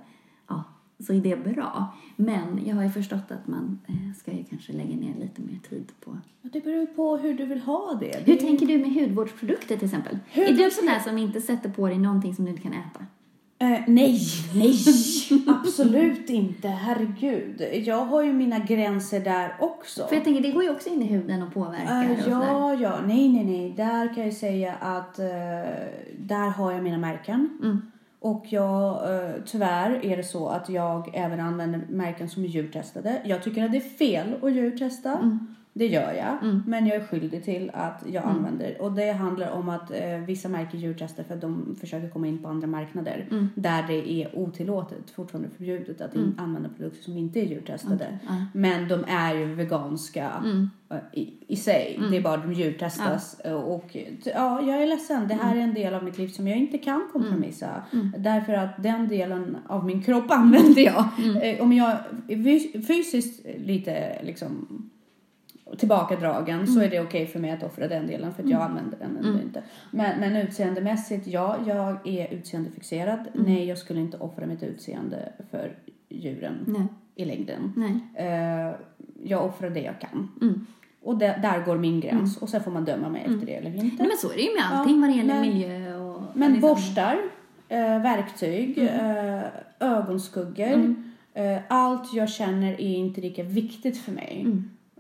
så 1.07 1.13
är 1.15 1.21
det 1.21 1.45
bra. 1.45 1.95
Men 2.17 2.61
jag 2.67 2.77
har 2.77 2.83
ju 2.83 2.91
förstått 2.91 3.31
att 3.31 3.47
man 3.49 3.81
eh, 3.89 4.17
ska 4.19 4.33
ju 4.33 4.45
kanske 4.45 4.73
lägga 4.73 4.97
ner 4.97 5.15
lite 5.21 5.41
mer 5.43 5.59
tid 5.71 5.93
på... 6.05 6.19
Ja, 6.43 6.49
Det 6.53 6.65
beror 6.65 6.87
på 6.87 7.17
hur 7.17 7.35
du 7.35 7.45
vill 7.47 7.61
ha 7.61 7.99
det. 8.01 8.17
Hur 8.25 8.35
det 8.35 8.41
tänker 8.41 8.67
du 8.67 8.79
med 8.79 8.95
hudvårdsprodukter 8.95 9.77
till 9.77 9.85
exempel? 9.85 10.19
Är 10.33 10.53
du 10.53 10.71
sån 10.71 10.87
där 10.87 10.99
som 10.99 11.19
inte 11.19 11.41
sätter 11.41 11.71
på 11.71 11.87
dig 11.89 11.99
någonting 11.99 12.35
som 12.35 12.45
du 12.45 12.51
inte 12.51 12.63
kan 12.63 12.73
äta? 12.73 13.07
Eh, 13.59 13.81
nej, 13.87 14.21
nej, 14.55 14.75
absolut 15.47 16.31
inte. 16.31 16.69
Herregud. 16.69 17.63
Jag 17.87 18.05
har 18.05 18.23
ju 18.23 18.33
mina 18.33 18.59
gränser 18.59 19.21
där 19.21 19.57
också. 19.61 20.07
För 20.07 20.15
jag 20.15 20.25
tänker, 20.25 20.43
det 20.43 20.51
går 20.51 20.63
ju 20.63 20.71
också 20.71 20.89
in 20.89 21.03
i 21.03 21.05
huden 21.07 21.43
och 21.43 21.55
påverkar 21.55 22.05
Eh, 22.05 22.11
och 22.13 22.19
sådär. 22.19 22.37
ja, 22.47 22.75
ja, 22.75 22.99
nej, 23.07 23.29
nej, 23.29 23.45
nej. 23.45 23.73
Där 23.77 24.15
kan 24.15 24.25
jag 24.25 24.33
säga 24.33 24.75
att 24.75 25.19
eh, 25.19 25.27
där 26.19 26.49
har 26.51 26.73
jag 26.73 26.83
mina 26.83 26.99
märken. 26.99 27.59
Mm. 27.63 27.92
Och 28.23 28.47
jag, 28.49 29.15
eh, 29.15 29.31
tyvärr 29.47 30.05
är 30.05 30.17
det 30.17 30.23
så 30.23 30.49
att 30.49 30.69
jag 30.69 31.11
även 31.15 31.41
använder 31.41 31.81
märken 31.89 32.29
som 32.29 32.45
är 32.45 32.49
djurtestade. 32.49 33.23
Jag 33.25 33.43
tycker 33.43 33.65
att 33.65 33.73
det 33.73 33.79
är 33.79 33.81
fel 33.81 34.35
att 34.43 34.53
djurtesta. 34.53 35.13
Mm. 35.13 35.55
Det 35.75 35.87
gör 35.87 36.13
jag. 36.13 36.61
Men 36.67 36.87
jag 36.87 36.97
är 36.97 37.05
skyldig 37.07 37.45
till 37.45 37.71
att 37.75 38.05
jag 38.13 38.25
använder. 38.25 38.83
Och 38.83 38.93
det 38.93 39.13
handlar 39.13 39.51
om 39.51 39.69
att 39.69 39.91
eh, 39.91 40.19
vissa 40.27 40.49
märken 40.49 40.81
djurtestar 40.81 41.23
för 41.23 41.35
att 41.35 41.41
de 41.41 41.77
försöker 41.81 42.09
komma 42.11 42.27
in 42.27 42.39
på 42.39 42.49
andra 42.49 42.67
marknader. 42.67 43.27
Mm. 43.31 43.49
Där 43.55 43.83
det 43.89 44.11
är 44.13 44.39
otillåtet, 44.39 45.11
fortfarande 45.11 45.51
förbjudet 45.51 46.01
att 46.01 46.15
in, 46.15 46.35
använda 46.39 46.69
produkter 46.69 47.03
som 47.03 47.17
inte 47.17 47.41
är 47.41 47.45
djurtestade. 47.45 48.19
Ja. 48.29 48.35
Men 48.55 48.89
de 48.89 49.05
är 49.09 49.35
ju 49.35 49.55
veganska 49.55 50.31
Mm. 50.45 50.71
eh, 50.91 50.97
i, 51.13 51.33
i 51.47 51.57
sig. 51.57 52.01
Det 52.11 52.17
är 52.17 52.23
bara 52.23 52.37
de 52.37 52.53
djurtestas. 52.53 53.41
Eh, 53.41 53.53
Och 53.55 53.97
ja, 54.25 54.63
jag 54.63 54.83
är 54.83 54.87
ledsen. 54.87 55.29
Det 55.29 55.35
här 55.35 55.57
är 55.57 55.61
en 55.61 55.75
del 55.75 55.95
av 55.95 56.05
mitt 56.05 56.19
liv 56.19 56.29
som 56.29 56.49
jag 56.49 56.59
inte 56.59 56.79
kan 56.79 57.09
kompromissa. 57.13 57.69
Därför 58.19 58.53
att 58.53 58.83
den 58.83 59.09
delen 59.09 59.57
av 59.67 59.85
min 59.87 60.03
kropp 60.03 60.27
använder 60.31 60.83
jag. 60.83 61.05
Eh, 61.43 61.61
Om 61.63 61.73
jag 61.73 61.97
fysiskt 62.87 63.47
lite 63.59 64.19
liksom 64.23 64.82
tillbakadragen 65.79 66.67
så 66.67 66.81
är 66.81 66.91
det 66.91 67.01
okej 67.01 67.27
för 67.27 67.39
mig 67.39 67.51
att 67.51 67.63
offra 67.63 67.89
den 67.89 68.07
delen 68.07 68.35
för 68.35 68.43
att 68.43 68.49
jag 68.51 68.63
använder 68.63 68.99
den 68.99 69.17
eller 69.17 69.43
inte. 69.43 69.63
Men, 69.91 70.21
men 70.21 70.37
utseendemässigt, 70.37 71.27
ja, 71.27 71.57
jag 71.67 72.09
är 72.09 72.33
utseendefixerad. 72.35 73.19
Nej, 73.33 73.65
jag 73.69 73.79
skulle 73.79 74.01
inte 74.01 74.17
offra 74.17 74.47
mitt 74.47 74.63
utseende 74.63 75.33
för 75.51 75.79
djuren 76.09 76.65
Nej. 76.67 76.87
i 77.15 77.25
längden. 77.25 77.73
Eh, 78.15 78.75
jag 79.23 79.45
offrar 79.45 79.71
det 79.71 79.81
jag 79.81 80.01
kan. 80.01 80.29
Mm. 80.41 80.67
Och 81.03 81.19
där, 81.19 81.39
där 81.39 81.65
går 81.65 81.79
min 81.79 82.01
gräns. 82.01 82.37
Och 82.37 82.49
sen 82.49 82.63
får 82.63 82.71
man 82.71 82.85
döma 82.85 83.09
mig 83.09 83.21
efter 83.21 83.47
det 83.47 83.55
eller 83.55 83.75
inte. 83.75 83.97
Nej, 83.99 84.09
men 84.09 84.17
så 84.19 84.31
är 84.33 84.37
det 84.37 84.43
ju 84.43 84.55
med 84.55 84.65
allting 84.73 85.01
vad 85.01 85.11
det 85.11 85.17
gäller 85.17 85.35
men- 85.35 85.49
miljö 85.49 85.97
och... 85.97 86.23
Men 86.35 86.53
liksom- 86.53 86.69
borstar, 86.71 87.19
eh, 87.69 88.03
verktyg, 88.03 88.79
eh, 88.79 89.43
ögonskuggor. 89.81 90.95
Allt 91.69 92.15
jag 92.15 92.29
känner 92.31 92.73
är 92.73 92.95
inte 92.97 93.21
lika 93.21 93.43
viktigt 93.43 93.99
för 93.99 94.13
mig. 94.13 94.47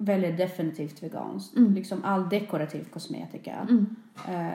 Väljer 0.05 0.37
definitivt 0.37 1.03
veganskt. 1.03 1.59
Liksom 1.59 2.05
all 2.05 2.29
dekorativ 2.29 2.85
kosmetika 2.93 3.67
eh, 4.29 4.49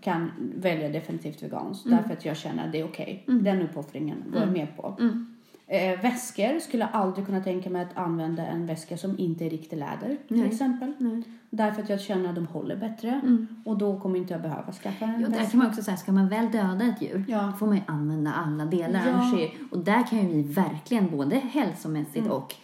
kan 0.00 0.30
välja 0.56 0.88
definitivt 0.88 1.42
veganskt. 1.42 1.90
Därför 1.90 2.12
att 2.12 2.24
jag 2.24 2.36
känner 2.36 2.66
att 2.66 2.72
det 2.72 2.80
är 2.80 2.84
okej. 2.84 3.24
Den 3.26 3.62
uppoffringen 3.62 4.24
går 4.32 4.40
jag 4.40 4.52
med 4.52 4.76
på. 4.76 4.96
Eh, 5.66 6.00
väskor 6.02 6.58
skulle 6.58 6.82
jag 6.82 6.90
aldrig 6.92 7.26
kunna 7.26 7.40
tänka 7.42 7.70
mig 7.70 7.82
att 7.82 7.96
använda 7.96 8.46
en 8.46 8.66
väska 8.66 8.96
som 8.96 9.18
inte 9.18 9.46
är 9.46 9.50
riktig 9.50 9.76
läder 9.76 10.16
till 10.28 10.36
Nej. 10.36 10.46
exempel. 10.46 10.92
Nej. 10.98 11.22
Därför 11.50 11.82
att 11.82 11.88
jag 11.88 12.00
känner 12.00 12.28
att 12.28 12.34
de 12.34 12.46
håller 12.46 12.76
bättre. 12.76 13.20
Och 13.64 13.78
då 13.78 14.00
kommer 14.00 14.18
inte 14.18 14.32
jag 14.34 14.42
behöva 14.42 14.72
skaffa 14.72 15.04
en 15.04 15.22
där 15.22 15.28
väska. 15.28 15.46
kan 15.46 15.58
man 15.58 15.68
också 15.68 15.82
säga, 15.82 15.96
ska 15.96 16.12
man 16.12 16.28
väl 16.28 16.50
döda 16.52 16.84
ett 16.84 17.02
djur, 17.02 17.24
Ja. 17.28 17.52
får 17.58 17.66
man 17.66 17.76
ju 17.76 17.82
använda 17.86 18.32
alla 18.32 18.64
delar. 18.64 19.02
Ja. 19.06 19.48
Och 19.70 19.78
där 19.78 20.06
kan 20.06 20.18
ju 20.18 20.28
vi 20.28 20.42
verkligen, 20.42 21.10
både 21.10 21.36
hälsomässigt 21.36 22.16
Mm. 22.26 22.30
och 22.32 22.54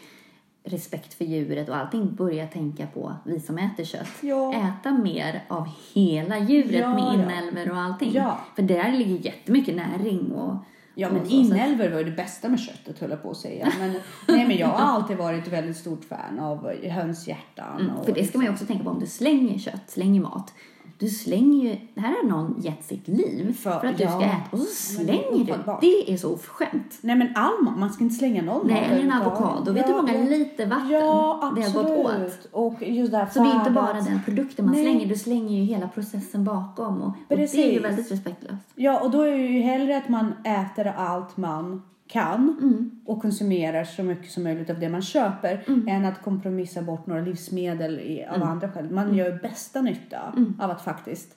respekt 0.66 1.14
för 1.14 1.24
djuret 1.24 1.68
och 1.68 1.76
allting, 1.76 2.14
börja 2.14 2.46
tänka 2.46 2.86
på, 2.86 3.12
vi 3.24 3.40
som 3.40 3.58
äter 3.58 3.84
kött, 3.84 4.08
Ja. 4.20 4.54
äta 4.54 4.92
mer 4.92 5.44
av 5.48 5.68
hela 5.94 6.38
djuret 6.38 6.80
Ja, 6.80 6.94
med 6.94 7.14
inälvor 7.14 7.70
och 7.70 7.78
allting. 7.78 8.12
Ja. 8.12 8.38
För 8.56 8.62
där 8.62 8.92
ligger 8.92 9.16
jättemycket 9.16 9.76
näring 9.76 10.32
och 10.32 10.54
Ja 10.98 11.10
men 11.12 11.26
inälvor 11.30 11.88
var 11.88 11.98
ju 11.98 12.04
det 12.04 12.10
bästa 12.16 12.48
med 12.48 12.60
köttet 12.60 12.98
höll 12.98 13.10
jag 13.10 13.22
på 13.22 13.30
att 13.30 13.36
säga. 13.36 13.72
Men, 13.78 13.90
nej, 14.28 14.46
men 14.48 14.56
jag 14.56 14.66
har 14.66 14.94
alltid 14.94 15.16
varit 15.16 15.48
väldigt 15.48 15.76
stort 15.76 16.04
fan 16.04 16.38
av 16.38 16.72
hönshjärtan. 16.82 17.80
Mm, 17.80 17.96
och 17.96 18.04
för 18.04 18.12
det 18.12 18.24
ska 18.24 18.38
man 18.38 18.44
ju 18.46 18.52
också 18.52 18.66
tänka 18.66 18.84
på 18.84 18.90
om 18.90 19.00
du 19.00 19.06
slänger 19.06 19.58
kött, 19.58 19.82
slänger 19.90 20.20
mat. 20.20 20.54
Du 20.99 21.09
slänger 21.09 21.64
ju, 21.64 21.76
här 22.01 22.22
har 22.22 22.28
någon 22.28 22.61
gett 22.61 22.84
sitt 22.84 23.09
liv 23.09 23.53
för, 23.53 23.80
För- 23.80 23.86
att 23.86 23.99
du 23.99 24.05
ska 24.05 24.12
ja. 24.12 24.22
äta 24.22 24.36
och 24.51 24.59
så 24.59 24.99
Men 24.99 25.07
det 25.07 25.12
slänger 25.12 25.44
du. 25.44 25.72
Det 25.80 26.12
är 26.12 26.16
så 26.16 26.32
oförskämt. 26.32 26.99
Nej 27.01 27.16
men 27.16 27.28
all 27.34 27.78
man 27.78 27.92
ska 27.92 28.05
inte 28.05 28.16
slänga 28.16 28.42
någon 28.42 28.66
Nej, 28.66 28.84
eller 28.84 29.03
en 29.03 29.12
avokado. 29.12 29.72
Vet 29.72 29.86
du 29.86 29.92
hur 29.92 30.03
många 30.03 30.24
liter 30.24 30.66
vatten 30.66 30.90
ja, 30.90 31.53
det 31.57 31.62
har 31.62 31.82
gått 31.82 32.07
åt? 32.07 32.49
Och 32.53 32.82
just 32.82 33.12
det 33.12 33.18
här 33.18 33.26
Så 33.26 33.42
det 33.42 33.49
är 33.51 33.59
inte 33.59 33.70
bara 33.70 33.92
den 33.92 34.20
produkten 34.24 34.64
man 34.64 34.74
Nej. 34.74 34.84
slänger, 34.84 35.07
du 35.07 35.16
slänger 35.16 35.59
ju 35.59 35.64
hela 35.64 35.88
processen 35.88 36.44
bakom. 36.44 37.03
Och, 37.03 37.09
och 37.09 37.36
det 37.36 37.55
är 37.55 37.72
ju 37.72 37.80
väldigt 37.80 38.12
respektlöst. 38.12 38.62
Ja, 38.74 39.01
och 39.01 39.11
då 39.11 39.22
är 39.22 39.30
det 39.32 39.47
ju 39.47 39.61
hellre 39.61 39.97
att 39.97 40.09
man 40.09 40.32
äter 40.44 40.86
allt 40.86 41.36
man 41.36 41.82
kan 42.09 42.57
Mm. 42.61 42.90
och 43.04 43.22
konsumerar 43.22 43.84
så 43.84 44.02
mycket 44.02 44.30
som 44.30 44.42
möjligt 44.42 44.70
av 44.70 44.78
det 44.80 44.88
man 44.88 45.02
köper 45.02 45.64
Mm. 45.68 45.88
än 45.88 46.04
att 46.04 46.22
kompromissa 46.22 46.82
bort 46.82 47.07
några 47.07 47.22
livsmedel 47.22 48.00
i, 48.00 48.24
av 48.24 48.42
andra 48.42 48.68
skäl. 48.72 48.90
Man 48.90 49.04
Mm. 49.04 49.16
gör 49.16 49.38
bästa 49.42 49.82
nytta 49.82 50.32
av 50.61 50.70
att 50.70 50.82
faktiskt 50.82 51.36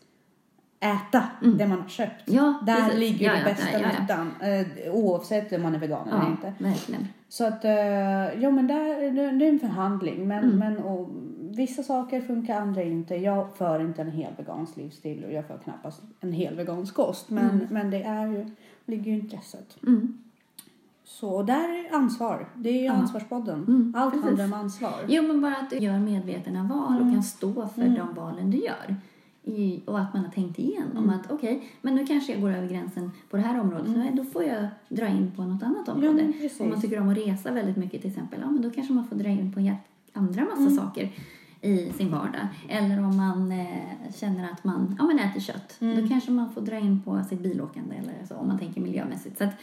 äta 0.79 1.23
det 1.57 1.67
man 1.67 1.81
har 1.81 1.87
köpt. 1.89 2.27
Mm. 2.29 2.43
Ja, 2.43 2.59
Där 2.65 2.81
precis. 2.81 2.99
ligger 2.99 3.25
Ja, 3.25 3.37
ja, 3.37 3.43
bästa 3.43 3.79
ja, 3.81 3.87
nyttan 4.01 4.31
eh, 4.41 4.93
oavsett 4.93 5.53
om 5.53 5.61
man 5.61 5.75
är 5.75 5.79
vegan 5.79 6.09
eller 6.09 6.27
inte. 6.31 6.53
verkligen. 6.59 7.07
Så 7.29 7.45
att, 7.47 7.65
eh, 7.65 7.71
ja 8.41 8.51
men 8.51 8.67
där, 8.67 9.11
det, 9.11 9.31
det 9.31 9.45
är 9.45 9.49
en 9.49 9.59
förhandling. 9.59 10.27
Men, 10.27 10.43
Mm. 10.43 10.57
men 10.59 10.77
och, 10.77 11.09
vissa 11.41 11.83
saker 11.83 12.21
funkar, 12.21 12.61
andra 12.61 12.83
inte. 12.83 13.15
Jag 13.15 13.47
för 13.57 13.79
inte 13.79 14.01
en 14.01 14.11
hel 14.11 14.33
vegansk 14.37 14.77
livsstil 14.77 15.25
och 15.25 15.33
jag 15.33 15.45
för 15.45 15.57
knappast 15.57 16.01
en 16.19 16.31
hel 16.33 16.55
vegansk 16.55 16.93
kost. 16.95 17.29
Men, 17.29 17.67
men 17.71 17.89
det 17.91 18.03
är 18.03 18.27
ju, 18.27 18.45
ligger 18.85 19.11
ju 19.11 19.19
intresset. 19.19 19.77
Mm. 19.87 20.17
Så 21.11 21.43
där 21.43 21.69
är 21.85 21.95
ansvar. 21.95 22.49
Det 22.55 22.69
är 22.69 22.81
ju 22.81 22.87
ansvarspodden. 22.87 23.63
Mm, 23.67 23.93
Allt 23.97 24.11
precis. 24.13 24.25
handlar 24.25 24.45
om 24.45 24.53
ansvar. 24.53 25.05
Jo, 25.07 25.23
men 25.23 25.41
bara 25.41 25.55
att 25.55 25.69
du 25.69 25.77
gör 25.77 25.99
medvetna 25.99 26.63
val 26.63 26.95
Mm. 26.95 27.07
och 27.07 27.13
kan 27.13 27.23
stå 27.23 27.67
för 27.67 27.81
de 27.89 28.13
valen 28.15 28.51
du 28.51 28.57
gör. 28.57 28.95
I, 29.43 29.81
och 29.85 29.99
att 29.99 30.13
man 30.13 30.23
har 30.25 30.31
tänkt 30.31 30.59
igenom 30.59 30.97
Mm. 31.03 31.09
att 31.09 31.31
okej, 31.31 31.63
men 31.81 31.95
nu 31.95 32.05
kanske 32.07 32.31
jag 32.31 32.41
går 32.41 32.49
över 32.51 32.67
gränsen 32.67 33.11
på 33.29 33.37
det 33.37 33.43
här 33.43 33.59
området. 33.59 33.97
Nej, 33.97 34.11
då 34.13 34.23
får 34.23 34.43
jag 34.43 34.67
dra 34.89 35.07
in 35.07 35.31
på 35.35 35.43
något 35.43 35.63
annat 35.63 35.89
område. 35.89 36.33
precis. 36.41 36.59
Om 36.59 36.69
man 36.69 36.81
tycker 36.81 36.99
om 37.01 37.09
att 37.09 37.17
resa 37.17 37.51
väldigt 37.51 37.77
mycket 37.77 38.01
till 38.01 38.09
exempel, 38.09 38.39
ja 38.43 38.49
men 38.51 38.61
då 38.61 38.69
kanske 38.71 38.93
man 38.93 39.07
får 39.07 39.15
dra 39.15 39.29
in 39.29 39.53
på 39.53 39.59
en 39.59 39.75
andra 40.13 40.43
massa 40.43 40.61
Mm. 40.61 40.75
saker 40.77 41.09
i 41.61 41.91
sin 41.93 42.11
vardag. 42.11 42.47
Eller 42.69 42.99
om 43.03 43.17
man 43.17 43.51
eh, 43.51 43.67
känner 44.15 44.51
att 44.51 44.63
man 44.63 44.95
ja, 44.99 45.05
men 45.07 45.19
äter 45.19 45.39
kött, 45.39 45.77
Mm. 45.81 46.01
då 46.01 46.07
kanske 46.07 46.31
man 46.31 46.51
får 46.51 46.61
dra 46.61 46.77
in 46.77 47.01
på 47.01 47.23
sitt 47.29 47.39
bilåkande 47.39 47.95
eller 47.95 48.25
så 48.27 48.35
om 48.35 48.47
man 48.47 48.59
tänker 48.59 48.81
miljömässigt. 48.81 49.37
Så 49.37 49.43
att, 49.43 49.53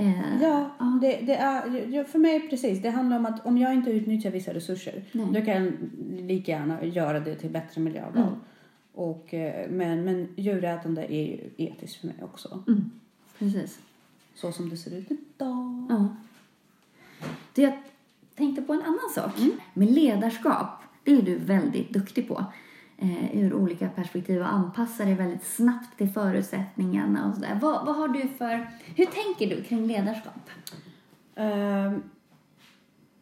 eh, 0.00 0.42
Ja, 0.42 0.70
det, 1.00 1.20
det 1.26 1.34
är, 1.34 2.04
för 2.04 2.18
mig 2.18 2.48
precis. 2.50 2.82
Det 2.82 2.90
handlar 2.90 3.16
om 3.18 3.26
att 3.26 3.46
om 3.46 3.58
jag 3.58 3.74
inte 3.74 3.90
utnyttjar 3.90 4.30
vissa 4.30 4.54
resurser 4.54 5.04
Nej. 5.12 5.26
då 5.26 5.40
kan 5.40 5.54
jag 5.54 5.72
lika 6.20 6.52
gärna 6.52 6.84
göra 6.84 7.20
det 7.20 7.34
till 7.34 7.50
bättre 7.50 7.80
miljöval. 7.80 8.22
Mm. 8.22 8.34
Och, 8.94 9.34
eh, 9.34 9.70
men, 9.70 10.04
men 10.04 10.28
djurätande 10.36 11.12
är 11.14 11.26
ju 11.26 11.50
etiskt 11.56 11.96
för 12.00 12.06
mig 12.06 12.16
också. 12.22 12.62
mm, 12.68 12.90
precis. 13.38 13.78
Så 14.34 14.52
som 14.52 14.68
det 14.70 14.76
ser 14.76 14.96
ut 14.96 15.10
idag. 15.10 15.86
Ja. 15.88 16.08
Det 17.54 17.62
jag 17.62 17.72
tänkte 18.34 18.62
på 18.62 18.72
en 18.72 18.82
annan 18.82 19.10
sak. 19.14 19.32
Med 19.74 19.90
ledarskap, 19.90 20.82
det 21.04 21.12
är 21.12 21.22
du 21.22 21.38
väldigt 21.38 21.90
duktig 21.90 22.28
på. 22.28 22.44
Eh, 23.02 23.38
ur 23.38 23.54
olika 23.54 23.88
perspektiv 23.88 24.40
och 24.40 24.52
anpassa 24.52 25.04
dig 25.04 25.14
väldigt 25.14 25.44
snabbt 25.44 25.98
till 25.98 26.08
förutsättningarna 26.10 27.28
och 27.28 27.34
sådär. 27.34 27.58
Vad, 27.62 27.86
vad 27.86 27.96
har 27.96 28.08
du 28.08 28.28
för... 28.38 28.70
Hur 28.96 29.06
tänker 29.06 29.56
du 29.56 29.62
kring 29.62 29.86
ledarskap? 29.86 30.50
Ehm, 31.34 32.02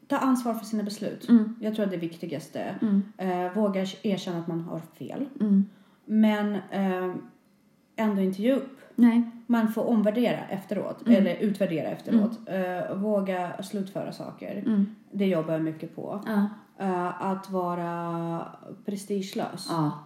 ta 0.09 0.17
ansvar 0.17 0.55
för 0.55 0.65
sina 0.67 0.83
beslut. 0.83 1.29
Mm. 1.29 1.55
Jag 1.61 1.75
tror 1.75 1.85
att 1.85 1.91
det 1.91 1.97
är 1.97 2.01
viktigaste. 2.01 2.75
Eh, 3.17 3.53
våga 3.55 3.81
erkänna 4.03 4.39
att 4.39 4.47
man 4.47 4.61
har 4.61 4.81
fel. 4.99 5.27
Mm. 5.41 5.65
Men 6.05 6.55
eh, 6.71 7.15
ändå 7.97 8.23
inte 8.23 8.43
ge 8.43 8.53
upp. 8.53 8.79
Nej. 8.95 9.31
Man 9.47 9.73
får 9.73 9.85
omvärdera 9.89 10.39
efteråt, 10.49 11.03
Mm. 11.07 11.19
eller 11.19 11.37
utvärdera 11.37 11.89
efteråt. 11.89 12.39
Eh, 12.47 12.97
våga 12.97 13.63
slutföra 13.63 14.13
saker. 14.13 14.57
Mm. 14.67 14.87
Det 15.13 15.27
jobbar 15.27 15.53
jag 15.53 15.63
mycket 15.63 15.97
på. 15.97 16.23
Ja. 16.27 16.49
Eh, 16.79 17.23
att 17.23 17.51
vara 17.51 18.49
prestigelös. 18.85 19.67
ja. 19.71 20.05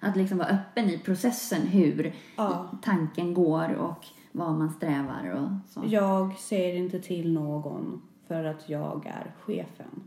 Att 0.00 0.16
liksom 0.16 0.38
vara 0.38 0.48
öppen 0.48 0.84
i 0.90 0.98
processen 0.98 1.66
hur 1.66 2.14
Ja. 2.36 2.68
tanken 2.82 3.34
går 3.34 3.72
och 3.74 4.06
vad 4.32 4.52
man 4.54 4.70
strävar 4.70 5.30
och 5.30 5.70
så. 5.70 5.82
Jag 5.86 6.36
säger 6.38 6.76
inte 6.76 7.00
till 7.00 7.32
någon 7.32 8.02
för 8.26 8.44
att 8.44 8.68
jag 8.68 9.06
är 9.06 9.34
chefen. 9.40 10.02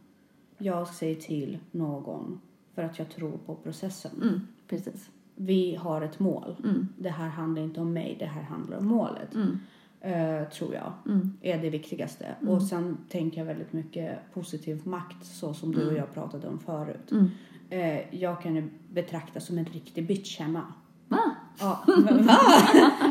Jag 0.58 0.88
säger 0.88 1.16
till 1.16 1.60
någon 1.72 2.42
för 2.76 2.84
att 2.84 3.00
jag 3.00 3.10
tror 3.10 3.38
på 3.46 3.56
processen. 3.56 4.12
Mm, 4.22 4.48
precis. 4.68 5.10
Vi 5.36 5.76
har 5.76 6.02
ett 6.02 6.20
mål. 6.20 6.56
Mm. 6.64 6.88
Det 6.98 7.10
här 7.10 7.28
handlar 7.30 7.62
inte 7.62 7.82
om 7.82 7.94
mig, 7.94 8.16
det 8.20 8.26
här 8.26 8.42
handlar 8.44 8.78
om 8.78 8.86
målet. 8.86 9.36
Mm. 9.36 9.60
Eh, 10.06 10.50
tror 10.50 10.74
jag 10.76 10.94
Mm. 11.06 11.34
är 11.42 11.58
det 11.62 11.70
viktigaste. 11.70 12.36
Och 12.48 12.62
sen 12.62 12.98
tänker 13.10 13.38
jag 13.38 13.46
väldigt 13.46 13.74
mycket 13.74 14.20
positiv 14.34 14.82
makt 14.88 15.26
så 15.26 15.54
som 15.54 15.72
du 15.72 15.88
och 15.88 15.98
jag 15.98 16.14
pratade 16.14 16.48
om 16.48 16.60
förut. 16.60 17.12
Mm. 17.12 17.30
Eh, 17.70 18.16
jag 18.22 18.42
kan 18.42 18.56
ju 18.56 18.70
betraktas 18.94 19.46
som 19.46 19.58
en 19.58 19.66
riktig 19.66 20.08
bitch 20.08 20.40
hemma. 20.40 20.62
Va? 21.08 21.36
Ja, 21.60 21.84
men 21.88 22.04
va? 22.28 22.38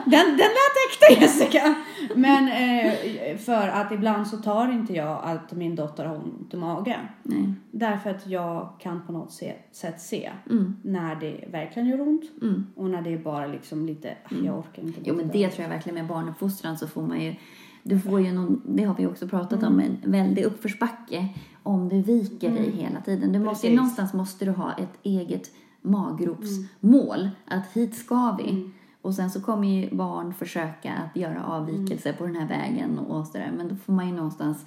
Den, 0.04 0.26
den 0.26 0.36
lät 0.36 0.76
äkta 0.90 1.20
Jessica! 1.22 1.74
Men 2.16 2.48
eh, 2.48 3.36
för 3.38 3.68
att 3.68 3.92
ibland 3.92 4.26
så 4.26 4.36
tar 4.36 4.72
inte 4.72 4.92
jag 4.92 5.20
att 5.24 5.52
min 5.52 5.76
dotter 5.76 6.04
har 6.04 6.16
ont 6.16 6.54
i 6.54 6.56
magen. 6.56 7.00
Nej. 7.22 7.54
Därför 7.70 8.10
att 8.10 8.26
jag 8.26 8.68
kan 8.80 9.06
på 9.06 9.12
något 9.12 9.32
sätt 9.32 10.00
se 10.00 10.30
Mm. 10.50 10.76
när 10.82 11.14
det 11.14 11.44
verkligen 11.52 11.88
gör 11.88 12.00
ont 12.00 12.22
Mm. 12.42 12.66
och 12.76 12.90
när 12.90 13.02
det 13.02 13.12
är 13.12 13.18
bara 13.18 13.46
liksom 13.46 13.86
lite, 13.86 14.08
"Ah, 14.24 14.34
jag 14.44 14.58
orkar 14.58 14.82
inte. 14.82 15.00
Jo, 15.04 15.14
men 15.14 15.28
det 15.28 15.48
tror 15.50 15.62
jag 15.62 15.68
verkligen 15.68 15.94
med 15.94 16.06
barnuppfostran 16.06 16.78
så 16.78 16.88
får 16.88 17.02
man 17.02 17.20
ju... 17.20 17.34
Du 17.82 18.00
får 18.00 18.20
ju 18.20 18.32
någon, 18.32 18.62
det 18.66 18.84
har 18.84 18.94
vi 18.94 19.06
också 19.06 19.28
pratat 19.28 19.62
om, 19.62 19.72
Mm. 19.80 19.96
en 20.04 20.10
väldig 20.12 20.44
uppförsbacke 20.44 21.28
om 21.62 21.88
du 21.88 22.02
viker 22.02 22.50
dig 22.50 22.70
hela 22.70 23.00
tiden. 23.00 23.32
Du 23.32 23.38
måste, 23.38 23.62
Precis. 23.66 23.76
någonstans 23.76 24.12
måste 24.14 24.44
du 24.44 24.50
ha 24.50 24.72
ett 24.72 24.98
eget 25.02 25.50
maggropsmål, 25.84 27.30
att 27.44 27.66
hit 27.72 27.94
ska 27.94 28.36
vi. 28.38 28.50
Mm. 28.50 28.72
Och 29.02 29.14
sen 29.14 29.30
så 29.30 29.40
kommer 29.40 29.68
ju 29.68 29.96
barn 29.96 30.34
försöka 30.34 30.92
att 30.92 31.16
göra 31.16 31.44
avvikelser 31.44 32.12
på 32.12 32.26
den 32.26 32.36
här 32.36 32.48
vägen 32.48 32.98
och 32.98 33.26
sådär. 33.26 33.52
Men 33.56 33.68
då 33.68 33.76
får 33.76 33.92
man 33.92 34.08
ju 34.08 34.14
någonstans... 34.14 34.66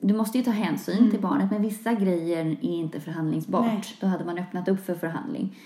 Du 0.00 0.14
måste 0.14 0.38
ju 0.38 0.44
ta 0.44 0.50
hänsyn 0.50 1.10
till 1.10 1.20
barnet, 1.20 1.50
men 1.50 1.62
vissa 1.62 1.92
grejer 1.92 2.46
är 2.46 2.64
inte 2.64 3.00
förhandlingsbart. 3.00 3.64
Mm. 3.64 3.74
Nej. 3.74 3.96
Då 4.00 4.06
hade 4.06 4.24
man 4.24 4.38
öppnat 4.38 4.68
upp 4.68 4.86
för 4.86 4.94
förhandling. 4.94 5.56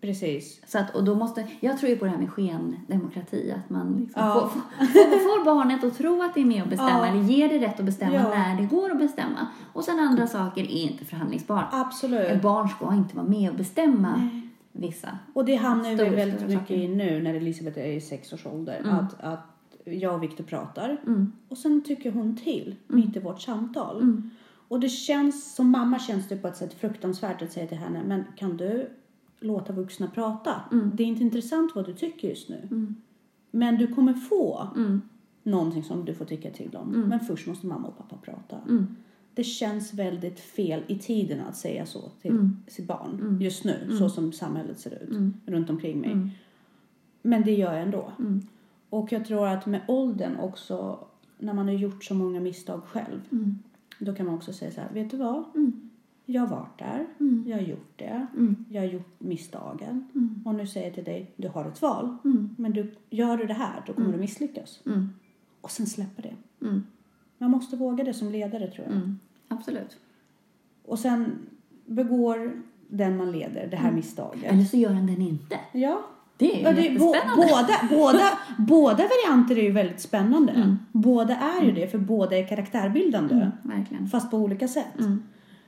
Precis. 0.00 0.60
Så 0.66 0.78
att, 0.78 0.94
och 0.94 1.04
då 1.04 1.14
måste, 1.14 1.46
jag 1.60 1.78
tror 1.78 1.90
ju 1.90 1.96
på 1.96 2.04
det 2.04 2.10
här 2.10 2.18
med 2.18 2.30
skendemokrati, 2.30 3.54
att 3.56 3.70
man 3.70 3.96
liksom 4.00 4.22
Ja. 4.22 4.32
får, 4.34 4.48
får, 4.86 5.18
får 5.38 5.44
barnet 5.44 5.84
att 5.84 5.98
tro 5.98 6.22
att 6.22 6.34
det 6.34 6.40
är 6.40 6.44
med 6.44 6.62
och 6.62 6.68
bestämma, 6.68 6.90
Ja. 6.90 7.06
eller 7.06 7.22
ger 7.22 7.48
det 7.48 7.58
rätt 7.58 7.80
att 7.80 7.86
bestämma 7.86 8.14
Ja. 8.14 8.28
när 8.28 8.56
det 8.60 8.66
går 8.66 8.90
att 8.90 8.98
bestämma. 8.98 9.46
Och 9.72 9.84
sen 9.84 9.98
andra 10.00 10.26
saker 10.26 10.62
är 10.62 10.66
inte 10.90 11.04
förhandlingsbara. 11.04 11.60
Ett 11.60 11.66
Absolut. 11.72 12.42
barn 12.42 12.68
ska 12.68 12.94
inte 12.94 13.16
vara 13.16 13.26
med 13.26 13.50
och 13.50 13.56
bestämma 13.56 14.30
vissa. 14.72 15.18
Och 15.32 15.44
det 15.44 15.54
hamnar 15.56 15.94
Stora, 15.94 16.10
väldigt 16.10 16.40
mycket 16.40 16.58
saker. 16.58 16.74
i 16.74 16.88
nu 16.88 17.22
när 17.22 17.34
Elisabeth 17.34 17.78
är 17.78 17.86
i 17.92 18.00
sex 18.00 18.32
års 18.32 18.46
ålder. 18.46 18.82
Att, 18.90 19.20
att 19.24 19.46
jag 19.84 20.14
och 20.14 20.22
Viktor 20.22 20.44
pratar 20.44 20.96
Mm. 21.06 21.32
och 21.48 21.58
sen 21.58 21.82
tycker 21.84 22.12
hon 22.12 22.36
till 22.36 22.74
mitt 22.86 23.16
i 23.16 23.20
vårt 23.20 23.40
samtal. 23.40 23.96
Mm. 24.02 24.30
Och 24.68 24.80
det 24.80 24.88
känns, 24.88 25.54
som 25.54 25.70
mamma 25.70 25.98
känns 25.98 26.28
det 26.28 26.36
på 26.36 26.48
ett 26.48 26.56
sätt 26.56 26.74
fruktansvärt 26.74 27.42
att 27.42 27.52
säga 27.52 27.66
till 27.66 27.76
henne, 27.78 28.02
men 28.06 28.24
kan 28.36 28.56
du 28.56 28.90
låta 29.46 29.72
vuxna 29.72 30.08
prata? 30.14 30.54
Mm. 30.72 30.90
Det 30.94 31.02
är 31.02 31.06
inte 31.06 31.22
intressant 31.22 31.72
vad 31.74 31.86
du 31.86 31.92
tycker 31.94 32.28
just 32.28 32.48
nu. 32.48 32.86
Men 33.50 33.76
du 33.76 33.86
kommer 33.94 34.12
få 34.14 34.68
Mm. 34.76 35.02
någonting 35.42 35.82
som 35.82 36.04
du 36.04 36.14
får 36.14 36.24
tycka 36.24 36.50
till 36.50 36.76
om. 36.76 36.88
Men 37.08 37.20
först 37.20 37.46
måste 37.46 37.66
mamma 37.66 37.88
och 37.88 37.98
pappa 37.98 38.16
prata. 38.16 38.56
Mm. 38.68 38.86
Det 39.34 39.44
känns 39.44 39.94
väldigt 39.94 40.40
fel 40.40 40.82
i 40.86 40.98
tiden 40.98 41.40
att 41.40 41.56
säga 41.56 41.86
så 41.86 42.00
till 42.22 42.30
Mm. 42.30 42.56
sitt 42.66 42.86
barn 42.86 43.38
just 43.40 43.64
nu, 43.64 43.96
så 43.98 44.08
som 44.08 44.32
samhället 44.32 44.80
ser 44.80 45.02
ut 45.02 45.32
runt 45.46 45.70
omkring 45.70 46.00
mig. 46.00 46.12
Mm. 46.12 46.30
Men 47.22 47.42
det 47.42 47.52
gör 47.54 47.72
jag 47.72 47.82
ändå. 47.82 48.12
Och 48.90 49.12
jag 49.12 49.24
tror 49.24 49.46
att 49.48 49.66
med 49.66 49.80
åldern 49.88 50.36
också, 50.36 50.98
när 51.38 51.54
man 51.54 51.66
har 51.66 51.74
gjort 51.74 52.04
så 52.04 52.14
många 52.14 52.40
misstag 52.40 52.80
själv, 52.84 53.20
Mm. 53.32 53.58
då 53.98 54.14
kan 54.14 54.26
man 54.26 54.34
också 54.34 54.52
säga 54.52 54.70
så 54.70 54.80
här, 54.80 54.90
vet 54.94 55.10
du 55.10 55.16
vad? 55.16 55.44
Jag 56.28 56.42
har 56.42 56.48
varit 56.48 56.78
där, 56.78 57.06
jag 57.46 57.56
har 57.56 57.62
gjort 57.62 57.92
det, 57.96 58.26
jag 58.68 58.82
har 58.82 58.88
gjort 58.88 59.14
misstagen. 59.18 60.08
Och 60.44 60.54
nu 60.54 60.66
säger 60.66 60.86
jag 60.86 60.94
till 60.94 61.04
dig, 61.04 61.30
du 61.36 61.48
har 61.48 61.64
ett 61.64 61.82
val. 61.82 62.16
Men 62.56 62.72
du, 62.72 62.94
gör 63.10 63.36
du 63.36 63.46
det 63.46 63.54
här, 63.54 63.82
då 63.86 63.92
kommer 63.92 64.12
du 64.12 64.18
misslyckas. 64.18 64.82
Mm. 64.86 65.08
Och 65.60 65.70
sen 65.70 65.86
släpper 65.86 66.22
det. 66.22 66.66
Mm. 66.66 66.82
Man 67.38 67.50
måste 67.50 67.76
våga 67.76 68.04
det 68.04 68.14
som 68.14 68.30
ledare 68.30 68.70
tror 68.70 68.86
jag. 68.86 68.96
Mm. 68.96 69.18
Absolut. 69.48 69.96
Och 70.84 70.98
sen 70.98 71.38
begår 71.86 72.62
den 72.88 73.16
man 73.16 73.32
leder 73.32 73.66
det 73.66 73.76
här 73.76 73.92
misstaget. 73.92 74.52
Eller 74.52 74.64
så 74.64 74.76
gör 74.76 74.90
den 74.90 75.06
den 75.06 75.22
inte. 75.22 75.58
Ja. 75.72 76.00
Det 76.36 76.62
är 76.62 76.64
Ja, 76.64 76.72
det, 76.72 76.98
båda, 76.98 77.88
båda, 77.90 78.38
båda 78.58 79.08
varianter 79.08 79.58
är 79.58 79.62
ju 79.62 79.72
väldigt 79.72 80.00
spännande. 80.00 80.52
Mm. 80.52 80.76
Båda 80.92 81.36
är 81.36 81.62
ju 81.64 81.72
det, 81.72 81.88
för 81.88 81.98
båda 81.98 82.36
är 82.38 82.46
karaktärbildande. 82.46 83.50
Verkligen. 83.62 84.08
Fast 84.08 84.30
på 84.30 84.36
olika 84.36 84.68
sätt. 84.68 84.98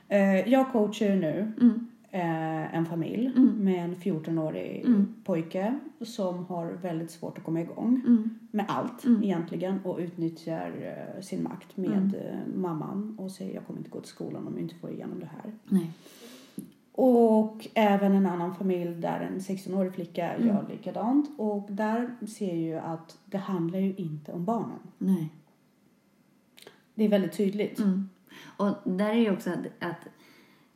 Eh, 0.09 0.48
jag 0.48 0.72
coachar 0.72 1.16
nu 1.16 1.52
Mm. 1.61 1.86
eh, 2.11 2.74
en 2.74 2.86
familj 2.86 3.26
Mm. 3.36 3.48
med 3.64 3.84
en 3.84 3.94
14-årig 3.96 4.82
Mm. 4.86 5.14
pojke 5.24 5.78
som 6.00 6.44
har 6.46 6.66
väldigt 6.66 7.11
svårt 7.11 7.38
att 7.38 7.44
komma 7.44 7.61
igång 7.61 8.02
Mm. 8.06 8.38
med 8.50 8.64
allt 8.68 9.04
Mm. 9.04 9.22
egentligen 9.22 9.80
och 9.84 9.98
utnyttjar 9.98 10.72
eh, 11.16 11.20
sin 11.22 11.42
makt 11.42 11.76
med 11.76 12.14
Mm. 12.14 12.61
mamman 12.62 13.16
och 13.18 13.30
säger 13.30 13.54
jag 13.54 13.66
kommer 13.66 13.78
inte 13.80 13.90
gå 13.90 14.00
till 14.00 14.09
skolan 14.11 14.46
om 14.46 14.52
jag 14.52 14.62
inte 14.62 14.74
får 14.74 14.90
igenom 14.90 15.20
det 15.20 15.26
här. 15.42 15.52
Nej. 15.64 15.90
Och 16.92 17.68
även 17.74 18.12
en 18.12 18.26
annan 18.26 18.54
familj 18.54 18.94
där 18.94 19.20
en 19.32 19.40
16-årig 19.40 19.92
flicka 19.94 20.30
Mm. 20.32 20.48
gör 20.48 20.66
likadant. 20.70 21.30
Och 21.38 21.66
där 21.72 22.11
ser 22.28 22.46
jag 22.48 22.56
ju 22.56 22.74
att 22.78 23.18
det 23.24 23.38
handlar 23.38 23.78
ju 23.78 23.94
inte 23.94 24.32
om 24.32 24.44
barnen. 24.44 24.78
Nej. 24.98 25.28
Det 26.94 27.04
är 27.04 27.09
väldigt 27.09 27.32
tydligt. 27.36 27.78
Mm. 27.78 28.09
Och 28.57 28.74
där 28.84 29.09
är 29.09 29.14
det 29.14 29.20
ju 29.20 29.32
också 29.32 29.51
att, 29.51 29.84
att 29.91 30.07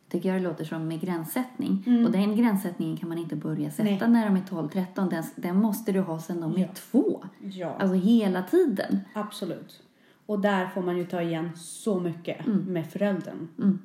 tycker 0.09 0.29
jag 0.29 0.39
det 0.43 0.49
låter 0.49 0.65
som 0.65 0.89
med 0.89 1.01
gränssättning. 1.01 1.85
Mm. 1.87 2.05
Och 2.07 2.13
den 2.13 2.37
gränssättningen 2.37 2.97
kan 2.97 3.09
man 3.09 3.19
inte 3.19 3.37
börja 3.37 3.71
sätta 3.71 3.85
Nej. 4.07 4.09
när 4.09 4.25
de 4.27 4.37
är 4.37 4.41
12-13. 4.41 5.11
Den, 5.11 5.25
den 5.37 5.57
måste 5.57 5.93
du 5.93 6.01
ha 6.01 6.19
sedan 6.21 6.41
de 6.41 6.55
är 6.57 6.59
Ja. 6.61 6.69
två. 6.75 7.25
Ja, 7.41 7.77
Alltså 7.79 7.95
hela 7.95 8.43
tiden. 8.43 9.01
absolut. 9.15 9.83
Och 10.27 10.41
där 10.41 10.67
får 10.67 10.83
man 10.83 10.97
ju 10.97 11.05
ta 11.07 11.23
igen 11.23 11.51
så 11.57 12.01
mycket 12.01 12.47
med 12.47 12.91
föräldern. 12.91 13.49
Mm. 13.59 13.79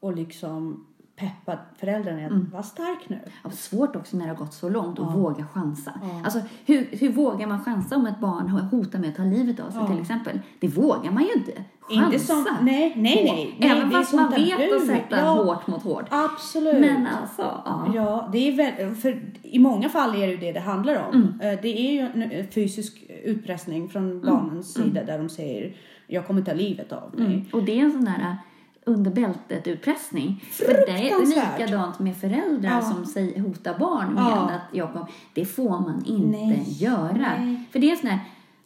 Och 0.00 0.14
liksom 0.16 0.86
peppa 1.16 1.58
föräldern 1.76 2.18
i 2.18 2.24
att 2.24 2.30
Mm. 2.30 2.50
vara 2.52 2.62
stark 2.62 3.08
nu. 3.08 3.18
Och 3.42 3.52
svårt 3.52 3.96
också 3.96 4.16
när 4.16 4.24
det 4.24 4.30
har 4.32 4.38
gått 4.38 4.54
så 4.54 4.68
långt 4.68 4.98
att 4.98 5.06
Ja. 5.14 5.18
våga 5.20 5.46
chansa. 5.46 5.92
Ja. 6.02 6.20
Alltså 6.24 6.40
hur, 6.66 6.88
hur 6.92 7.12
vågar 7.12 7.46
man 7.46 7.64
chansa 7.64 7.96
om 7.96 8.06
ett 8.06 8.20
barn 8.20 8.48
hotar 8.48 8.98
med 8.98 9.08
att 9.10 9.16
ta 9.16 9.22
livet 9.22 9.60
av 9.60 9.70
sig 9.70 9.80
Ja. 9.80 9.86
till 9.88 10.00
exempel? 10.00 10.40
Det 10.60 10.68
vågar 10.68 11.10
man 11.10 11.22
ju 11.22 11.32
inte. 11.32 11.52
Chansa. 11.80 12.04
Inte 12.06 12.18
som, 12.18 12.46
nej, 12.62 12.92
nej, 12.96 13.14
nej. 13.24 13.56
nej 13.58 13.70
Även 13.70 13.90
fast 13.90 14.14
man 14.14 14.30
vet 14.30 14.72
att 14.76 14.86
sätta 14.86 15.16
ja, 15.18 15.30
hårt 15.44 15.66
mot 15.66 15.82
hårt. 15.82 16.04
Absolut. 16.10 16.80
Men 16.80 17.06
alltså, 17.06 17.42
ja. 17.64 17.92
Ja, 17.94 18.28
det 18.32 18.48
är 18.48 18.56
väl, 18.56 18.94
för 18.94 19.22
i 19.42 19.58
många 19.58 19.88
fall 19.88 20.14
är 20.14 20.26
det 20.26 20.32
ju 20.32 20.36
det 20.38 20.52
det 20.52 20.60
handlar 20.60 21.08
om. 21.08 21.40
Eh, 21.42 21.58
Det 21.62 21.68
är 21.88 21.92
ju 21.92 21.98
en 22.00 22.22
eh, 22.22 22.46
fysisk 22.46 23.04
utpressning 23.24 23.88
från 23.88 24.20
barnens 24.20 24.74
sida 24.74 25.04
där 25.04 25.18
de 25.18 25.28
säger 25.28 25.76
jag 26.06 26.26
kommer 26.26 26.42
ta 26.42 26.52
livet 26.52 26.92
av 26.92 27.14
mig. 27.18 27.26
Mm. 27.26 27.46
Och 27.52 27.62
det 27.64 27.80
är 27.80 27.84
en 27.84 27.92
sån 27.92 28.04
där 28.04 28.36
under 28.84 29.10
bältet 29.10 29.66
utpressning. 29.66 30.44
För 30.52 30.64
det 30.86 31.10
är 31.10 31.26
likadant 31.26 31.98
med 31.98 32.16
föräldrar 32.16 32.70
Ja. 32.70 32.80
som 32.82 33.06
säger, 33.06 33.40
hotar 33.40 33.78
barn 33.78 34.14
med 34.14 34.22
Ja. 34.24 34.50
att 34.50 34.60
jag 34.76 35.06
det 35.34 35.44
får 35.44 35.80
man 35.80 36.02
inte 36.06 36.38
Nej. 36.38 36.64
göra. 36.68 37.12
Nej. 37.38 37.64
För 37.72 37.78
det 37.78 37.90
är 37.90 37.96
sån 37.96 38.08
här, 38.10 38.18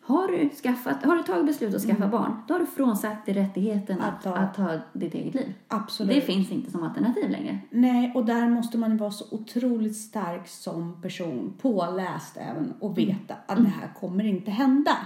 har 0.03 0.29
du, 0.29 0.51
skaffat, 0.63 1.05
har 1.05 1.17
du 1.17 1.23
tagit 1.23 1.47
beslut 1.47 1.75
att 1.75 1.83
skaffa 1.83 2.07
barn, 2.09 2.37
då 2.49 2.55
har 2.55 2.59
du 2.59 2.67
frånsagt 2.67 3.27
dig 3.27 3.35
rättigheten 3.35 4.01
att, 4.01 4.27
Mm. 4.27 4.39
Att 4.39 4.45
att, 4.45 4.55
ta- 4.57 4.81
ditt 4.93 5.15
eget 5.15 5.35
liv. 5.35 5.55
Absolut. 5.69 6.15
Det 6.15 6.21
finns 6.21 6.51
inte 6.53 6.71
som 6.71 6.83
alternativ 6.83 7.31
längre. 7.31 7.59
Nej, 7.71 8.13
och 8.15 8.25
där 8.25 8.49
måste 8.49 8.79
man 8.79 8.97
vara 8.97 9.11
så 9.11 9.25
otroligt 9.31 9.97
stark 9.97 10.49
som 10.49 11.03
person, 11.03 11.53
påläst 11.63 12.37
även 12.37 12.73
och 12.81 12.99
veta 12.99 13.35
att 13.47 13.57
det 13.57 13.73
här 13.81 13.95
kommer 14.01 14.25
inte 14.25 14.51
hända. 14.51 14.97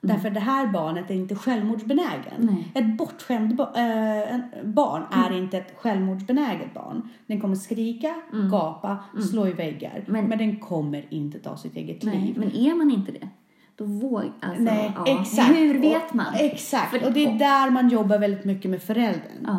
Därför 0.00 0.30
det 0.30 0.40
här 0.40 0.66
barnet 0.66 1.10
är 1.10 1.14
inte 1.14 1.34
självmordsbenägen. 1.34 2.32
Nej. 2.38 2.72
Ett 2.74 2.96
bortskämt 2.98 3.56
ba- 3.56 3.72
en- 3.74 4.42
barn 4.64 5.02
är 5.12 5.36
inte 5.38 5.58
ett 5.58 5.74
självmordsbenäget 5.76 6.74
barn. 6.74 7.08
Den 7.26 7.40
kommer 7.40 7.54
skrika, 7.54 8.14
gapa, 8.50 8.98
slå 9.30 9.46
i 9.46 9.52
väggar. 9.52 10.04
Men, 10.06 10.24
Men- 10.24 10.38
den 10.38 10.56
kommer 10.56 11.04
inte 11.10 11.38
ta 11.38 11.56
sitt 11.56 11.76
eget 11.76 12.02
Nej, 12.02 12.18
liv. 12.20 12.34
men 12.38 12.56
är 12.56 12.74
man 12.74 12.90
inte 12.90 13.12
det, 13.12 13.28
då 13.76 13.84
vågar... 13.84 14.32
Alltså, 14.40 14.62
Nej, 14.62 14.92
ja. 14.96 15.20
exakt. 15.20 15.50
Hur 15.56 15.78
vet 15.80 16.08
Och- 16.10 16.14
man? 16.16 16.34
Exakt. 16.34 16.90
För- 16.90 17.06
och 17.06 17.12
det 17.12 17.26
är 17.26 17.38
där 17.38 17.70
man 17.70 17.88
jobbar 17.88 18.18
väldigt 18.18 18.44
mycket 18.44 18.70
med 18.70 18.82
föräldern. 18.82 19.44
Ja. 19.46 19.58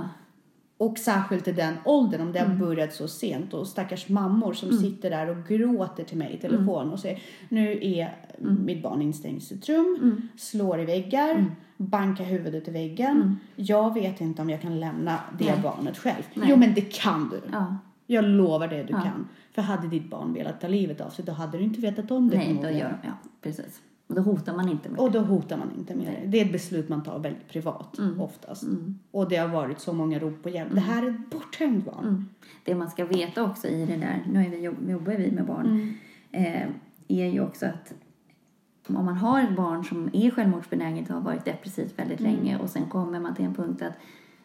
Och 0.80 0.98
särskilt 0.98 1.48
i 1.48 1.52
den 1.52 1.74
åldern, 1.86 2.22
om 2.22 2.32
det 2.32 2.40
Mm. 2.40 2.52
har 2.60 2.66
börjat 2.68 2.94
så 2.94 3.08
sent. 3.08 3.54
Och 3.54 3.68
stackars 3.68 4.10
mammor 4.10 4.54
som 4.54 4.72
sitter 4.72 5.10
där 5.10 5.30
och 5.30 5.48
gråter 5.48 6.04
till 6.04 6.18
mig 6.18 6.34
i 6.34 6.38
telefon 6.38 6.82
Mm. 6.82 6.94
och 6.94 7.00
säger 7.00 7.20
nu 7.50 7.80
är 7.82 8.16
mitt 8.40 8.84
barn 8.84 9.02
instängd 9.02 9.38
i 9.38 9.42
sitt 9.42 9.70
rum, 9.70 9.98
Mm. 10.02 10.22
slår 10.38 10.80
i 10.82 10.86
väggar, 10.86 11.46
bankar 11.78 12.24
huvudet 12.24 12.68
i 12.68 12.72
väggen. 12.72 13.38
Jag 13.56 13.94
vet 13.94 14.22
inte 14.22 14.42
om 14.42 14.50
jag 14.50 14.62
kan 14.62 14.80
lämna 14.80 15.20
det 15.40 15.46
Nej. 15.46 15.60
barnet 15.64 15.98
själv. 15.98 16.24
Nej. 16.34 16.48
Jo 16.50 16.58
men 16.58 16.74
det 16.74 16.94
kan 16.94 17.30
du. 17.30 17.42
Ja. 17.52 17.78
Jag 18.08 18.26
lovar 18.26 18.68
det 18.68 18.84
du 18.84 18.94
Ja. 18.94 19.02
kan. 19.02 19.28
För 19.52 19.62
hade 19.62 19.88
ditt 19.88 20.10
barn 20.10 20.34
velat 20.34 20.62
ta 20.62 20.68
livet 20.68 21.02
av 21.02 21.10
sig 21.10 21.26
då 21.26 21.32
hade 21.32 21.58
du 21.58 21.64
inte 21.64 21.82
vetat 21.82 22.12
om 22.12 22.30
det 22.30 22.38
Nej, 22.38 22.60
då 22.64 22.70
gör 22.70 22.98
ja, 23.04 23.12
precis. 23.42 23.82
Och 24.08 24.16
då 24.16 24.22
hotar 24.22 24.56
man 24.56 24.70
inte 24.70 24.90
med 24.90 25.00
Och 25.00 25.12
då 25.12 25.20
hotar 25.20 25.58
man 25.58 25.72
inte 25.78 25.96
med 25.96 26.06
det. 26.06 26.28
Det 26.28 26.42
är 26.42 26.46
ett 26.46 26.52
beslut 26.52 26.90
man 26.90 27.04
tar 27.04 27.20
väldigt 27.20 27.48
privat 27.48 27.98
Mm. 27.98 28.22
oftast. 28.22 28.64
Och 29.12 29.30
det 29.30 29.36
har 29.36 29.48
varit 29.48 29.80
så 29.80 29.94
många 29.94 30.20
rop 30.20 30.44
på 30.44 30.50
hjälp. 30.50 30.70
Det 30.74 30.80
här 30.80 31.04
är 31.06 31.10
ett 31.10 31.30
bortskämt 31.30 31.86
barn. 31.86 32.04
Mm. 32.08 32.26
Det 32.64 32.76
man 32.76 32.90
ska 32.90 33.06
veta 33.06 33.44
också 33.44 33.68
i 33.68 33.86
det 33.86 33.96
där, 33.98 34.24
nu 34.32 34.46
är 34.46 34.50
vi, 34.50 34.58
jobb- 34.62 34.90
jobbar 34.90 35.14
vi 35.14 35.32
med 35.32 35.46
barn, 35.46 35.66
Mm. 35.66 35.94
eh, 36.54 36.68
är 37.08 37.26
ju 37.26 37.42
också 37.42 37.66
att 37.66 37.94
om 38.96 39.06
man 39.06 39.16
har 39.18 39.42
ett 39.44 39.56
barn 39.56 39.86
som 39.86 40.10
är 40.14 40.32
självmordsbenäget 40.32 41.10
och 41.10 41.16
har 41.16 41.22
varit 41.22 41.46
depressivt 41.46 42.00
väldigt 42.00 42.20
Mm. 42.20 42.32
länge 42.36 42.58
och 42.58 42.70
sen 42.70 42.86
kommer 42.90 43.20
man 43.20 43.36
till 43.36 43.46
en 43.46 43.54
punkt 43.56 43.82
att 43.82 43.94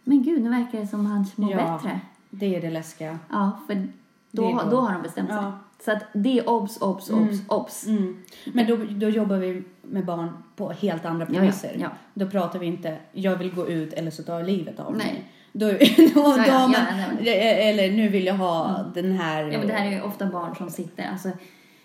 men 0.05 0.23
gud, 0.23 0.43
nu 0.43 0.51
verkar 0.51 0.81
det 0.81 0.87
som 0.87 1.07
han 1.07 1.27
mår 1.37 1.51
Ja. 1.51 1.57
bättre. 1.83 2.01
Det 2.31 2.57
är 2.57 2.61
det 2.61 2.71
läskiga. 2.71 3.19
Ja, 3.31 3.51
för 3.67 3.75
då, 4.31 4.43
då. 4.51 4.63
då 4.71 4.81
har 4.81 4.93
de 4.93 5.03
bestämt 5.03 5.29
sig. 5.29 5.37
Ja. 5.39 5.59
Så 5.85 5.93
att 5.93 6.03
det 6.13 6.39
är 6.39 6.49
obs, 6.49 6.77
obs, 6.81 7.11
obs, 7.11 7.39
obs. 7.49 7.87
Mm. 7.87 8.23
Men 8.53 8.67
då, 8.67 8.77
då 8.77 9.09
jobbar 9.09 9.37
vi 9.37 9.63
med 9.83 10.05
barn 10.05 10.29
på 10.57 10.71
helt 10.73 11.05
andra 11.05 11.27
Ja, 11.29 11.33
ja, 11.35 11.39
premisser. 11.39 11.77
ja. 11.81 11.89
Då 12.15 12.27
pratar 12.27 12.59
vi 12.59 12.67
inte, 12.67 12.97
jag 13.13 13.37
vill 13.37 13.55
gå 13.55 13.69
ut 13.69 13.93
eller 13.93 14.11
så 14.11 14.23
tar 14.23 14.43
livet 14.43 14.81
av 14.81 14.97
mig. 14.97 15.07
Nej. 15.13 15.29
Då, 15.55 15.67
då, 16.15 16.21
då 16.47 16.53
man, 16.59 16.75
eller 17.21 17.93
nu 17.93 18.09
vill 18.09 18.27
jag 18.27 18.35
ha 18.35 18.85
den 18.95 19.13
här. 19.13 19.43
Ja, 19.45 19.59
men 19.59 19.67
det 19.69 19.73
här 19.75 19.87
är 19.87 19.91
ju 19.91 20.01
ofta 20.03 20.27
barn 20.27 20.55
som 20.57 20.71
sitter, 20.71 21.09
alltså 21.13 21.29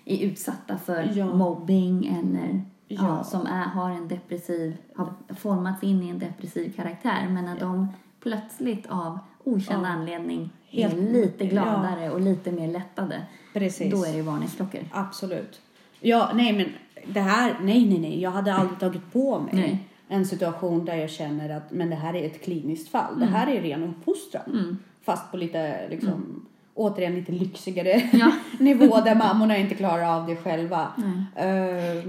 är 0.07 0.17
utsatta 0.25 0.77
för 0.77 1.11
Ja. 1.15 1.25
mobbing 1.33 2.07
eller 2.19 2.61
ja. 2.87 2.97
Ja. 3.17 3.23
som 3.23 3.45
är, 3.47 3.65
har 3.65 3.89
en 3.91 4.07
depressiv, 4.07 4.77
har 4.95 5.13
formats 5.35 5.83
in 5.83 6.03
i 6.03 6.09
en 6.09 6.19
depressiv 6.19 6.73
karaktär. 6.75 7.27
Men 7.29 7.45
när 7.45 7.59
de 7.59 7.87
plötsligt 8.23 8.85
av 8.89 9.19
okänd 9.43 9.85
Ja. 9.85 9.89
anledning 9.89 10.49
Helt- 10.69 10.93
är 10.93 10.97
lite 10.97 11.45
gladare 11.45 12.11
och 12.11 12.21
lite 12.21 12.51
mer 12.51 12.67
lättade, 12.67 13.21
Precis. 13.53 13.91
då 13.91 14.05
är 14.05 14.13
det 14.13 14.21
varningsklockor. 14.21 14.81
Absolut. 14.91 15.61
Ja, 15.99 16.31
nej 16.33 16.53
men 16.53 16.67
det 17.13 17.19
här, 17.21 17.57
nej 17.61 17.85
nej 17.89 17.99
nej, 17.99 18.21
jag 18.21 18.31
hade 18.31 18.53
aldrig 18.53 18.79
tagit 18.79 19.13
på 19.13 19.39
mig 19.39 19.53
Nej. 19.53 19.87
en 20.07 20.25
situation 20.25 20.85
där 20.85 20.95
jag 20.95 21.09
känner 21.09 21.49
att 21.57 21.71
men 21.71 21.89
det 21.89 21.95
här 21.95 22.13
är 22.15 22.25
ett 22.25 22.43
kliniskt 22.43 22.89
fall. 22.89 23.13
Mm. 23.15 23.19
Det 23.19 23.37
här 23.37 23.47
är 23.47 23.61
ren 23.61 23.83
uppfostran. 23.83 24.77
Fast 25.03 25.31
på 25.31 25.37
lite 25.37 25.87
liksom 25.89 26.45
återigen 26.77 27.15
lite 27.15 27.31
lyxigare 27.31 27.91
Mm. 27.91 28.07
Ja. 28.19 28.31
nivå 28.59 28.99
där 29.01 29.15
mammorna 29.15 29.57
inte 29.57 29.75
klarar 29.75 30.03
av 30.17 30.27
det 30.27 30.35
själva. 30.35 30.87
Eh, 31.35 31.45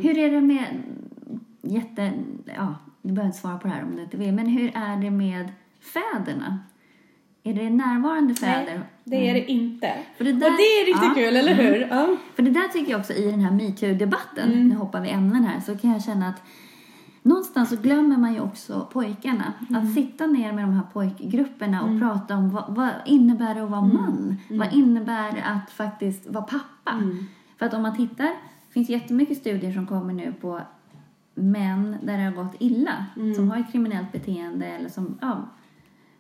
Hur 0.03 0.19
är 0.19 0.31
det 0.31 0.41
med, 0.41 0.65
jätte, 1.63 2.13
ja, 2.57 2.75
du 3.03 3.13
behöver 3.13 3.27
inte 3.27 3.39
svara 3.39 3.59
på 3.59 3.69
det 3.69 3.75
här 3.75 3.83
om 3.83 3.97
du 3.97 4.03
inte 4.03 4.17
vill, 4.17 4.33
men 4.33 4.47
hur 4.47 4.73
är 4.75 4.97
det 5.03 5.11
med 5.11 5.49
fäderna? 5.81 6.59
Är 7.43 7.55
det 7.55 7.71
närvarande 7.71 8.35
fäder? 8.35 8.65
nej, 8.75 8.81
det 9.05 9.29
är 9.31 9.35
det 9.35 9.51
inte. 9.51 9.93
För 10.17 10.25
det 10.25 10.33
Och 10.33 10.39
där- 10.39 10.51
det 10.51 10.63
är 10.63 10.87
riktigt 10.87 11.09
ja. 11.09 11.15
kul, 11.15 11.37
eller 11.37 11.55
hur? 11.55 11.89
Ja. 11.91 12.17
För 12.35 12.43
det 12.43 12.51
där 12.51 12.69
tycker 12.69 12.91
jag 12.91 13.01
också 13.01 13.13
i 13.13 13.31
den 13.31 13.41
här 13.41 13.51
metoo-debatten, 13.53 14.53
Mm. 14.53 14.69
nu 14.69 14.75
hoppar 14.75 15.01
vi 15.01 15.11
ämnen 15.11 15.45
här, 15.45 15.61
så 15.61 15.77
kan 15.79 15.91
jag 15.93 16.05
känna 16.05 16.29
att 16.29 16.43
någonstans 17.23 17.69
så 17.71 17.77
glömmer 17.77 18.17
man 18.17 18.35
ju 18.35 18.41
också 18.41 18.89
pojkarna. 18.93 19.53
Mm. 19.69 19.83
Att 19.83 19.95
sitta 19.95 20.27
ner 20.27 20.53
med 20.53 20.65
de 20.65 20.73
här 20.73 20.83
pojkgrupperna 20.93 21.83
och 21.83 22.01
prata 22.01 22.37
om 22.37 22.51
vad, 22.51 22.65
vad 22.75 22.91
innebär 23.07 23.55
det 23.55 23.63
att 23.65 23.71
vara 23.71 23.81
Mm. 23.85 23.97
man? 23.97 24.37
Vad 24.51 24.73
innebär 24.75 25.33
det 25.33 25.43
att 25.45 25.71
faktiskt 25.71 26.27
vara 26.31 26.45
pappa? 26.45 26.91
Mm. 26.93 27.25
För 27.59 27.67
att 27.67 27.75
om 27.75 27.83
man 27.83 27.97
tittar, 27.97 28.25
det 28.27 28.73
finns 28.73 28.89
jättemycket 28.89 29.39
studier 29.39 29.73
som 29.73 29.87
kommer 29.87 30.15
nu 30.15 30.35
på 30.41 30.61
män 31.35 31.97
där 32.03 32.19
det 32.19 32.25
har 32.25 32.45
gått 32.45 32.55
illa, 32.59 33.07
Mm. 33.17 33.35
som 33.35 33.51
har 33.51 33.59
ett 33.59 33.73
kriminellt 33.73 34.13
beteende 34.13 34.67
eller 34.67 34.89
som, 34.89 35.19
ja, 35.21 35.37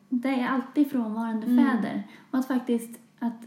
det 0.09 0.29
är 0.41 0.49
alltid 0.49 0.91
frånvarande 0.91 1.47
Mm. 1.47 1.67
fäder. 1.67 2.03
Och 2.31 2.39
att 2.39 2.47
faktiskt 2.49 3.01
att 3.19 3.43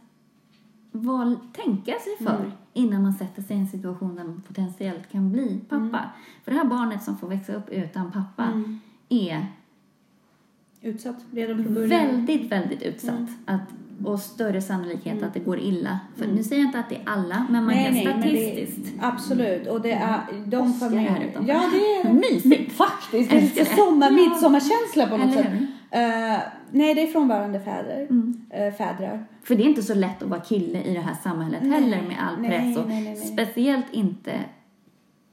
val, 0.91 1.37
tänka 1.53 1.91
sig 1.91 2.25
för 2.27 2.35
Mm. 2.39 2.51
Innan 2.73 3.01
man 3.01 3.13
sätter 3.13 3.41
sig 3.41 3.55
i 3.55 3.59
en 3.59 3.67
situation 3.67 4.15
där 4.15 4.23
man 4.23 4.41
potentiellt 4.47 5.11
kan 5.11 5.31
bli 5.31 5.59
pappa. 5.69 5.81
Mm. 5.83 6.09
För 6.43 6.51
det 6.51 6.57
här 6.57 6.65
barnet 6.65 7.03
som 7.03 7.17
får 7.17 7.27
växa 7.27 7.53
upp 7.53 7.69
utan 7.69 8.11
pappa 8.11 8.63
är 9.09 9.45
Utsatt 10.83 11.15
redan 11.31 11.63
från 11.63 11.73
början. 11.73 11.89
väldigt, 11.89 12.51
väldigt 12.51 12.81
utsatt. 12.81 13.09
Mm. 13.19 13.27
Att, 13.45 13.61
och 14.07 14.19
större 14.19 14.61
sannolikhet 14.61 15.23
att 15.23 15.33
det 15.33 15.39
går 15.39 15.59
illa. 15.59 15.99
För 16.15 16.27
Nu 16.27 16.43
säger 16.43 16.61
jag 16.61 16.67
inte 16.69 16.79
att 16.79 16.89
det 16.89 16.95
är 16.95 17.01
alla, 17.05 17.45
men 17.49 17.65
man 17.65 17.73
kan 17.73 17.93
men 17.93 18.01
statistiskt. 18.21 18.77
det, 18.83 19.05
absolut. 19.05 19.67
Och 19.67 19.81
det 19.81 19.91
är 19.91 20.19
de 20.45 20.57
Åskar 20.71 20.79
familjer... 20.89 21.09
här 21.11 21.23
utanför. 21.23 21.53
Ja, 21.53 21.61
det 21.73 22.09
är 22.09 22.13
Mysigt. 22.33 22.71
Faktiskt. 22.71 23.29
Det 23.31 23.37
är 23.37 23.41
lite 23.41 23.65
sommar, 23.65 24.11
Ja. 24.11 24.15
midsommarkänsla 24.29 25.07
på 25.09 25.17
något 25.17 25.25
Eller 25.25 25.43
sätt. 25.43 25.51
hur? 25.53 25.67
Eh, 25.91 26.39
nej, 26.71 26.95
det 26.95 27.01
är 27.01 27.07
frånvarande 27.07 27.59
fäder. 27.59 28.07
Mm. 28.09 28.41
Uh, 28.59 28.73
fädrar. 28.73 29.25
För 29.43 29.55
det 29.55 29.63
är 29.63 29.67
inte 29.67 29.83
så 29.83 29.95
lätt 29.95 30.23
att 30.23 30.29
vara 30.29 30.39
kille 30.41 30.83
i 30.83 30.93
det 30.93 30.99
här 30.99 31.15
samhället 31.23 31.61
heller 31.61 32.01
med 32.01 32.17
all 32.19 32.41
nej, 32.41 32.49
press. 32.49 32.77
Och 32.77 32.87
nej, 32.87 33.03
nej, 33.03 33.13
nej. 33.13 33.27
Speciellt 33.33 33.85
inte 33.93 34.39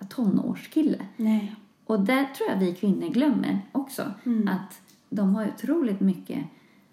tonårskille. 0.09 0.99
Nej. 1.17 1.55
Och 1.87 2.01
där 2.01 2.25
tror 2.25 2.51
jag 2.51 2.57
vi 2.57 2.75
kvinnor 2.75 3.09
glömmer 3.09 3.61
också. 3.73 4.13
Mm. 4.27 4.49
Att 4.49 4.81
de 5.11 5.35
har 5.35 5.49
otroligt 5.49 6.01
mycket 6.01 6.39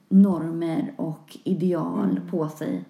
normer 0.09 0.93
och 0.95 1.37
ideal 1.43 2.09
Mm. 2.09 2.29
på 2.29 2.49
sig. 2.49 2.83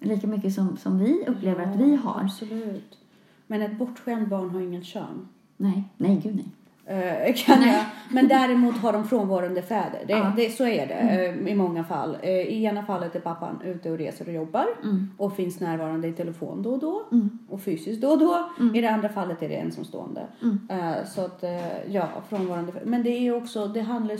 Lika 0.00 0.26
mycket 0.26 0.54
som, 0.54 0.76
som 0.76 0.98
vi 0.98 1.24
upplever 1.26 1.64
att 1.64 1.76
vi 1.76 1.96
har. 1.96 2.20
Absolut. 2.20 2.98
Men 3.46 3.62
ett 3.62 3.78
bortskämt 3.78 4.28
barn 4.28 4.50
har 4.50 4.60
ingen 4.60 4.84
kön. 4.84 5.28
Nej, 5.56 5.84
nej 5.96 6.20
gud 6.24 6.36
nej. 6.36 6.48
Eh, 6.88 7.34
kan 7.36 7.62
jag. 7.62 7.84
Men 8.10 8.28
däremot 8.28 8.76
har 8.76 8.92
de 8.92 9.08
frånvarande 9.08 9.62
fäder. 9.62 10.00
Det, 10.06 10.12
Ja. 10.12 10.32
det, 10.36 10.50
så 10.50 10.66
är 10.66 10.86
det 10.86 10.94
eh, 10.94 11.52
i 11.52 11.54
många 11.54 11.84
fall. 11.84 12.16
Eh, 12.22 12.30
I 12.30 12.64
ena 12.64 12.86
fallet 12.86 13.16
är 13.16 13.20
pappan 13.20 13.60
ute 13.64 13.90
och 13.90 13.98
reser 13.98 14.26
och 14.28 14.32
jobbar 14.34 14.66
Mm. 14.84 15.08
och 15.16 15.36
finns 15.36 15.60
närvarande 15.60 16.08
i 16.08 16.12
telefon 16.12 16.62
då 16.62 16.70
och 16.72 16.78
då 16.78 17.02
och 17.48 17.60
fysiskt 17.60 18.02
då 18.02 18.08
och 18.08 18.18
då. 18.18 18.50
Mm. 18.60 18.74
I 18.74 18.80
det 18.80 18.90
andra 18.90 19.08
fallet 19.08 19.42
är 19.42 19.48
det 19.48 19.54
ensamstående. 19.54 20.26
Eh, 20.70 21.04
så 21.14 21.20
att 21.20 21.44
ja, 21.88 22.08
frånvarande. 22.28 22.72
Men 22.84 23.02
det 23.02 23.10
är 23.10 23.36
också, 23.36 23.66
det 23.66 23.80
handlar, 23.80 24.16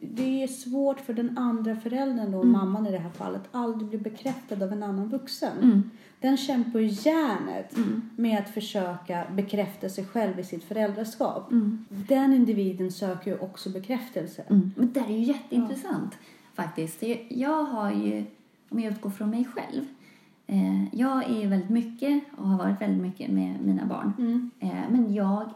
det 0.00 0.42
är 0.42 0.46
svårt 0.46 1.00
för 1.00 1.12
den 1.12 1.38
andra 1.38 1.76
föräldern 1.76 2.32
då, 2.32 2.42
mamman 2.42 2.86
i 2.86 2.90
det 2.90 2.98
här 2.98 3.10
fallet, 3.10 3.42
aldrig 3.52 3.88
blir 3.88 4.00
bekräftad 4.00 4.64
av 4.64 4.72
en 4.72 4.82
annan 4.82 5.08
vuxen. 5.08 5.90
Mm. 6.20 6.30
Den 6.30 6.36
kämpar 6.36 6.80
ju 6.80 6.86
järnet 6.86 7.76
med 8.16 8.38
att 8.38 8.48
försöka 8.48 9.24
bekräfta 9.34 9.88
sig 9.88 10.04
själv 10.04 10.38
i 10.40 10.44
sitt 10.44 10.64
föräldraskap. 10.64 11.50
Den 11.88 12.32
individen 12.32 12.92
söker 12.92 13.30
ju 13.30 13.38
också 13.38 13.70
bekräftelse. 13.70 14.42
Mm. 14.50 14.70
Men 14.76 14.92
det 14.92 15.00
är 15.00 15.08
ju 15.10 15.22
jätteintressant 15.22 16.14
faktiskt. 16.54 17.02
Jag- 17.02 17.26
Jag 17.30 17.64
har 17.64 17.90
ju, 17.92 18.24
om 18.68 18.80
jag 18.80 18.92
utgår 18.92 19.10
från 19.10 19.30
mig 19.30 19.44
själv, 19.44 19.84
eh, 20.46 20.94
jag 20.94 21.24
är 21.30 21.40
ju 21.42 21.46
väldigt 21.48 21.70
mycket 21.70 22.22
och 22.36 22.48
har 22.48 22.58
varit 22.58 22.80
väldigt 22.80 23.02
mycket 23.02 23.30
med 23.30 23.54
mina 23.62 23.86
barn. 23.86 24.12
Mm. 24.18 24.50
Eh, 24.60 24.90
men 24.90 25.14
jag, 25.14 25.50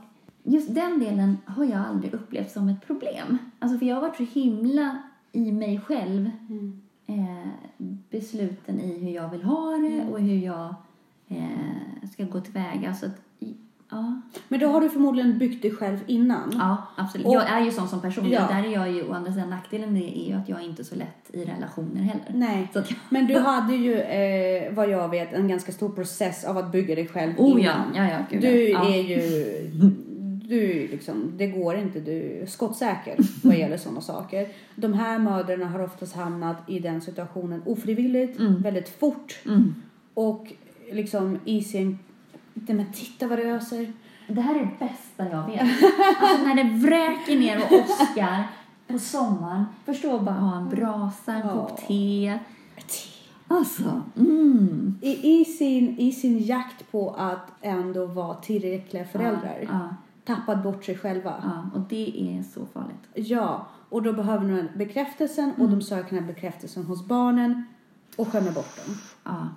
just 0.44 0.74
den 0.74 0.98
delen 0.98 1.38
har 1.44 1.64
jag 1.64 1.80
aldrig 1.86 2.14
upplevt 2.14 2.50
som 2.50 2.68
ett 2.68 2.86
problem. 2.86 3.38
Alltså 3.58 3.78
för 3.78 3.86
jag 3.86 3.94
har 3.96 4.02
varit 4.02 4.16
så 4.16 4.22
himla 4.40 4.98
i 5.32 5.52
mig 5.52 5.80
själv 5.80 6.30
Mm. 6.48 6.79
Eh, 7.18 7.48
besluten 8.10 8.80
i 8.80 8.98
hur 9.04 9.10
jag 9.10 9.28
vill 9.28 9.42
ha 9.42 9.70
det 9.70 10.12
och 10.12 10.20
hur 10.20 10.38
jag 10.46 10.74
eh, 11.28 12.08
ska 12.12 12.24
gå 12.24 12.40
tillväga. 12.40 12.94
Så 12.94 13.06
att, 13.06 13.12
ja, 13.90 14.20
Men 14.48 14.60
då 14.60 14.66
har 14.68 14.80
du 14.80 14.88
förmodligen 14.90 15.38
byggt 15.38 15.62
dig 15.62 15.70
själv 15.70 15.98
innan. 16.06 16.50
ja, 16.58 16.76
absolut. 16.96 17.26
Och- 17.26 17.34
jag 17.34 17.50
är 17.50 17.60
ju 17.64 17.70
sån 17.70 17.88
som 17.88 18.00
person. 18.00 18.30
Ja. 18.30 18.40
Där 18.48 18.64
är 18.68 18.72
jag 18.72 18.90
ju, 18.92 19.08
å 19.08 19.12
andra 19.12 19.32
sidan 19.32 19.50
nackdelen 19.50 19.96
är 19.96 20.28
ju 20.28 20.34
att 20.34 20.48
jag 20.48 20.60
är 20.60 20.64
inte 20.64 20.84
så 20.84 20.94
lätt 20.94 21.30
i 21.32 21.44
relationer 21.44 22.00
heller. 22.00 22.24
Nej. 22.34 22.68
Att 22.74 22.90
Men 23.08 23.26
du 23.26 23.38
hade 23.38 23.74
ju, 23.74 24.00
eh, 24.00 24.72
vad 24.74 24.90
jag 24.90 25.08
vet, 25.08 25.32
en 25.32 25.48
ganska 25.48 25.72
stor 25.72 25.88
process 25.88 26.44
av 26.44 26.58
att 26.58 26.72
bygga 26.72 26.94
dig 26.94 27.08
själv 27.08 27.32
oh 27.38 27.62
ja, 27.62 27.72
innan. 27.72 27.94
ja, 28.06 28.12
ja, 28.12 28.18
gud, 28.30 28.40
Du 28.42 28.68
ja. 28.70 28.88
är 28.88 29.00
ju, 29.02 29.20
du 30.50 30.88
liksom, 30.88 31.32
det 31.36 31.46
går 31.46 31.74
inte, 31.76 32.00
du 32.00 32.40
är 32.42 32.46
skottsäker 32.46 33.16
vad 33.42 33.56
gäller 33.56 33.76
sådana 33.76 34.00
saker. 34.00 34.48
De 34.76 34.92
här 34.92 35.18
mödrarna 35.18 35.66
har 35.66 35.80
oftast 35.82 36.16
hamnat 36.16 36.56
i 36.66 36.78
den 36.78 37.00
situationen 37.00 37.62
ofrivilligt, 37.66 38.40
väldigt 38.40 38.88
fort 38.88 39.38
Mm. 39.46 39.74
och 40.14 40.52
liksom 40.92 41.38
i 41.44 41.62
sin, 41.62 41.98
men 42.54 42.92
titta 42.92 43.26
vad 43.26 43.38
det 43.38 43.44
öser. 43.44 43.92
Det 44.26 44.40
här 44.40 44.54
är 44.54 44.58
det 44.58 44.86
bästa 44.86 45.36
jag 45.36 45.46
vet. 45.46 45.60
Alltså 46.20 46.46
när 46.46 46.54
det 46.54 46.86
vräker 46.86 47.38
ner 47.38 47.56
och 47.56 47.72
åskar 47.72 48.44
på 48.86 48.98
sommaren. 48.98 49.64
Förstå 49.84 50.18
bara 50.18 50.34
ha 50.34 50.56
en 50.56 50.68
brasa, 50.68 51.32
en 51.34 51.42
kopp 51.42 51.86
te. 51.88 52.38
Alltså, 53.48 54.02
mm. 54.16 54.98
I, 55.02 55.40
i, 55.40 55.44
sin, 55.44 55.98
I 55.98 56.12
sin 56.12 56.38
jakt 56.38 56.90
på 56.92 57.10
att 57.10 57.50
ändå 57.62 58.06
vara 58.06 58.34
tillräckliga 58.34 59.04
föräldrar. 59.04 59.58
Ja, 59.62 59.88
Tappat 60.34 60.62
bort 60.62 60.84
sig 60.84 60.98
själva. 60.98 61.34
ja, 61.42 61.78
och 61.78 61.80
det 61.88 62.36
är 62.38 62.42
så 62.42 62.66
farligt. 62.66 63.08
Ja, 63.14 63.66
och 63.88 64.02
då 64.02 64.12
behöver 64.12 64.48
de 64.48 64.78
bekräftelsen 64.78 65.52
och 65.58 65.68
de 65.68 65.82
söker 65.82 66.10
den 66.16 66.24
här 66.24 66.34
bekräftelsen 66.34 66.84
hos 66.84 67.06
barnen 67.06 67.64
och 68.16 68.28
skämmer 68.28 68.52
bort 68.52 68.76
dem. 68.86 68.94
Ja. 69.24 69.48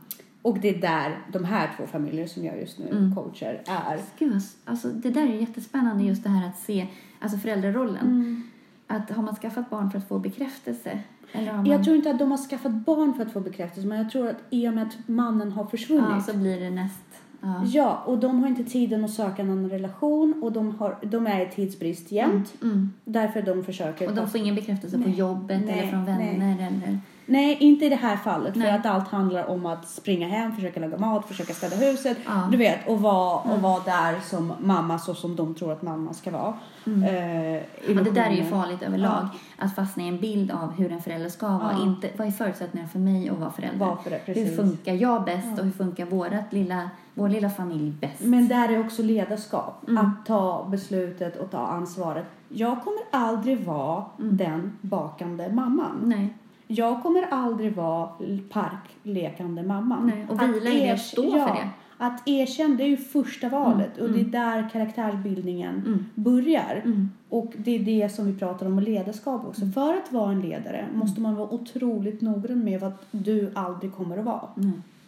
Och 0.41 0.59
det 0.59 0.69
är 0.69 0.81
där 0.81 1.19
de 1.31 1.43
här 1.43 1.71
två 1.77 1.87
familjer 1.87 2.27
som 2.27 2.45
jag 2.45 2.59
just 2.59 2.79
nu 2.79 3.11
coachar 3.15 3.61
är. 3.65 3.99
Gud, 4.19 4.41
alltså, 4.65 4.87
det 4.87 5.09
där 5.09 5.21
är 5.21 5.39
jättespännande 5.39 6.03
just 6.03 6.23
det 6.23 6.29
här 6.29 6.49
att 6.49 6.59
se 6.59 6.87
alltså 7.19 7.37
föräldrarollen. 7.37 8.43
Att 8.87 9.09
har 9.09 9.23
man 9.23 9.35
skaffat 9.35 9.69
barn 9.69 9.91
för 9.91 9.97
att 9.97 10.07
få 10.07 10.19
bekräftelse? 10.19 10.99
Eller 11.31 11.51
har 11.51 11.57
man... 11.57 11.65
Jag 11.65 11.83
tror 11.83 11.95
inte 11.95 12.11
att 12.11 12.19
de 12.19 12.31
har 12.31 12.37
skaffat 12.37 12.71
barn 12.71 13.13
för 13.13 13.25
att 13.25 13.33
få 13.33 13.39
bekräftelse 13.39 13.87
men 13.87 13.97
jag 13.97 14.11
tror 14.11 14.27
att 14.27 14.43
i 14.49 14.67
och 14.67 14.73
med 14.73 14.83
att 14.87 15.07
mannen 15.07 15.51
har 15.51 15.65
försvunnit 15.65 16.09
ja, 16.09 16.21
så 16.21 16.37
blir 16.37 16.59
det 16.59 16.69
näst... 16.69 17.22
Ja. 17.43 17.65
Ja, 17.65 18.03
och 18.05 18.17
de 18.17 18.39
har 18.39 18.47
inte 18.47 18.63
tiden 18.63 19.05
att 19.05 19.11
söka 19.11 19.41
en 19.41 19.49
annan 19.51 19.69
relation 19.69 20.43
och 20.43 20.51
de, 20.51 20.75
har, 20.75 20.97
de 21.01 21.27
är 21.27 21.41
i 21.41 21.49
tidsbrist 21.49 22.11
jämt. 22.11 22.53
Mm. 22.61 22.93
Därför 23.05 23.41
de 23.41 23.63
försöker. 23.63 24.07
Och 24.07 24.15
de 24.15 24.29
får 24.29 24.39
ingen 24.41 24.55
bekräftelse 24.55 24.97
på 24.97 25.09
Nej, 25.09 25.17
jobbet 25.17 25.61
nej, 25.65 25.79
eller 25.79 25.89
från 25.89 26.03
nej. 26.05 26.17
vänner 26.17 26.67
eller... 26.67 26.99
Nej, 27.25 27.57
inte 27.59 27.85
i 27.85 27.89
det 27.89 27.95
här 27.95 28.17
fallet. 28.17 28.55
Nej. 28.55 28.67
För 28.67 28.77
att 28.77 28.85
allt 28.85 29.07
handlar 29.07 29.45
om 29.45 29.65
att 29.65 29.87
springa 29.87 30.27
hem, 30.27 30.55
försöka 30.55 30.79
laga 30.79 30.97
mat, 30.97 31.27
försöka 31.27 31.53
städa 31.53 31.75
huset. 31.75 32.17
Ja. 32.25 32.31
Mm. 32.31 32.51
Du 32.51 32.57
vet, 32.57 32.87
och 32.87 33.01
vara, 33.01 33.37
och 33.37 33.61
vara 33.61 33.83
där 33.83 34.19
som 34.29 34.53
mamma 34.59 34.99
så 34.99 35.13
som 35.13 35.35
de 35.35 35.55
tror 35.55 35.71
att 35.71 35.81
mamma 35.81 36.13
ska 36.13 36.31
vara. 36.31 36.53
Eh, 36.85 37.63
Ja, 37.87 38.01
det 38.03 38.11
där 38.11 38.25
är 38.25 38.35
ju 38.35 38.43
farligt 38.43 38.81
överlag. 38.83 39.27
Att 39.57 39.75
fastna 39.75 40.03
i 40.03 40.07
en 40.07 40.19
bild 40.19 40.51
av 40.51 40.71
hur 40.71 40.91
en 40.91 41.01
förälder 41.01 41.29
ska 41.29 41.47
vara. 41.47 41.71
Ja. 41.71 41.83
Inte, 41.83 42.09
vad 42.17 42.27
är 42.27 42.31
förutsättningarna 42.31 42.89
för 42.89 42.99
mig 42.99 43.29
att 43.29 43.37
vara 43.37 43.51
förälder? 43.51 43.85
Vara 43.85 43.97
förälder, 43.97 44.33
hur 44.35 44.55
funkar 44.55 44.93
jag 44.93 45.23
bäst 45.25 45.59
och 45.59 45.65
hur 45.65 45.71
funkar 45.71 46.05
vårat 46.05 46.53
lilla, 46.53 46.89
vår 47.13 47.29
lilla 47.29 47.49
familj 47.49 47.91
bäst? 48.01 48.21
Men 48.21 48.47
där 48.47 48.69
är 48.69 48.79
också 48.79 49.03
ledarskap. 49.03 49.87
Mm. 49.87 50.05
Att 50.05 50.25
ta 50.25 50.67
beslutet 50.69 51.37
och 51.37 51.51
ta 51.51 51.67
ansvaret. 51.67 52.25
Jag 52.49 52.83
kommer 52.83 53.01
aldrig 53.11 53.65
vara 53.65 54.05
den 54.17 54.77
bakande 54.81 55.49
mamman. 55.53 55.99
Nej. 56.03 56.33
Jag 56.67 57.03
kommer 57.03 57.27
aldrig 57.31 57.75
vara 57.75 58.09
parklekande 58.49 59.63
mamman. 59.63 60.07
Nej, 60.07 60.25
och 60.29 60.41
vila 60.55 60.69
i 60.69 60.87
det 60.87 60.97
stå 60.97 61.31
för 61.31 61.37
det. 61.55 61.69
Att 61.97 62.27
erkänna, 62.27 62.75
det 62.75 62.83
är 62.83 62.87
ju 62.87 62.97
första 62.97 63.49
valet 63.49 63.97
Mm, 63.97 64.09
och 64.11 64.17
det 64.17 64.21
är 64.21 64.25
där 64.25 64.69
karaktärsbildningen 64.69 65.75
Mm. 65.85 66.05
börjar. 66.15 66.81
Mm. 66.85 67.09
Och 67.29 67.53
det 67.57 67.71
är 67.75 67.79
det 67.79 68.09
som 68.09 68.25
vi 68.25 68.39
pratar 68.39 68.65
om 68.65 68.75
med 68.75 68.83
ledarskap 68.83 69.45
också. 69.47 69.61
För 69.73 69.93
att 69.93 70.11
vara 70.11 70.31
en 70.31 70.41
ledare 70.41 70.85
måste 70.93 71.21
man 71.21 71.35
vara 71.35 71.49
otroligt 71.53 72.21
noggrann 72.21 72.63
med 72.63 72.79
vad 72.79 72.91
du 73.11 73.51
aldrig 73.55 73.93
kommer 73.95 74.17
att 74.17 74.25
vara. 74.25 74.47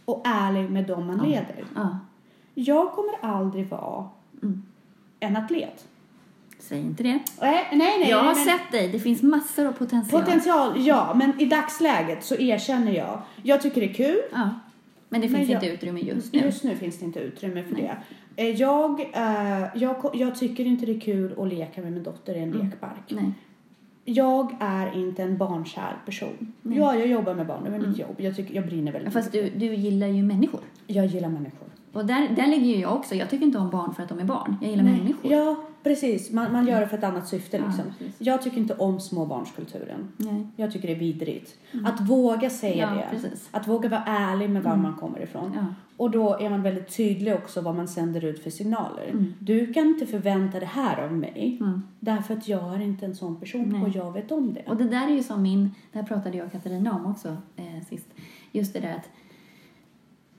Och 0.05 0.21
ärlig 0.25 0.69
med 0.71 0.87
dem 0.87 1.07
man 1.07 1.17
leder. 1.17 1.63
Ja. 1.75 1.97
Jag 2.53 2.91
kommer 2.91 3.13
aldrig 3.21 3.69
vara 3.69 4.05
Mm. 4.43 4.63
en 5.19 5.37
atlet. 5.37 5.85
Säg 6.67 6.79
inte 6.79 7.03
det. 7.03 7.19
Nej, 7.41 7.67
nej, 7.71 7.99
nej. 7.99 8.09
jag 8.09 8.17
har 8.17 8.35
men- 8.35 8.45
sett 8.45 8.71
dig. 8.71 8.87
Det 8.91 8.99
finns 8.99 9.21
massor 9.23 9.65
av 9.67 9.71
potential. 9.71 10.21
Potential, 10.21 10.73
ja. 10.87 11.13
Men 11.15 11.41
i 11.41 11.45
dagsläget 11.45 12.23
så 12.23 12.35
erkänner 12.35 12.91
jag. 12.91 13.21
Jag 13.43 13.61
tycker 13.61 13.81
det 13.81 13.87
är 13.89 13.93
kul. 13.93 14.17
Ja. 14.31 14.49
Men 15.09 15.21
det 15.21 15.27
Men 15.29 15.37
finns 15.37 15.49
jag- 15.49 15.63
inte 15.63 15.73
utrymme 15.75 15.99
just 15.99 16.33
nu. 16.33 16.39
Just 16.39 16.63
nu 16.63 16.75
finns 16.75 16.99
det 16.99 17.05
inte 17.05 17.19
utrymme 17.19 17.63
för 17.63 17.75
det. 17.75 17.97
Eh, 18.35 18.49
Jag, 18.49 18.99
eh, 19.13 19.63
jag, 19.75 20.11
jag 20.13 20.35
tycker 20.35 20.65
inte 20.65 20.85
det 20.85 20.91
är 20.95 20.99
kul 20.99 21.35
att 21.39 21.47
leka 21.47 21.81
med 21.81 21.91
min 21.93 22.03
dotter 22.03 22.35
i 22.35 22.39
en 22.39 22.51
lekpark. 22.51 23.03
Nej. 23.07 23.31
Jag 24.05 24.55
är 24.59 24.95
inte 24.95 25.23
en 25.23 25.37
barnkär 25.37 25.97
person. 26.05 26.53
Ja, 26.63 26.95
jag 26.95 27.07
jobbar 27.07 27.33
med 27.33 27.47
barn, 27.47 27.63
det 27.63 27.75
är 27.75 27.79
mitt 27.87 27.97
jobb. 27.97 28.15
Jag, 28.17 28.35
tycker, 28.35 28.55
jag 28.55 28.65
brinner 28.65 28.91
väldigt 28.91 29.13
Fast 29.13 29.33
mycket. 29.33 29.59
du, 29.59 29.67
du 29.67 29.75
gillar 29.75 30.07
ju 30.07 30.23
människor. 30.23 30.61
Jag 30.87 31.05
gillar 31.05 31.29
människor. 31.29 31.67
Och 31.95 32.05
där, 32.05 32.29
där 32.35 32.47
ligger 32.47 32.65
ju 32.65 32.79
jag 32.79 32.93
också. 32.93 33.15
Jag 33.15 33.29
tycker 33.29 33.45
inte 33.45 33.57
om 33.57 33.69
barn 33.69 33.93
för 33.95 34.03
att 34.03 34.09
de 34.09 34.19
är 34.19 34.23
barn. 34.23 34.57
Jag 34.61 34.71
gillar 34.71 34.83
människor. 34.83 35.31
Ja, 35.31 35.55
precis. 35.83 36.31
Man, 36.31 36.51
man 36.51 36.67
gör 36.67 36.81
det 36.81 36.87
för 36.87 36.97
ett 36.97 37.03
annat 37.03 37.27
syfte 37.27 37.57
liksom. 37.57 37.83
precis. 37.97 38.15
jag 38.17 38.41
tycker 38.41 38.57
inte 38.57 38.73
om 38.73 38.99
småbarnskulturen. 38.99 40.11
Nej. 40.17 40.47
Jag 40.55 40.71
tycker 40.71 40.87
det 40.87 40.93
är 40.93 40.99
vidrigt. 40.99 41.57
Att 41.85 42.01
våga 42.01 42.49
säga 42.49 42.89
Ja, 42.95 43.01
det. 43.01 43.07
precis. 43.11 43.49
Att 43.51 43.67
våga 43.67 43.89
vara 43.89 44.03
ärlig 44.05 44.49
med 44.49 44.63
var 44.63 44.75
man 44.75 44.93
kommer 44.95 45.19
ifrån. 45.19 45.51
Ja. 45.55 45.65
Och 45.97 46.11
då 46.11 46.39
är 46.39 46.49
man 46.49 46.63
väldigt 46.63 46.97
tydlig 46.97 47.33
också 47.33 47.61
vad 47.61 47.75
man 47.75 47.87
sänder 47.87 48.25
ut 48.25 48.43
för 48.43 48.49
signaler. 48.49 49.07
Mm. 49.09 49.33
Du 49.39 49.73
kan 49.73 49.87
inte 49.87 50.05
förvänta 50.05 50.59
det 50.59 50.65
här 50.65 51.03
av 51.03 51.13
mig. 51.13 51.61
Därför 51.99 52.33
att 52.33 52.47
jag 52.47 52.73
är 52.73 52.81
inte 52.81 53.05
en 53.05 53.15
sån 53.15 53.39
person 53.39 53.69
Nej. 53.69 53.81
och 53.81 53.89
jag 53.89 54.11
vet 54.11 54.31
om 54.31 54.53
det. 54.53 54.63
Och 54.67 54.77
det 54.77 54.83
där 54.89 55.07
är 55.07 55.15
ju 55.15 55.23
som 55.23 55.41
min, 55.41 55.71
det 55.91 55.99
här 55.99 56.05
pratade 56.05 56.37
jag 56.37 56.45
och 56.45 56.51
Katarina 56.51 56.95
om 56.95 57.11
också 57.11 57.37
eh, 57.55 57.85
sist. 57.89 58.07
Just 58.51 58.73
det 58.73 58.79
där 58.79 58.95
att 58.95 59.09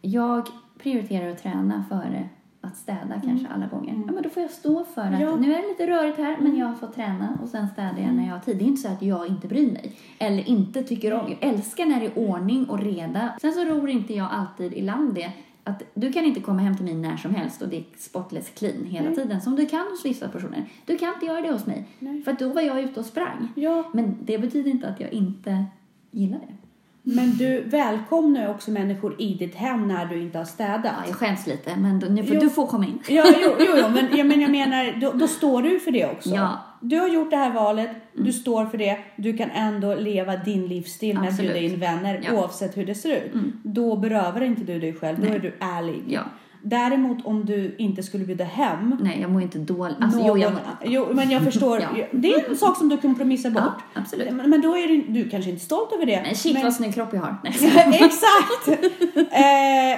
jag 0.03 0.49
prioriterar 0.79 1.29
att 1.31 1.43
träna 1.43 1.85
före 1.89 2.29
att 2.61 2.77
städa 2.77 3.21
kanske 3.25 3.49
alla 3.49 3.67
gånger. 3.67 3.95
Ja, 4.07 4.13
men 4.13 4.23
då 4.23 4.29
får 4.29 4.43
jag 4.43 4.51
stå 4.51 4.85
för 4.85 5.03
att 5.03 5.09
Mm. 5.09 5.21
Ja. 5.21 5.29
Mm. 5.29 5.41
nu 5.41 5.55
är 5.55 5.63
det 5.63 5.69
lite 5.69 5.87
rörigt 5.87 6.19
här 6.19 6.37
men 6.41 6.57
jag 6.57 6.81
får 6.81 6.87
träna 6.87 7.39
och 7.43 7.49
sen 7.49 7.69
städar 7.69 7.99
jag 7.99 8.15
när 8.15 8.27
jag 8.27 8.33
har 8.33 8.41
tid. 8.41 8.57
Det 8.59 8.65
är 8.65 8.67
inte 8.67 8.83
så 8.83 8.89
att 8.89 9.03
jag 9.03 9.29
inte 9.29 9.49
bryr 9.49 9.73
mig 9.73 9.93
eller 10.19 10.49
inte 10.49 10.83
tycker 10.83 11.13
om. 11.13 11.29
Jag 11.41 11.51
älskar 11.51 11.87
när 11.87 12.01
det 12.01 12.07
är 12.07 12.19
ordning 12.19 12.65
och 12.69 12.81
reda. 12.81 13.33
Sen 13.41 13.53
så 13.53 13.65
ror 13.65 13.91
inte 13.91 14.15
jag 14.15 14.29
alltid 14.31 14.73
i 14.75 14.83
land 14.83 15.15
det 15.15 15.31
att 15.65 15.83
du 15.95 16.13
kan 16.13 16.25
inte 16.25 16.41
komma 16.41 16.59
hem 16.63 16.77
till 16.77 16.85
mig 16.85 16.95
när 16.95 17.17
som 17.17 17.35
helst 17.35 17.63
och 17.63 17.69
det 17.69 17.77
är 17.77 17.85
spotless 17.97 18.51
clean 18.51 18.85
hela 18.85 19.11
tiden 19.15 19.41
som 19.41 19.57
du 19.57 19.67
kan 19.67 19.87
hos 19.91 20.05
vissa 20.05 20.29
personer. 20.29 20.65
Du 20.87 20.99
kan 20.99 21.15
inte 21.15 21.27
göra 21.27 21.41
det 21.41 21.53
hos 21.53 21.67
mig. 21.67 21.89
Nej. 21.99 22.23
För 22.23 22.33
då 22.33 22.49
var 22.49 22.63
jag 22.63 22.81
ute 22.81 23.01
och 23.01 23.07
sprang. 23.07 23.49
Ja, 23.55 23.91
Men 23.95 24.17
det 24.23 24.39
betyder 24.39 24.71
inte 24.71 24.89
att 24.89 25.01
jag 25.01 25.13
inte 25.13 25.65
gillar 26.11 26.39
det. 26.39 26.66
Men 27.09 27.37
du 27.37 27.61
välkomnar 27.61 28.43
ju 28.43 28.49
också 28.49 28.71
människor 28.71 29.21
i 29.21 29.35
ditt 29.35 29.55
hem 29.55 29.89
när 29.89 30.07
du 30.07 30.21
inte 30.23 30.39
har 30.39 30.45
städat. 30.45 30.85
Ja, 30.85 30.93
jag 31.07 31.17
skäms 31.17 31.47
lite, 31.47 31.77
men 31.77 32.01
då, 32.01 32.07
nu 32.07 32.25
får, 32.25 32.35
Jo. 32.35 32.41
du 32.41 32.51
får 32.51 32.67
komma 32.67 32.85
in. 32.85 32.99
Ja, 33.09 33.25
jo, 33.43 33.51
jo, 33.61 33.67
jo 33.77 33.89
men, 33.95 34.17
jag, 34.19 34.27
men 34.27 34.41
jag 34.41 34.51
menar, 34.51 35.01
då, 35.01 35.13
då 35.13 35.29
står 35.29 35.63
du 35.63 35.81
för 35.81 35.91
det 35.91 36.07
också. 36.07 36.31
Ja. 36.31 36.59
Du 36.81 36.99
har 36.99 37.09
gjort 37.09 37.31
det 37.31 37.37
här 37.37 37.53
valet, 37.53 37.91
du 38.13 38.33
står 38.33 38.67
för 38.67 38.79
det, 38.79 38.99
du 39.17 39.37
kan 39.37 39.51
ändå 39.51 39.95
leva 39.95 40.37
din 40.37 40.67
livsstil 40.67 41.19
med 41.21 41.29
att 41.29 41.39
bjuda 41.39 41.59
in 41.59 41.81
vänner 41.81 42.21
Ja. 42.25 42.33
oavsett 42.33 42.77
hur 42.77 42.87
det 42.87 42.95
ser 42.95 43.17
ut. 43.17 43.33
Då 43.63 43.97
berövar 43.97 44.41
inte 44.43 44.63
du 44.65 44.79
dig 44.81 44.95
själv, 44.95 45.19
då 45.21 45.25
Nej. 45.27 45.35
är 45.35 45.39
du 45.41 45.55
ärlig. 45.61 46.03
Ja. 46.09 46.21
Däremot 46.69 47.27
om 47.27 47.45
du 47.45 47.75
inte 47.79 48.03
skulle 48.03 48.25
bjuda 48.25 48.45
hem 48.45 48.97
Nej, 49.01 49.21
jag 49.21 49.31
mår 49.31 49.43
inte 49.43 49.59
dåligt. 49.59 49.97
Alltså, 50.01 50.19
någon, 50.19 50.29
jo, 50.29 50.39
jag 50.39 50.53
mår... 50.53 50.63
jo, 50.85 51.09
men 51.13 51.31
jag 51.31 51.43
förstår. 51.53 51.81
Ja. 51.81 52.07
Det 52.13 52.33
är 52.33 52.51
en 52.51 52.57
sak 52.57 52.77
som 52.77 52.89
du 52.89 52.97
kompromissar 52.97 53.51
bort. 53.51 53.63
Ja, 53.63 54.01
absolut. 54.01 54.33
Men, 54.33 54.51
men 54.51 54.61
då 54.61 54.77
är 54.77 54.89
du, 54.89 55.03
du 55.03 55.29
kanske 55.29 55.51
inte 55.51 55.65
stolt 55.65 55.93
över 55.93 56.07
det. 56.07 56.23
Men 56.23 56.35
shit 56.35 56.55
men, 56.55 56.63
vad 56.63 56.75
snygg 56.75 56.95
kropp 56.95 57.09
jag 57.13 57.21
har. 57.21 57.37
Nej. 57.45 57.53
Exakt! 58.05 58.85
Eh, 59.33 59.97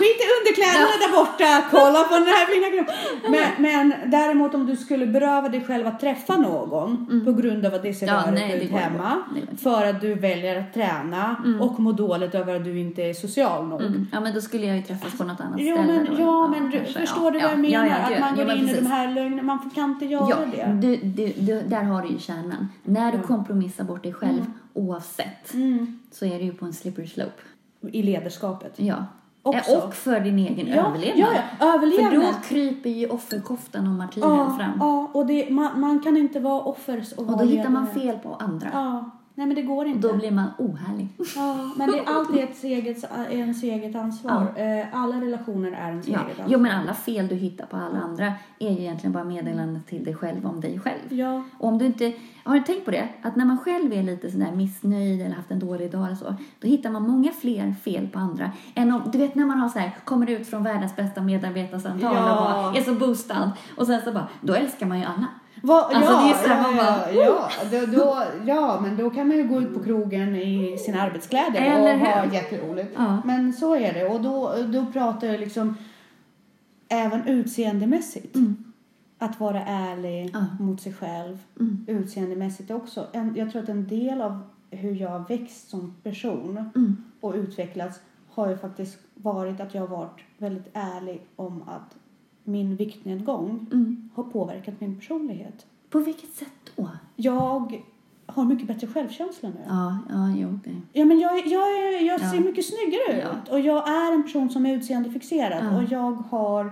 skit 0.00 0.18
i 0.24 0.26
underkläderna 0.38 0.94
där 1.04 1.12
borta, 1.20 1.50
kolla 1.70 2.00
på 2.04 2.14
den 2.14 2.26
här 2.34 2.46
fina 2.52 2.68
kroppen. 2.74 2.94
Men, 3.36 3.62
men 3.62 4.10
däremot 4.10 4.54
om 4.54 4.66
du 4.66 4.76
skulle 4.76 5.06
beröva 5.06 5.48
dig 5.48 5.64
själv 5.64 5.86
att 5.86 6.00
träffa 6.00 6.36
någon 6.36 7.22
på 7.24 7.32
grund 7.32 7.66
av 7.66 7.74
att 7.74 7.82
det 7.82 7.94
ser 7.94 8.06
Mm. 8.10 8.22
Ja, 8.26 8.30
nej, 8.30 8.58
det 8.58 8.64
ut 8.64 8.70
hemma. 8.70 9.22
Det. 9.34 9.56
För 9.56 9.86
att 9.86 10.00
du 10.00 10.14
väljer 10.14 10.60
att 10.60 10.74
träna 10.74 11.36
och 11.60 11.80
må 11.80 11.92
dåligt 11.92 12.34
över 12.34 12.56
att 12.56 12.64
du 12.64 12.78
inte 12.80 13.02
är 13.02 13.14
social 13.14 13.66
nog. 13.68 13.80
Mm. 13.82 14.06
Ja, 14.12 14.20
men 14.20 14.34
då 14.34 14.40
skulle 14.40 14.66
jag 14.66 14.76
ju 14.76 14.82
träffas 14.82 15.18
på 15.18 15.24
något 15.24 15.40
annat 15.40 15.56
Jo 15.60 15.76
ställe. 15.76 15.92
men, 15.92 16.04
då. 16.16 16.22
ja, 16.22 16.48
men 16.48 16.70
du, 16.70 16.84
förstår 16.84 17.24
Ja, 17.24 17.30
du 17.30 17.38
vad 17.38 17.42
ja, 17.42 17.50
jag 17.50 17.58
menar? 17.58 17.86
Ja, 17.86 18.14
att 18.14 18.20
man 18.20 18.36
går 18.36 18.50
in 18.56 18.58
i 18.58 18.60
precis. 18.66 18.78
de 18.78 18.86
här 18.86 19.14
lögnerna, 19.14 19.42
man 19.42 19.70
kan 19.74 19.90
inte 19.90 20.04
göra 20.06 20.38
det. 20.56 20.78
du, 20.82 20.96
du, 20.96 21.32
du, 21.36 21.62
där 21.62 21.82
har 21.82 22.02
du 22.02 22.08
ju 22.08 22.18
kärnan. 22.18 22.68
När 22.82 23.12
du 23.12 23.18
kompromissar 23.18 23.84
bort 23.84 24.02
dig 24.02 24.12
själv 24.12 24.44
oavsett 24.74 25.54
Mm. 25.54 25.98
så 26.12 26.24
är 26.26 26.38
du 26.38 26.44
ju 26.44 26.52
på 26.52 26.64
en 26.64 26.72
slippery 26.72 27.06
slope. 27.06 27.42
I 27.92 28.02
ledarskapet. 28.02 28.72
Ja. 28.76 29.04
Också. 29.42 29.70
Eh, 29.72 29.84
Och 29.84 29.94
för 29.94 30.20
din 30.20 30.38
egen 30.38 30.66
Ja, 30.66 30.86
överlevnad. 30.86 31.28
ja, 31.34 31.40
ja, 31.60 31.74
överlevnad. 31.74 32.12
För 32.12 32.32
då 32.32 32.38
kryper 32.48 32.90
ju 32.90 33.06
offerkoftan 33.08 33.86
och 33.86 33.92
martyren 33.94 34.30
Ja, 34.30 34.56
fram. 34.58 34.70
ja 34.80 35.10
och 35.14 35.26
det, 35.26 35.50
man, 35.50 35.80
man 35.80 36.00
kan 36.00 36.16
inte 36.16 36.40
vara 36.40 36.60
offer 36.60 37.04
och, 37.16 37.28
Och 37.28 37.38
då 37.38 37.44
hittar 37.44 37.68
man 37.70 37.86
fel 37.86 38.18
på 38.18 38.34
andra. 38.34 38.68
Ja, 38.72 39.10
nej 39.40 39.46
men 39.46 39.54
det 39.56 39.62
går 39.62 39.86
inte. 39.86 40.08
då 40.08 40.16
blir 40.16 40.30
man 40.30 40.46
ohärlig. 40.58 41.08
Ja, 41.36 41.70
men 41.76 41.90
det 41.90 41.98
är 41.98 42.04
alltid 42.16 42.44
ett 42.44 42.64
eget, 42.64 43.04
ens 43.30 43.62
eget 43.62 43.96
ansvar. 43.96 44.46
Eh, 44.56 44.86
Alla 44.92 45.20
relationer 45.20 45.72
är 45.72 45.88
ens 45.90 46.08
Ja. 46.08 46.14
eget 46.18 46.28
ansvar. 46.28 46.46
Jo, 46.48 46.58
men 46.58 46.72
alla 46.78 46.94
fel 46.94 47.28
du 47.28 47.34
hittar 47.34 47.66
på 47.66 47.76
alla 47.76 47.98
andra 48.00 48.32
är 48.58 48.70
ju 48.70 48.80
egentligen 48.80 49.12
bara 49.12 49.24
meddelanden 49.24 49.82
till 49.82 50.04
dig 50.04 50.14
själv 50.14 50.46
om 50.46 50.60
dig 50.60 50.78
själv. 50.80 50.98
Ja, 51.12 51.42
Och 51.58 51.68
om 51.68 51.78
du 51.78 51.86
inte, 51.86 52.12
har 52.44 52.54
du 52.54 52.60
tänkt 52.60 52.84
på 52.84 52.90
det? 52.90 53.08
Att 53.22 53.36
när 53.36 53.44
man 53.44 53.58
själv 53.58 53.92
är 53.92 54.02
lite 54.02 54.30
sådär 54.30 54.52
missnöjd 54.52 55.20
eller 55.22 55.34
haft 55.34 55.50
en 55.50 55.58
dålig 55.58 55.92
dag 55.92 56.06
eller 56.06 56.16
så, 56.16 56.34
då 56.60 56.68
hittar 56.68 56.90
man 56.90 57.02
många 57.02 57.32
fler 57.32 57.72
fel 57.84 58.08
på 58.08 58.18
andra. 58.18 58.50
Än 58.74 58.92
om, 58.92 59.02
du 59.12 59.18
vet 59.18 59.34
när 59.34 59.46
man 59.46 59.58
har 59.58 59.68
så 59.68 59.78
här, 59.78 59.96
kommer 60.04 60.30
ut 60.30 60.46
från 60.48 60.62
världens 60.62 60.96
bästa 60.96 61.20
medarbetarsamtal 61.20 62.14
Ja. 62.16 62.32
och 62.38 62.44
bara 62.72 62.78
är 62.78 62.82
så 62.84 62.94
boostad 62.94 63.52
och 63.76 63.86
sen 63.86 64.00
så 64.04 64.12
bara, 64.12 64.28
då 64.40 64.54
älskar 64.54 64.86
man 64.86 64.98
ju 64.98 65.04
alla. 65.04 65.26
Va, 65.62 65.90
Alltså, 65.94 66.12
ja, 66.12 66.22
det 66.22 66.30
är 66.30 66.34
så 66.34 66.48
här, 66.48 66.56
ja, 66.56 66.62
man 66.62 66.76
bara, 66.76 67.12
ja, 67.12 67.50
ja, 67.72 67.78
då, 67.80 67.86
då, 67.98 68.22
ja, 68.46 68.80
men 68.82 68.96
då 68.96 69.10
kan 69.10 69.28
man 69.28 69.36
ju 69.36 69.48
gå 69.48 69.60
ut 69.60 69.74
på 69.74 69.82
krogen 69.82 70.36
i 70.36 70.78
sina 70.78 71.02
arbetskläder 71.02 71.60
Eller 71.60 71.94
och 71.94 72.00
ha 72.00 72.32
jätteroligt. 72.34 72.92
Ja. 72.96 73.22
Men 73.24 73.52
så 73.52 73.74
är 73.76 73.92
det 73.94 74.04
och 74.08 74.20
då, 74.20 74.54
då 74.72 74.86
pratar 74.92 75.26
jag 75.26 75.40
liksom 75.40 75.76
även 76.88 77.26
utseendemässigt. 77.28 78.36
Mm. 78.36 78.64
att 79.22 79.40
vara 79.40 79.62
ärlig 79.66 80.30
Ja. 80.32 80.44
mot 80.64 80.80
sig 80.80 80.92
själv 80.92 81.38
Mm. 81.60 81.84
utseendemässigt 81.88 82.70
också. 82.70 83.06
En, 83.12 83.34
jag 83.36 83.52
tror 83.52 83.62
att 83.62 83.68
en 83.68 83.88
del 83.88 84.20
av 84.22 84.38
hur 84.70 84.94
jag 84.94 85.08
har 85.10 85.24
växt 85.28 85.70
som 85.70 85.94
person 86.02 86.70
Mm. 86.76 86.96
och 87.20 87.34
utvecklats 87.34 88.00
har 88.30 88.48
ju 88.48 88.56
faktiskt 88.58 88.98
varit 89.14 89.60
att 89.60 89.74
jag 89.74 89.82
har 89.82 89.88
varit 89.96 90.20
väldigt 90.38 90.70
ärlig 90.72 91.22
om 91.36 91.62
att 91.68 91.96
min 92.50 92.76
viktnedgång 92.76 93.66
Mm. 93.72 94.10
har 94.14 94.22
påverkat 94.22 94.80
min 94.80 94.96
personlighet. 94.96 95.66
På 95.90 95.98
vilket 95.98 96.34
sätt 96.34 96.48
då? 96.76 96.88
Jag 97.16 97.80
har 98.26 98.44
mycket 98.44 98.66
bättre 98.66 98.86
självkänsla 98.86 99.48
nu. 99.48 99.60
Ja, 99.68 99.98
ja, 100.10 100.34
jo, 100.36 100.58
det. 100.64 100.76
Ja, 101.00 101.04
men 101.04 101.18
jag, 101.20 101.46
jag, 101.46 102.02
jag 102.02 102.20
ser 102.20 102.36
Ja. 102.36 102.40
mycket 102.42 102.64
snyggare 102.64 103.20
Ja. 103.22 103.28
ut 103.42 103.48
och 103.48 103.60
jag 103.60 103.88
är 103.88 104.12
en 104.14 104.22
person 104.22 104.50
som 104.50 104.66
är 104.66 104.76
utseendefixerad 104.76 105.64
Ja. 105.64 105.76
och 105.76 105.84
jag 105.92 106.12
har 106.12 106.64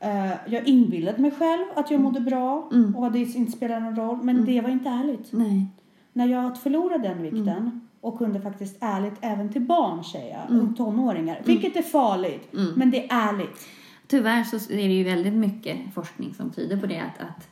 eh, 0.00 0.32
jag 0.46 0.68
inbillade 0.68 1.22
mig 1.22 1.30
själv 1.30 1.64
att 1.74 1.90
jag 1.90 2.00
mådde 2.00 2.20
bra 2.20 2.68
Mm. 2.72 2.96
och 2.96 3.06
att 3.06 3.12
det 3.12 3.18
inte 3.18 3.52
spelade 3.52 3.80
någon 3.80 3.96
roll 3.96 4.18
men 4.22 4.36
Mm. 4.36 4.46
det 4.46 4.60
var 4.60 4.68
inte 4.70 4.88
ärligt. 4.88 5.28
Nej. 5.32 5.66
När 6.12 6.26
jag 6.26 6.58
förlorade 6.58 7.08
den 7.08 7.22
vikten 7.22 7.48
Mm. 7.48 7.80
och 8.00 8.18
kunde 8.18 8.40
faktiskt 8.40 8.76
ärligt 8.80 9.14
även 9.20 9.52
till 9.52 9.62
barn 9.62 10.04
säga, 10.04 10.38
Mm. 10.50 10.74
tonåringar, 10.74 11.42
vilket 11.44 11.76
är 11.76 11.82
farligt 11.82 12.54
Mm. 12.54 12.72
men 12.76 12.90
det 12.90 13.04
är 13.10 13.28
ärligt. 13.28 13.66
Tyvärr 14.12 14.44
så 14.44 14.56
är 14.56 14.76
det 14.88 14.94
ju 14.94 15.04
väldigt 15.04 15.32
mycket 15.34 15.76
forskning 15.94 16.34
som 16.34 16.50
tyder 16.50 16.76
på 16.76 16.86
det 16.86 16.98
att, 16.98 17.20
att 17.28 17.48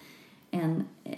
en 0.51 0.83
eh, 1.05 1.13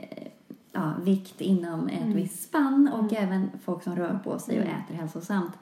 ja, 0.73 0.93
vikt 1.05 1.41
inom 1.41 1.89
ett 1.89 2.03
Mm. 2.03 2.17
visst 2.17 2.43
spann 2.43 2.89
och 2.93 3.13
även 3.13 3.51
folk 3.65 3.83
som 3.83 3.97
rör 3.97 4.19
på 4.25 4.39
sig 4.39 4.59
och 4.61 4.65
Mm. 4.67 4.77
äter 4.81 4.95
hälsosamt 4.95 5.53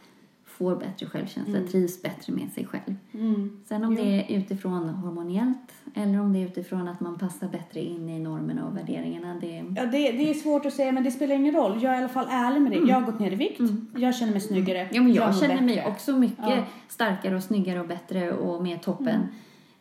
får 0.45 0.77
bättre 0.77 1.07
självkänsla, 1.07 1.57
Mm. 1.57 1.69
trivs 1.69 2.03
bättre 2.03 2.33
med 2.33 2.51
sig 2.53 2.67
själv. 2.67 2.95
Mm. 3.13 3.61
Sen 3.69 3.85
om 3.85 3.97
Jo. 3.97 4.05
det 4.05 4.11
är 4.35 4.37
utifrån 4.39 4.89
hormoniellt 4.89 5.73
eller 5.95 6.21
om 6.21 6.33
det 6.33 6.39
är 6.43 6.47
utifrån 6.47 6.89
att 6.89 7.01
man 7.01 7.19
passar 7.19 7.49
bättre 7.49 7.81
in 7.81 8.09
i 8.09 8.19
normerna 8.21 8.67
och 8.67 8.77
värderingarna, 8.77 9.35
det 9.41 9.65
Ja, 9.77 9.87
det, 9.87 10.13
det 10.13 10.31
är 10.31 10.35
svårt 10.35 10.67
att 10.67 10.73
säga 10.75 10.93
men 10.93 11.05
det 11.05 11.11
spelar 11.11 11.35
ingen 11.35 11.55
roll. 11.55 11.83
Jag 11.83 11.93
är 11.93 11.97
i 11.97 11.99
alla 11.99 12.09
fall 12.09 12.27
ärlig 12.31 12.61
med 12.63 12.73
det. 12.73 12.79
Jag 12.79 13.01
har 13.01 13.07
gått 13.13 13.21
ner 13.21 13.33
i 13.33 13.35
vikt. 13.37 13.61
Mm. 13.61 13.87
Jag 13.97 14.15
känner 14.17 14.33
mig 14.33 14.41
snyggare. 14.41 14.89
Ja, 14.93 15.03
men 15.03 15.13
jag, 15.13 15.27
mår 15.35 15.41
känner 15.41 15.61
mig 15.61 15.77
bättre. 15.77 15.91
också 15.91 16.17
mycket 16.17 16.39
Ja. 16.49 16.65
starkare 16.89 17.37
och 17.37 17.43
snyggare 17.43 17.81
och 17.81 17.89
bättre 17.89 18.33
och 18.33 18.63
mer 18.63 18.79
toppen 18.79 19.09
Mm. 19.09 19.27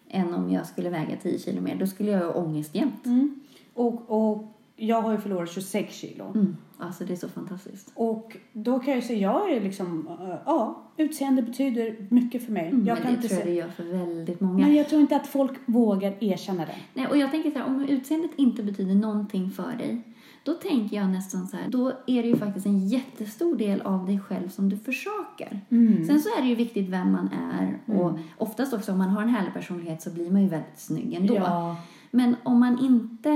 Än 0.09 0.33
om 0.33 0.51
jag 0.51 0.67
skulle 0.67 0.89
väga 0.89 1.17
10 1.17 1.39
kilo 1.39 1.61
mer. 1.61 1.75
Då 1.75 1.87
skulle 1.87 2.11
jag 2.11 2.19
ha 2.19 2.33
ångest 2.33 2.75
jämt. 2.75 3.05
Mm. 3.05 3.39
Och, 3.73 4.03
och 4.07 4.43
jag 4.75 5.01
har 5.01 5.11
ju 5.11 5.17
förlorat 5.17 5.51
26 5.51 5.95
kilo. 5.95 6.25
Mm. 6.35 6.57
Alltså 6.77 7.03
det 7.03 7.13
är 7.13 7.17
så 7.17 7.29
fantastiskt. 7.29 7.91
Och 7.95 8.37
då 8.53 8.79
kan 8.79 8.93
jag 8.93 9.03
säga, 9.03 9.19
jag 9.19 9.51
är 9.51 9.61
liksom, 9.61 10.07
eh, 10.21 10.35
ja, 10.45 10.81
utseende 10.97 11.41
betyder 11.41 12.07
mycket 12.09 12.45
för 12.45 12.51
mig. 12.51 12.67
Mm, 12.67 12.85
jag 12.85 12.95
men 12.95 13.03
kan 13.03 13.11
det 13.11 13.15
inte 13.15 13.27
tror 13.27 13.39
jag 13.39 13.47
det 13.47 13.53
gör 13.53 13.69
för 13.69 13.83
väldigt 13.83 14.41
många. 14.41 14.65
Men 14.65 14.75
jag 14.75 14.89
tror 14.89 15.01
inte 15.01 15.15
att 15.15 15.27
folk 15.27 15.51
vågar 15.65 16.23
erkänna 16.23 16.65
det. 16.65 16.75
Nej, 16.93 17.07
och 17.07 17.17
jag 17.17 17.31
tänker 17.31 17.51
så 17.51 17.59
här, 17.59 17.65
om 17.65 17.85
utseendet 17.89 18.31
inte 18.35 18.63
betyder 18.63 18.95
någonting 18.95 19.51
för 19.51 19.77
dig, 19.77 20.01
då 20.43 20.53
tänker 20.53 20.97
jag 20.97 21.09
nästan 21.09 21.47
så 21.47 21.57
här, 21.57 21.69
då 21.69 21.87
är 22.07 22.23
det 22.23 22.27
ju 22.29 22.35
faktiskt 22.37 22.65
en 22.65 22.87
jättestor 22.87 23.55
del 23.55 23.81
av 23.81 24.05
dig 24.05 24.19
själv 24.19 24.49
som 24.49 24.69
du 24.69 24.77
försakar. 24.77 25.59
Sen 26.07 26.19
så 26.21 26.29
är 26.37 26.41
det 26.41 26.47
ju 26.47 26.55
viktigt 26.55 26.89
vem 26.89 27.11
man 27.11 27.29
är 27.51 27.79
och 27.99 28.09
Mm. 28.09 28.21
oftast 28.37 28.73
också 28.73 28.91
om 28.91 28.97
man 28.97 29.09
har 29.09 29.21
en 29.21 29.29
härlig 29.29 29.53
personlighet 29.53 30.01
så 30.01 30.09
blir 30.09 30.31
man 30.31 30.41
ju 30.41 30.47
väldigt 30.49 30.79
snygg 30.79 31.13
ändå. 31.13 31.35
Ja. 31.35 31.75
Men 32.11 32.35
om 32.43 32.59
man 32.59 32.79
inte, 32.79 33.29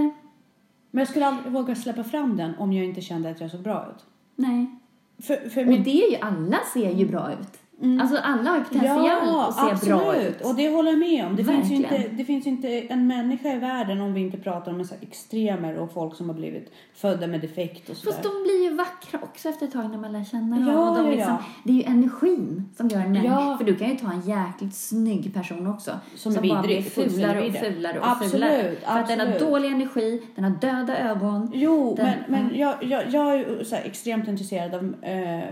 Men 0.91 0.99
jag 0.99 1.08
skulle 1.08 1.28
aldrig 1.28 1.54
våga 1.54 1.76
släppa 1.76 2.04
fram 2.04 2.38
den 2.38 2.56
om 2.56 2.74
jag 2.74 2.86
inte 2.86 3.01
kände 3.01 3.30
att 3.30 3.41
jag 3.41 3.51
såg 3.51 3.62
bra 3.62 3.88
ut. 3.95 4.06
nej. 4.36 4.80
För, 5.22 5.49
för 5.49 5.62
Och 5.62 5.68
min- 5.68 5.84
det 5.84 6.04
är 6.06 6.12
ju, 6.12 6.18
alla 6.18 6.58
ser 6.74 6.91
ju 6.91 7.08
bra 7.08 7.32
ut. 7.32 7.60
Mm. 7.84 8.01
Alltså 8.01 8.17
alla 8.17 8.49
har 8.49 8.57
ju 8.57 8.63
potential 8.63 9.05
Ja, 9.07 9.47
att 9.47 9.79
se 9.79 9.89
bra 9.89 9.99
absolut. 9.99 10.29
ut. 10.36 10.41
Och 10.41 10.55
det 10.55 10.69
håller 10.69 10.89
jag 10.91 10.99
med 10.99 11.25
om. 11.25 11.36
Det 11.36 11.43
finns, 11.43 11.71
ju 11.71 11.75
inte, 11.75 12.03
det 12.11 12.25
finns 12.25 12.47
inte 12.47 12.67
en 12.79 13.07
människa 13.07 13.53
i 13.53 13.59
världen 13.59 14.01
om 14.01 14.13
vi 14.13 14.21
inte 14.21 14.38
pratar 14.38 14.71
om 14.71 14.86
så 14.86 14.95
extremer 15.01 15.77
och 15.77 15.93
folk 15.93 16.15
som 16.15 16.29
har 16.29 16.36
blivit 16.36 16.71
födda 16.93 17.27
med 17.27 17.41
defekt 17.41 17.89
och 17.89 17.97
sådär. 17.97 18.11
Fast 18.11 18.23
de 18.23 18.29
blir 18.43 18.63
ju 18.69 18.75
vackra 18.75 19.19
också 19.23 19.49
efter 19.49 19.65
ett 19.65 19.73
tag 19.73 19.89
när 19.89 19.97
man 19.97 20.11
lär 20.11 20.23
känna 20.23 20.55
dem. 20.55 20.67
Ja, 20.67 20.89
och 20.89 20.95
de 20.97 21.05
ja, 21.05 21.11
liksom, 21.11 21.31
ja. 21.34 21.43
Det 21.63 21.71
är 21.71 21.75
ju 21.75 21.84
energin 21.84 22.69
som 22.77 22.88
gör 22.88 22.99
en 22.99 23.11
människa. 23.11 23.34
Ja. 23.34 23.57
För 23.57 23.65
du 23.65 23.75
kan 23.75 23.89
ju 23.89 23.95
ta 23.95 24.11
en 24.11 24.21
jäkligt 24.21 24.75
snygg 24.75 25.34
person 25.34 25.67
också. 25.67 25.91
Som 26.15 26.36
är 26.38 26.49
bara 26.49 26.61
blir 26.61 26.81
fulare 26.81 27.47
och 27.47 27.53
fulare 27.55 27.99
och 27.99 28.07
Absolut, 28.09 28.31
fulare. 28.31 28.75
För 28.86 28.99
att 28.99 29.07
den 29.07 29.19
har 29.19 29.27
absolut. 29.27 29.49
dålig 29.49 29.71
energi, 29.71 30.21
den 30.36 30.43
har 30.43 30.51
döda 30.51 30.97
ögon. 30.97 31.51
Jo, 31.53 31.93
Den- 31.97 32.05
men, 32.05 32.43
men 32.43 32.59
jag, 32.59 32.84
jag, 32.84 33.03
jag 33.09 33.34
är 33.34 33.38
ju 33.38 33.61
extremt 33.84 34.27
intresserad 34.27 34.75
av 34.75 34.95
eh, 35.03 35.43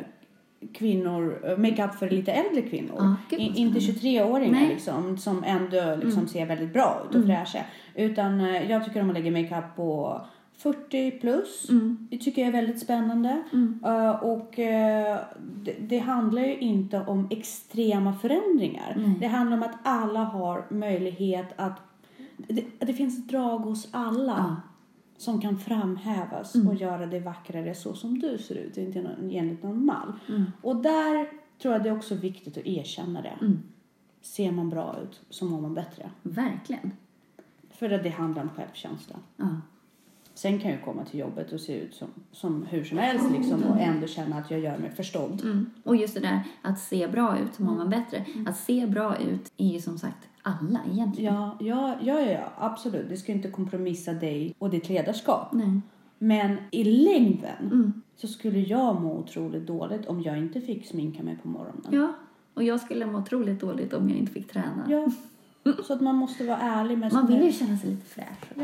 kvinnor, 0.73 1.41
eh, 1.45 1.57
makeup 1.57 1.95
för 1.95 2.09
lite 2.09 2.31
äldre 2.31 2.61
kvinnor. 2.61 2.95
Ja, 2.97 3.15
gud, 3.29 3.39
I, 3.39 3.43
inte 3.43 3.81
spännande. 3.81 4.19
23-åringar 4.19 4.59
Nej. 4.59 4.69
liksom, 4.69 5.17
som 5.17 5.43
ändå 5.43 5.95
liksom 6.03 6.27
ser 6.27 6.45
väldigt 6.45 6.73
bra 6.73 7.07
ut 7.09 7.15
och 7.15 7.25
fräscha. 7.25 7.59
Utan 7.95 8.41
eh, 8.41 8.71
jag 8.71 8.85
tycker 8.85 9.01
om 9.01 9.09
att 9.09 9.15
lägga 9.15 9.31
makeup 9.31 9.75
på 9.75 10.21
40 10.57 11.11
plus. 11.11 11.69
Mm. 11.69 12.07
Det 12.11 12.17
tycker 12.17 12.41
jag 12.41 12.47
är 12.47 12.51
väldigt 12.51 12.79
spännande. 12.79 13.43
Eh, 13.85 14.09
och 14.09 14.59
eh, 14.59 15.19
det, 15.63 15.75
det 15.79 15.97
handlar 15.97 16.41
ju 16.41 16.57
inte 16.57 17.01
om 17.07 17.27
extrema 17.31 18.13
förändringar. 18.13 18.93
Nej. 18.97 19.15
Det 19.19 19.27
handlar 19.27 19.57
om 19.57 19.63
att 19.63 19.75
alla 19.83 20.19
har 20.19 20.65
möjlighet 20.69 21.53
att... 21.55 21.79
Det, 22.37 22.63
det 22.79 22.93
finns 22.93 23.27
drag 23.27 23.59
hos 23.59 23.87
alla. 23.91 24.61
Som 25.21 25.41
kan 25.41 25.59
framhävas 25.59 26.55
Mm. 26.55 26.67
och 26.67 26.75
göra 26.75 27.05
det 27.05 27.19
vackrare 27.19 27.75
så 27.75 27.93
som 27.93 28.19
du 28.19 28.37
ser 28.37 28.55
ut, 28.55 28.77
inte 28.77 29.01
någon- 29.01 29.31
enligt 29.31 29.63
någon 29.63 29.85
mall. 29.85 30.13
Mm. 30.29 30.43
Och 30.61 30.75
där 30.75 31.27
tror 31.61 31.73
jag 31.73 31.83
det 31.83 31.89
är 31.89 31.97
också 31.97 32.15
viktigt 32.15 32.57
att 32.57 32.65
erkänna 32.67 33.21
det. 33.21 33.37
Mm. 33.41 33.59
Ser 34.21 34.51
man 34.51 34.69
bra 34.69 34.95
ut 35.03 35.21
så 35.29 35.45
mår 35.45 35.61
man 35.61 35.73
bättre. 35.73 36.11
Verkligen. 36.21 36.91
För 37.69 37.89
att 37.89 38.03
det 38.03 38.09
handlar 38.09 38.41
om 38.43 38.49
självkänsla. 38.49 39.15
Ja. 39.37 39.47
Sen 40.33 40.59
kan 40.59 40.71
jag 40.71 40.81
komma 40.83 41.05
till 41.05 41.19
jobbet 41.19 41.51
och 41.53 41.59
se 41.61 41.79
ut 41.81 41.95
som, 41.95 42.07
som 42.31 42.65
hur 42.65 42.83
som 42.83 42.97
helst 42.97 43.25
liksom, 43.31 43.63
och 43.63 43.79
ändå 43.81 44.07
känna 44.07 44.35
att 44.37 44.51
jag 44.51 44.59
gör 44.59 44.77
mig 44.77 44.89
förstådd. 44.91 45.41
Mm. 45.43 45.69
Och 45.83 45.95
just 45.95 46.13
det 46.13 46.19
där 46.19 46.43
att 46.61 46.79
se 46.79 47.07
bra 47.07 47.37
ut 47.39 47.53
så 47.55 47.63
mår 47.63 47.75
man 47.75 47.89
bättre. 47.89 48.25
Att 48.47 48.57
se 48.57 48.87
bra 48.87 49.17
ut 49.17 49.51
är 49.57 49.67
ju 49.67 49.79
som 49.81 49.97
sagt 49.97 50.27
alla 50.41 50.79
egentligen. 50.91 51.33
Ja, 51.33 51.57
ja, 51.59 51.95
ja, 52.01 52.19
ja, 52.19 52.51
absolut. 52.57 53.09
Det 53.09 53.17
ska 53.17 53.31
inte 53.31 53.49
kompromissa 53.51 54.13
dig 54.13 54.55
och 54.59 54.69
ditt 54.69 54.89
ledarskap. 54.89 55.53
Nej. 55.53 55.81
Men 56.17 56.57
i 56.71 56.83
längden 56.83 57.65
Mm. 57.71 58.01
så 58.15 58.27
skulle 58.27 58.59
jag 58.59 59.01
må 59.01 59.17
otroligt 59.17 59.67
dåligt 59.67 60.05
om 60.05 60.21
jag 60.21 60.37
inte 60.37 60.61
fick 60.61 60.85
sminka 60.87 61.23
mig 61.23 61.37
på 61.41 61.47
morgonen. 61.47 61.85
Ja. 61.89 62.13
Och 62.53 62.63
jag 62.63 62.79
skulle 62.79 63.05
må 63.05 63.19
otroligt 63.19 63.59
dåligt 63.61 63.93
om 63.93 64.09
jag 64.09 64.17
inte 64.17 64.31
fick 64.31 64.51
träna. 64.51 64.85
Ja, 64.89 65.07
så 65.83 65.93
att 65.93 66.01
man 66.01 66.15
måste 66.15 66.43
vara 66.45 66.57
ärlig 66.57 66.97
med 66.97 67.13
Man 67.13 67.27
vill 67.27 67.43
ju 67.43 67.51
känna 67.51 67.77
sig 67.77 67.89
lite 67.89 68.05
fräsch. 68.05 68.51
Ja, 68.55 68.63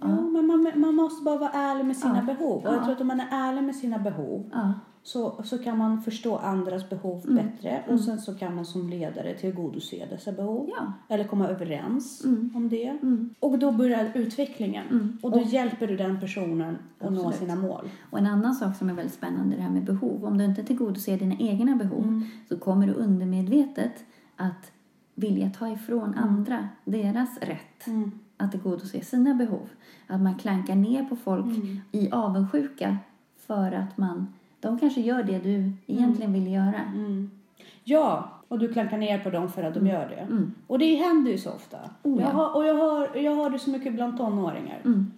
ja 0.00 0.06
men 0.20 0.46
man, 0.46 0.72
man 0.76 0.94
måste 0.94 1.24
bara 1.24 1.38
vara 1.38 1.50
ärlig 1.50 1.84
med 1.84 1.96
sina 1.96 2.16
Ja. 2.16 2.34
behov. 2.34 2.56
Och 2.56 2.68
Ja. 2.68 2.74
jag 2.74 2.82
tror 2.84 2.94
att 2.94 3.00
om 3.00 3.06
man 3.06 3.20
är 3.20 3.28
ärlig 3.30 3.62
med 3.64 3.76
sina 3.76 3.98
behov 3.98 4.50
Ja. 4.52 4.72
Så, 5.02 5.42
så 5.44 5.58
kan 5.58 5.78
man 5.78 6.02
förstå 6.02 6.36
andras 6.36 6.88
behov 6.90 7.24
Mm. 7.28 7.36
bättre 7.46 7.82
och 7.88 8.00
sen 8.00 8.18
så 8.20 8.34
kan 8.34 8.54
man 8.54 8.64
som 8.64 8.88
ledare 8.88 9.34
tillgodose 9.34 10.06
dessa 10.10 10.32
behov. 10.32 10.68
Ja. 10.78 10.92
Eller 11.14 11.24
komma 11.24 11.48
överens 11.48 12.24
Mm. 12.24 12.50
om 12.54 12.68
det. 12.68 12.88
Mm. 13.02 13.34
Och 13.40 13.58
då 13.58 13.72
börjar 13.72 14.10
utvecklingen. 14.14 14.86
Mm. 14.90 15.18
Och 15.22 15.30
då 15.30 15.40
hjälper 15.40 15.86
du 15.86 15.96
den 15.96 16.20
personen 16.20 16.78
att 16.98 17.12
nå 17.12 17.32
sina 17.32 17.56
mål. 17.56 17.88
Och 18.10 18.18
en 18.18 18.26
annan 18.26 18.54
sak 18.54 18.76
som 18.76 18.90
är 18.90 18.94
väldigt 18.94 19.14
spännande 19.14 19.56
det 19.56 19.62
här 19.62 19.70
med 19.70 19.84
behov. 19.84 20.24
Om 20.24 20.38
du 20.38 20.44
inte 20.44 20.64
tillgodoser 20.64 21.18
dina 21.18 21.34
egna 21.38 21.76
behov 21.76 22.02
Mm. 22.02 22.24
så 22.48 22.58
kommer 22.58 22.86
du 22.86 22.92
undermedvetet 22.92 24.04
att 24.36 24.72
vilja 25.14 25.50
ta 25.50 25.68
ifrån 25.68 26.14
andra 26.14 26.68
deras 26.84 27.38
rätt 27.38 27.86
Mm. 27.86 28.10
att 28.36 28.50
tillgodose 28.52 29.00
sina 29.00 29.34
behov. 29.34 29.68
Att 30.06 30.20
man 30.20 30.34
klankar 30.34 30.74
ner 30.74 31.04
på 31.04 31.16
folk 31.16 31.46
Mm. 31.56 31.80
i 31.92 32.10
avundsjuka 32.10 32.96
för 33.46 33.72
att 33.72 33.98
man, 33.98 34.26
de 34.60 34.78
kanske 34.78 35.00
gör 35.00 35.22
det 35.22 35.38
du 35.38 35.72
egentligen 35.86 36.32
vill 36.32 36.52
göra. 36.52 36.80
Mm. 36.94 37.30
Ja, 37.84 38.28
och 38.48 38.58
du 38.58 38.72
klankar 38.72 38.98
ner 38.98 39.18
på 39.18 39.30
dem 39.30 39.48
för 39.48 39.62
att 39.62 39.74
de 39.74 39.86
gör 39.86 40.08
det. 40.08 40.14
Mm. 40.20 40.52
Och 40.66 40.78
det 40.78 40.94
händer 40.94 41.30
ju 41.30 41.38
så 41.38 41.50
ofta. 41.52 41.78
Oh, 42.02 42.20
ja. 42.20 42.26
jag 42.26 42.32
har, 42.34 42.56
och 42.56 42.64
jag 42.66 42.74
har, 42.74 43.16
jag 43.16 43.34
har 43.34 43.50
det 43.50 43.58
så 43.58 43.70
mycket 43.70 43.94
bland 43.94 44.16
tonåringar. 44.18 44.80
Mm. 44.84 45.12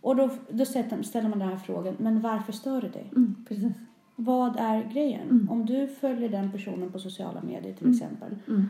Och 0.00 0.16
då, 0.16 0.30
då 0.50 0.64
ställer 0.64 1.28
man 1.28 1.38
den 1.38 1.48
här 1.48 1.56
frågan, 1.56 1.94
men 1.98 2.20
varför 2.20 2.52
stör 2.52 2.80
det 2.80 2.88
dig? 2.88 3.10
Mm, 3.16 3.44
precis. 3.48 3.72
Vad 4.16 4.56
är 4.56 4.82
grejen? 4.92 5.30
Mm. 5.30 5.50
Om 5.50 5.66
du 5.66 5.88
följer 5.88 6.28
den 6.28 6.52
personen 6.52 6.92
på 6.92 6.98
sociala 6.98 7.42
medier 7.42 7.74
till 7.74 7.86
Mm. 7.86 7.96
exempel 7.96 8.36
Mm. 8.48 8.68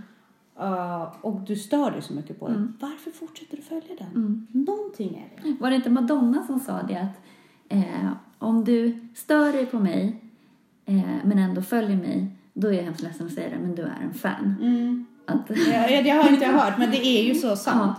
uh, 0.60 1.02
och 1.20 1.40
du 1.40 1.56
stör 1.56 1.90
dig 1.90 2.02
så 2.02 2.12
mycket 2.14 2.40
på 2.40 2.46
den, 2.48 2.56
Mm. 2.56 2.72
varför 2.80 3.10
fortsätter 3.10 3.56
du 3.56 3.62
följa 3.62 3.94
den? 3.98 4.08
Mm. 4.14 4.46
Någonting 4.52 5.16
är 5.16 5.42
det. 5.42 5.56
Var 5.60 5.70
det 5.70 5.76
inte 5.76 5.90
Madonna 5.90 6.42
som 6.46 6.60
sa 6.60 6.82
det 6.82 6.96
att 6.96 7.20
eh, 7.68 8.10
om 8.40 8.64
du 8.64 8.98
stör 9.14 9.52
dig 9.52 9.66
på 9.66 9.78
mig 9.78 10.20
eh, 10.86 11.02
men 11.24 11.38
ändå 11.38 11.62
följer 11.62 11.96
mig 11.96 12.26
då 12.52 12.68
är 12.68 12.72
jag 12.72 12.82
hemskt 12.82 13.02
ledsen 13.02 13.26
att 13.26 13.32
säga 13.32 13.48
det 13.48 13.58
men 13.62 13.74
du 13.74 13.82
är 13.82 13.98
en 14.02 14.14
fan. 14.14 14.54
Att, 15.26 15.50
Ja, 15.50 16.02
det 16.02 16.10
har 16.10 16.28
inte 16.28 16.44
jag 16.44 16.52
hört, 16.52 16.78
men 16.78 16.90
det 16.90 17.06
är 17.06 17.22
ju 17.22 17.34
så 17.34 17.56
sant. 17.70 17.96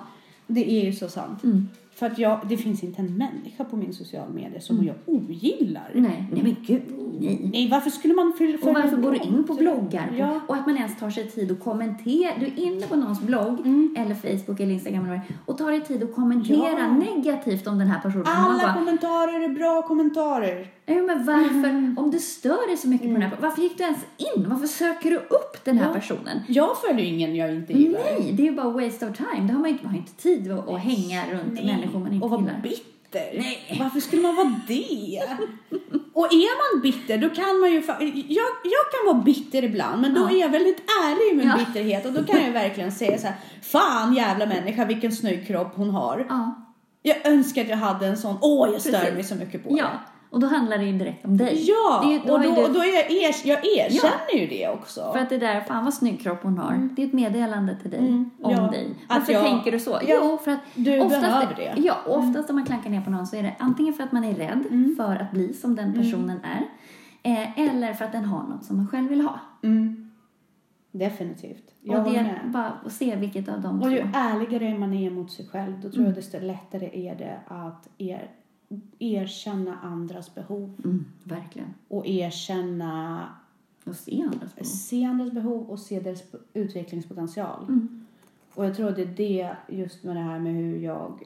Det 0.48 0.72
är 0.72 0.86
ju 0.86 0.94
så 0.94 1.10
sant. 1.10 1.44
mm. 1.44 1.68
För 2.02 2.08
att 2.08 2.20
jag, 2.20 2.40
det 2.50 2.58
finns 2.58 2.84
inte 2.84 3.02
en 3.02 3.18
människa 3.18 3.64
på 3.64 3.76
min 3.76 3.94
sociala 3.94 4.30
medier 4.30 4.60
som 4.60 4.86
jag 4.86 4.96
ogillar. 5.06 5.92
Nej, 5.94 6.26
nej 6.32 6.44
men 6.44 6.56
gud, 6.66 6.82
nej. 7.20 7.50
Nej, 7.54 7.70
varför 7.70 7.90
skulle 7.90 8.14
man 8.14 8.34
fylla 8.38 8.58
Och 8.62 8.74
varför 8.74 8.98
går 8.98 9.12
du 9.12 9.18
in 9.18 9.44
på 9.48 9.54
bloggar? 9.54 10.08
På, 10.08 10.16
Ja. 10.16 10.40
Och 10.48 10.56
att 10.56 10.66
man 10.68 10.78
ens 10.78 11.00
tar 11.00 11.10
sig 11.10 11.32
tid 11.32 11.52
att 11.52 11.60
kommentera. 11.60 12.32
Du 12.40 12.46
är 12.46 12.60
inne 12.60 12.88
på 12.88 12.96
någons 12.96 13.22
blogg, 13.22 13.60
eller 13.98 14.16
Facebook 14.16 14.60
eller 14.60 14.74
Instagram 14.74 15.06
eller 15.06 15.22
och 15.46 15.58
tar 15.58 15.72
dig 15.72 15.82
tid 15.82 16.04
att 16.04 16.16
kommentera 16.16 16.80
Ja. 16.80 16.94
negativt 16.94 17.68
om 17.68 17.78
den 17.80 17.88
här 17.88 18.02
personen. 18.02 18.26
Alla 18.28 18.64
bara, 18.64 18.74
kommentarer 18.74 19.44
är 19.44 19.50
bra 19.50 19.82
kommentarer. 19.82 20.68
Nej, 20.94 21.02
men 21.02 21.26
varför, 21.26 21.70
Mm. 21.70 21.98
om 21.98 22.12
du 22.12 22.20
stör 22.20 22.68
dig 22.68 22.78
så 22.78 22.88
mycket 22.88 23.08
på 23.08 23.14
den 23.14 23.22
här 23.22 23.38
varför 23.42 23.62
gick 23.62 23.78
du 23.78 23.84
ens 23.84 24.00
in? 24.18 24.50
Varför 24.50 24.68
söker 24.68 25.10
du 25.10 25.18
upp 25.18 25.64
den 25.66 25.78
här 25.78 25.88
Ja. 25.88 25.94
personen? 25.94 26.40
Jag 26.48 26.78
följer 26.82 27.06
ingen 27.06 27.36
jag 27.36 27.56
inte 27.56 27.74
gillar. 27.74 28.00
Nej, 28.00 28.32
det 28.34 28.44
är 28.44 28.46
ju 28.46 28.56
bara 28.56 28.70
waste 28.70 29.10
of 29.10 29.18
time. 29.18 29.48
Det 29.48 29.54
har 29.54 29.60
man, 29.60 29.70
inte, 29.70 29.84
man 29.84 29.92
har 29.94 30.00
inte 30.00 30.14
tid 30.16 30.52
att, 30.52 30.70
att 30.70 30.80
hänga 30.80 31.24
runt 31.34 31.54
Nej. 31.54 31.66
människor 31.66 32.00
man 32.00 32.14
inte 32.14 32.24
och 32.26 32.32
vara 32.32 32.42
gillar. 32.42 32.62
bitter. 32.64 33.32
Nej. 33.38 33.78
Varför 33.80 34.00
skulle 34.00 34.22
man 34.22 34.36
vara 34.36 34.60
det? 34.68 35.22
och 36.14 36.26
är 36.34 36.74
man 36.74 36.82
bitter 36.82 37.18
då 37.18 37.30
kan 37.30 37.60
man 37.60 37.72
ju... 37.72 37.82
Jag, 38.28 38.50
jag 38.64 38.86
kan 38.92 39.06
vara 39.14 39.24
bitter 39.24 39.64
ibland 39.64 40.02
men 40.02 40.14
då 40.14 40.22
Ja. 40.22 40.30
är 40.32 40.40
jag 40.42 40.50
väldigt 40.50 40.80
ärlig 41.04 41.34
i 41.34 41.36
min 41.36 41.48
Ja. 41.48 41.66
bitterhet 41.66 42.06
och 42.06 42.14
då 42.14 42.24
kan 42.24 42.44
jag 42.46 42.52
verkligen 42.52 42.92
säga 42.92 43.18
så 43.18 43.28
här: 43.28 43.36
Fan 43.62 44.14
jävla 44.14 44.46
människa 44.46 44.86
vilken 44.86 45.12
snygg 45.12 45.48
kropp 45.48 45.72
hon 45.76 45.90
har. 45.90 46.26
Ja, 46.30 46.56
Jag 47.04 47.26
önskar 47.28 47.62
att 47.62 47.70
jag 47.70 47.78
hade 47.78 48.08
en 48.08 48.18
sån. 48.18 48.36
Åh 48.42 48.70
jag 48.72 48.82
stör 48.82 48.92
Precis. 48.92 49.14
mig 49.14 49.24
så 49.24 49.36
mycket 49.36 49.64
på 49.64 49.76
det. 49.76 49.84
Och 50.32 50.40
då 50.40 50.48
handlar 50.48 50.78
det 50.78 50.84
ju 50.86 50.98
direkt 50.98 51.26
om 51.26 51.38
dig. 51.38 51.66
Ja, 51.68 52.02
Det 52.06 52.16
är- 52.16 52.28
då 52.28 52.34
och 52.34 52.40
då, 52.42 52.68
du- 52.68 52.74
då 52.74 52.80
är 52.80 52.96
jag, 52.96 53.12
er, 53.12 53.36
jag 53.46 53.66
erkänner 53.66 54.42
ju 54.42 54.48
det 54.48 54.70
också. 54.70 55.12
För 55.14 55.20
att 55.20 55.30
det 55.30 55.38
där, 55.38 55.62
fan 55.62 55.84
vad 55.84 55.94
snygg 55.94 56.22
kropp 56.22 56.40
hon 56.44 56.58
har. 56.58 56.90
Det 56.96 57.04
är 57.04 57.08
ett 57.08 57.14
meddelande 57.14 57.76
till 57.82 57.92
dig 57.92 58.00
Mm, 58.00 58.30
om 58.42 58.52
ja. 58.52 58.62
dig. 58.72 58.96
Varför 59.10 59.34
jag- 59.34 59.44
tänker 59.46 59.72
du 59.72 59.80
så? 59.80 59.92
Ja, 59.92 60.00
jo, 60.08 60.38
för 60.44 60.52
att 60.52 60.60
du 60.76 60.84
behöver 60.84 61.56
det. 61.56 61.68
Mm. 61.68 61.84
Ja, 61.84 61.96
och 62.06 62.18
oftast 62.20 62.50
om 62.50 62.56
man 62.56 62.66
klankar 62.66 62.90
ner 62.90 63.02
på 63.02 63.10
någon 63.12 63.28
så 63.28 63.36
är 63.36 63.44
det 63.44 63.56
antingen 63.60 63.94
för 63.94 64.04
att 64.04 64.12
man 64.12 64.24
är 64.24 64.34
rädd 64.34 64.64
för 64.98 65.16
att 65.16 65.32
bli 65.32 65.54
som 65.54 65.76
den 65.76 65.86
Mm. 65.90 66.02
personen 66.02 66.40
är. 66.44 66.68
Eh, 67.24 67.60
eller 67.60 67.94
för 67.94 68.06
att 68.06 68.12
den 68.12 68.26
har 68.26 68.44
något 68.48 68.66
som 68.66 68.78
man 68.78 68.88
själv 68.88 69.10
vill 69.10 69.22
ha. 69.22 69.40
Mm. 69.64 70.12
Definitivt. 70.92 71.64
Jag 71.84 72.06
och 72.08 72.12
det 72.14 72.18
är 72.20 72.42
bara 72.46 72.74
att 72.86 72.92
se 72.92 73.16
vilket 73.16 73.50
av 73.50 73.62
dem 73.62 73.82
Och 73.82 73.92
ju 73.92 73.98
två. 74.02 74.08
ärligare 74.14 74.78
man 74.78 74.94
är 74.94 75.12
mot 75.12 75.32
sig 75.32 75.48
själv, 75.48 75.72
då 75.72 75.78
Mm. 75.80 75.92
tror 75.92 76.06
jag 76.06 76.16
desto 76.16 76.40
lättare 76.40 77.08
är 77.10 77.16
det 77.16 77.40
att 77.48 77.88
er, 77.98 78.30
erkänna 79.00 79.76
andras 79.84 80.36
behov 80.36 80.74
Mm, 80.84 81.06
verkligen. 81.24 81.68
och 81.88 82.08
erkänna, 82.08 83.24
Och 83.86 83.96
se 83.96 84.22
andras 84.24 84.56
behov. 84.56 84.66
se 84.66 85.06
andras 85.06 85.32
behov 85.32 85.70
och 85.70 85.80
se 85.80 86.00
deras 86.00 86.24
utvecklingspotential. 86.54 87.64
Mm. 87.68 88.06
Och 88.54 88.66
jag 88.66 88.76
tror 88.76 88.92
det 88.92 89.02
är 89.02 89.06
det, 89.18 89.56
just 89.68 90.04
med 90.04 90.16
det 90.16 90.22
här 90.22 90.40
med 90.40 90.54
hur 90.54 90.78
jag 90.78 91.20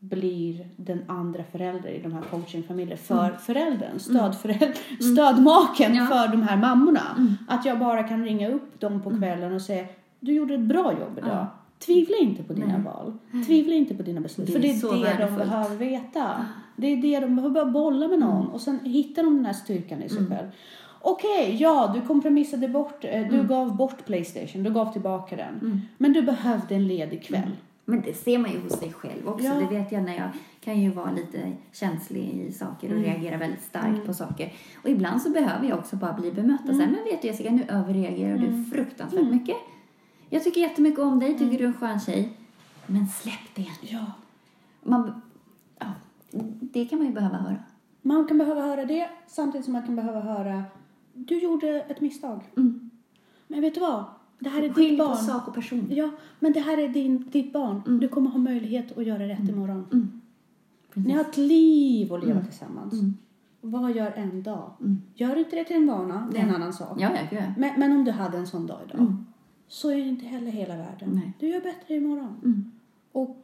blir 0.00 0.68
den 0.76 1.02
andra 1.06 1.44
föräldern 1.44 1.92
i 1.92 2.02
de 2.02 2.12
här 2.12 2.22
coachingfamiljerna. 2.22 2.96
För 3.02 3.30
föräldern, 3.32 3.98
stödföräldern, 3.98 4.74
stödmaken 5.00 5.92
Mm. 5.92 6.04
Ja. 6.04 6.06
för 6.06 6.28
de 6.28 6.42
här 6.42 6.56
mammorna. 6.56 7.36
Att 7.48 7.64
jag 7.64 7.78
bara 7.78 8.02
kan 8.02 8.24
ringa 8.24 8.48
upp 8.50 8.80
dem 8.80 9.00
på 9.02 9.10
kvällen 9.18 9.52
och 9.54 9.62
säga 9.62 9.86
du 10.20 10.32
gjorde 10.32 10.54
ett 10.54 10.60
bra 10.60 10.92
jobb 10.92 11.18
idag. 11.18 11.30
Ja. 11.30 11.46
Tvivla 11.86 12.16
inte 12.20 12.42
på 12.42 12.52
dina 12.52 12.66
Nej. 12.66 12.80
val. 12.84 13.12
Tvivla 13.46 13.74
inte 13.74 13.94
på 13.94 14.02
dina 14.02 14.20
beslut. 14.20 14.46
Det 14.46 14.52
för 14.52 14.58
det 14.60 14.68
är 14.70 14.74
det 14.74 14.80
de 14.88 15.02
värdefullt. 15.02 15.38
behöver 15.38 15.76
veta. 15.76 16.46
Det 16.76 16.86
är 16.86 16.96
det 16.96 17.20
de 17.20 17.36
behöver 17.36 17.54
bara 17.54 17.66
bolla 17.72 18.08
med 18.08 18.18
någon 18.18 18.46
och 18.46 18.60
sen 18.60 18.78
hittar 18.84 19.22
de 19.22 19.36
den 19.36 19.46
här 19.46 19.52
styrkan 19.52 20.02
i 20.02 20.08
sig 20.08 20.18
Mm. 20.18 20.30
själv. 20.30 20.48
Okej, 21.02 21.56
ja, 21.60 21.90
du 21.94 22.00
kompromissade 22.00 22.68
bort, 22.68 23.04
eh, 23.04 23.26
du 23.30 23.42
gav 23.48 23.76
bort 23.76 24.04
Playstation, 24.06 24.62
du 24.62 24.70
gav 24.70 24.92
tillbaka 24.92 25.36
den. 25.36 25.54
Mm. 25.60 25.80
Men 25.98 26.12
du 26.12 26.22
behövde 26.22 26.74
en 26.74 26.86
ledig 26.88 27.22
kväll. 27.24 27.50
Men 27.84 28.00
det 28.00 28.14
ser 28.14 28.38
man 28.38 28.50
ju 28.52 28.60
hos 28.60 28.72
sig 28.72 28.92
själv 28.92 29.28
också. 29.28 29.44
Ja. 29.46 29.54
Det 29.54 29.76
vet 29.78 29.92
jag 29.92 30.02
när 30.02 30.16
jag 30.16 30.28
kan 30.60 30.80
ju 30.80 30.90
vara 30.90 31.10
lite 31.12 31.52
känslig 31.72 32.22
i 32.48 32.52
saker 32.52 32.88
och 32.88 32.96
Mm. 32.98 33.04
reagera 33.04 33.36
väldigt 33.36 33.62
starkt 33.62 34.06
på 34.06 34.14
saker. 34.14 34.52
Och 34.82 34.88
ibland 34.90 35.22
så 35.22 35.30
behöver 35.30 35.68
jag 35.68 35.78
också 35.78 35.96
bara 35.96 36.12
bli 36.12 36.32
bemött 36.32 36.60
och 36.62 36.74
Mm. 36.74 36.76
säga, 36.78 36.88
men 36.90 37.04
vet 37.04 37.22
du 37.22 37.28
Jessica, 37.28 37.50
nu 37.50 37.64
överreagerar 37.68 38.38
du 38.38 38.64
fruktansvärt 38.72 39.30
mycket. 39.30 39.56
Jag 40.30 40.44
tycker 40.44 40.60
jättemycket 40.60 41.00
om 41.00 41.18
dig, 41.20 41.32
tycker 41.32 41.44
Mm. 41.44 41.56
du 41.56 41.64
är 41.64 41.68
en 41.68 41.74
skön 41.74 42.00
tjej. 42.00 42.32
Men 42.86 43.06
släpp 43.08 43.54
det. 43.54 43.66
Ja. 43.80 44.04
Man, 44.82 45.20
ja, 45.78 45.86
det 46.60 46.84
kan 46.84 46.98
man 46.98 47.06
ju 47.08 47.14
behöva 47.14 47.36
höra. 47.36 47.56
Man 48.02 48.26
kan 48.26 48.38
behöva 48.38 48.60
höra 48.60 48.84
det 48.84 49.08
samtidigt 49.26 49.64
som 49.64 49.72
man 49.72 49.82
kan 49.82 49.96
behöva 49.96 50.20
höra 50.20 50.62
du 51.14 51.38
gjorde 51.38 51.68
ett 51.80 52.00
misstag. 52.00 52.40
Mm. 52.56 52.90
Men 53.48 53.60
vet 53.60 53.74
du 53.74 53.80
vad? 53.80 54.04
Det 54.38 54.48
här 54.48 54.58
är 54.58 54.62
ditt 54.62 54.74
Skilj 54.74 54.98
på 54.98 55.04
barn. 55.04 55.16
sak 55.16 55.48
och 55.48 55.54
person. 55.54 55.86
Ja, 55.90 56.10
men 56.38 56.52
det 56.52 56.60
här 56.60 56.78
är 56.78 56.88
din, 56.88 57.30
ditt 57.30 57.52
barn. 57.52 57.98
Du 58.00 58.08
kommer 58.08 58.30
ha 58.30 58.38
möjlighet 58.38 58.98
att 58.98 59.06
göra 59.06 59.28
rätt 59.28 59.48
imorgon. 59.48 59.86
Mm. 59.92 60.20
Ni 60.94 61.12
har 61.12 61.20
ett 61.20 61.36
liv 61.36 62.12
att 62.12 62.24
leva 62.26 62.40
tillsammans. 62.40 62.94
Vad 63.60 63.96
gör 63.96 64.12
en 64.16 64.42
dag? 64.42 64.70
Gör 65.14 65.36
inte 65.36 65.56
det 65.56 65.64
till 65.64 65.76
en 65.76 65.86
vana, 65.86 66.28
det 66.32 66.38
är 66.38 66.42
en 66.42 66.54
annan 66.54 66.72
sak. 66.72 67.00
Ja, 67.00 67.10
ja, 67.14 67.38
ja. 67.38 67.42
Men, 67.58 67.80
men 67.80 67.92
om 67.92 68.04
du 68.04 68.10
hade 68.10 68.38
en 68.38 68.46
sån 68.46 68.66
dag 68.66 68.78
idag, 68.88 69.00
Mm. 69.00 69.26
Så 69.70 69.90
är 69.90 69.96
det 69.96 70.08
inte 70.08 70.26
heller 70.26 70.50
hela 70.50 70.76
världen. 70.76 71.10
Nej. 71.14 71.32
Du 71.38 71.48
gör 71.48 71.60
bättre 71.60 71.94
imorgon. 71.94 72.40
Mm. 72.44 72.72
Och 73.12 73.36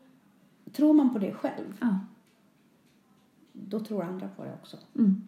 tror 0.72 0.94
man 0.94 1.12
på 1.12 1.18
det 1.18 1.32
själv, 1.32 1.76
Ja. 1.80 1.98
då 3.52 3.80
tror 3.80 4.02
andra 4.04 4.28
på 4.36 4.44
det 4.44 4.52
också. 4.52 4.76
Mm. 4.98 5.22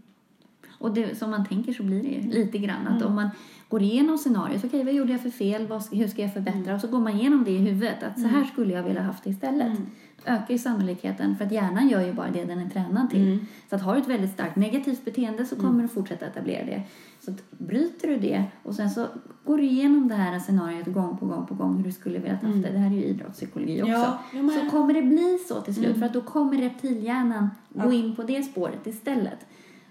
Och 0.78 0.94
det, 0.94 1.18
som 1.18 1.30
man 1.30 1.46
tänker 1.46 1.72
så 1.72 1.82
blir 1.82 2.02
det 2.02 2.08
ju 2.08 2.30
lite 2.30 2.58
grann 2.58 2.86
att 2.86 3.02
om 3.02 3.14
man 3.14 3.28
går 3.68 3.82
igenom 3.82 4.18
scenariot, 4.18 4.64
okej 4.64 4.84
vad 4.84 4.94
gjorde 4.94 5.12
jag 5.12 5.20
för 5.22 5.30
fel, 5.30 5.66
vad, 5.66 5.82
hur 5.92 6.08
ska 6.08 6.22
jag 6.22 6.34
förbättra? 6.34 6.74
Och 6.74 6.80
så 6.80 6.88
går 6.88 7.00
man 7.00 7.12
igenom 7.12 7.44
det 7.44 7.50
i 7.50 7.58
huvudet, 7.58 8.02
att 8.02 8.20
så 8.20 8.26
här 8.26 8.44
skulle 8.44 8.72
jag 8.74 8.82
vilja 8.82 9.02
haft 9.02 9.24
det 9.24 9.30
istället. 9.30 9.78
Ökar 10.24 10.52
ju 10.54 10.58
sannolikheten, 10.58 11.36
för 11.36 11.44
att 11.44 11.52
hjärnan 11.52 11.88
gör 11.88 12.00
ju 12.00 12.12
bara 12.12 12.30
det 12.30 12.44
den 12.44 12.58
är 12.58 12.70
tränad 12.70 13.10
till. 13.10 13.46
Så 13.70 13.76
att 13.76 13.82
har 13.82 13.94
du 13.94 14.00
ett 14.00 14.08
väldigt 14.08 14.32
starkt 14.32 14.56
negativt 14.56 15.04
beteende 15.04 15.46
så 15.46 15.56
kommer 15.56 15.82
du 15.82 15.88
fortsätta 15.88 16.26
etablera 16.26 16.64
det. 16.64 16.82
Så 17.20 17.30
att 17.30 17.50
bryter 17.50 18.08
du 18.08 18.16
det 18.18 18.44
och 18.62 18.74
sen 18.74 18.90
så 18.90 19.06
går 19.44 19.58
du 19.58 19.64
igenom 19.64 20.08
det 20.08 20.14
här 20.14 20.38
scenariot 20.38 20.86
gång 20.86 21.18
på 21.18 21.26
gång 21.26 21.46
på 21.46 21.54
gång 21.54 21.76
hur 21.76 21.84
du 21.84 21.92
skulle 21.92 22.18
vilja 22.18 22.32
haft 22.32 22.62
det. 22.62 22.70
Det 22.70 22.78
här 22.78 22.90
är 22.90 22.94
ju 22.94 23.04
idrottspsykologi 23.04 23.82
också. 23.82 23.92
Ja, 24.32 24.42
med. 24.42 24.54
så 24.54 24.70
kommer 24.70 24.94
det 24.94 25.02
bli 25.02 25.38
så 25.48 25.60
till 25.60 25.74
slut, 25.74 25.98
för 25.98 26.06
att 26.06 26.12
då 26.12 26.20
kommer 26.20 26.58
reptilhjärnan 26.58 27.50
gå 27.68 27.92
in 27.92 28.16
på 28.16 28.22
det 28.22 28.42
spåret 28.42 28.86
istället. 28.86 29.46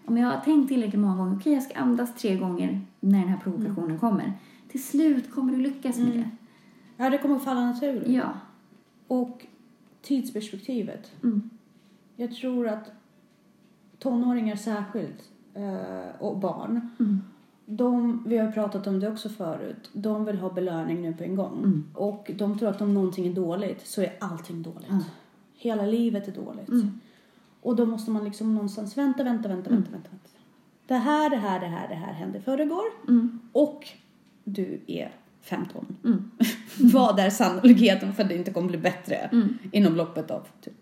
Om 0.05 0.17
jag 0.17 0.31
har 0.31 0.39
tänkt 0.39 0.67
tillräckligt 0.67 1.01
många 1.01 1.15
gånger, 1.15 1.37
okej 1.37 1.53
jag 1.53 1.63
ska 1.63 1.79
andas 1.79 2.15
tre 2.15 2.35
gånger 2.35 2.81
när 2.99 3.19
den 3.19 3.29
här 3.29 3.37
provokationen 3.37 3.99
kommer. 3.99 4.33
Till 4.71 4.83
slut 4.83 5.31
kommer 5.31 5.53
du 5.53 5.59
lyckas 5.59 5.97
med 5.97 6.07
det. 6.07 6.29
Ja, 6.97 7.09
det 7.09 7.17
kommer 7.17 7.39
falla 7.39 7.65
naturligt. 7.65 8.07
Ja. 8.07 8.33
Och 9.07 9.45
tidsperspektivet. 10.01 11.11
Mm. 11.23 11.49
Jag 12.15 12.35
tror 12.35 12.67
att 12.67 12.91
tonåringar 13.99 14.55
särskilt, 14.55 15.29
eh, 15.53 16.21
och 16.21 16.37
barn, 16.37 16.89
Mm. 16.99 17.21
de, 17.65 18.23
vi 18.27 18.37
har 18.37 18.51
pratat 18.51 18.87
om 18.87 18.99
det 18.99 19.09
också 19.11 19.29
förut, 19.29 19.89
de 19.93 20.25
vill 20.25 20.37
ha 20.37 20.49
belöning 20.53 21.01
nu 21.01 21.13
på 21.13 21.23
en 21.23 21.35
gång. 21.35 21.57
Mm. 21.57 21.83
Och 21.93 22.31
de 22.35 22.59
tror 22.59 22.69
att 22.69 22.81
om 22.81 22.93
någonting 22.93 23.27
är 23.27 23.33
dåligt 23.33 23.87
så 23.87 24.01
är 24.01 24.13
allting 24.19 24.61
dåligt. 24.63 24.89
Mm. 24.89 25.03
Hela 25.55 25.85
livet 25.85 26.27
är 26.27 26.31
dåligt. 26.31 26.69
Och 27.61 27.75
då 27.75 27.85
måste 27.85 28.11
man 28.11 28.23
liksom 28.23 28.55
någonstans 28.55 28.97
vänta, 28.97 29.23
vänta, 29.23 29.49
vänta, 29.49 29.69
vänta, 29.69 29.91
vänta. 29.91 30.09
vänta. 30.09 30.27
Det 30.87 30.95
här, 30.95 31.29
det 31.29 31.35
här, 31.35 31.59
det 31.59 31.65
här, 31.65 31.87
det 31.87 31.95
här 31.95 32.13
hände 32.13 32.41
förrgår. 32.41 32.85
Mm. 33.07 33.39
Och 33.51 33.87
du 34.43 34.81
är 34.87 35.11
15. 35.41 35.85
Mm. 36.05 36.31
Vad 36.93 37.19
är 37.19 37.29
sannolikheten 37.29 38.13
för 38.13 38.23
att 38.23 38.29
det 38.29 38.35
inte 38.35 38.51
kommer 38.53 38.67
bli 38.67 38.77
bättre 38.77 39.15
Mm. 39.15 39.57
inom 39.71 39.95
loppet 39.95 40.31
av 40.31 40.43
typ 40.61 40.73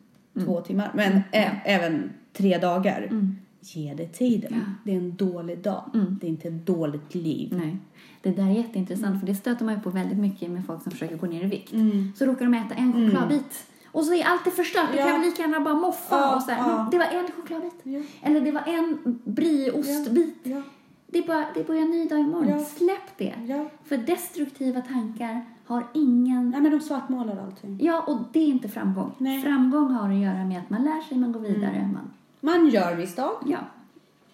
två 0.45 0.61
timmar? 0.61 0.91
Men 0.95 1.21
ä- 1.31 1.61
även 1.65 2.09
tre 2.33 2.57
dagar. 2.57 3.01
Mm. 3.11 3.35
Ge 3.61 3.93
det 3.93 4.07
tiden. 4.07 4.51
Ja. 4.53 4.71
Det 4.83 4.91
är 4.91 4.95
en 4.97 5.15
dålig 5.15 5.59
dag. 5.59 5.89
Mm. 5.93 6.17
Det 6.21 6.27
är 6.27 6.29
inte 6.29 6.47
ett 6.47 6.65
dåligt 6.65 7.15
liv. 7.15 7.49
Nej. 7.57 7.77
Det 8.21 8.31
där 8.31 8.43
är 8.43 8.51
jätteintressant 8.51 9.19
för 9.19 9.27
det 9.27 9.35
stöter 9.35 9.65
man 9.65 9.73
ju 9.75 9.79
på 9.81 9.89
väldigt 9.89 10.17
mycket 10.17 10.51
med 10.51 10.65
folk 10.65 10.83
som 10.83 10.91
försöker 10.91 11.17
gå 11.17 11.27
ner 11.27 11.43
i 11.43 11.47
vikt. 11.47 11.73
Mm. 11.73 12.11
Så 12.15 12.25
råkar 12.25 12.45
de 12.45 12.53
äta 12.53 12.75
en 12.75 12.93
chokladbit. 12.93 13.65
Och 13.91 14.03
så 14.05 14.13
är 14.13 14.23
allt 14.23 14.45
det 14.45 14.51
förstört. 14.51 14.89
Då 14.93 14.99
Ja. 14.99 15.05
kan 15.05 15.21
vi 15.21 15.25
lika 15.27 15.41
gärna 15.41 15.59
bara 15.59 15.73
moffa 15.75 16.15
Ja, 16.15 16.35
och 16.35 16.41
så 16.41 16.51
här, 16.51 16.57
ja. 16.69 16.79
"Mm, 16.79 16.89
det 16.91 16.97
var 16.97 17.05
en 17.05 17.27
chokladbit. 17.35 17.73
Ja. 17.83 18.01
Eller 18.21 18.41
det 18.41 18.51
var 18.51 18.63
en 18.67 18.97
brieostbit. 19.23 20.35
Ja. 20.43 20.61
Det, 21.07 21.17
är 21.17 21.27
bara, 21.27 21.45
det 21.53 21.67
börjar 21.67 21.81
en 21.81 21.91
ny 21.91 22.05
dag 22.07 22.19
imorgon. 22.19 22.49
Ja. 22.49 22.59
Släpp 22.65 23.17
det. 23.17 23.33
Ja. 23.47 23.65
För 23.83 23.97
destruktiva 23.97 24.81
tankar 24.81 25.45
har 25.65 25.83
ingen... 25.93 26.49
Nej, 26.49 26.61
men 26.61 26.71
de 26.71 26.79
svartmålar 26.79 27.37
allting. 27.45 27.79
Ja, 27.81 28.01
och 28.07 28.17
det 28.31 28.39
är 28.39 28.47
inte 28.47 28.69
framgång. 28.69 29.11
Nej. 29.17 29.41
Framgång 29.41 29.91
har 29.91 30.09
att 30.09 30.15
göra 30.19 30.45
med 30.45 30.59
att 30.59 30.69
man 30.69 30.83
lär 30.83 31.01
sig, 31.01 31.17
man 31.17 31.31
går 31.31 31.39
vidare. 31.39 31.89
Man, 31.93 32.11
Man 32.39 32.69
gör 32.69 32.95
misstag. 32.97 33.31
ja. 33.45 33.57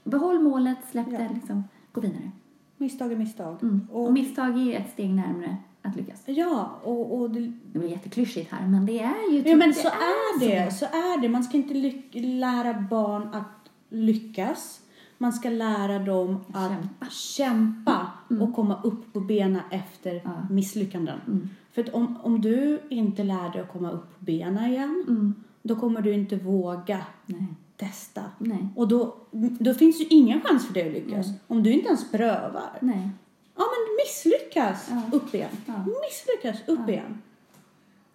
Behåll 0.04 0.40
målet, 0.40 0.78
släpp 0.92 1.08
Ja. 1.12 1.18
det, 1.18 1.30
liksom, 1.34 1.64
gå 1.92 2.02
vidare. 2.02 2.32
Misstag 2.78 3.12
är 3.12 3.16
misstag. 3.16 3.58
Mm. 3.64 3.88
Och, 3.92 4.06
Och, 4.06 4.14
misstag 4.14 4.68
är 4.68 4.80
ett 4.80 4.90
steg 4.94 5.10
närmare 5.10 5.58
att 5.82 5.96
lyckas. 5.96 6.24
ja, 6.26 6.80
och, 6.84 7.20
och 7.20 7.30
det, 7.30 7.40
Det 7.74 7.80
blir 7.80 7.90
jätteklyschigt 7.90 8.52
här, 8.52 8.68
men 8.68 8.86
det 8.86 9.00
är 9.00 9.32
ju... 9.32 9.38
Ja, 9.50 9.56
men 9.56 9.70
det 9.70 9.74
så 9.76 9.88
är 9.88 10.40
det. 10.40 10.72
Så 10.72 10.86
är 10.86 11.22
det. 11.22 11.30
Man 11.30 11.44
ska 11.44 11.58
inte 11.58 11.74
lära 12.20 12.74
barn 12.90 13.30
att 13.34 13.70
lyckas. 13.90 14.82
Man 15.22 15.34
ska 15.34 15.50
lära 15.50 16.00
dem 16.00 16.38
att 16.54 16.72
Kämpa. 16.72 17.06
kämpa, 17.10 18.08
och 18.42 18.56
komma 18.56 18.82
upp 18.84 19.14
på 19.14 19.20
benen 19.20 19.62
efter 19.72 20.22
Ja. 20.24 20.48
misslyckanden. 20.50 21.20
Mm. 21.28 21.50
För 21.72 21.82
att 21.84 21.90
om, 21.90 22.18
om 22.24 22.42
du 22.42 22.80
inte 22.90 23.24
lär 23.24 23.50
dig 23.52 23.62
att 23.62 23.72
komma 23.72 23.92
upp 23.92 24.20
på 24.20 24.26
benen 24.26 24.66
igen, 24.72 25.06
Mm. 25.08 25.34
då 25.62 25.76
kommer 25.76 26.02
du 26.02 26.14
inte 26.14 26.36
våga 26.36 27.06
Nej. 27.26 27.46
testa. 27.78 28.24
Nej. 28.38 28.68
Och 28.76 28.88
då, 28.88 29.16
då 29.60 29.74
finns 29.74 30.02
ju 30.02 30.06
ingen 30.06 30.42
chans 30.42 30.68
för 30.68 30.74
dig 30.74 30.88
att 30.88 30.94
lyckas. 30.94 31.28
Om 31.48 31.64
du 31.64 31.72
inte 31.72 31.88
ens 31.88 32.12
prövar. 32.12 32.78
Nej. 32.82 33.10
Ja, 33.56 33.64
men 33.64 33.96
misslyckas. 34.06 34.88
Ja. 34.90 35.18
Upp 35.18 35.36
igen. 35.36 35.50
Ja. 35.66 35.74
Misslyckas. 35.86 36.68
Upp 36.68 36.90
igen. 36.90 37.22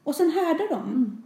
Och 0.03 0.15
sen 0.15 0.31
härdar 0.31 0.69
de. 0.71 0.83
Mm. 0.89 1.23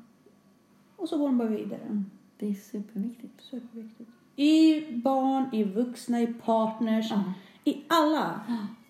Och 0.97 1.09
så 1.09 1.19
går 1.19 1.27
de 1.27 1.39
bara 1.39 1.49
vidare. 1.49 2.05
Det 2.39 2.49
är 2.51 2.55
superviktigt. 2.55 3.41
Superviktigt. 3.51 4.11
I 4.41 4.85
barn, 4.93 5.49
i 5.53 5.65
vuxna, 5.65 6.21
i 6.21 6.27
partners, 6.27 7.11
Ja. 7.11 7.23
i 7.65 7.77
alla. 7.89 8.41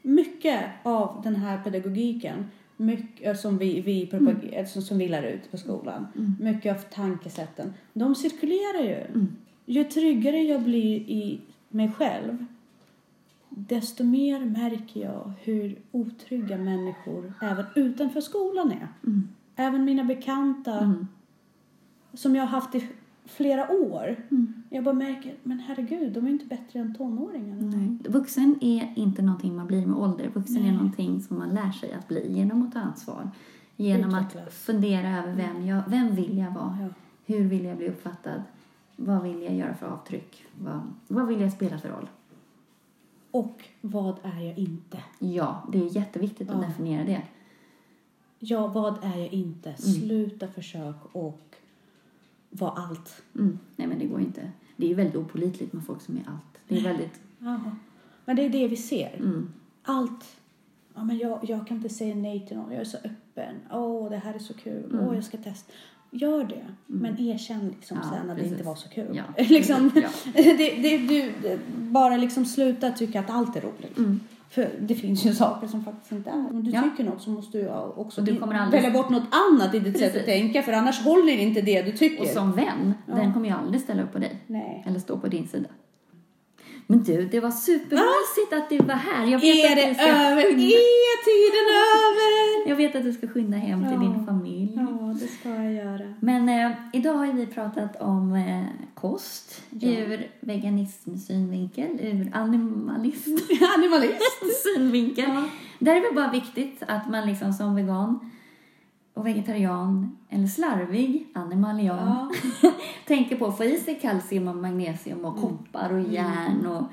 Mycket 0.03 0.65
av 0.83 1.21
den 1.25 1.37
här 1.37 1.63
pedagogiken 1.65 2.51
mycket, 2.77 3.41
som, 3.41 3.59
vi, 3.59 3.81
vi 3.81 4.07
propag- 4.07 4.53
Mm. 4.55 4.67
som, 4.67 4.83
som 4.83 4.99
vi 4.99 5.09
lär 5.09 5.23
ut 5.23 5.51
på 5.51 5.57
skolan, 5.59 6.07
mycket 6.41 6.77
av 6.77 6.81
tankesätten, 6.83 7.73
de 7.93 8.15
cirkulerar 8.15 8.83
ju. 8.85 8.95
Mm. 8.95 9.37
Ju 9.67 9.85
tryggare 9.85 10.37
jag 10.43 10.63
blir 10.63 10.97
i 11.01 11.41
mig 11.69 11.93
själv, 11.93 12.47
desto 13.49 14.05
mer 14.05 14.41
märker 14.45 15.01
jag 15.01 15.33
hur 15.43 15.79
otrygga 15.93 16.59
människor 16.59 17.33
även 17.43 17.65
utanför 17.75 18.21
skolan 18.21 18.71
är. 18.73 18.89
Mm. 19.07 19.29
Även 19.57 19.85
mina 19.85 20.05
bekanta 20.05 20.95
som 22.15 22.35
jag 22.37 22.43
har 22.43 22.49
haft 22.49 22.75
i 22.75 22.89
flera 23.25 23.71
år. 23.71 24.17
Mm. 24.31 24.63
Jag 24.71 24.85
bara 24.85 24.95
märker, 24.95 25.35
men 25.43 25.59
herregud, 25.61 26.13
de 26.13 26.27
är 26.27 26.31
inte 26.31 26.45
bättre 26.47 26.79
än 26.81 26.95
tonåringarna. 26.95 27.63
Nej. 27.77 27.99
Vuxen 28.13 28.59
är 28.61 28.93
inte 28.97 29.23
någonting 29.23 29.57
man 29.57 29.67
blir 29.67 29.87
med 29.87 29.97
ålder. 29.99 30.29
Vuxen 30.35 30.57
är 30.57 30.61
Nej. 30.63 30.73
någonting 30.73 31.21
som 31.23 31.39
man 31.39 31.49
lär 31.55 31.73
sig 31.73 31.93
att 31.93 32.09
bli 32.09 32.33
genom 32.33 32.63
att 32.63 32.73
ta 32.73 32.79
ansvar. 32.81 33.31
Genom 33.77 34.15
att 34.15 34.27
Utvecklas. 34.27 34.55
fundera 34.55 35.19
över 35.19 35.33
vem, 35.35 35.67
jag, 35.67 35.83
vem 35.89 36.15
vill 36.15 36.39
jag 36.39 36.51
vara? 36.51 36.79
Ja. 36.81 36.89
Hur 37.35 37.45
vill 37.45 37.65
jag 37.65 37.77
bli 37.77 37.89
uppfattad? 37.89 38.43
Vad 38.97 39.23
vill 39.23 39.43
jag 39.43 39.55
göra 39.55 39.75
för 39.75 39.87
avtryck? 39.87 40.45
Vad, 40.61 40.81
vad 41.09 41.27
vill 41.27 41.41
jag 41.41 41.53
spela 41.53 41.79
för 41.79 41.89
roll? 41.89 42.09
Och 43.31 43.65
vad 43.81 44.17
är 44.23 44.41
jag 44.47 44.59
inte? 44.59 44.99
Ja, 45.19 45.69
det 45.73 45.79
är 45.79 45.97
jätteviktigt 45.97 46.51
att 46.51 46.63
Ja. 46.63 46.69
definiera 46.69 47.05
det. 47.05 47.23
Ja, 48.39 48.67
vad 48.67 49.05
är 49.05 49.19
jag 49.19 49.33
inte? 49.33 49.75
Sluta 49.77 50.49
försök 50.49 50.97
och 51.13 51.50
vara 52.51 52.71
allt. 52.71 53.23
Mm. 53.35 53.59
Nej, 53.77 53.87
men 53.87 53.99
det 53.99 54.07
går 54.07 54.21
inte. 54.21 54.51
Det 54.77 54.91
är 54.91 54.95
väldigt 54.95 55.17
opolitligt 55.17 55.73
med 55.73 55.85
folk 55.85 56.03
som 56.03 56.17
är 56.17 56.21
allt. 56.27 56.59
Det 56.69 56.79
är 56.79 56.83
väldigt... 56.83 57.21
Jaha. 57.39 57.77
Men 58.25 58.37
det 58.37 58.45
är 58.45 58.51
det 58.51 58.69
vi 58.69 58.77
ser. 58.77 59.15
Mm. 59.17 59.53
Allt. 59.83 60.37
Ja, 60.95 61.05
men 61.05 61.19
jag, 61.19 61.39
jag 61.43 61.67
kan 61.67 61.77
inte 61.77 61.89
säga 61.89 62.15
nej 62.15 62.47
till 62.47 62.57
någon. 62.57 62.73
Jag 62.73 62.81
är 62.81 62.85
så 62.85 62.97
öppen. 62.97 63.55
Åh, 63.73 64.11
det 64.11 64.17
här 64.17 64.35
är 64.35 64.39
så 64.39 64.55
kul. 64.55 65.01
Åh, 65.03 65.15
jag 65.15 65.25
ska 65.25 65.39
testa. 65.39 65.73
Gör 66.11 66.45
det. 66.45 66.67
Men 66.87 67.21
erkänn 67.21 67.69
liksom 67.69 67.97
Mm. 67.97 68.09
Ja, 68.13 68.19
sen 68.19 68.31
att 68.31 68.37
precis. 68.37 68.51
det 68.51 68.57
inte 68.57 68.69
var 68.69 68.75
så 68.75 68.89
kul. 68.89 69.17
Ja, 69.17 69.45
liksom, 69.45 69.91
precis, 69.91 70.25
det, 70.35 70.83
det, 70.83 70.99
du, 70.99 71.33
bara 71.77 72.17
liksom 72.17 72.45
sluta 72.45 72.91
tycka 72.91 73.21
att 73.21 73.31
allt 73.31 73.57
är 73.57 73.61
roligt. 73.61 73.99
För 74.51 74.71
det 74.81 74.95
finns 74.95 75.27
ju 75.27 75.35
saker 75.35 75.67
som 75.67 75.85
faktiskt 75.85 76.13
inte 76.13 76.31
är. 76.31 76.35
Om 76.51 76.65
du 76.65 76.71
Ja. 76.71 76.83
tycker 76.83 77.05
något 77.11 77.23
så 77.23 77.31
måste 77.31 77.59
du 77.59 77.65
ja 77.65 77.95
också 77.97 78.21
du 78.21 78.33
aldrig- 78.43 78.71
välja 78.83 78.91
bort 78.91 79.11
något 79.11 79.29
annat 79.53 79.75
i 79.75 79.79
ditt 79.79 79.99
sätt 79.99 80.07
att 80.07 80.13
Precis. 80.13 80.27
tänka. 80.27 80.63
För 80.63 80.73
annars 80.73 81.05
håller 81.05 81.33
inte 81.39 81.61
det 81.61 81.83
du 81.83 81.93
tycker. 81.93 82.23
Och 82.23 82.29
som 82.29 82.53
vän, 82.53 82.95
den 83.07 83.33
kommer 83.35 83.49
ju 83.49 83.55
aldrig 83.55 83.81
ställa 83.83 84.03
upp 84.03 84.13
på 84.13 84.19
dig. 84.19 84.37
Nej. 84.47 84.85
Eller 84.87 84.99
stå 84.99 85.19
på 85.19 85.29
din 85.29 85.49
sida. 85.49 85.69
Men 86.91 87.03
du, 87.03 87.25
det 87.29 87.41
var 87.41 87.51
supermysigt 87.51 88.53
att 88.53 88.69
du 88.71 88.79
var 88.79 88.95
här. 88.95 89.27
Jag 89.27 89.39
vet, 89.41 89.57
Är 89.65 89.71
att 89.71 89.77
det 89.77 89.89
du 89.89 89.95
ska 89.95 90.05
över? 90.09 90.43
Är 90.43 91.25
tiden 91.25 91.67
över? 91.95 92.69
jag 92.71 92.77
vet 92.77 92.97
att 92.97 93.03
du 93.05 93.13
ska 93.13 93.29
skynda 93.29 93.57
hem 93.57 93.81
till 93.85 93.93
Ja. 93.93 93.99
din 94.01 94.27
familj. 94.27 94.73
Ja, 94.77 95.15
det 95.21 95.27
ska 95.27 95.49
jag 95.49 95.73
göra. 95.73 96.15
Men 96.21 96.49
eh, 96.49 96.71
idag 96.93 97.13
har 97.15 97.33
vi 97.33 97.47
pratat 97.47 98.01
om 98.01 98.35
eh, 98.35 98.65
kost 98.95 99.63
ur 99.83 100.31
veganism 100.41 101.17
synvinkel, 101.17 101.99
ur 102.01 102.31
animalism 102.35 103.37
Animalist. 103.77 104.23
synvinkel. 104.75 105.25
Ja. 105.29 105.45
Där 105.79 105.97
är 105.97 106.01
det 106.01 106.15
bara 106.15 106.31
viktigt 106.31 106.83
att 106.89 107.11
man 107.11 107.27
liksom 107.27 107.53
som 107.53 107.75
vegan 107.75 108.31
och 109.21 109.27
vegetarian 109.27 110.17
eller 110.29 110.47
slarvig 110.47 111.27
animalian 111.35 112.29
Ja. 112.63 112.71
tänker 113.07 113.37
på 113.37 113.47
att 113.47 113.57
få 113.57 113.65
i 113.65 113.77
sig 113.77 113.95
kalcium 113.95 114.49
och 114.49 114.57
magnesium 114.57 115.25
och 115.25 115.41
koppar 115.41 115.93
och 115.93 116.01
järn 116.01 116.67
och 116.67 116.85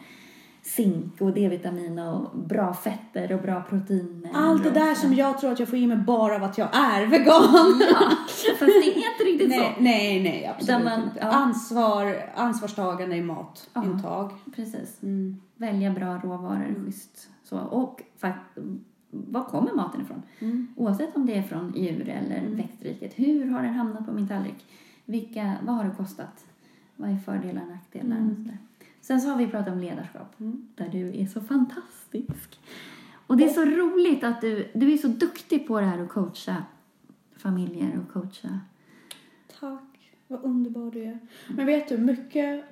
zink 0.61 1.21
och 1.21 1.33
D-vitamin 1.33 1.99
och 1.99 2.37
bra 2.39 2.73
fetter 2.73 3.33
och 3.33 3.41
bra 3.41 3.61
proteiner. 3.69 4.31
Allt 4.33 4.63
det 4.63 4.69
där 4.69 4.95
som 4.95 5.13
jag 5.13 5.37
tror 5.39 5.51
att 5.51 5.59
jag 5.59 5.69
får 5.69 5.79
i 5.79 5.87
mig 5.87 5.97
bara 5.97 6.35
av 6.35 6.43
att 6.43 6.57
jag 6.57 6.67
är 6.75 7.05
vegan. 7.05 7.81
Ja, 7.93 8.09
fast 8.59 8.59
det 8.59 8.87
är 8.87 8.97
inte 9.11 9.23
riktigt 9.25 9.49
Nej, 9.49 9.73
så. 9.77 9.83
nej, 9.83 10.23
nej, 10.23 10.51
absolut 10.55 10.83
man- 10.83 11.03
inte. 11.03 11.19
ja. 11.21 11.27
Ansvar, 11.31 12.31
ansvarstagande 12.35 13.15
i 13.15 13.21
matintag. 13.21 14.31
Precis. 14.55 15.03
Mm. 15.03 15.41
Välja 15.55 15.91
bra 15.91 16.17
råvaror, 16.23 16.75
schysst. 16.85 17.29
Så. 17.43 17.57
Och 17.59 18.01
var 19.09 19.43
kommer 19.43 19.73
maten 19.73 20.01
ifrån? 20.01 20.21
Mm. 20.39 20.67
Oavsett 20.75 21.15
om 21.15 21.25
det 21.25 21.35
är 21.35 21.43
från 21.43 21.73
djur 21.75 22.09
eller 22.09 22.47
växtriket. 22.49 23.13
Hur 23.15 23.49
har 23.49 23.63
den 23.63 23.73
hamnat 23.73 24.05
på 24.05 24.11
min 24.11 24.27
tallrik? 24.27 24.65
Vilka, 25.05 25.55
vad 25.63 25.75
har 25.75 25.83
det 25.83 25.91
kostat? 25.97 26.45
Vad 26.95 27.09
är 27.09 27.17
fördelar 27.17 27.61
och 27.61 27.67
nackdelar? 27.67 28.29
Och 28.29 28.35
sådär. 28.35 28.57
Sen 29.01 29.21
så 29.21 29.29
har 29.29 29.37
vi 29.37 29.47
pratat 29.47 29.73
om 29.73 29.79
ledarskap, 29.79 30.35
där 30.75 30.89
du 30.91 31.21
är 31.21 31.25
så 31.25 31.41
fantastisk. 31.41 32.59
Och 33.27 33.37
det 33.37 33.43
är 33.43 33.49
så 33.49 33.65
roligt 33.65 34.23
att 34.23 34.41
du, 34.41 34.71
du 34.73 34.93
är 34.93 34.97
så 34.97 35.07
duktig 35.07 35.67
på 35.67 35.79
det 35.79 35.85
här 35.85 35.99
att 35.99 36.09
coacha 36.09 36.63
familjer 37.35 37.99
och 37.99 38.13
coacha. 38.13 38.59
Tack, 39.59 40.11
vad 40.27 40.43
underbar 40.43 40.91
du 40.91 41.03
är. 41.03 41.19
Men 41.47 41.65
vet 41.65 41.89
du, 41.89 41.97
mycket 41.97 42.65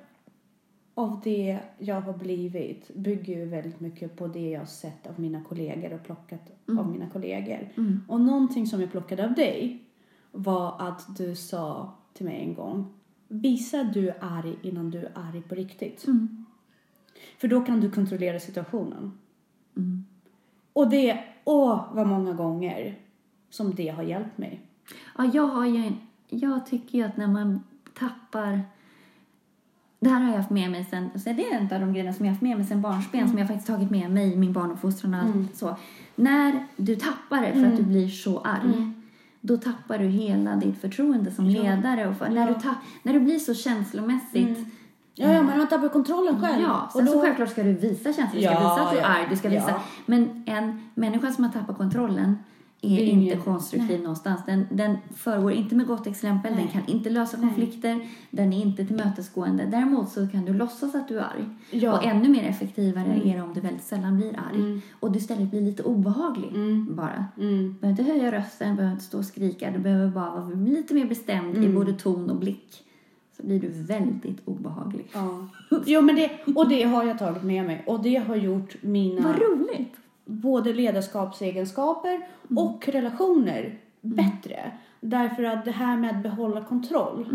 av 0.98 1.20
det 1.24 1.58
jag 1.78 2.00
har 2.00 2.12
blivit 2.12 2.94
bygger 2.94 3.36
ju 3.36 3.44
väldigt 3.44 3.80
mycket 3.80 4.16
på 4.16 4.26
det 4.26 4.50
jag 4.50 4.60
har 4.60 4.66
sett 4.66 5.06
av 5.06 5.20
mina 5.20 5.44
kollegor 5.44 5.92
och 5.92 6.04
plockat 6.04 6.50
av 6.78 6.90
mina 6.90 7.10
kollegor. 7.10 7.68
Och 8.08 8.20
någonting 8.20 8.66
som 8.66 8.80
jag 8.80 8.90
plockade 8.90 9.24
av 9.24 9.34
dig 9.34 9.82
var 10.32 10.88
att 10.88 11.16
du 11.16 11.34
sa 11.34 11.94
till 12.12 12.24
mig 12.26 12.40
en 12.40 12.54
gång 12.54 12.94
Visa 13.28 13.80
att 13.80 13.94
du 13.94 14.08
är 14.08 14.16
arg 14.20 14.56
innan 14.62 14.90
du 14.90 14.98
är 14.98 15.12
arg 15.14 15.42
på 15.42 15.54
riktigt. 15.54 16.06
För 17.38 17.48
då 17.48 17.60
kan 17.60 17.80
du 17.80 17.90
kontrollera 17.90 18.40
situationen. 18.40 19.18
Och 20.72 20.90
det, 20.90 21.24
åh 21.44 21.94
vad 21.94 22.06
många 22.06 22.32
gånger 22.32 22.98
som 23.50 23.74
det 23.74 23.88
har 23.88 24.02
hjälpt 24.02 24.38
mig. 24.38 24.60
Ja, 25.18 25.30
jag 25.34 25.46
har 25.46 25.66
ju 25.66 25.92
jag 26.28 26.66
tycker 26.66 26.98
ju 26.98 27.04
att 27.04 27.16
när 27.16 27.26
man 27.26 27.60
tappar 27.98 28.60
det 30.00 30.08
här 30.08 30.20
har 30.20 30.30
jag 30.30 30.36
haft 30.36 30.50
med 30.50 30.70
mig 30.70 30.86
sen, 30.90 31.10
så 31.14 31.32
det 31.32 31.50
är 31.50 31.56
en 31.56 31.72
av 31.74 31.80
de 31.80 31.92
grejerna 31.92 32.12
som 32.12 32.24
jag 32.24 32.30
har 32.30 32.34
haft 32.34 32.42
med 32.42 32.56
mig 32.56 32.66
sen 32.66 32.82
barnsben 32.82 33.28
som 33.28 33.38
jag 33.38 33.46
faktiskt 33.46 33.66
tagit 33.66 33.90
med 33.90 34.10
mig 34.10 34.32
i 34.32 34.36
min 34.36 34.52
barnuppfostran 34.52 35.14
och 35.14 35.20
allt 35.20 35.56
så. 35.56 35.76
När 36.14 36.66
du 36.76 36.96
tappar 36.96 37.40
det 37.42 37.52
för 37.52 37.66
att 37.66 37.76
du 37.76 37.82
blir 37.82 38.08
så 38.08 38.40
arg, 38.40 38.92
då 39.40 39.56
tappar 39.56 39.98
du 39.98 40.04
hela 40.04 40.56
ditt 40.56 40.80
förtroende 40.80 41.30
som 41.30 41.44
ledare. 41.46 42.08
Och 42.08 42.16
för, 42.16 42.28
när, 42.28 42.46
du 42.48 42.54
när 43.02 43.12
du 43.12 43.20
blir 43.20 43.38
så 43.38 43.54
känslomässigt 43.54 44.58
Ja, 45.18 45.32
ja, 45.32 45.42
men 45.42 45.58
man 45.58 45.68
tappar 45.68 45.88
kontrollen 45.88 46.40
själv. 46.40 46.62
Ja, 46.62 46.82
och 46.84 46.92
sen 46.92 47.04
då, 47.06 47.12
så 47.12 47.20
självklart 47.20 47.48
ska 47.50 47.62
du 47.62 47.72
visa 47.72 48.12
känslor. 48.12 48.40
Du 48.40 48.42
ska 48.46 48.52
Ja, 48.52 48.60
visa 48.60 48.86
att 48.86 48.90
du 48.92 48.98
är 48.98 49.02
ja, 49.02 49.08
arg. 49.08 49.26
Du 49.30 49.36
ska 49.36 49.48
visa. 49.48 49.70
ja. 49.70 49.80
Men 50.06 50.42
en 50.46 50.90
människa 50.94 51.30
som 51.32 51.44
har 51.44 51.52
tappat 51.52 51.78
kontrollen 51.78 52.38
är 52.80 52.88
är 52.98 53.02
inte 53.02 53.24
ingen- 53.24 53.40
konstruktiv 53.40 54.00
någonstans. 54.00 54.40
Den, 54.46 54.66
den 54.70 54.96
föregår 55.16 55.52
inte 55.52 55.74
med 55.74 55.86
gott 55.86 56.06
exempel. 56.06 56.52
Den 56.52 56.62
Nej. 56.62 56.70
kan 56.72 56.94
inte 56.94 57.10
lösa 57.10 57.36
konflikter. 57.36 58.00
Den 58.30 58.52
är 58.52 58.62
inte 58.62 58.84
tillmötesgående. 58.86 59.64
Däremot 59.64 60.08
så 60.08 60.28
kan 60.28 60.44
du 60.44 60.52
låtsas 60.54 60.94
att 60.94 61.08
du 61.08 61.18
är 61.18 61.22
arg. 61.22 61.44
Ja. 61.70 61.98
Och 61.98 62.04
ännu 62.06 62.28
mer 62.28 62.44
effektivare 62.44 63.20
är 63.24 63.36
det 63.36 63.42
om 63.42 63.54
du 63.54 63.60
väldigt 63.60 63.84
sällan 63.84 64.16
blir 64.16 64.38
arg. 64.52 64.80
Och 65.00 65.12
du 65.12 65.18
istället 65.18 65.50
blir 65.50 65.60
lite 65.60 65.82
obehaglig 65.82 66.52
bara. 66.90 67.24
Mm. 67.38 67.62
Du 67.62 67.80
behöver 67.80 68.00
inte 68.00 68.02
höja 68.12 68.32
rösten, 68.32 68.76
behöver 68.76 68.92
inte 68.94 69.04
stå 69.04 69.18
och 69.18 69.24
skrika. 69.24 69.70
Du 69.70 69.78
behöver 69.78 70.10
bara 70.10 70.30
vara 70.30 70.54
lite 70.54 70.94
mer 70.94 71.06
bestämd 71.06 71.64
i 71.64 71.68
både 71.68 71.92
ton 71.92 72.30
och 72.30 72.36
blick. 72.36 72.82
Så 73.36 73.42
blir 73.46 73.60
du 73.60 73.68
väldigt 73.68 74.48
obehaglig. 74.48 75.06
Ja. 75.14 75.48
Jo, 75.86 76.00
men 76.00 76.16
det, 76.16 76.30
och 76.54 76.68
det 76.68 76.82
har 76.82 77.04
jag 77.04 77.18
tagit 77.18 77.42
med 77.42 77.64
mig. 77.64 77.84
Och 77.86 78.02
det 78.02 78.16
har 78.16 78.36
gjort 78.36 78.76
mina 78.82 79.22
Vad 79.22 79.36
roligt! 79.38 79.94
Både 80.26 80.72
ledarskapsegenskaper 80.72 82.26
och 82.56 82.88
relationer 82.88 83.78
bättre. 84.00 84.70
Därför 85.00 85.42
att 85.42 85.64
det 85.64 85.70
här 85.70 85.96
med 85.96 86.16
att 86.16 86.22
behålla 86.22 86.64
kontroll 86.64 87.26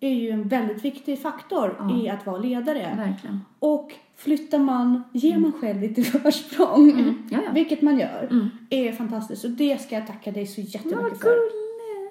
är 0.00 0.14
ju 0.14 0.30
en 0.30 0.48
väldigt 0.48 0.84
viktig 0.84 1.22
faktor 1.22 1.92
i 2.02 2.08
att 2.08 2.26
vara 2.26 2.38
ledare. 2.38 2.94
Verkligen. 2.96 3.40
Och 3.58 3.92
flyttar 4.16 4.58
man, 4.58 5.02
ger 5.12 5.38
man 5.38 5.52
själv 5.52 5.80
lite 5.80 6.02
försprång, 6.20 7.14
Ja, 7.30 7.38
ja. 7.46 7.52
vilket 7.52 7.82
man 7.82 7.98
gör, 7.98 8.50
är 8.70 8.92
fantastiskt. 8.92 9.44
Och 9.44 9.50
det 9.50 9.80
ska 9.80 9.94
jag 9.94 10.06
tacka 10.06 10.30
dig 10.32 10.46
så 10.46 10.60
jättemycket 10.60 11.20
för. 11.20 11.36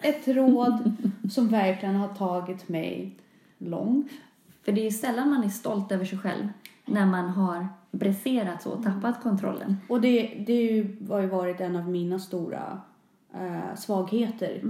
Ett 0.04 0.28
råd 0.28 0.92
som 1.32 1.48
verkligen 1.48 1.96
har 1.96 2.08
tagit 2.08 2.70
mig 2.70 3.16
långt. 3.58 4.08
För 4.66 4.72
det 4.72 4.82
är 4.82 4.86
ju 4.86 4.92
sällan 4.92 5.30
man 5.30 5.44
är 5.44 5.50
stolt 5.50 5.92
över 5.92 6.06
sig 6.06 6.18
själv 6.18 6.48
när 6.86 7.06
man 7.06 7.30
har 7.30 7.68
bräserat 7.92 8.62
så 8.62 8.72
och 8.72 8.84
tappat 8.84 9.24
kontrollen. 9.24 9.78
Och 9.90 10.02
det, 10.02 10.44
det 10.48 10.88
har 11.10 11.22
ju 11.22 11.28
varit 11.28 11.62
en 11.62 11.76
av 11.76 11.90
mina 11.90 12.20
stora 12.20 12.82
eh, 13.34 13.76
svagheter. 13.76 14.62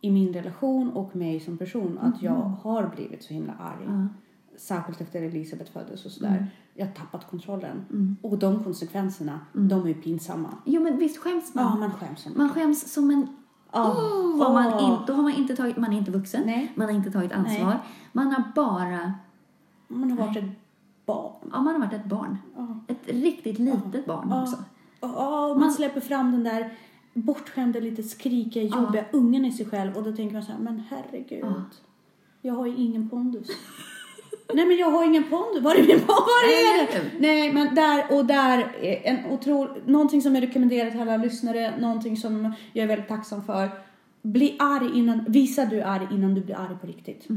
i 0.00 0.10
min 0.10 0.32
relation 0.32 0.90
och 0.90 1.16
mig 1.16 1.40
som 1.40 1.58
person 1.58 1.98
att 1.98 2.22
jag 2.22 2.56
har 2.62 2.90
blivit 2.96 3.22
så 3.22 3.34
himla 3.34 3.52
arg. 3.52 3.84
Ja. 3.86 4.08
Särskilt 4.56 5.00
efter 5.00 5.22
Elisabeth 5.22 5.72
föddes 5.72 6.04
och 6.04 6.10
sådär. 6.10 6.46
Jag 6.74 6.86
har 6.86 6.92
tappat 6.92 7.30
kontrollen. 7.30 7.84
Mm. 7.90 8.16
Och 8.22 8.38
de 8.38 8.64
konsekvenserna, 8.64 9.40
de 9.52 9.82
är 9.82 9.88
ju 9.88 9.94
pinsamma. 9.94 10.48
Jo, 10.64 10.82
men 10.82 10.98
visst 10.98 11.16
skäms 11.16 11.54
man? 11.54 11.64
Ja, 11.64 11.76
man 11.76 11.90
skäms 11.90 12.28
Man 12.36 12.48
skäms 12.48 12.92
som 12.92 13.10
en... 13.10 13.26
Ja. 13.72 13.92
Oh, 13.92 14.38
vad 14.38 14.52
man 14.52 14.80
in, 14.80 14.96
då 15.06 15.12
har 15.12 15.22
man 15.22 15.32
inte 15.32 15.56
tagit... 15.56 15.76
Man 15.76 15.92
är 15.92 15.98
inte 15.98 16.10
vuxen. 16.10 16.42
Nej. 16.46 16.72
Man 16.74 16.86
har 16.86 16.94
inte 16.94 17.10
tagit 17.10 17.32
ansvar. 17.32 17.66
Nej. 17.66 17.78
Man 18.12 18.26
har 18.26 18.42
bara... 18.54 19.14
Man 19.88 20.10
har 20.10 20.26
varit 20.26 20.36
ett 20.36 20.50
barn. 21.06 21.50
Ja, 21.52 21.60
man 21.60 21.74
har 21.74 21.80
varit 21.80 21.92
ett 21.92 22.04
barn. 22.04 22.38
Ja. 22.56 22.80
Ett 22.88 23.06
riktigt 23.06 23.58
litet 23.58 24.06
barn 24.06 24.26
Ja. 24.30 24.42
också. 24.42 24.56
Ja, 25.00 25.46
och 25.46 25.60
man 25.60 25.72
släpper 25.72 26.00
fram 26.00 26.32
den 26.32 26.44
där 26.44 26.72
bortskämda, 27.14 27.80
lite 27.80 28.02
skrikiga, 28.02 28.62
jobbiga 28.62 29.04
ungen 29.12 29.44
i 29.44 29.52
sig 29.52 29.66
själv. 29.66 29.96
Och 29.96 30.02
då 30.02 30.12
tänker 30.12 30.32
man 30.34 30.42
så 30.42 30.52
här, 30.52 30.58
men 30.58 30.82
herregud. 30.90 31.44
Jag 32.42 32.54
har 32.54 32.66
ju 32.66 32.76
ingen 32.76 33.08
pondus. 33.08 33.48
Nej 34.54 34.66
men 34.66 34.76
jag 34.76 34.90
har 34.90 35.04
ingen 35.04 35.24
pondus. 35.24 35.62
Var 35.62 35.74
är 35.74 35.78
min 35.86 35.86
pondus? 36.00 36.06
Var 36.08 36.48
är 36.48 36.76
Nej, 36.76 36.88
det? 36.92 37.18
nej. 37.20 37.52
Men 37.52 37.74
där 37.74 38.18
och 38.18 38.24
där 38.26 38.58
är 38.80 39.00
en 39.14 39.32
otro, 39.32 39.68
någonting 39.86 40.22
som 40.22 40.34
jag 40.34 40.42
rekommenderar 40.42 40.90
till 40.90 41.00
alla 41.00 41.16
lyssnare, 41.16 41.80
någonting 41.80 42.16
som 42.16 42.52
jag 42.72 42.82
är 42.84 42.88
väldigt 42.88 43.08
tacksam 43.08 43.42
för. 43.44 43.68
Bli 44.22 44.56
arg 44.58 44.98
innan, 44.98 45.24
visa 45.28 45.64
du 45.64 45.80
är 45.80 45.84
arg 45.86 46.08
innan 46.10 46.34
du 46.34 46.40
blir 46.40 46.56
arg 46.56 46.76
på 46.80 46.86
riktigt. 46.86 47.28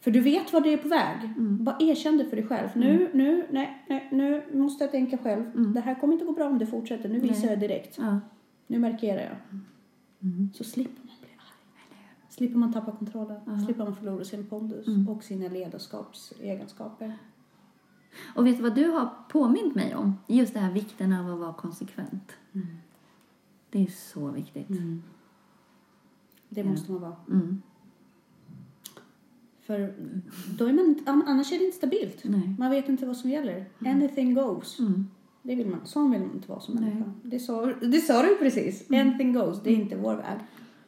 För 0.00 0.10
du 0.10 0.20
vet 0.20 0.52
vad 0.52 0.62
det 0.62 0.72
är 0.72 0.76
på 0.76 0.88
väg. 0.88 1.34
Bara 1.38 1.76
erkänn 1.80 2.18
det 2.18 2.24
för 2.24 2.36
dig 2.36 2.46
själv. 2.46 2.68
Nu, 2.74 3.10
nu, 3.14 3.46
nej, 3.50 3.84
nej, 3.88 4.08
nu 4.12 4.44
måste 4.52 4.84
jag 4.84 4.90
tänka 4.90 5.18
själv. 5.18 5.72
Det 5.74 5.80
här 5.80 6.00
kommer 6.00 6.12
inte 6.12 6.24
gå 6.24 6.32
bra 6.32 6.48
om 6.48 6.58
det 6.58 6.66
fortsätter. 6.66 7.08
Nu 7.08 7.20
visar 7.20 7.48
jag 7.48 7.60
direkt. 7.60 7.98
Ja. 7.98 8.20
Nu 8.66 8.78
markerar 8.78 9.20
jag. 9.22 9.36
Så 10.54 10.64
slipper 10.64 10.98
man 11.06 11.16
bli 11.20 11.28
arg. 11.36 12.14
Slipper 12.28 12.58
man 12.58 12.72
tappa 12.72 12.92
kontrollen. 12.92 13.64
Slipper 13.64 13.84
man 13.84 13.96
förlora 13.96 14.24
sin 14.24 14.46
pondus 14.46 14.86
och 15.08 15.22
sina 15.24 15.48
ledarskapsegenskaper. 15.48 17.18
Och 18.34 18.46
vet 18.46 18.56
du 18.56 18.62
vad 18.62 18.74
du 18.74 18.88
har 18.88 19.08
påmint 19.28 19.74
mig 19.74 19.94
om? 19.94 20.14
Just 20.26 20.54
det 20.54 20.60
här 20.60 20.72
vikten 20.72 21.12
av 21.12 21.32
att 21.32 21.38
vara 21.38 21.52
konsekvent. 21.52 22.32
Det 23.70 23.82
är 23.82 23.90
så 23.90 24.28
viktigt. 24.28 24.68
Det 26.48 26.64
måste 26.64 26.92
man 26.92 27.00
vara. 27.00 27.16
Mm. 29.76 30.22
För 30.30 30.52
då 30.58 30.66
är 30.66 30.72
man 30.72 31.22
annars 31.26 31.52
är 31.52 31.58
det 31.58 31.64
inte 31.64 31.76
stabilt. 31.76 32.20
Nej. 32.24 32.54
Man 32.58 32.70
vet 32.70 32.88
inte 32.88 33.06
vad 33.06 33.16
som 33.16 33.30
gäller. 33.30 33.64
Anything 33.86 34.34
goes. 34.34 34.78
Mm. 34.78 35.06
Det 35.42 35.54
vill 35.54 35.66
man, 35.66 35.80
sån 35.84 36.10
vill 36.10 36.20
man 36.20 36.34
inte 36.34 36.48
vara 36.48 36.60
som 36.60 36.74
Nej. 36.74 36.84
människa. 36.84 37.12
Det 37.22 37.38
sa, 37.38 37.66
det 37.66 38.00
sa 38.00 38.22
du 38.22 38.36
precis. 38.36 38.90
Anything 38.90 39.32
goes. 39.32 39.62
Det 39.62 39.70
är 39.70 39.74
inte 39.74 39.96
vår 39.96 40.16
väg. 40.16 40.38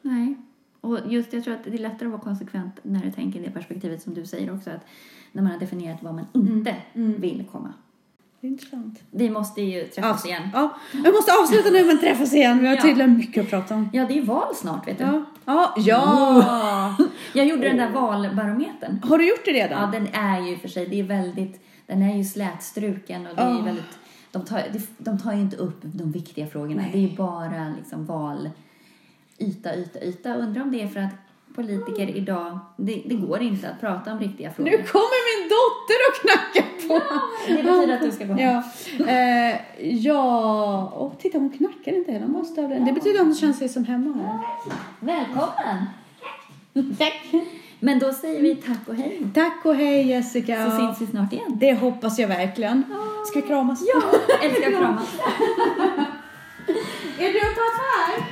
Nej. 0.03 0.35
Och 0.81 0.99
just 1.09 1.33
jag 1.33 1.45
tror 1.45 1.55
att 1.55 1.65
det 1.65 1.71
är 1.71 1.79
lättare 1.79 2.07
att 2.07 2.13
vara 2.13 2.23
konsekvent 2.23 2.81
när 2.83 3.01
du 3.01 3.11
tänker 3.11 3.41
i 3.41 3.45
det 3.45 3.51
perspektivet 3.51 4.03
som 4.03 4.15
du 4.15 4.27
säger 4.27 4.55
också. 4.55 4.71
Att 4.71 4.87
när 5.33 5.43
man 5.43 5.53
har 5.53 5.59
definierat 5.59 6.03
vad 6.03 6.15
man 6.15 6.25
inte 6.33 6.77
vill 6.95 7.45
komma. 7.53 7.75
Det 8.43 8.49
är 8.49 8.51
intressant. 8.51 9.03
Vi 9.11 9.31
måste 9.31 9.63
ju 9.63 9.85
träffas 9.87 10.27
igen. 10.27 10.43
Ja, 10.55 10.77
jag 11.05 11.15
måste 11.15 11.33
avsluta 11.43 11.71
nu 11.71 11.85
men 11.85 11.99
träffas 11.99 12.33
igen. 12.33 12.59
Vi 12.59 12.67
har 12.67 12.75
Ja. 12.75 12.83
tydligen 12.83 13.17
mycket 13.17 13.45
att 13.45 13.51
prata 13.51 13.75
om. 13.75 13.91
Ja, 13.93 14.05
det 14.07 14.19
är 14.19 14.23
val 14.23 14.55
snart 14.55 14.89
vet 14.89 14.99
du. 14.99 15.05
Ja. 15.05 15.25
Ja. 15.45 15.75
ja. 15.77 16.97
Jag 17.33 17.47
gjorde 17.47 17.69
den 17.69 17.77
där 17.77 17.91
valbarometern. 17.91 19.01
Har 19.03 19.19
du 19.19 19.29
gjort 19.29 19.45
det 19.45 19.51
redan? 19.53 19.81
Ja, 19.81 19.99
den 20.01 20.09
är 20.15 20.41
ju 20.51 20.57
för 20.59 20.69
sig, 20.69 20.87
det 20.87 21.01
är 21.01 21.05
väldigt, 21.05 21.61
den 21.87 22.03
är 22.03 22.17
ju 22.17 22.25
slätstruken 22.25 23.27
och 23.27 23.37
det 23.37 23.43
är 23.43 23.51
Ja. 23.51 23.61
väldigt, 23.61 23.99
de 24.33 24.45
tar, 24.45 24.63
de 24.99 25.19
tar 25.19 25.33
ju 25.33 25.41
inte 25.41 25.57
upp 25.57 25.81
de 25.83 26.13
viktiga 26.13 26.47
frågorna. 26.47 26.83
Nej. 26.83 26.91
Det 26.93 27.13
är 27.13 27.17
bara 27.17 27.73
liksom 27.79 28.07
val, 28.07 28.51
yta, 29.39 29.77
yta, 29.77 30.01
yta. 30.05 30.35
Undrar 30.35 30.63
om 30.63 30.73
det 30.73 30.83
är 30.83 30.89
för 30.89 31.01
att 31.01 31.15
politiker 31.55 32.03
mm. 32.03 32.17
idag, 32.17 32.59
det, 32.77 33.03
det, 33.07 33.15
går 33.15 33.43
inte 33.43 33.69
att 33.71 33.81
prata 33.81 34.13
om 34.13 34.21
riktiga 34.21 34.51
frågor. 34.51 34.71
Nu 34.71 34.77
kommer 34.77 35.23
min 35.31 35.49
dotter 35.49 35.99
och 36.09 36.15
knackar 36.21 36.89
på! 36.89 36.95
Ja, 37.49 37.57
det 37.57 37.63
betyder 37.63 37.95
att 37.95 38.03
du 38.03 38.11
ska 38.11 38.25
gå 38.25 38.37
ja. 38.41 38.63
Eh, 39.13 39.57
ja, 39.97 40.89
och 40.89 41.19
titta 41.19 41.39
hon 41.39 41.51
knackar 41.51 41.93
inte 41.93 42.13
heller, 42.13 42.27
måste 42.27 42.61
ja. 42.61 42.69
Det 42.69 42.93
betyder 42.93 43.21
att 43.21 43.27
hon 43.27 43.35
känner 43.35 43.53
sig 43.53 43.69
som 43.69 43.85
hemma 43.85 44.13
här. 44.13 44.39
Välkommen! 45.01 45.87
Tack! 46.99 47.33
Men 47.85 47.99
då 47.99 48.13
säger 48.13 48.43
vi 48.43 48.57
tack 48.57 48.89
och 48.89 48.95
hej. 48.95 49.23
Tack 49.35 49.65
och 49.65 49.75
hej 49.75 50.09
Jessica. 50.09 50.71
Så 50.71 50.77
syns 50.77 51.01
vi 51.01 51.07
snart 51.07 51.33
igen. 51.33 51.59
Det 51.61 51.75
hoppas 51.75 52.19
jag 52.19 52.29
verkligen. 52.29 52.85
Ska 53.27 53.41
vi 53.41 53.47
kramas? 53.47 53.83
Ja, 53.95 54.03
älskar 54.43 54.69
att 54.69 54.79
kramas. 54.79 55.15
Är 57.19 57.33
du 57.33 57.39
uppåt 57.39 57.77
här? 57.81 58.32